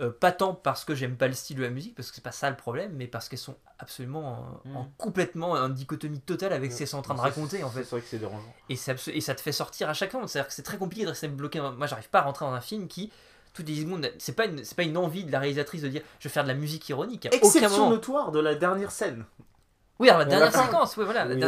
euh, 0.01 0.11
pas 0.11 0.33
tant 0.33 0.55
parce 0.55 0.87
que 0.87 0.95
j'aime 0.95 1.17
pas 1.17 1.29
le 1.29 1.35
style 1.35 1.59
de 1.59 1.63
la 1.63 1.69
musique, 1.69 1.95
parce 1.95 2.09
que 2.09 2.15
c'est 2.15 2.25
pas 2.25 2.33
ça 2.33 2.49
le 2.49 2.57
problème, 2.57 2.93
mais 2.95 3.07
parce 3.07 3.29
qu'elles 3.29 3.39
sont 3.39 3.57
absolument 3.79 4.61
en, 4.65 4.85
mm. 4.85 4.91
complètement 4.97 5.51
en 5.51 5.69
dicotomie 5.69 6.21
totale 6.21 6.55
avec 6.55 6.73
ce 6.73 6.79
qu'elles 6.79 6.89
sont 6.89 6.99
en 6.99 7.03
train 7.03 7.15
de 7.15 7.21
raconter 7.21 7.63
en 7.63 7.71
fait. 7.71 7.85
C'est 7.85 7.91
vrai 7.91 8.01
que 8.01 8.07
c'est 8.09 8.19
dérangeant. 8.19 8.55
Et, 8.71 8.75
et 8.75 9.21
ça 9.21 9.35
te 9.35 9.41
fait 9.43 9.53
sortir 9.53 9.91
à 9.91 9.95
chaque 9.95 10.13
fois. 10.13 10.27
C'est-à-dire 10.27 10.49
que 10.49 10.55
c'est 10.55 10.63
très 10.63 10.79
compliqué 10.79 11.05
de 11.05 11.11
rester 11.11 11.29
bloqué. 11.29 11.61
Moi, 11.61 11.87
j'arrive 11.87 12.09
pas 12.09 12.21
à 12.21 12.23
rentrer 12.23 12.47
dans 12.47 12.53
un 12.53 12.63
film 12.63 12.89
qui 12.89 13.13
toutes 13.53 13.69
les 13.69 13.77
secondes, 13.77 14.11
c'est 14.19 14.35
pas 14.35 14.47
une, 14.47 14.65
c'est 14.65 14.77
pas 14.77 14.83
une 14.83 14.97
envie 14.97 15.25
de 15.25 15.33
la 15.33 15.41
réalisatrice 15.41 15.83
de 15.83 15.89
dire 15.89 16.03
je 16.19 16.29
vais 16.29 16.33
faire 16.33 16.45
de 16.45 16.49
la 16.49 16.55
musique 16.55 16.89
ironique. 16.89 17.27
Exception 17.27 17.91
notoire 17.91 18.31
de 18.31 18.41
la 18.41 18.55
dernière 18.55 18.91
scène. 18.91 19.25
Oui, 19.99 20.09
alors 20.09 20.21
la 20.21 20.25
dernière 20.25 20.53
séquence, 20.53 20.97
oui, 20.97 21.05
voilà. 21.05 21.27
mais 21.27 21.45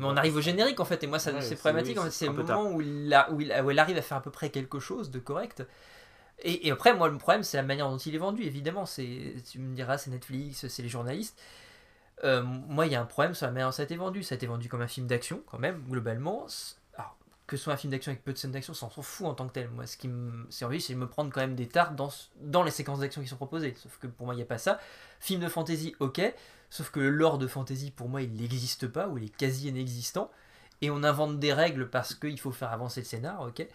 on 0.00 0.16
arrive 0.16 0.36
au 0.36 0.42
générique 0.42 0.78
en 0.78 0.84
fait, 0.84 1.02
et 1.02 1.06
moi 1.06 1.18
ça 1.18 1.40
c'est 1.40 1.56
problématique. 1.56 1.98
c'est 2.10 2.26
le 2.26 2.32
moment 2.32 2.64
où, 2.64 2.82
où, 2.82 3.70
elle 3.70 3.78
arrive 3.78 3.96
à 3.96 4.02
faire 4.02 4.18
à 4.18 4.22
peu 4.22 4.30
près 4.30 4.50
quelque 4.50 4.78
chose 4.78 5.10
de 5.10 5.18
correct. 5.18 5.64
Et, 6.40 6.70
après, 6.70 6.94
moi 6.94 7.08
le 7.08 7.16
problème 7.16 7.42
c'est 7.42 7.56
la 7.56 7.62
manière 7.62 7.88
dont 7.88 7.96
il 7.96 8.14
est 8.14 8.18
vendu, 8.18 8.42
évidemment. 8.42 8.84
C'est, 8.84 9.36
tu 9.50 9.58
me 9.58 9.74
diras, 9.74 9.96
c'est 9.96 10.10
Netflix, 10.10 10.68
c'est 10.68 10.82
les 10.82 10.88
journalistes. 10.88 11.38
Euh, 12.24 12.42
moi, 12.42 12.86
il 12.86 12.92
y 12.92 12.94
a 12.94 13.00
un 13.00 13.06
problème 13.06 13.34
sur 13.34 13.46
la 13.46 13.52
manière 13.52 13.68
dont 13.68 13.72
ça 13.72 13.82
a 13.82 13.84
été 13.84 13.96
vendu. 13.96 14.22
Ça 14.22 14.34
a 14.34 14.36
été 14.36 14.46
vendu 14.46 14.68
comme 14.68 14.82
un 14.82 14.86
film 14.86 15.06
d'action, 15.06 15.42
quand 15.46 15.58
même, 15.58 15.82
globalement. 15.88 16.46
Que 17.46 17.56
ce 17.56 17.64
soit 17.64 17.74
un 17.74 17.76
film 17.76 17.92
d'action 17.92 18.10
avec 18.10 18.24
peu 18.24 18.32
de 18.32 18.38
scènes 18.38 18.50
d'action, 18.50 18.74
ça 18.74 18.90
s'en 18.90 19.02
fout 19.02 19.26
en 19.26 19.34
tant 19.34 19.46
que 19.46 19.52
tel. 19.52 19.68
Moi, 19.70 19.86
ce 19.86 19.96
qui 19.96 20.08
me 20.08 20.48
envie, 20.62 20.80
c'est 20.80 20.94
de 20.94 20.98
me 20.98 21.06
prendre 21.06 21.32
quand 21.32 21.40
même 21.40 21.54
des 21.54 21.68
tartes 21.68 21.94
dans, 21.94 22.62
les 22.64 22.72
séquences 22.72 23.00
d'action 23.00 23.22
qui 23.22 23.28
sont 23.28 23.36
proposées. 23.36 23.74
Sauf 23.80 23.98
que 23.98 24.08
pour 24.08 24.26
moi, 24.26 24.34
il 24.34 24.38
n'y 24.38 24.42
a 24.42 24.46
pas 24.46 24.58
ça. 24.58 24.80
Film 25.20 25.40
de 25.40 25.48
fantasy, 25.48 25.94
ok. 26.00 26.20
Sauf 26.70 26.90
que 26.90 26.98
le 26.98 27.10
lore 27.10 27.38
de 27.38 27.46
fantasy, 27.46 27.92
pour 27.92 28.08
moi, 28.08 28.22
il 28.22 28.32
n'existe 28.32 28.88
pas, 28.88 29.06
ou 29.06 29.18
il 29.18 29.24
est 29.24 29.36
quasi 29.36 29.68
inexistant. 29.68 30.30
Et 30.82 30.90
on 30.90 31.04
invente 31.04 31.38
des 31.38 31.52
règles 31.52 31.88
parce 31.88 32.14
qu'il 32.14 32.38
faut 32.40 32.50
faire 32.50 32.72
avancer 32.72 33.00
le 33.00 33.06
scénar, 33.06 33.40
ok. 33.42 33.66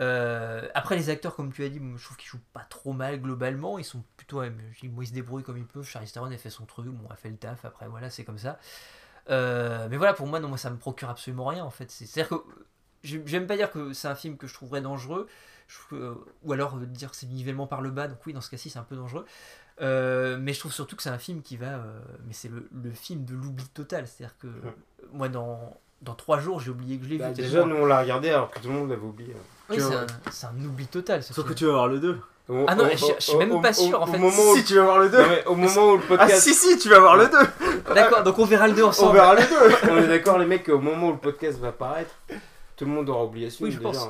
Euh, 0.00 0.68
après, 0.74 0.96
les 0.96 1.10
acteurs, 1.10 1.34
comme 1.34 1.52
tu 1.52 1.64
as 1.64 1.68
dit, 1.68 1.80
je 1.96 2.04
trouve 2.04 2.16
qu'ils 2.16 2.28
jouent 2.28 2.40
pas 2.52 2.64
trop 2.64 2.92
mal 2.92 3.20
globalement. 3.20 3.78
Ils 3.78 3.84
sont 3.84 4.02
plutôt. 4.16 4.36
moi, 4.36 5.04
ils 5.04 5.06
se 5.08 5.12
débrouillent 5.12 5.42
comme 5.42 5.58
ils 5.58 5.66
peuvent. 5.66 5.86
Charlie 5.86 6.10
Theron 6.10 6.30
a 6.30 6.36
fait 6.38 6.50
son 6.50 6.66
truc, 6.66 6.86
bon, 6.86 7.08
a 7.10 7.16
fait 7.16 7.30
le 7.30 7.36
taf. 7.36 7.64
Après, 7.64 7.88
voilà, 7.88 8.10
c'est 8.10 8.24
comme 8.24 8.38
ça. 8.38 8.58
mais 9.28 9.96
voilà, 9.96 10.14
pour 10.14 10.28
moi, 10.28 10.38
non, 10.38 10.48
moi, 10.48 10.58
ça 10.58 10.70
me 10.70 10.76
procure 10.76 11.10
absolument 11.10 11.46
rien 11.46 11.64
en 11.64 11.70
fait. 11.70 11.90
C'est-à-dire 11.90 12.28
que 12.28 12.44
j'aime 13.02 13.46
pas 13.46 13.56
dire 13.56 13.70
que 13.70 13.92
c'est 13.92 14.08
un 14.08 14.14
film 14.14 14.36
que 14.36 14.46
je 14.46 14.54
trouverais 14.54 14.80
dangereux, 14.80 15.26
ou 16.44 16.52
alors 16.52 16.76
dire 16.76 17.10
que 17.10 17.16
c'est 17.16 17.26
nivellement 17.26 17.66
par 17.66 17.80
le 17.80 17.90
bas, 17.90 18.08
donc 18.08 18.18
oui, 18.26 18.32
dans 18.32 18.40
ce 18.40 18.50
cas-ci, 18.50 18.70
c'est 18.70 18.78
un 18.78 18.84
peu 18.84 18.96
dangereux. 18.96 19.26
mais 19.80 20.52
je 20.52 20.58
trouve 20.58 20.72
surtout 20.72 20.96
que 20.96 21.02
c'est 21.02 21.10
un 21.10 21.18
film 21.18 21.42
qui 21.42 21.56
va. 21.56 21.82
mais 22.26 22.32
c'est 22.32 22.48
le, 22.48 22.68
le, 22.82 22.90
film 22.90 23.24
de 23.24 23.34
l'oubli 23.34 23.66
total. 23.68 24.06
C'est-à-dire 24.06 24.36
que 24.38 24.48
moi, 25.12 25.28
dans, 25.28 25.76
dans 26.02 26.14
trois 26.14 26.40
jours, 26.40 26.60
j'ai 26.60 26.70
oublié 26.70 26.98
que 26.98 27.04
je 27.04 27.10
l'ai 27.10 27.18
bah, 27.18 27.28
vu. 27.30 27.42
Déjà, 27.42 27.64
nous, 27.64 27.76
on 27.76 27.86
l'a 27.86 28.00
regardé 28.00 28.30
alors 28.30 28.50
que 28.50 28.58
tout 28.58 28.68
le 28.68 28.74
monde 28.74 28.90
l'avait 28.90 29.02
oublié. 29.02 29.34
Oui, 29.70 29.78
c'est 30.30 30.46
un, 30.46 30.64
oubli 30.64 30.86
total. 30.86 31.22
Sauf 31.22 31.46
que 31.46 31.54
tu 31.54 31.64
vas 31.66 31.72
voir 31.72 31.88
le 31.88 31.98
2. 32.00 32.18
ah 32.66 32.74
non, 32.74 32.84
je, 32.90 33.14
suis 33.18 33.36
même 33.36 33.62
pas 33.62 33.72
sûr 33.72 34.02
en 34.02 34.06
fait. 34.06 34.18
si 34.56 34.64
tu 34.64 34.74
vas 34.74 34.82
voir 34.82 34.98
le 34.98 35.08
2. 35.08 35.18
au 35.46 35.54
moment 35.54 35.92
où 35.92 35.96
le 35.96 36.02
podcast. 36.02 36.34
Ah 36.36 36.40
si, 36.40 36.54
si, 36.54 36.78
tu 36.78 36.88
vas 36.88 36.98
voir 36.98 37.16
le 37.16 37.28
2. 37.28 37.94
D'accord, 37.94 38.22
donc 38.24 38.38
on 38.38 38.44
verra 38.44 38.66
le 38.68 38.74
2 38.74 38.82
ensemble. 38.82 39.10
On 39.10 39.12
verra 39.14 39.34
le 39.34 39.42
2. 39.42 39.46
on 39.90 39.98
est 39.98 40.08
d'accord, 40.08 40.38
les 40.38 40.46
mecs, 40.46 40.68
au 40.68 40.78
moment 40.78 41.08
où 41.08 41.12
le 41.12 41.18
podcast 41.18 41.58
va 41.60 41.68
apparaître, 41.68 42.14
tout 42.82 42.88
le 42.88 42.94
monde 42.96 43.08
aura 43.08 43.24
oublié 43.24 43.48
ce 43.48 43.58
film. 43.58 43.68
Oui, 43.68 43.74
je 43.74 43.80
pense. 43.80 44.08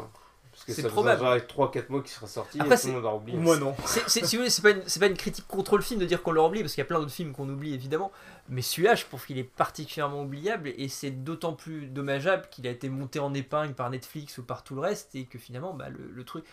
Parce 0.51 0.65
que 0.65 0.73
c'est 0.73 0.89
probable. 0.89 1.21
Ça 1.21 1.37
3-4 1.37 1.85
mois 1.91 2.03
qui 2.03 2.11
sera 2.11 2.27
sorti 2.27 2.61
Après, 2.61 2.75
et 2.75 2.79
tout 2.79 2.87
le 2.87 2.93
monde 2.95 3.05
aura 3.05 3.17
oublié. 3.17 3.39
Moi 3.39 3.57
non. 3.59 3.75
C'est, 3.87 4.09
si 4.09 4.37
vous 4.37 4.43
voulez, 4.43 4.51
c'est 4.51 4.63
pas, 4.63 4.71
une, 4.71 4.83
pas 4.83 5.07
une 5.07 5.17
critique 5.17 5.47
contre 5.47 5.77
le 5.77 5.83
film 5.83 6.01
de 6.01 6.07
dire 6.07 6.23
qu'on 6.23 6.33
l'a 6.33 6.43
oublié, 6.43 6.63
parce 6.63 6.75
qu'il 6.75 6.81
y 6.81 6.87
a 6.87 6.87
plein 6.87 6.99
d'autres 6.99 7.13
films 7.13 7.33
qu'on 7.33 7.49
oublie 7.49 7.75
évidemment. 7.75 8.13
Mais 8.49 8.63
celui-là, 8.63 8.95
je 8.95 9.05
trouve 9.05 9.25
qu'il 9.25 9.39
est 9.39 9.45
particulièrement 9.45 10.23
oubliable 10.23 10.73
et 10.77 10.89
c'est 10.89 11.11
d'autant 11.11 11.53
plus 11.53 11.87
dommageable 11.87 12.49
qu'il 12.51 12.67
a 12.67 12.71
été 12.71 12.89
monté 12.89 13.19
en 13.19 13.35
épingle 13.35 13.75
par 13.75 13.91
Netflix 13.91 14.39
ou 14.39 14.43
par 14.43 14.63
tout 14.63 14.75
le 14.75 14.81
reste 14.81 15.15
et 15.15 15.25
que 15.25 15.39
finalement, 15.39 15.75
bah, 15.75 15.89
le, 15.89 16.25
truc. 16.25 16.45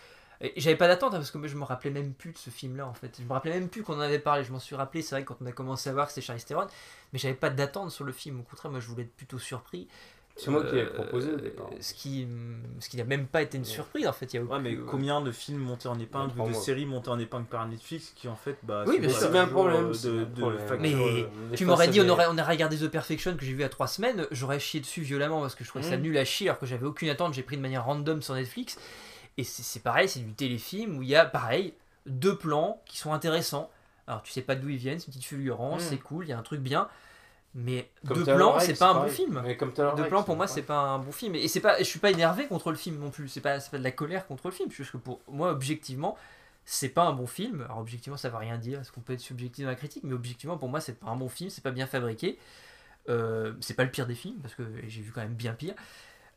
J'avais 0.56 0.76
pas 0.76 0.88
d'attente 0.88 1.12
hein, 1.12 1.18
parce 1.18 1.30
que 1.30 1.36
moi 1.36 1.48
je 1.48 1.56
me 1.56 1.64
rappelais 1.64 1.90
même 1.90 2.14
plus 2.14 2.32
de 2.32 2.38
ce 2.38 2.48
film-là 2.48 2.86
en 2.86 2.94
fait. 2.94 3.18
Je 3.18 3.26
me 3.26 3.32
rappelais 3.32 3.52
même 3.52 3.68
plus 3.68 3.82
qu'on 3.82 3.96
en 3.96 4.00
avait 4.00 4.18
parlé. 4.18 4.42
Je 4.42 4.52
m'en 4.52 4.58
suis 4.58 4.74
rappelé, 4.74 5.02
c'est 5.02 5.14
vrai, 5.14 5.24
quand 5.24 5.36
on 5.42 5.46
a 5.46 5.52
commencé 5.52 5.90
à 5.90 5.92
voir 5.92 6.06
que 6.06 6.12
c'était 6.14 6.26
Charlie 6.26 6.42
Theron, 6.42 6.66
mais 7.12 7.18
j'avais 7.18 7.34
pas 7.34 7.50
d'attente 7.50 7.90
sur 7.90 8.04
le 8.04 8.12
film. 8.12 8.40
Au 8.40 8.42
contraire, 8.42 8.70
moi 8.70 8.80
je 8.80 8.86
voulais 8.86 9.02
être 9.02 9.14
plutôt 9.14 9.38
surpris. 9.38 9.86
C'est 10.36 10.50
moi 10.50 10.64
qui 10.64 10.74
l'ai 10.74 10.86
proposé 10.86 11.32
au 11.32 11.36
départ. 11.36 11.66
Euh, 11.70 11.76
ce 11.80 11.92
qui, 11.92 12.26
ce 12.78 12.88
qui 12.88 12.96
n'a 12.96 13.04
même 13.04 13.26
pas 13.26 13.42
été 13.42 13.58
une 13.58 13.64
surprise 13.64 14.06
en 14.06 14.12
fait. 14.12 14.32
Il 14.32 14.36
y 14.36 14.38
a 14.38 14.42
ouais, 14.42 14.58
mais 14.58 14.76
combien 14.76 15.20
de 15.20 15.32
films 15.32 15.58
montés 15.58 15.88
en 15.88 15.98
épingle 15.98 16.38
ou 16.40 16.48
de 16.48 16.54
séries 16.54 16.86
montées 16.86 17.10
en 17.10 17.18
épingle 17.18 17.44
par 17.44 17.68
Netflix 17.68 18.12
qui 18.16 18.26
en 18.26 18.36
fait. 18.36 18.56
Bah, 18.62 18.84
oui, 18.86 18.98
c'est 19.10 19.30
bien 19.30 19.42
un 19.42 19.48
problème. 19.48 19.90
De, 19.90 20.26
mais 20.78 20.94
euh, 20.94 21.24
tu 21.54 21.66
m'aurais 21.66 21.88
dit, 21.88 22.00
on 22.00 22.08
aurait, 22.08 22.26
on 22.28 22.38
aurait 22.38 22.52
regardé 22.52 22.78
The 22.78 22.88
Perfection 22.88 23.36
que 23.36 23.44
j'ai 23.44 23.52
vu 23.52 23.64
à 23.64 23.68
trois 23.68 23.86
semaines, 23.86 24.26
j'aurais 24.30 24.60
chié 24.60 24.80
dessus 24.80 25.02
violemment 25.02 25.40
parce 25.42 25.54
que 25.54 25.64
je 25.64 25.68
trouvais 25.68 25.84
ça 25.84 25.96
mm. 25.98 26.02
nul 26.02 26.16
à 26.16 26.24
chier 26.24 26.48
alors 26.48 26.58
que 26.58 26.66
j'avais 26.66 26.86
aucune 26.86 27.10
attente. 27.10 27.34
J'ai 27.34 27.42
pris 27.42 27.56
de 27.56 27.62
manière 27.62 27.84
random 27.84 28.22
sur 28.22 28.34
Netflix. 28.34 28.78
Et 29.36 29.44
c'est 29.44 29.82
pareil, 29.82 30.08
c'est 30.08 30.20
du 30.20 30.32
téléfilm 30.32 30.98
où 30.98 31.02
il 31.02 31.08
y 31.08 31.16
a 31.16 31.24
pareil 31.24 31.74
deux 32.06 32.36
plans 32.36 32.82
qui 32.86 32.98
sont 32.98 33.12
intéressants. 33.12 33.70
Alors 34.06 34.22
tu 34.22 34.32
sais 34.32 34.42
pas 34.42 34.56
d'où 34.56 34.68
ils 34.68 34.76
viennent, 34.76 34.98
c'est 34.98 35.06
une 35.06 35.12
petite 35.12 35.26
fulgurance, 35.26 35.82
mm. 35.82 35.86
c'est 35.88 35.98
cool, 35.98 36.24
il 36.24 36.28
y 36.30 36.32
a 36.32 36.38
un 36.38 36.42
truc 36.42 36.60
bien. 36.60 36.88
Mais 37.54 37.90
comme 38.06 38.22
deux 38.22 38.34
plans, 38.34 38.60
c'est 38.60 38.78
pas 38.78 38.90
un 38.90 39.02
bon 39.02 39.08
film. 39.08 39.42
Deux 39.96 40.08
plans, 40.08 40.22
pour 40.22 40.36
moi, 40.36 40.46
c'est 40.46 40.62
pas 40.62 40.78
un 40.78 40.98
bon 40.98 41.12
film. 41.12 41.34
Et 41.34 41.48
c'est 41.48 41.60
pas, 41.60 41.78
je 41.78 41.84
suis 41.84 41.98
pas 41.98 42.10
énervé 42.10 42.46
contre 42.46 42.70
le 42.70 42.76
film 42.76 42.98
non 42.98 43.10
plus. 43.10 43.28
C'est 43.28 43.40
pas, 43.40 43.58
pas 43.58 43.78
de 43.78 43.82
la 43.82 43.90
colère 43.90 44.26
contre 44.26 44.48
le 44.48 44.52
film. 44.52 44.70
Parce 44.76 44.90
que 44.90 44.96
pour 44.96 45.20
moi, 45.28 45.50
objectivement, 45.50 46.16
c'est 46.64 46.90
pas 46.90 47.02
un 47.02 47.12
bon 47.12 47.26
film. 47.26 47.62
Alors 47.62 47.78
objectivement, 47.78 48.16
ça 48.16 48.28
va 48.28 48.38
rien 48.38 48.56
dire. 48.56 48.80
Est-ce 48.80 48.92
qu'on 48.92 49.00
peut 49.00 49.14
être 49.14 49.20
subjectif 49.20 49.64
dans 49.64 49.70
la 49.70 49.76
critique? 49.76 50.04
Mais 50.04 50.14
objectivement, 50.14 50.58
pour 50.58 50.68
moi, 50.68 50.80
c'est 50.80 50.98
pas 50.98 51.08
un 51.08 51.16
bon 51.16 51.28
film. 51.28 51.50
C'est 51.50 51.64
pas 51.64 51.72
bien 51.72 51.86
fabriqué. 51.86 52.38
Euh, 53.08 53.54
c'est 53.60 53.74
pas 53.74 53.84
le 53.84 53.90
pire 53.90 54.06
des 54.06 54.14
films 54.14 54.38
parce 54.42 54.54
que 54.54 54.62
j'ai 54.86 55.00
vu 55.00 55.10
quand 55.10 55.22
même 55.22 55.34
bien 55.34 55.52
pire. 55.52 55.74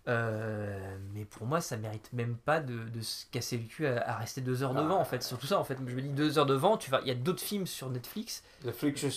Euh, 0.08 0.98
mais 1.14 1.24
pour 1.24 1.48
moi, 1.48 1.62
ça 1.62 1.78
mérite 1.78 2.12
même 2.12 2.36
pas 2.36 2.60
de, 2.60 2.90
de 2.90 3.02
se 3.02 3.26
casser 3.32 3.58
le 3.58 3.64
cul 3.64 3.88
à, 3.88 4.18
rester 4.18 4.42
deux 4.42 4.64
heures 4.64 4.74
devant, 4.74 5.00
en 5.00 5.06
fait. 5.06 5.24
Surtout 5.24 5.48
ça, 5.48 5.60
en 5.60 5.64
fait. 5.64 5.78
Je 5.86 5.96
me 5.96 6.02
dis 6.02 6.10
deux 6.10 6.38
heures 6.38 6.46
devant, 6.46 6.78
tu 6.78 6.92
vas... 6.92 7.02
il 7.02 7.08
y 7.08 7.12
a 7.12 7.16
d'autres 7.16 7.42
films 7.42 7.68
sur 7.68 7.90
Netflix. 7.90 8.44
La 8.64 8.72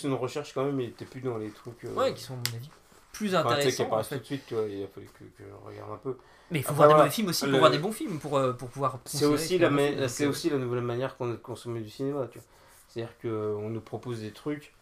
une 0.04 0.14
recherche 0.14 0.52
quand 0.54 0.64
même, 0.64 0.80
il 0.80 0.90
était 0.90 1.04
plus 1.04 1.20
dans 1.20 1.38
les 1.38 1.50
trucs. 1.50 1.84
Euh, 1.84 1.94
ouais, 1.94 2.14
qui 2.14 2.22
sont, 2.22 2.34
à 2.34 2.36
mon 2.36 2.56
avis, 2.56 2.70
plus 3.12 3.34
intéressants. 3.34 3.92
en 3.92 4.02
fait. 4.02 4.16
tout 4.16 4.20
de 4.20 4.26
suite, 4.26 4.50
il 4.50 4.84
a 4.84 4.86
fallu 4.88 5.08
que, 5.18 5.24
que, 5.24 5.48
je 5.48 5.66
regarde 5.66 5.92
un 5.92 5.96
peu. 5.96 6.16
Mais 6.50 6.60
il 6.60 6.64
faut 6.64 6.74
voir 6.74 6.88
des 6.88 7.04
bons 7.04 7.10
films 7.10 7.28
aussi 7.28 7.46
pour 7.46 7.58
voir 7.58 7.70
des 7.70 7.78
bons 7.78 7.92
films, 7.92 8.18
pour, 8.18 8.36
euh, 8.36 8.52
pour 8.52 8.68
pouvoir. 8.68 9.00
C'est 9.04 9.24
aussi, 9.24 9.58
la, 9.58 10.08
c'est 10.08 10.26
aussi 10.26 10.50
la 10.50 10.58
nouvelle 10.58 10.82
manière 10.82 11.16
qu'on 11.16 11.30
a 11.30 11.32
de 11.32 11.36
consommer 11.36 11.80
du 11.80 11.90
cinéma, 11.90 12.28
tu 12.30 12.38
vois. 12.38 12.46
C'est-à-dire 12.88 13.12
qu'on 13.20 13.68
nous 13.68 13.80
propose 13.80 14.20
des 14.20 14.30
trucs 14.30 14.72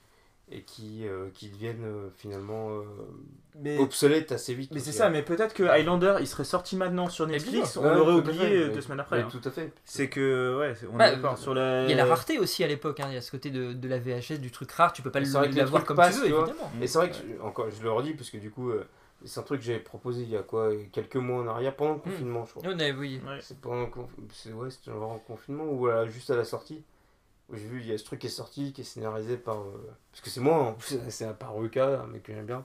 et 0.51 0.63
qui, 0.63 1.07
euh, 1.07 1.29
qui 1.33 1.49
deviennent 1.49 1.85
euh, 1.85 2.11
finalement 2.17 2.69
euh, 2.71 3.79
obsolètes 3.79 4.31
assez 4.31 4.55
vite. 4.55 4.71
Mais 4.75 4.81
c'est 4.81 4.93
ça, 4.93 5.09
mais 5.09 5.23
peut-être 5.23 5.55
que 5.55 5.63
Highlander 5.63 6.17
il 6.21 6.27
serait 6.27 6.45
sorti 6.45 6.77
maintenant 6.77 7.09
sur 7.09 7.27
Netflix, 7.27 7.77
on 7.77 7.83
l'aurait 7.83 8.15
oublié 8.15 8.69
deux 8.69 8.81
semaines 8.81 9.01
après. 9.01 9.23
Hein. 9.23 9.29
Tout 9.31 9.47
à 9.47 9.51
fait. 9.51 9.73
C'est 9.85 10.09
que, 10.09 10.59
ouais, 10.59 10.75
on 10.93 10.97
bah, 10.97 11.09
est 11.09 11.17
d'accord 11.17 11.39
sur 11.39 11.55
la. 11.55 11.85
Il 11.85 11.91
y 11.91 11.95
a 11.95 11.97
la 11.97 12.05
rareté 12.05 12.39
aussi 12.39 12.63
à 12.63 12.67
l'époque, 12.67 13.01
hein. 13.01 13.07
il 13.09 13.15
y 13.15 13.17
a 13.17 13.23
ce 13.23 13.31
côté 13.31 13.51
de, 13.51 13.73
de, 13.73 13.89
la 13.89 13.99
VHS, 13.99 14.39
du 14.39 14.51
truc 14.51 14.71
rare, 14.73 14.93
tu 14.93 15.03
peux 15.03 15.11
pas 15.11 15.21
l'avoir 15.21 15.85
comme 15.85 15.97
tu 15.97 16.19
veux, 16.21 16.27
évidemment. 16.27 16.71
Et 16.81 16.87
c'est 16.87 16.99
vrai 16.99 17.11
que, 17.11 17.43
encore, 17.43 17.71
je 17.71 17.83
le 17.83 17.91
redis, 17.91 18.15
parce 18.15 18.31
que 18.31 18.39
du 18.39 18.51
coup. 18.51 18.73
c'est 19.25 19.41
un 19.41 19.45
truc 19.45 19.61
que 19.61 19.67
j'avais 19.67 19.79
proposé 19.79 20.23
il 20.23 20.29
y 20.29 20.37
a 20.37 20.43
quoi 20.43 20.71
quelques 20.93 21.17
mois 21.17 21.43
en 21.43 21.49
arrière 21.49 21.75
pendant 21.75 21.93
le 21.93 21.99
hmm. 21.99 22.03
confinement 22.03 22.45
je 22.45 22.51
crois. 22.55 22.75
oui. 22.99 23.21
C'est 23.41 23.59
pendant 23.59 23.87
le 23.87 24.55
ouais, 24.55 24.71
c'était 24.71 24.91
confinement 25.27 25.65
ou 25.65 25.79
voilà, 25.79 26.07
juste 26.07 26.31
à 26.31 26.37
la 26.37 26.45
sortie. 26.45 26.85
J'ai 27.53 27.67
vu, 27.67 27.81
il 27.81 27.87
y 27.87 27.93
a 27.93 27.99
ce 27.99 28.05
truc 28.05 28.21
qui 28.21 28.27
est 28.27 28.31
sorti, 28.31 28.73
qui 28.73 28.81
est 28.81 28.85
scénarisé 28.85 29.37
par. 29.37 29.61
Euh, 29.61 29.95
parce 30.11 30.23
que 30.23 30.31
c'est 30.31 30.41
moi, 30.41 30.57
en 30.57 30.73
plus, 30.73 30.99
c'est 31.09 31.39
par 31.39 31.55
Ruka, 31.55 32.01
un 32.03 32.07
mec 32.07 32.23
que 32.23 32.33
j'aime 32.33 32.47
bien. 32.47 32.65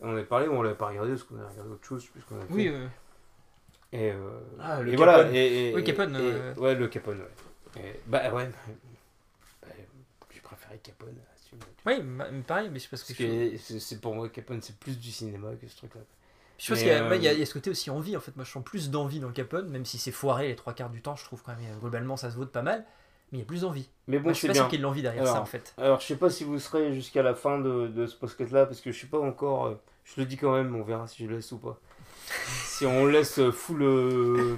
On 0.00 0.10
avait 0.10 0.24
parlé 0.24 0.48
ou 0.48 0.52
on 0.52 0.62
l'avait 0.62 0.74
pas 0.74 0.88
regardé 0.88 1.10
parce 1.10 1.22
qu'on 1.22 1.40
a 1.40 1.48
regardé 1.48 1.70
autre 1.70 1.86
chose, 1.86 2.04
puisqu'on 2.06 2.36
a 2.36 2.44
Oui, 2.50 2.72
Et, 3.92 4.10
euh, 4.10 4.40
ah, 4.58 4.82
le 4.82 4.92
et 4.92 4.96
voilà. 4.96 5.30
Et, 5.32 5.72
oui, 5.74 5.84
Capone. 5.84 6.16
Ouais, 6.56 6.74
le 6.74 6.88
Capone, 6.88 7.20
ouais. 7.76 8.00
bah 8.06 8.32
ouais. 8.32 8.50
Bah, 9.62 9.68
j'ai 10.32 10.40
préféré 10.40 10.78
Capone. 10.78 11.14
Oui, 11.86 11.94
pareil, 12.46 12.70
mais 12.72 12.80
je 12.80 12.88
pense 12.88 13.04
que. 13.04 13.12
que 13.12 13.56
c'est 13.58 14.00
pour 14.00 14.14
moi, 14.16 14.28
Capone, 14.28 14.60
c'est 14.60 14.76
plus 14.76 14.98
du 14.98 15.12
cinéma 15.12 15.54
que 15.54 15.68
ce 15.68 15.76
truc-là. 15.76 16.00
Je 16.58 16.68
pense 16.72 16.78
qu'il 16.78 16.88
y, 16.88 16.90
euh, 16.90 17.16
y, 17.16 17.42
a 17.42 17.46
ce 17.46 17.52
côté 17.52 17.70
aussi 17.70 17.90
envie, 17.90 18.16
en 18.16 18.20
fait. 18.20 18.34
Moi, 18.36 18.44
je 18.44 18.50
sens 18.50 18.64
plus 18.64 18.90
d'envie 18.90 19.20
dans 19.20 19.30
Capone, 19.30 19.68
même 19.68 19.84
si 19.84 19.98
c'est 19.98 20.12
foiré 20.12 20.48
les 20.48 20.56
trois 20.56 20.72
quarts 20.72 20.90
du 20.90 21.02
temps, 21.02 21.16
je 21.16 21.24
trouve 21.24 21.42
quand 21.42 21.54
même, 21.54 21.78
globalement, 21.80 22.16
ça 22.16 22.30
se 22.30 22.36
vaut 22.36 22.46
pas 22.46 22.62
mal 22.62 22.84
mais 23.34 23.38
il 23.38 23.42
y 23.42 23.44
a 23.44 23.46
plus 23.46 23.62
d'envie. 23.62 23.88
Mais 24.06 24.20
bon, 24.20 24.28
je 24.28 24.34
suis 24.34 24.46
pas 24.46 24.54
sûr 24.54 24.68
qu'il 24.68 24.78
y 24.78 24.82
ait 24.82 24.84
l'envie 24.84 25.02
derrière 25.02 25.26
ça 25.26 25.40
en 25.40 25.44
fait. 25.44 25.74
Alors 25.76 26.00
je 26.00 26.06
sais 26.06 26.16
pas 26.16 26.30
si 26.30 26.44
vous 26.44 26.60
serez 26.60 26.94
jusqu'à 26.94 27.22
la 27.22 27.34
fin 27.34 27.58
de, 27.58 27.88
de 27.88 28.06
ce 28.06 28.14
podcast 28.14 28.52
là 28.52 28.64
parce 28.64 28.80
que 28.80 28.92
je 28.92 28.96
suis 28.96 29.08
pas 29.08 29.18
encore. 29.18 29.66
Euh, 29.66 29.74
je 30.04 30.20
le 30.20 30.26
dis 30.26 30.36
quand 30.36 30.54
même, 30.54 30.76
on 30.76 30.82
verra 30.84 31.08
si 31.08 31.24
je 31.24 31.28
le 31.28 31.36
laisse 31.36 31.50
ou 31.50 31.58
pas. 31.58 31.76
si 32.64 32.86
on 32.86 33.06
laisse 33.06 33.40
full. 33.50 33.82
Euh, 33.82 34.56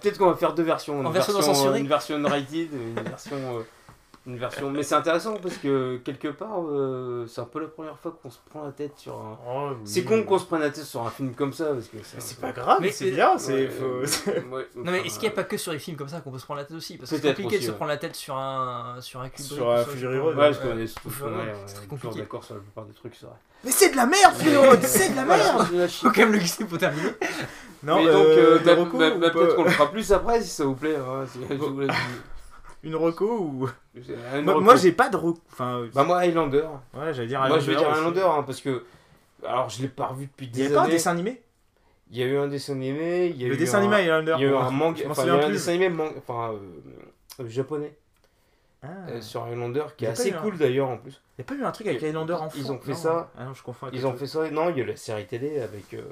peut-être 0.00 0.16
qu'on 0.16 0.30
va 0.30 0.36
faire 0.36 0.54
deux 0.54 0.62
versions. 0.62 1.04
Une 1.04 1.12
version, 1.12 1.74
une 1.74 1.88
version 1.88 2.22
rated, 2.22 2.70
une 2.72 3.02
version. 3.02 3.36
Euh, 4.30 4.34
une 4.34 4.38
version. 4.38 4.70
Mais 4.70 4.82
c'est 4.82 4.94
intéressant 4.94 5.34
parce 5.34 5.56
que 5.56 5.98
quelque 5.98 6.28
part, 6.28 6.62
euh, 6.62 7.26
c'est 7.26 7.40
un 7.40 7.44
peu 7.44 7.60
la 7.60 7.68
première 7.68 7.98
fois 7.98 8.16
qu'on 8.22 8.30
se 8.30 8.38
prend 8.48 8.64
la 8.64 8.72
tête 8.72 8.92
sur 8.96 9.14
un. 9.14 9.38
Oh, 9.48 9.70
c'est 9.84 10.04
con 10.04 10.22
qu'on 10.22 10.38
se 10.38 10.46
prenne 10.46 10.60
la 10.60 10.70
tête 10.70 10.84
sur 10.84 11.06
un 11.06 11.10
film 11.10 11.34
comme 11.34 11.52
ça 11.52 11.66
parce 11.66 11.88
que 11.88 11.96
c'est 12.02 12.40
pas 12.40 12.52
grave, 12.52 12.78
mais 12.80 12.90
c'est 12.90 13.10
bien. 13.10 13.36
C'est. 13.38 13.68
non 14.76 14.92
mais 14.92 15.00
est-ce 15.00 15.18
qu'il 15.18 15.28
n'y 15.28 15.34
a 15.34 15.36
pas 15.36 15.44
que 15.44 15.56
sur 15.56 15.72
les 15.72 15.78
films 15.78 15.96
comme 15.96 16.08
ça 16.08 16.20
qu'on 16.20 16.30
peut 16.30 16.38
se 16.38 16.44
prendre 16.44 16.60
la 16.60 16.66
tête 16.66 16.76
aussi? 16.76 16.96
Parce 16.96 17.10
que 17.10 17.16
c'est 17.16 17.28
compliqué 17.28 17.58
de 17.58 17.64
se 17.64 17.70
prendre 17.72 17.90
la 17.90 17.98
tête 17.98 18.16
sur 18.16 18.36
un 18.36 19.00
sur 19.00 19.20
un 19.20 19.28
Kubrick. 19.28 19.46
Sur 19.46 19.70
un 19.70 19.82
Road. 19.84 20.36
Ouais, 20.36 20.50
parce 20.50 20.58
qu'on 20.58 20.78
est 20.78 20.86
C'est 21.66 21.74
très 21.74 21.86
compliqué. 21.86 22.20
D'accord 22.20 22.44
sur 22.44 22.54
la 22.54 22.60
plupart 22.60 22.84
des 22.84 22.94
trucs, 22.94 23.14
c'est 23.14 23.26
vrai. 23.26 23.36
Mais 23.62 23.70
c'est 23.70 23.90
de 23.90 23.96
la 23.96 24.06
merde, 24.06 24.34
Fury 24.36 24.78
c'est 24.84 25.10
de 25.10 25.16
la 25.16 25.24
merde. 25.26 25.88
Faut 25.90 26.10
quand 26.10 26.18
même 26.18 26.32
le 26.32 26.38
glisser 26.38 26.64
pour 26.64 26.78
terminer. 26.78 27.10
Non, 27.82 27.96
mais 27.96 28.12
donc 28.12 28.26
euh, 28.26 28.58
euh, 28.58 28.58
peut-être 28.58 29.54
qu'on 29.56 29.64
le 29.64 29.70
fera 29.70 29.90
plus 29.90 30.12
après 30.12 30.42
si 30.42 30.48
ça 30.48 30.64
vous 30.64 30.74
plaît. 30.74 30.96
Hein, 32.82 32.88
une 32.88 32.96
reco 32.96 33.26
ou 33.26 33.68
moi, 34.42 34.76
j'ai 34.76 34.92
pas 34.92 35.08
de 35.08 35.16
reco 35.16 35.40
enfin 35.52 35.86
bah 35.94 36.04
moi 36.04 36.18
Highlander. 36.18 36.66
Ouais 36.94 37.12
j'allais 37.12 37.28
dire 37.28 37.42
Highlander 37.42 37.48
moi 37.48 37.58
je 37.58 37.70
vais 37.70 37.76
dire 37.76 37.90
Highlander 37.90 38.20
hein, 38.22 38.42
parce 38.44 38.60
que 38.60 38.84
alors 39.46 39.68
je 39.68 39.82
l'ai 39.82 39.88
pas 39.88 40.06
revu 40.06 40.26
depuis 40.26 40.48
des 40.48 40.62
années 40.62 40.68
il 40.68 40.72
y 40.72 40.76
a 40.76 40.80
pas 40.80 40.86
un 40.86 40.88
dessin 40.88 41.10
animé? 41.12 41.42
Il 42.10 42.18
y 42.18 42.22
a 42.22 42.26
eu 42.26 42.36
un 42.38 42.48
dessin 42.48 42.72
animé 42.72 43.26
il 43.28 43.40
y 43.40 43.44
a 43.44 43.48
le 43.48 43.54
eu 43.54 43.56
dessin 43.56 43.78
animé 43.78 43.96
Highlander. 43.96 44.34
il 44.38 44.42
y 44.42 44.46
a 44.46 44.50
eu 44.50 44.54
un 44.54 44.70
manga 44.70 45.02
enfin 45.08 45.22
il 45.22 45.28
y 45.28 45.30
a 45.30 45.36
eu 45.36 45.44
un 45.44 45.50
dessin 45.50 45.74
animé 45.74 45.90
enfin 46.18 46.52
euh, 46.52 47.48
japonais. 47.48 47.96
Ah. 48.82 48.86
euh, 49.10 49.20
sur 49.20 49.44
Highlander 49.44 49.84
qui 49.96 50.06
est 50.06 50.08
assez 50.08 50.32
cool 50.32 50.56
d'ailleurs 50.56 50.88
en 50.88 50.96
plus. 50.96 51.20
Il 51.38 51.42
y 51.42 51.44
a 51.44 51.44
pas 51.44 51.54
eu 51.54 51.64
un 51.64 51.70
truc 51.70 51.86
avec 51.86 52.02
Highlander 52.02 52.32
en 52.34 52.48
ils 52.56 52.72
ont 52.72 52.78
fait 52.78 52.94
ça. 52.94 53.30
ah 53.38 53.44
non 53.44 53.54
je 53.54 53.62
confonds 53.62 53.88
ils 53.92 54.06
ont 54.06 54.14
fait 54.14 54.26
ça 54.26 54.50
non 54.50 54.70
il 54.70 54.78
y 54.78 54.80
a 54.80 54.84
eu 54.84 54.86
la 54.86 54.96
série 54.96 55.26
télé 55.26 55.60
avec 55.60 55.92
euh, 55.94 56.02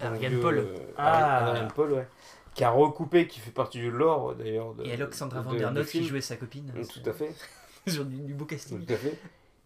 Ariane 0.00 0.40
Paul. 0.40 0.64
ah. 0.96 1.48
Ariane 1.48 1.68
Paul 1.74 1.92
ouais 1.92 2.06
qui 2.54 2.64
a 2.64 2.70
recoupé, 2.70 3.26
qui 3.26 3.40
fait 3.40 3.50
partie 3.50 3.78
du 3.78 3.90
lore 3.90 4.34
d'ailleurs. 4.34 4.74
Et 4.84 4.92
Alexandra 4.92 5.40
Vandernoot 5.42 5.86
qui 5.86 6.04
jouait 6.04 6.20
sa 6.20 6.36
copine. 6.36 6.72
Tout 6.72 7.08
à 7.08 7.12
fait. 7.12 7.34
Sur 7.86 8.04
du, 8.04 8.32
beau 8.32 8.46
casting. 8.46 8.84
Tout 8.84 8.92
à 8.92 8.96
fait. 8.96 9.18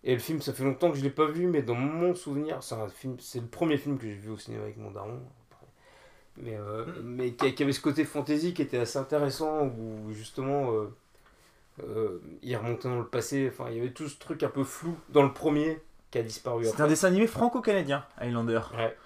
Et 0.05 0.15
le 0.15 0.21
film, 0.21 0.41
ça 0.41 0.53
fait 0.53 0.65
longtemps 0.65 0.91
que 0.91 0.97
je 0.97 1.03
l'ai 1.03 1.11
pas 1.11 1.27
vu, 1.27 1.47
mais 1.47 1.63
dans 1.63 1.75
mon 1.75 2.15
souvenir, 2.15 2.63
c'est 2.63 2.75
un 2.75 2.89
film, 2.89 3.17
c'est 3.21 3.41
le 3.41 3.47
premier 3.47 3.77
film 3.77 3.99
que 3.99 4.05
j'ai 4.05 4.15
vu 4.15 4.31
au 4.31 4.39
cinéma 4.39 4.63
avec 4.63 4.77
mon 4.77 4.91
daron. 4.91 5.21
Mais, 6.37 6.57
euh, 6.57 6.87
mm. 6.87 7.03
mais 7.03 7.33
qui, 7.33 7.63
avait 7.63 7.73
ce 7.73 7.81
côté 7.81 8.05
fantasy 8.05 8.55
qui 8.55 8.63
était 8.63 8.79
assez 8.79 8.99
intéressant, 8.99 9.67
où 9.67 10.13
justement, 10.13 10.73
euh, 10.73 10.95
euh, 11.83 12.21
il 12.43 12.57
remontait 12.57 12.89
dans 12.89 12.99
le 12.99 13.07
passé. 13.07 13.51
Enfin, 13.53 13.71
il 13.71 13.77
y 13.77 13.81
avait 13.81 13.91
tout 13.91 14.09
ce 14.09 14.19
truc 14.19 14.43
un 14.43 14.49
peu 14.49 14.65
flou 14.65 14.97
dans 15.11 15.23
le 15.23 15.33
premier 15.33 15.81
qui 16.11 16.19
a 16.19 16.23
disparu. 16.23 16.65
C'est 16.65 16.81
un 16.81 16.89
dessin 16.89 17.09
animé 17.09 17.27
franco-canadien, 17.27 18.05
Highlander. 18.19 18.61
Ouais. 18.77 18.97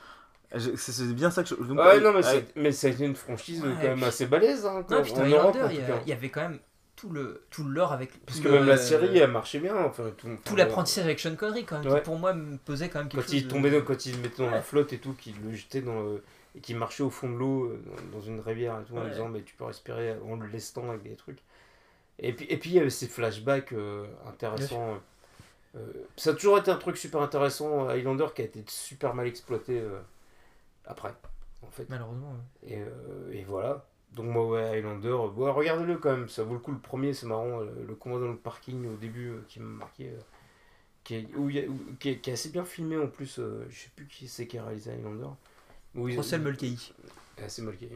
C'est 0.77 1.15
bien 1.15 1.31
ça 1.31 1.43
que 1.43 1.49
je. 1.49 1.55
Donc, 1.55 1.79
ouais, 1.79 2.01
non, 2.01 2.13
mais, 2.13 2.23
mais 2.57 2.73
ça 2.73 2.89
a 2.89 2.91
été 2.91 3.05
une 3.05 3.17
franchise 3.17 3.63
quand 3.63 3.89
même 3.89 4.03
assez 4.03 4.27
balèze. 4.27 4.67
Hein, 4.67 4.85
non, 4.91 5.03
putain, 5.03 5.25
Highlander, 5.25 5.67
il 5.71 6.09
y, 6.09 6.13
avait 6.13 6.29
quand 6.29 6.43
même 6.43 6.59
tout 6.97 7.09
le 7.09 7.43
tout 7.51 7.65
l'or 7.65 7.93
avec 7.93 8.25
parce 8.25 8.39
que 8.39 8.49
même 8.49 8.67
la 8.67 8.77
série 8.77 9.21
a 9.21 9.27
marché 9.27 9.59
bien 9.59 9.77
enfin 9.77 10.05
tout, 10.17 10.29
tout 10.45 10.55
l'apprentissage 10.55 11.05
avec 11.05 11.19
Sean 11.19 11.35
Connery 11.35 11.65
quand 11.65 11.83
même 11.83 11.95
qui 11.95 12.01
pour 12.03 12.17
moi 12.17 12.33
me 12.33 12.59
posait 12.59 12.91
quand 12.91 13.01
même 13.01 13.09
quelque 13.09 13.23
quand 13.23 13.27
chose 13.27 13.41
il 13.41 13.49
tombait 13.49 13.71
dans, 13.71 13.81
quand 13.81 14.07
il 14.07 14.19
mettait 14.19 14.45
dans 14.45 14.51
la 14.51 14.63
flotte 14.63 14.93
et 14.93 14.99
tout 14.99 15.13
qu'il 15.15 15.35
le 15.43 15.53
jetait 15.53 15.81
dans 15.81 16.19
et 16.55 16.61
qui 16.61 16.75
marchait 16.75 17.03
au 17.03 17.11
fond 17.11 17.29
de 17.29 17.37
l'eau 17.37 17.65
euh, 17.65 17.83
dans 18.13 18.21
une 18.21 18.39
rivière 18.39 18.79
et 18.79 18.85
tout 18.85 18.97
en 18.97 19.09
disant 19.09 19.29
mais 19.29 19.43
tu 19.43 19.55
peux 19.55 19.65
respirer 19.65 20.17
en 20.29 20.37
le 20.37 20.47
lestant 20.47 20.91
avec 20.91 21.03
des 21.03 21.17
trucs. 21.17 21.39
Et 22.19 22.33
puis 22.35 22.47
et 22.49 22.57
puis 22.57 22.71
il 22.71 22.77
y 22.77 22.79
avait 22.79 22.91
ces 22.91 23.09
flashbacks 23.09 23.73
euh, 23.73 24.07
intéressants 24.29 25.01
euh, 25.75 25.81
ça 26.17 26.31
a 26.31 26.33
toujours 26.35 26.59
été 26.59 26.71
un 26.71 26.77
truc 26.77 26.99
super 26.99 27.23
intéressant 27.23 27.89
Highlander 27.89 28.27
qui 28.35 28.43
a 28.43 28.45
été 28.45 28.63
super 28.69 29.15
mal 29.15 29.27
exploité 29.27 29.83
après 30.87 31.15
en 31.63 31.71
fait. 31.71 31.89
Malheureusement 31.89 32.37
et, 32.67 32.81
et 33.31 33.45
voilà. 33.45 33.87
Donc 34.13 34.27
moi 34.27 34.47
ouais 34.47 34.79
Highlander 34.79 35.13
ouais, 35.13 35.51
regardez-le 35.51 35.97
quand 35.97 36.13
même. 36.13 36.29
Ça 36.29 36.45
vaut 36.45 36.55
le 36.55 36.61
coup 36.61 36.73
le 36.73 36.79
premier 36.79 37.15
c'est 37.15 37.27
marrant 37.27 37.61
le, 37.61 37.95
combat 37.95 38.19
dans 38.19 38.31
le 38.31 38.37
parking 38.37 38.87
au 38.87 38.97
début 38.97 39.33
qui 39.49 39.61
m'a 39.61 39.85
marqué 39.85 40.13
qui 41.05 41.17
est, 41.17 41.29
où, 41.35 41.49
qui, 41.49 41.59
est, 42.11 42.19
qui, 42.19 42.31
est, 42.31 42.33
assez 42.33 42.51
bien 42.51 42.65
filmé 42.65 42.97
en 42.97 43.09
plus 43.09 43.41
je 43.69 43.75
sais 43.75 43.91
plus 43.97 44.07
qui 44.07 44.29
c'est 44.29 44.47
qui 44.47 44.59
a 44.59 44.65
réalisé 44.65 44.93
Highlander. 44.93 45.29
Russell 45.95 46.41
Mulcahy. 46.41 46.93
Ah, 47.39 47.49
c'est 47.49 47.63
Mulcahy. 47.63 47.89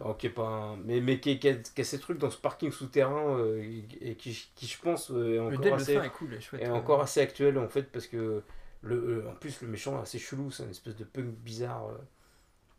Ok, 0.00 0.28
pas 0.30 0.76
mais, 0.84 1.00
mais 1.00 1.18
qui, 1.20 1.38
qui, 1.38 1.48
a, 1.48 1.54
qui, 1.54 1.80
a, 1.80 1.84
ces 1.84 1.98
trucs 1.98 2.18
dans 2.18 2.30
ce 2.30 2.36
parking 2.36 2.70
souterrain 2.70 3.36
euh, 3.38 3.62
et, 4.00 4.14
qui, 4.14 4.48
qui, 4.54 4.66
je 4.66 4.78
pense, 4.80 5.10
euh, 5.10 5.34
est 5.34 5.56
encore, 5.56 5.74
assez, 5.74 5.94
est 5.94 6.10
cool, 6.10 6.34
est 6.34 6.40
chouette, 6.40 6.62
est 6.62 6.68
encore 6.68 7.00
assez 7.00 7.20
actuel 7.20 7.58
en 7.58 7.68
fait 7.68 7.90
parce 7.90 8.06
que 8.06 8.42
le, 8.82 8.94
euh, 8.94 9.30
en 9.30 9.34
plus 9.34 9.60
le 9.62 9.68
méchant 9.68 9.98
est 9.98 10.02
assez 10.02 10.18
chelou, 10.18 10.50
c'est 10.50 10.64
une 10.64 10.70
espèce 10.70 10.96
de 10.96 11.04
punk 11.04 11.26
bizarre. 11.26 11.88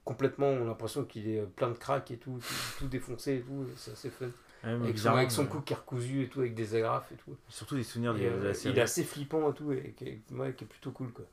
complètement, 0.06 0.48
on 0.48 0.64
a 0.64 0.66
l'impression 0.66 1.04
qu'il 1.04 1.30
est 1.30 1.42
plein 1.42 1.70
de 1.70 1.78
crack 1.78 2.12
et 2.12 2.18
tout, 2.18 2.40
tout, 2.78 2.88
défoncé 2.88 3.36
et 3.36 3.42
tout, 3.42 3.66
c'est 3.76 3.92
assez 3.92 4.10
fun. 4.10 4.28
avec, 4.64 4.98
son, 4.98 5.10
avec 5.10 5.32
son 5.32 5.46
cou 5.46 5.62
qui 5.62 5.74
est 5.74 5.76
recousu 5.76 6.24
et 6.24 6.30
tout, 6.30 6.40
avec 6.40 6.56
des 6.56 6.76
agrafes 6.76 7.12
et 7.12 7.16
tout. 7.16 7.36
Surtout 7.48 7.76
des 7.76 7.84
souvenirs 7.84 8.14
de, 8.14 8.24
la 8.24 8.54
série. 8.54 8.76
Il 8.76 8.80
est 8.80 8.84
assez 8.84 9.04
flippant 9.04 9.52
et 9.52 9.54
tout, 9.54 9.72
et 9.72 9.94
qui 9.98 10.06
est, 10.06 10.22
qui 10.56 10.64
est 10.64 10.68
plutôt 10.68 10.92
cool 10.92 11.12
quoi. 11.12 11.26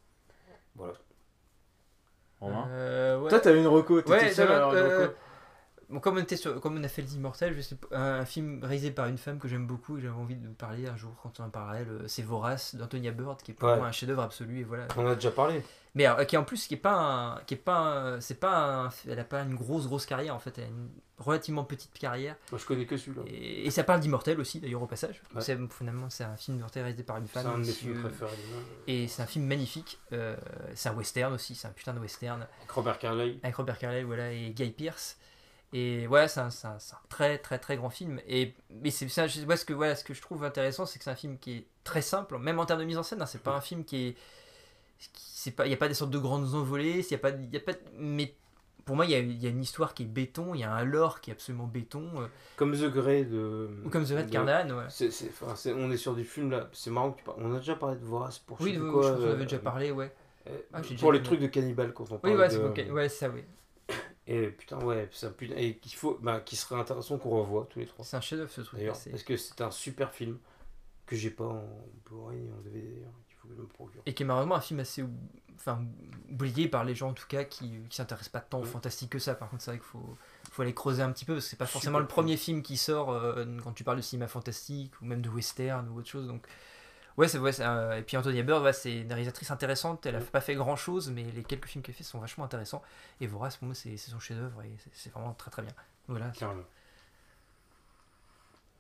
Voilà. 0.75 0.95
Euh, 2.43 3.19
ouais. 3.19 3.31
Toi, 3.31 3.41
t'as 3.41 3.53
eu 3.53 3.59
une 3.59 3.67
reco, 3.67 4.03
t'étais 4.03 4.33
seul 4.33 4.49
euh, 4.51 5.09
Bon, 5.89 6.01
comme, 6.01 6.17
on 6.17 6.21
était 6.21 6.37
sur, 6.37 6.61
comme 6.61 6.77
on 6.79 6.85
a 6.85 6.89
fait 6.89 7.03
Les 7.03 7.15
Immortels, 7.15 7.55
je 7.55 7.61
sais, 7.61 7.77
un, 7.93 8.25
film 8.25 8.63
réalisé 8.63 8.91
par 8.91 9.07
une 9.07 9.19
femme 9.19 9.39
que 9.39 9.49
j'aime 9.49 9.67
beaucoup 9.67 9.99
et 9.99 10.01
j'avais 10.01 10.15
envie 10.15 10.35
de 10.35 10.49
parler 10.49 10.87
un 10.87 10.97
jour 10.97 11.13
quand 11.23 11.39
on 11.41 11.45
en 11.45 11.51
parlerait, 11.51 11.87
c'est 12.07 12.23
Vorace 12.23 12.75
d'Antonia 12.75 13.13
Bird, 13.13 13.41
qui 13.43 13.53
est 13.53 13.55
pour 13.55 13.69
moi 13.69 13.87
un 13.87 13.93
chef-d'œuvre 13.93 14.23
absolu. 14.23 14.61
Et 14.61 14.65
voilà. 14.65 14.89
On 14.97 15.07
a 15.07 15.15
déjà 15.15 15.31
parlé. 15.31 15.63
Mais 15.95 16.07
qui 16.27 16.37
en 16.37 16.45
plus, 16.45 16.67
qui 16.67 16.75
est 16.75 16.79
pas 16.79 16.95
un, 16.95 17.39
qui 17.47 17.55
est 17.55 17.57
pas, 17.57 18.21
c'est 18.21 18.39
pas, 18.39 18.91
elle 19.09 19.19
a 19.19 19.25
pas 19.25 19.41
une 19.41 19.55
grosse 19.55 19.87
grosse 19.87 20.05
carrière 20.05 20.35
en 20.35 20.39
fait, 20.39 20.59
elle 20.59 20.65
a 20.65 20.69
une 20.69 20.91
relativement 21.19 21.65
petite 21.65 21.99
carrière. 21.99 22.37
Moi, 22.51 22.61
je 22.61 22.67
connais 22.67 22.85
que 22.85 22.97
celui-là. 22.97 23.23
Et, 23.27 23.71
ça 23.71 23.85
parle 23.85 24.01
d'immortel 24.01 24.39
aussi 24.39 24.61
d'ailleurs 24.61 24.83
au 24.83 24.87
passage. 24.87 25.23
C'est 25.41 25.59
finalement 25.71 26.11
c'est 26.11 26.25
un 26.25 26.37
film 26.37 26.59
immortel 26.59 26.83
réalisé 26.83 27.03
par 27.03 27.17
une 27.17 27.27
femme. 27.27 27.45
C'est 27.45 27.49
un 27.49 27.59
de 27.59 27.67
mes 27.67 27.73
films 27.73 28.03
préférés. 28.03 28.31
Et 28.87 29.09
c'est 29.09 29.23
un 29.23 29.27
film 29.27 29.47
magnifique. 29.47 29.99
Euh, 30.13 30.37
c'est 30.75 30.89
un 30.89 30.95
western 30.95 31.33
aussi, 31.33 31.55
c'est 31.55 31.69
un 31.69 31.73
putain 31.73 31.95
de 31.95 32.01
western. 32.01 32.47
Avec 32.59 32.71
Robert 32.71 32.99
Carlyle. 32.99 33.39
Avec 33.43 33.57
Robert 33.57 33.79
Carlyle, 33.79 34.05
voilà, 34.05 34.33
et 34.33 34.51
Guy 34.51 34.71
Pearce. 34.71 35.17
Et 35.73 36.07
voilà, 36.07 36.29
c'est 36.29 36.41
un, 36.41 36.49
un, 36.49 36.79
très 37.09 37.39
très 37.39 37.59
très 37.59 37.77
grand 37.77 37.91
film. 37.91 38.21
Et 38.27 38.55
mais 38.71 38.91
c'est 38.91 39.09
ça, 39.09 39.29
ce 39.29 39.65
que 39.65 39.73
voilà, 39.73 39.97
ce 39.97 40.05
que 40.05 40.15
je 40.15 40.23
trouve 40.23 40.45
intéressant, 40.45 40.87
c'est 40.87 40.99
que 40.99 41.05
c'est 41.05 41.11
un 41.11 41.17
film 41.17 41.39
qui 41.39 41.53
est 41.57 41.67
très 41.85 42.03
simple, 42.03 42.39
même 42.39 42.59
en 42.59 42.67
termes 42.67 42.81
de 42.81 42.85
mise 42.85 42.99
en 42.99 43.03
scène. 43.03 43.21
Hein, 43.21 43.27
c'est 43.27 43.43
pas 43.43 43.55
un 43.55 43.61
film 43.61 43.85
qui 43.85 44.09
est 44.09 44.17
il 45.65 45.71
y 45.71 45.75
a 45.75 45.77
pas 45.77 45.89
des 45.89 45.95
sortes 45.95 46.11
de 46.11 46.19
grandes 46.19 46.55
envolées 46.55 47.07
y 47.09 47.15
a 47.15 47.19
pas 47.19 47.31
y 47.31 47.57
a 47.57 47.61
pas 47.61 47.73
mais 47.99 48.35
pour 48.85 48.97
moi 48.97 49.05
il 49.05 49.11
y, 49.11 49.15
a, 49.15 49.19
y 49.19 49.47
a, 49.47 49.51
une 49.51 49.63
histoire 49.63 49.95
qui 49.95 50.05
est 50.05 50.07
béton 50.07 50.55
il 50.55 50.61
y 50.61 50.65
a 50.65 50.73
un 50.73 50.85
lore 50.85 51.21
qui 51.21 51.31
est 51.31 51.33
absolument 51.33 51.67
béton 51.67 52.05
euh. 52.17 52.27
comme 52.57 52.73
The 52.73 52.91
Grey 52.91 53.25
de 53.25 53.69
ou 53.85 53.91
comme 53.91 54.05
The 54.05 54.11
Red 54.11 54.31
Carnan 54.31 54.71
ouais. 54.71 54.85
c'est, 54.89 55.73
on 55.75 55.91
est 55.91 55.97
sur 55.97 56.15
du 56.15 56.25
film 56.25 56.51
là 56.51 56.69
c'est 56.73 56.91
marrant 56.91 57.13
que 57.13 57.19
tu 57.19 57.25
parles 57.25 57.39
on 57.41 57.55
a 57.55 57.59
déjà 57.59 57.75
parlé 57.75 57.97
de 57.97 58.05
Vorace 58.05 58.39
pour 58.39 58.61
oui 58.61 58.79
quoi, 58.79 59.03
je 59.03 59.09
pense 59.09 59.21
qu'on 59.21 59.31
avait 59.31 59.45
déjà 59.45 59.59
parlé 59.59 59.91
ouais 59.91 60.13
euh, 60.49 60.59
ah, 60.73 60.81
pour 61.01 61.13
les 61.13 61.23
trucs 61.23 61.41
de 61.41 61.49
cannibale 61.49 61.93
quand 61.93 62.11
on 62.11 62.19
parle 62.19 62.35
oui 62.35 62.41
ouais, 62.41 62.51
c'est 62.51 62.91
ouais 62.91 63.09
ça 63.09 63.29
oui 63.29 63.43
et 64.27 64.49
putain 64.49 64.79
ouais 64.81 65.09
ça 65.13 65.33
et 65.57 65.77
qu'il 65.77 65.95
faut 65.95 66.19
bah, 66.21 66.41
qui 66.41 66.57
serait 66.57 66.81
intéressant 66.81 67.19
qu'on 67.19 67.31
revoie 67.31 67.67
tous 67.71 67.79
les 67.79 67.87
trois 67.87 68.05
c'est 68.05 68.17
un 68.17 68.21
chef 68.21 68.39
d'œuvre 68.39 68.51
ce 68.51 68.61
truc 68.61 68.81
parce 68.85 69.23
que 69.23 69.37
c'est 69.37 69.61
un 69.61 69.71
super 69.71 70.13
film 70.13 70.39
que 71.07 71.15
j'ai 71.15 71.31
pas 71.31 71.45
en 71.45 71.65
Blu-ray 72.05 72.51
en 72.51 72.61
DVD 72.63 73.05
et 74.07 74.15
qui 74.15 74.23
est 74.23 74.27
malheureusement 74.27 74.57
un 74.57 74.61
film 74.61 74.81
assez 74.81 75.05
enfin, 75.57 75.85
oublié 76.31 76.69
par 76.69 76.85
les 76.85 76.95
gens 76.95 77.11
en 77.11 77.15
tout 77.15 77.27
cas 77.27 77.45
qui 77.45 77.71
ne 77.71 77.91
s'intéressent 77.91 78.31
pas 78.31 78.41
tant 78.41 78.61
au 78.61 78.65
fantastique 78.65 79.11
que 79.11 79.19
ça. 79.19 79.35
Par 79.35 79.51
contre, 79.51 79.63
c'est 79.63 79.71
vrai 79.71 79.79
qu'il 79.79 79.87
faut, 79.87 80.17
faut 80.51 80.63
aller 80.63 80.75
creuser 80.75 81.03
un 81.03 81.11
petit 81.11 81.25
peu 81.25 81.35
parce 81.35 81.45
que 81.47 81.51
c'est 81.51 81.57
pas 81.57 81.67
forcément 81.67 81.99
le 81.99 82.07
premier 82.07 82.37
film 82.37 82.63
qui 82.63 82.77
sort 82.77 83.11
euh, 83.11 83.45
quand 83.63 83.73
tu 83.73 83.85
parles 83.85 83.99
de 83.99 84.03
cinéma 84.03 84.29
fantastique 84.29 84.93
ou 85.01 85.07
même 85.07 85.23
de 85.23 85.29
western 85.29 85.89
ou 85.89 85.99
autre 85.99 86.09
chose. 86.09 86.27
Donc, 86.27 86.47
ouais, 87.17 87.29
c'est, 87.29 87.39
ouais, 87.39 87.53
et 87.99 88.03
puis 88.03 88.17
Antonia 88.17 88.43
Bird, 88.43 88.63
ouais, 88.63 88.73
c'est 88.73 88.99
une 88.99 89.09
réalisatrice 89.09 89.51
intéressante. 89.51 90.07
Elle 90.07 90.17
a 90.17 90.21
pas 90.21 90.41
fait 90.41 90.55
grand 90.55 90.77
chose, 90.77 91.11
mais 91.11 91.25
les 91.25 91.43
quelques 91.43 91.67
films 91.67 91.83
qu'elle 91.83 91.95
fait 91.95 92.05
sont 92.05 92.19
vachement 92.19 92.45
intéressants. 92.45 92.83
Et 93.21 93.27
Vorace, 93.27 93.57
pour 93.57 93.67
moi, 93.67 93.75
c'est, 93.75 93.97
son 93.97 94.19
chef-d'œuvre 94.19 94.63
et 94.63 94.71
c'est, 94.93 95.13
vraiment 95.13 95.35
très 95.35 95.51
très 95.51 95.63
bien. 95.63 95.73
Voilà. 96.09 96.33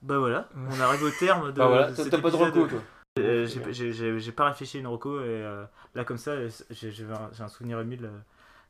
Bah 0.03 0.19
voilà, 0.19 0.49
on 0.55 0.81
arrive 0.81 1.03
au 1.03 1.11
terme 1.11 1.53
de. 1.53 1.59
Bah 1.59 1.67
voilà, 1.67 1.93
t'as 1.93 2.21
pas 2.21 2.31
de 2.31 2.37
recours 2.37 2.69
toi. 2.69 2.81
Euh, 3.19 3.47
j'ai 3.47 4.33
pas 4.33 4.45
réfléchi 4.45 4.77
à 4.77 4.81
une 4.81 4.87
reco 4.87 5.21
et 5.21 5.25
euh, 5.25 5.65
là 5.95 6.05
comme 6.05 6.19
ça 6.19 6.35
j'ai 6.71 6.93
un, 7.05 7.31
un, 7.45 7.49
souvenir 7.49 7.81
ému 7.81 7.97
de 7.97 8.11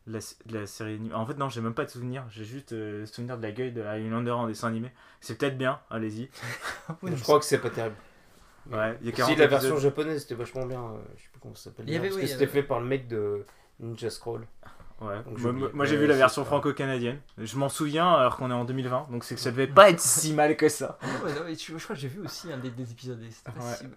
la, 0.07 0.21
la, 0.49 0.67
série 0.67 1.01
En 1.12 1.27
fait 1.27 1.37
non 1.37 1.49
j'ai 1.49 1.61
même 1.61 1.75
pas 1.75 1.85
de 1.85 1.91
souvenir, 1.91 2.25
j'ai 2.31 2.45
juste 2.45 2.73
euh, 2.73 3.01
le 3.01 3.07
souvenir 3.07 3.39
de 3.39 3.43
la 3.43 3.51
gueule 3.51 3.75
de 3.75 3.83
Highlander 3.83 4.31
en 4.31 4.47
dessin 4.47 4.69
animé. 4.69 4.93
C'est 5.21 5.37
peut-être 5.37 5.59
bien, 5.59 5.81
allez-y. 5.91 6.31
je 7.03 7.23
crois 7.23 7.41
que 7.41 7.45
c'est 7.45 7.59
pas 7.59 7.71
terrible. 7.71 7.97
Ouais, 8.73 8.99
y 9.03 9.11
a 9.11 9.25
si 9.25 9.37
la 9.37 9.47
version 9.47 9.79
japonaise 9.79 10.23
c'était 10.23 10.35
vachement 10.35 10.67
bien, 10.67 10.95
je 11.17 11.23
sais 11.23 11.29
plus 11.31 11.41
comment 11.41 11.55
ça 11.55 11.64
s'appelle. 11.64 11.87
Parce 11.87 12.17
que 12.17 12.27
c'était 12.27 12.47
fait 12.47 12.62
par 12.62 12.81
le 12.81 12.87
mec 12.87 13.09
de 13.09 13.45
Ninja 13.81 14.11
Scroll. 14.11 14.47
Ouais. 15.01 15.23
moi, 15.75 15.85
j'ai 15.85 15.97
vu 15.99 16.07
la 16.07 16.17
version 16.17 16.45
franco-canadienne. 16.45 17.21
Je 17.37 17.57
m'en 17.59 17.69
souviens 17.69 18.14
alors 18.14 18.37
qu'on 18.37 18.51
est 18.51 18.55
en 18.55 18.64
2020, 18.64 19.09
donc 19.11 19.25
c'est 19.25 19.35
que 19.35 19.41
ça 19.41 19.51
devait 19.51 19.67
pas 19.67 19.91
être 19.91 20.01
si 20.01 20.33
mal 20.33 20.57
que 20.57 20.71
ça. 20.71 20.99
Ah 21.03 21.07
je 21.07 21.85
crois 21.85 21.95
que 21.95 22.01
j'ai 22.01 22.09
vu 22.09 22.21
aussi 22.25 22.51
un 22.51 22.57
des, 22.57 22.69
épisodes. 22.69 23.21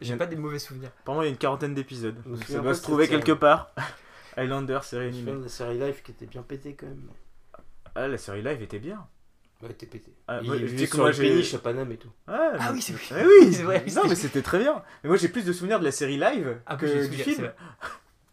J'ai 0.02 0.18
pas 0.18 0.26
des 0.26 0.36
mauvais 0.36 0.60
souvenirs. 0.60 0.92
Pour 1.06 1.16
moi, 1.16 1.24
il 1.24 1.28
y 1.28 1.30
a 1.30 1.32
une 1.32 1.38
quarantaine 1.38 1.74
d'épisodes. 1.74 2.18
Ça 2.48 2.60
doit 2.60 2.74
se 2.74 2.82
trouver 2.82 3.08
quelque 3.08 3.32
part. 3.32 3.74
Highlander, 4.38 4.80
série 4.84 5.08
animée. 5.08 5.34
La 5.42 5.50
série 5.50 5.78
live 5.78 6.02
qui 6.02 6.12
était 6.12 6.26
bien 6.26 6.44
pétée 6.44 6.76
quand 6.76 6.88
même. 6.88 7.10
Ah, 7.96 8.08
la 8.08 8.18
série 8.18 8.42
live 8.42 8.62
était 8.62 8.80
bien. 8.80 9.06
Ouais, 9.62 9.72
était 9.72 9.86
pétée. 9.86 10.14
Ah, 10.28 10.40
il 10.42 10.54
était 10.74 10.86
sur 10.86 11.06
le 11.06 11.14
péniche 11.14 11.54
à 11.54 11.60
Paname 11.60 11.92
et 11.92 11.98
tout. 11.98 12.12
ah 12.28 12.72
oui, 12.74 12.82
c'est 12.82 12.94
vrai. 12.94 13.04
Ah 13.12 13.26
oui, 13.28 13.54
c'est 13.54 13.64
vrai. 13.64 13.84
Non, 13.96 14.04
mais 14.08 14.16
c'était 14.16 14.42
très 14.42 14.60
bien. 14.60 14.84
Mais 15.04 15.10
moi, 15.10 15.18
j'ai 15.18 15.28
plus 15.28 15.46
de 15.46 15.52
souvenirs 15.52 15.80
de 15.80 15.86
la 15.86 15.92
série 15.92 16.18
live 16.18 16.60
ah, 16.66 16.78
que 16.78 17.08
du 17.08 17.18
film. 17.18 17.52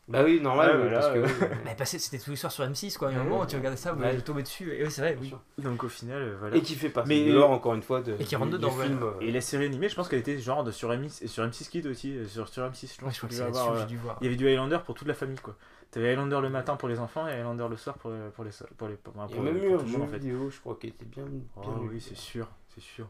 Bah 0.08 0.22
oui, 0.24 0.40
normal, 0.40 0.88
parce 0.92 1.08
que. 1.08 1.24
Mais 1.64 1.74
passé, 1.74 1.98
c'était 1.98 2.22
tous 2.22 2.30
les 2.30 2.36
soirs 2.36 2.52
sur 2.52 2.64
M6, 2.64 2.96
quoi. 2.96 3.10
Il 3.10 3.16
y 3.16 3.18
a 3.18 3.22
un 3.22 3.24
moment, 3.24 3.44
tu 3.44 3.56
regardais 3.56 3.76
ça, 3.76 3.92
vous 3.92 4.20
tombez 4.20 4.44
dessus, 4.44 4.72
et 4.72 4.88
c'est 4.88 5.00
vrai, 5.00 5.18
oui. 5.20 5.34
Donc 5.58 5.82
au 5.82 5.88
final, 5.88 6.22
euh, 6.22 6.36
voilà. 6.38 6.56
Et 6.56 6.62
qui 6.62 6.74
fait 6.74 6.90
pas 6.90 7.04
mais 7.06 7.24
l'or, 7.28 7.50
encore 7.50 7.74
une 7.74 7.82
fois, 7.82 8.02
de. 8.02 8.14
Et 8.20 8.24
qui 8.24 8.36
rentre 8.36 8.52
dedans, 8.52 8.70
film, 8.70 9.02
euh. 9.02 9.20
Et 9.20 9.32
la 9.32 9.40
série 9.40 9.64
animée, 9.64 9.88
je 9.88 9.96
pense 9.96 10.08
qu'elle 10.08 10.20
était 10.20 10.38
genre 10.38 10.62
de 10.62 10.70
sur 10.70 10.90
M6, 10.90 11.24
et 11.24 11.26
sur 11.26 11.44
M6 11.44 11.68
Kid 11.68 11.86
aussi, 11.88 12.16
euh, 12.16 12.28
sur, 12.28 12.48
sur 12.48 12.62
M6, 12.62 12.94
je 12.94 13.00
pense. 13.00 13.14
je 13.14 13.18
crois 13.18 13.28
que 13.28 13.34
c'est 13.34 13.42
avoir, 13.42 13.84
dû 13.86 13.96
voir. 13.96 14.16
Il 14.20 14.24
y 14.24 14.26
avait 14.28 14.36
du 14.36 14.48
Highlander 14.48 14.78
pour 14.86 14.94
toute 14.94 15.08
la 15.08 15.14
famille, 15.14 15.38
quoi. 15.38 15.56
T'avais 15.90 16.12
Highlander 16.12 16.40
le 16.42 16.50
matin 16.50 16.76
pour 16.76 16.88
les 16.88 16.98
enfants 16.98 17.26
et 17.26 17.32
Highlander 17.32 17.68
le 17.70 17.76
soir 17.76 17.96
pour, 17.98 18.12
pour 18.34 18.44
les 18.44 18.50
pour 18.76 18.88
les 18.88 18.96
pour, 18.96 19.14
Il 19.30 19.36
y 19.36 19.38
a 19.38 19.42
même 19.42 19.56
eu 19.56 19.74
un 19.74 19.86
jeu 19.86 20.04
vidéo, 20.04 20.50
je 20.50 20.60
crois, 20.60 20.76
qui 20.80 20.88
était 20.88 21.04
bien. 21.04 21.24
Oh 21.56 21.62
oui, 21.80 22.00
c'est 22.00 22.16
sûr, 22.16 22.48
c'est 22.74 22.82
sûr. 22.82 23.08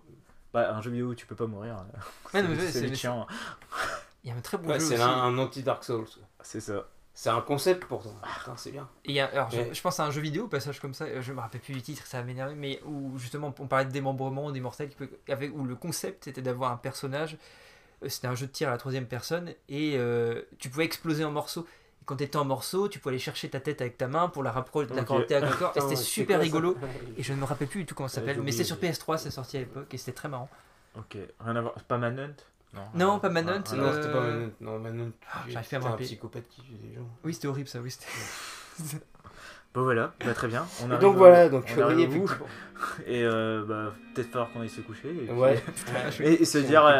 Bah, 0.53 0.75
un 0.75 0.81
jeu 0.81 0.91
vidéo 0.91 1.09
où 1.09 1.15
tu 1.15 1.27
peux 1.27 1.35
pas 1.35 1.47
mourir. 1.47 1.85
C'est 2.33 2.95
chiant. 2.95 3.27
Il 4.25 4.31
y 4.31 4.33
a 4.33 4.37
un 4.37 4.41
très 4.41 4.59
bon 4.59 4.73
jeu. 4.73 4.81
C'est 4.81 5.01
un 5.01 5.37
anti-Dark 5.39 5.85
Souls. 5.85 6.07
C'est 6.41 6.61
ça. 6.61 6.87
C'est 7.19 7.31
un 7.31 7.41
concept 7.41 7.87
pourtant. 7.87 8.15
c'est 8.57 8.73
bien. 8.73 8.87
Et 9.07 9.23
alors, 9.23 9.51
je, 9.51 9.81
pense 9.81 10.01
à 10.01 10.05
un 10.05 10.11
jeu 10.11 10.21
vidéo, 10.21 10.49
passage 10.49 10.81
comme 10.81 10.93
ça, 10.93 11.23
je 11.23 11.33
me 11.33 11.41
rappelle 11.41 11.63
plus 11.63 11.73
du 11.73 11.81
titre, 11.81 12.07
ça 12.07 12.19
va 12.19 12.25
m'énerver, 12.25 12.55
mais 12.55 12.79
où 12.85 13.17
justement 13.17 13.55
on 13.59 13.67
parlait 13.67 13.87
de 13.87 13.91
démembrement, 13.91 14.51
des 14.51 14.61
mortels, 14.61 14.91
avec, 15.27 15.57
où 15.57 15.65
le 15.65 15.77
concept 15.77 16.25
c'était 16.25 16.43
d'avoir 16.43 16.73
un 16.73 16.77
personnage, 16.77 17.39
euh, 18.03 18.11
c'était 18.11 18.27
un 18.27 18.35
jeu 18.35 18.47
de 18.47 18.53
tir 18.53 18.69
à 18.69 18.73
la 18.73 18.77
troisième 18.77 19.07
personne, 19.07 19.55
et 19.71 19.95
euh, 19.97 20.43
tu 20.59 20.69
pouvais 20.69 20.85
exploser 20.85 21.25
en 21.25 21.31
morceaux. 21.31 21.67
Quand 22.07 22.17
tu 22.17 22.23
étais 22.23 22.37
en 22.37 22.45
morceaux, 22.45 22.89
tu 22.89 23.01
pouvais 23.01 23.15
aller 23.15 23.19
chercher 23.19 23.49
ta 23.49 23.59
tête 23.59 23.81
avec 23.81 23.99
ta 23.99 24.07
main 24.07 24.29
pour 24.29 24.45
la 24.45 24.53
rapprocher, 24.53 24.89
okay. 24.93 25.35
avec 25.35 25.51
le 25.51 25.57
corps, 25.57 25.73
et 25.75 25.81
c'était 25.81 25.97
super 25.97 26.41
rigolo. 26.41 26.77
Et 27.19 27.25
je 27.25 27.33
ne 27.33 27.39
me 27.39 27.45
rappelle 27.45 27.67
plus 27.67 27.81
du 27.81 27.87
tout 27.87 27.97
comment 27.97 28.09
ça 28.09 28.21
s'appelle, 28.21 28.41
mais 28.43 28.53
c'était 28.53 28.65
sur 28.65 28.77
PS3, 28.77 29.19
c'est 29.19 29.33
sorti 29.33 29.57
à 29.57 29.61
l'époque, 29.61 29.93
et 29.93 29.99
c'était 29.99 30.13
très 30.13 30.29
marrant. 30.29 30.49
Ok, 30.97 31.19
rien 31.41 31.57
à 31.57 31.61
voir, 31.61 31.75
pas 31.75 31.99
Manhunt? 31.99 32.35
Non, 32.95 33.19
pas 33.19 33.29
Manhunt. 33.29 33.65
Ah, 33.73 33.77
non, 33.77 33.93
c'était 33.93 34.13
pas 34.13 34.19
euh, 34.19 34.33
Manhunt. 34.33 34.53
Non, 34.61 34.79
Manhunt. 34.79 35.13
Ah, 35.33 35.39
J'arrive 35.49 35.69
pas 35.69 35.77
à 35.77 35.79
me 35.81 35.85
rappeler. 35.85 36.05
un 36.05 36.09
psychopathe 36.09 36.49
qui 36.49 36.63
tue 36.63 36.73
des 36.75 36.95
gens. 36.95 37.09
Oui, 37.25 37.35
c'était 37.35 37.49
horrible 37.49 37.69
ça. 37.69 37.81
Oui, 37.81 37.93
bon 39.75 39.83
voilà, 39.83 40.13
bah, 40.25 40.35
très 40.35 40.49
bien. 40.49 40.65
On 40.85 40.99
donc 40.99 41.17
voilà, 41.17 41.49
donc 41.49 41.65
on 41.77 41.81
arrive 41.83 42.11
vous. 42.11 42.31
Et 43.07 43.25
euh, 43.25 43.65
bah, 43.67 43.95
peut-être 44.15 44.31
falloir 44.31 44.53
qu'on 44.53 44.61
aille 44.61 44.69
se 44.69 44.83
coucher. 44.83 45.09
Et, 45.29 45.33
ouais. 45.33 45.63
et, 46.21 46.45
se 46.45 46.59
dire 46.59 46.85
à, 46.85 46.91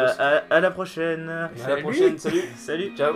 à, 0.49 0.59
la 0.59 0.71
prochaine. 0.71 1.29
À 1.29 1.69
la 1.69 1.77
prochaine, 1.77 2.17
salut. 2.17 2.43
salut. 2.57 2.91
Ciao. 2.97 3.15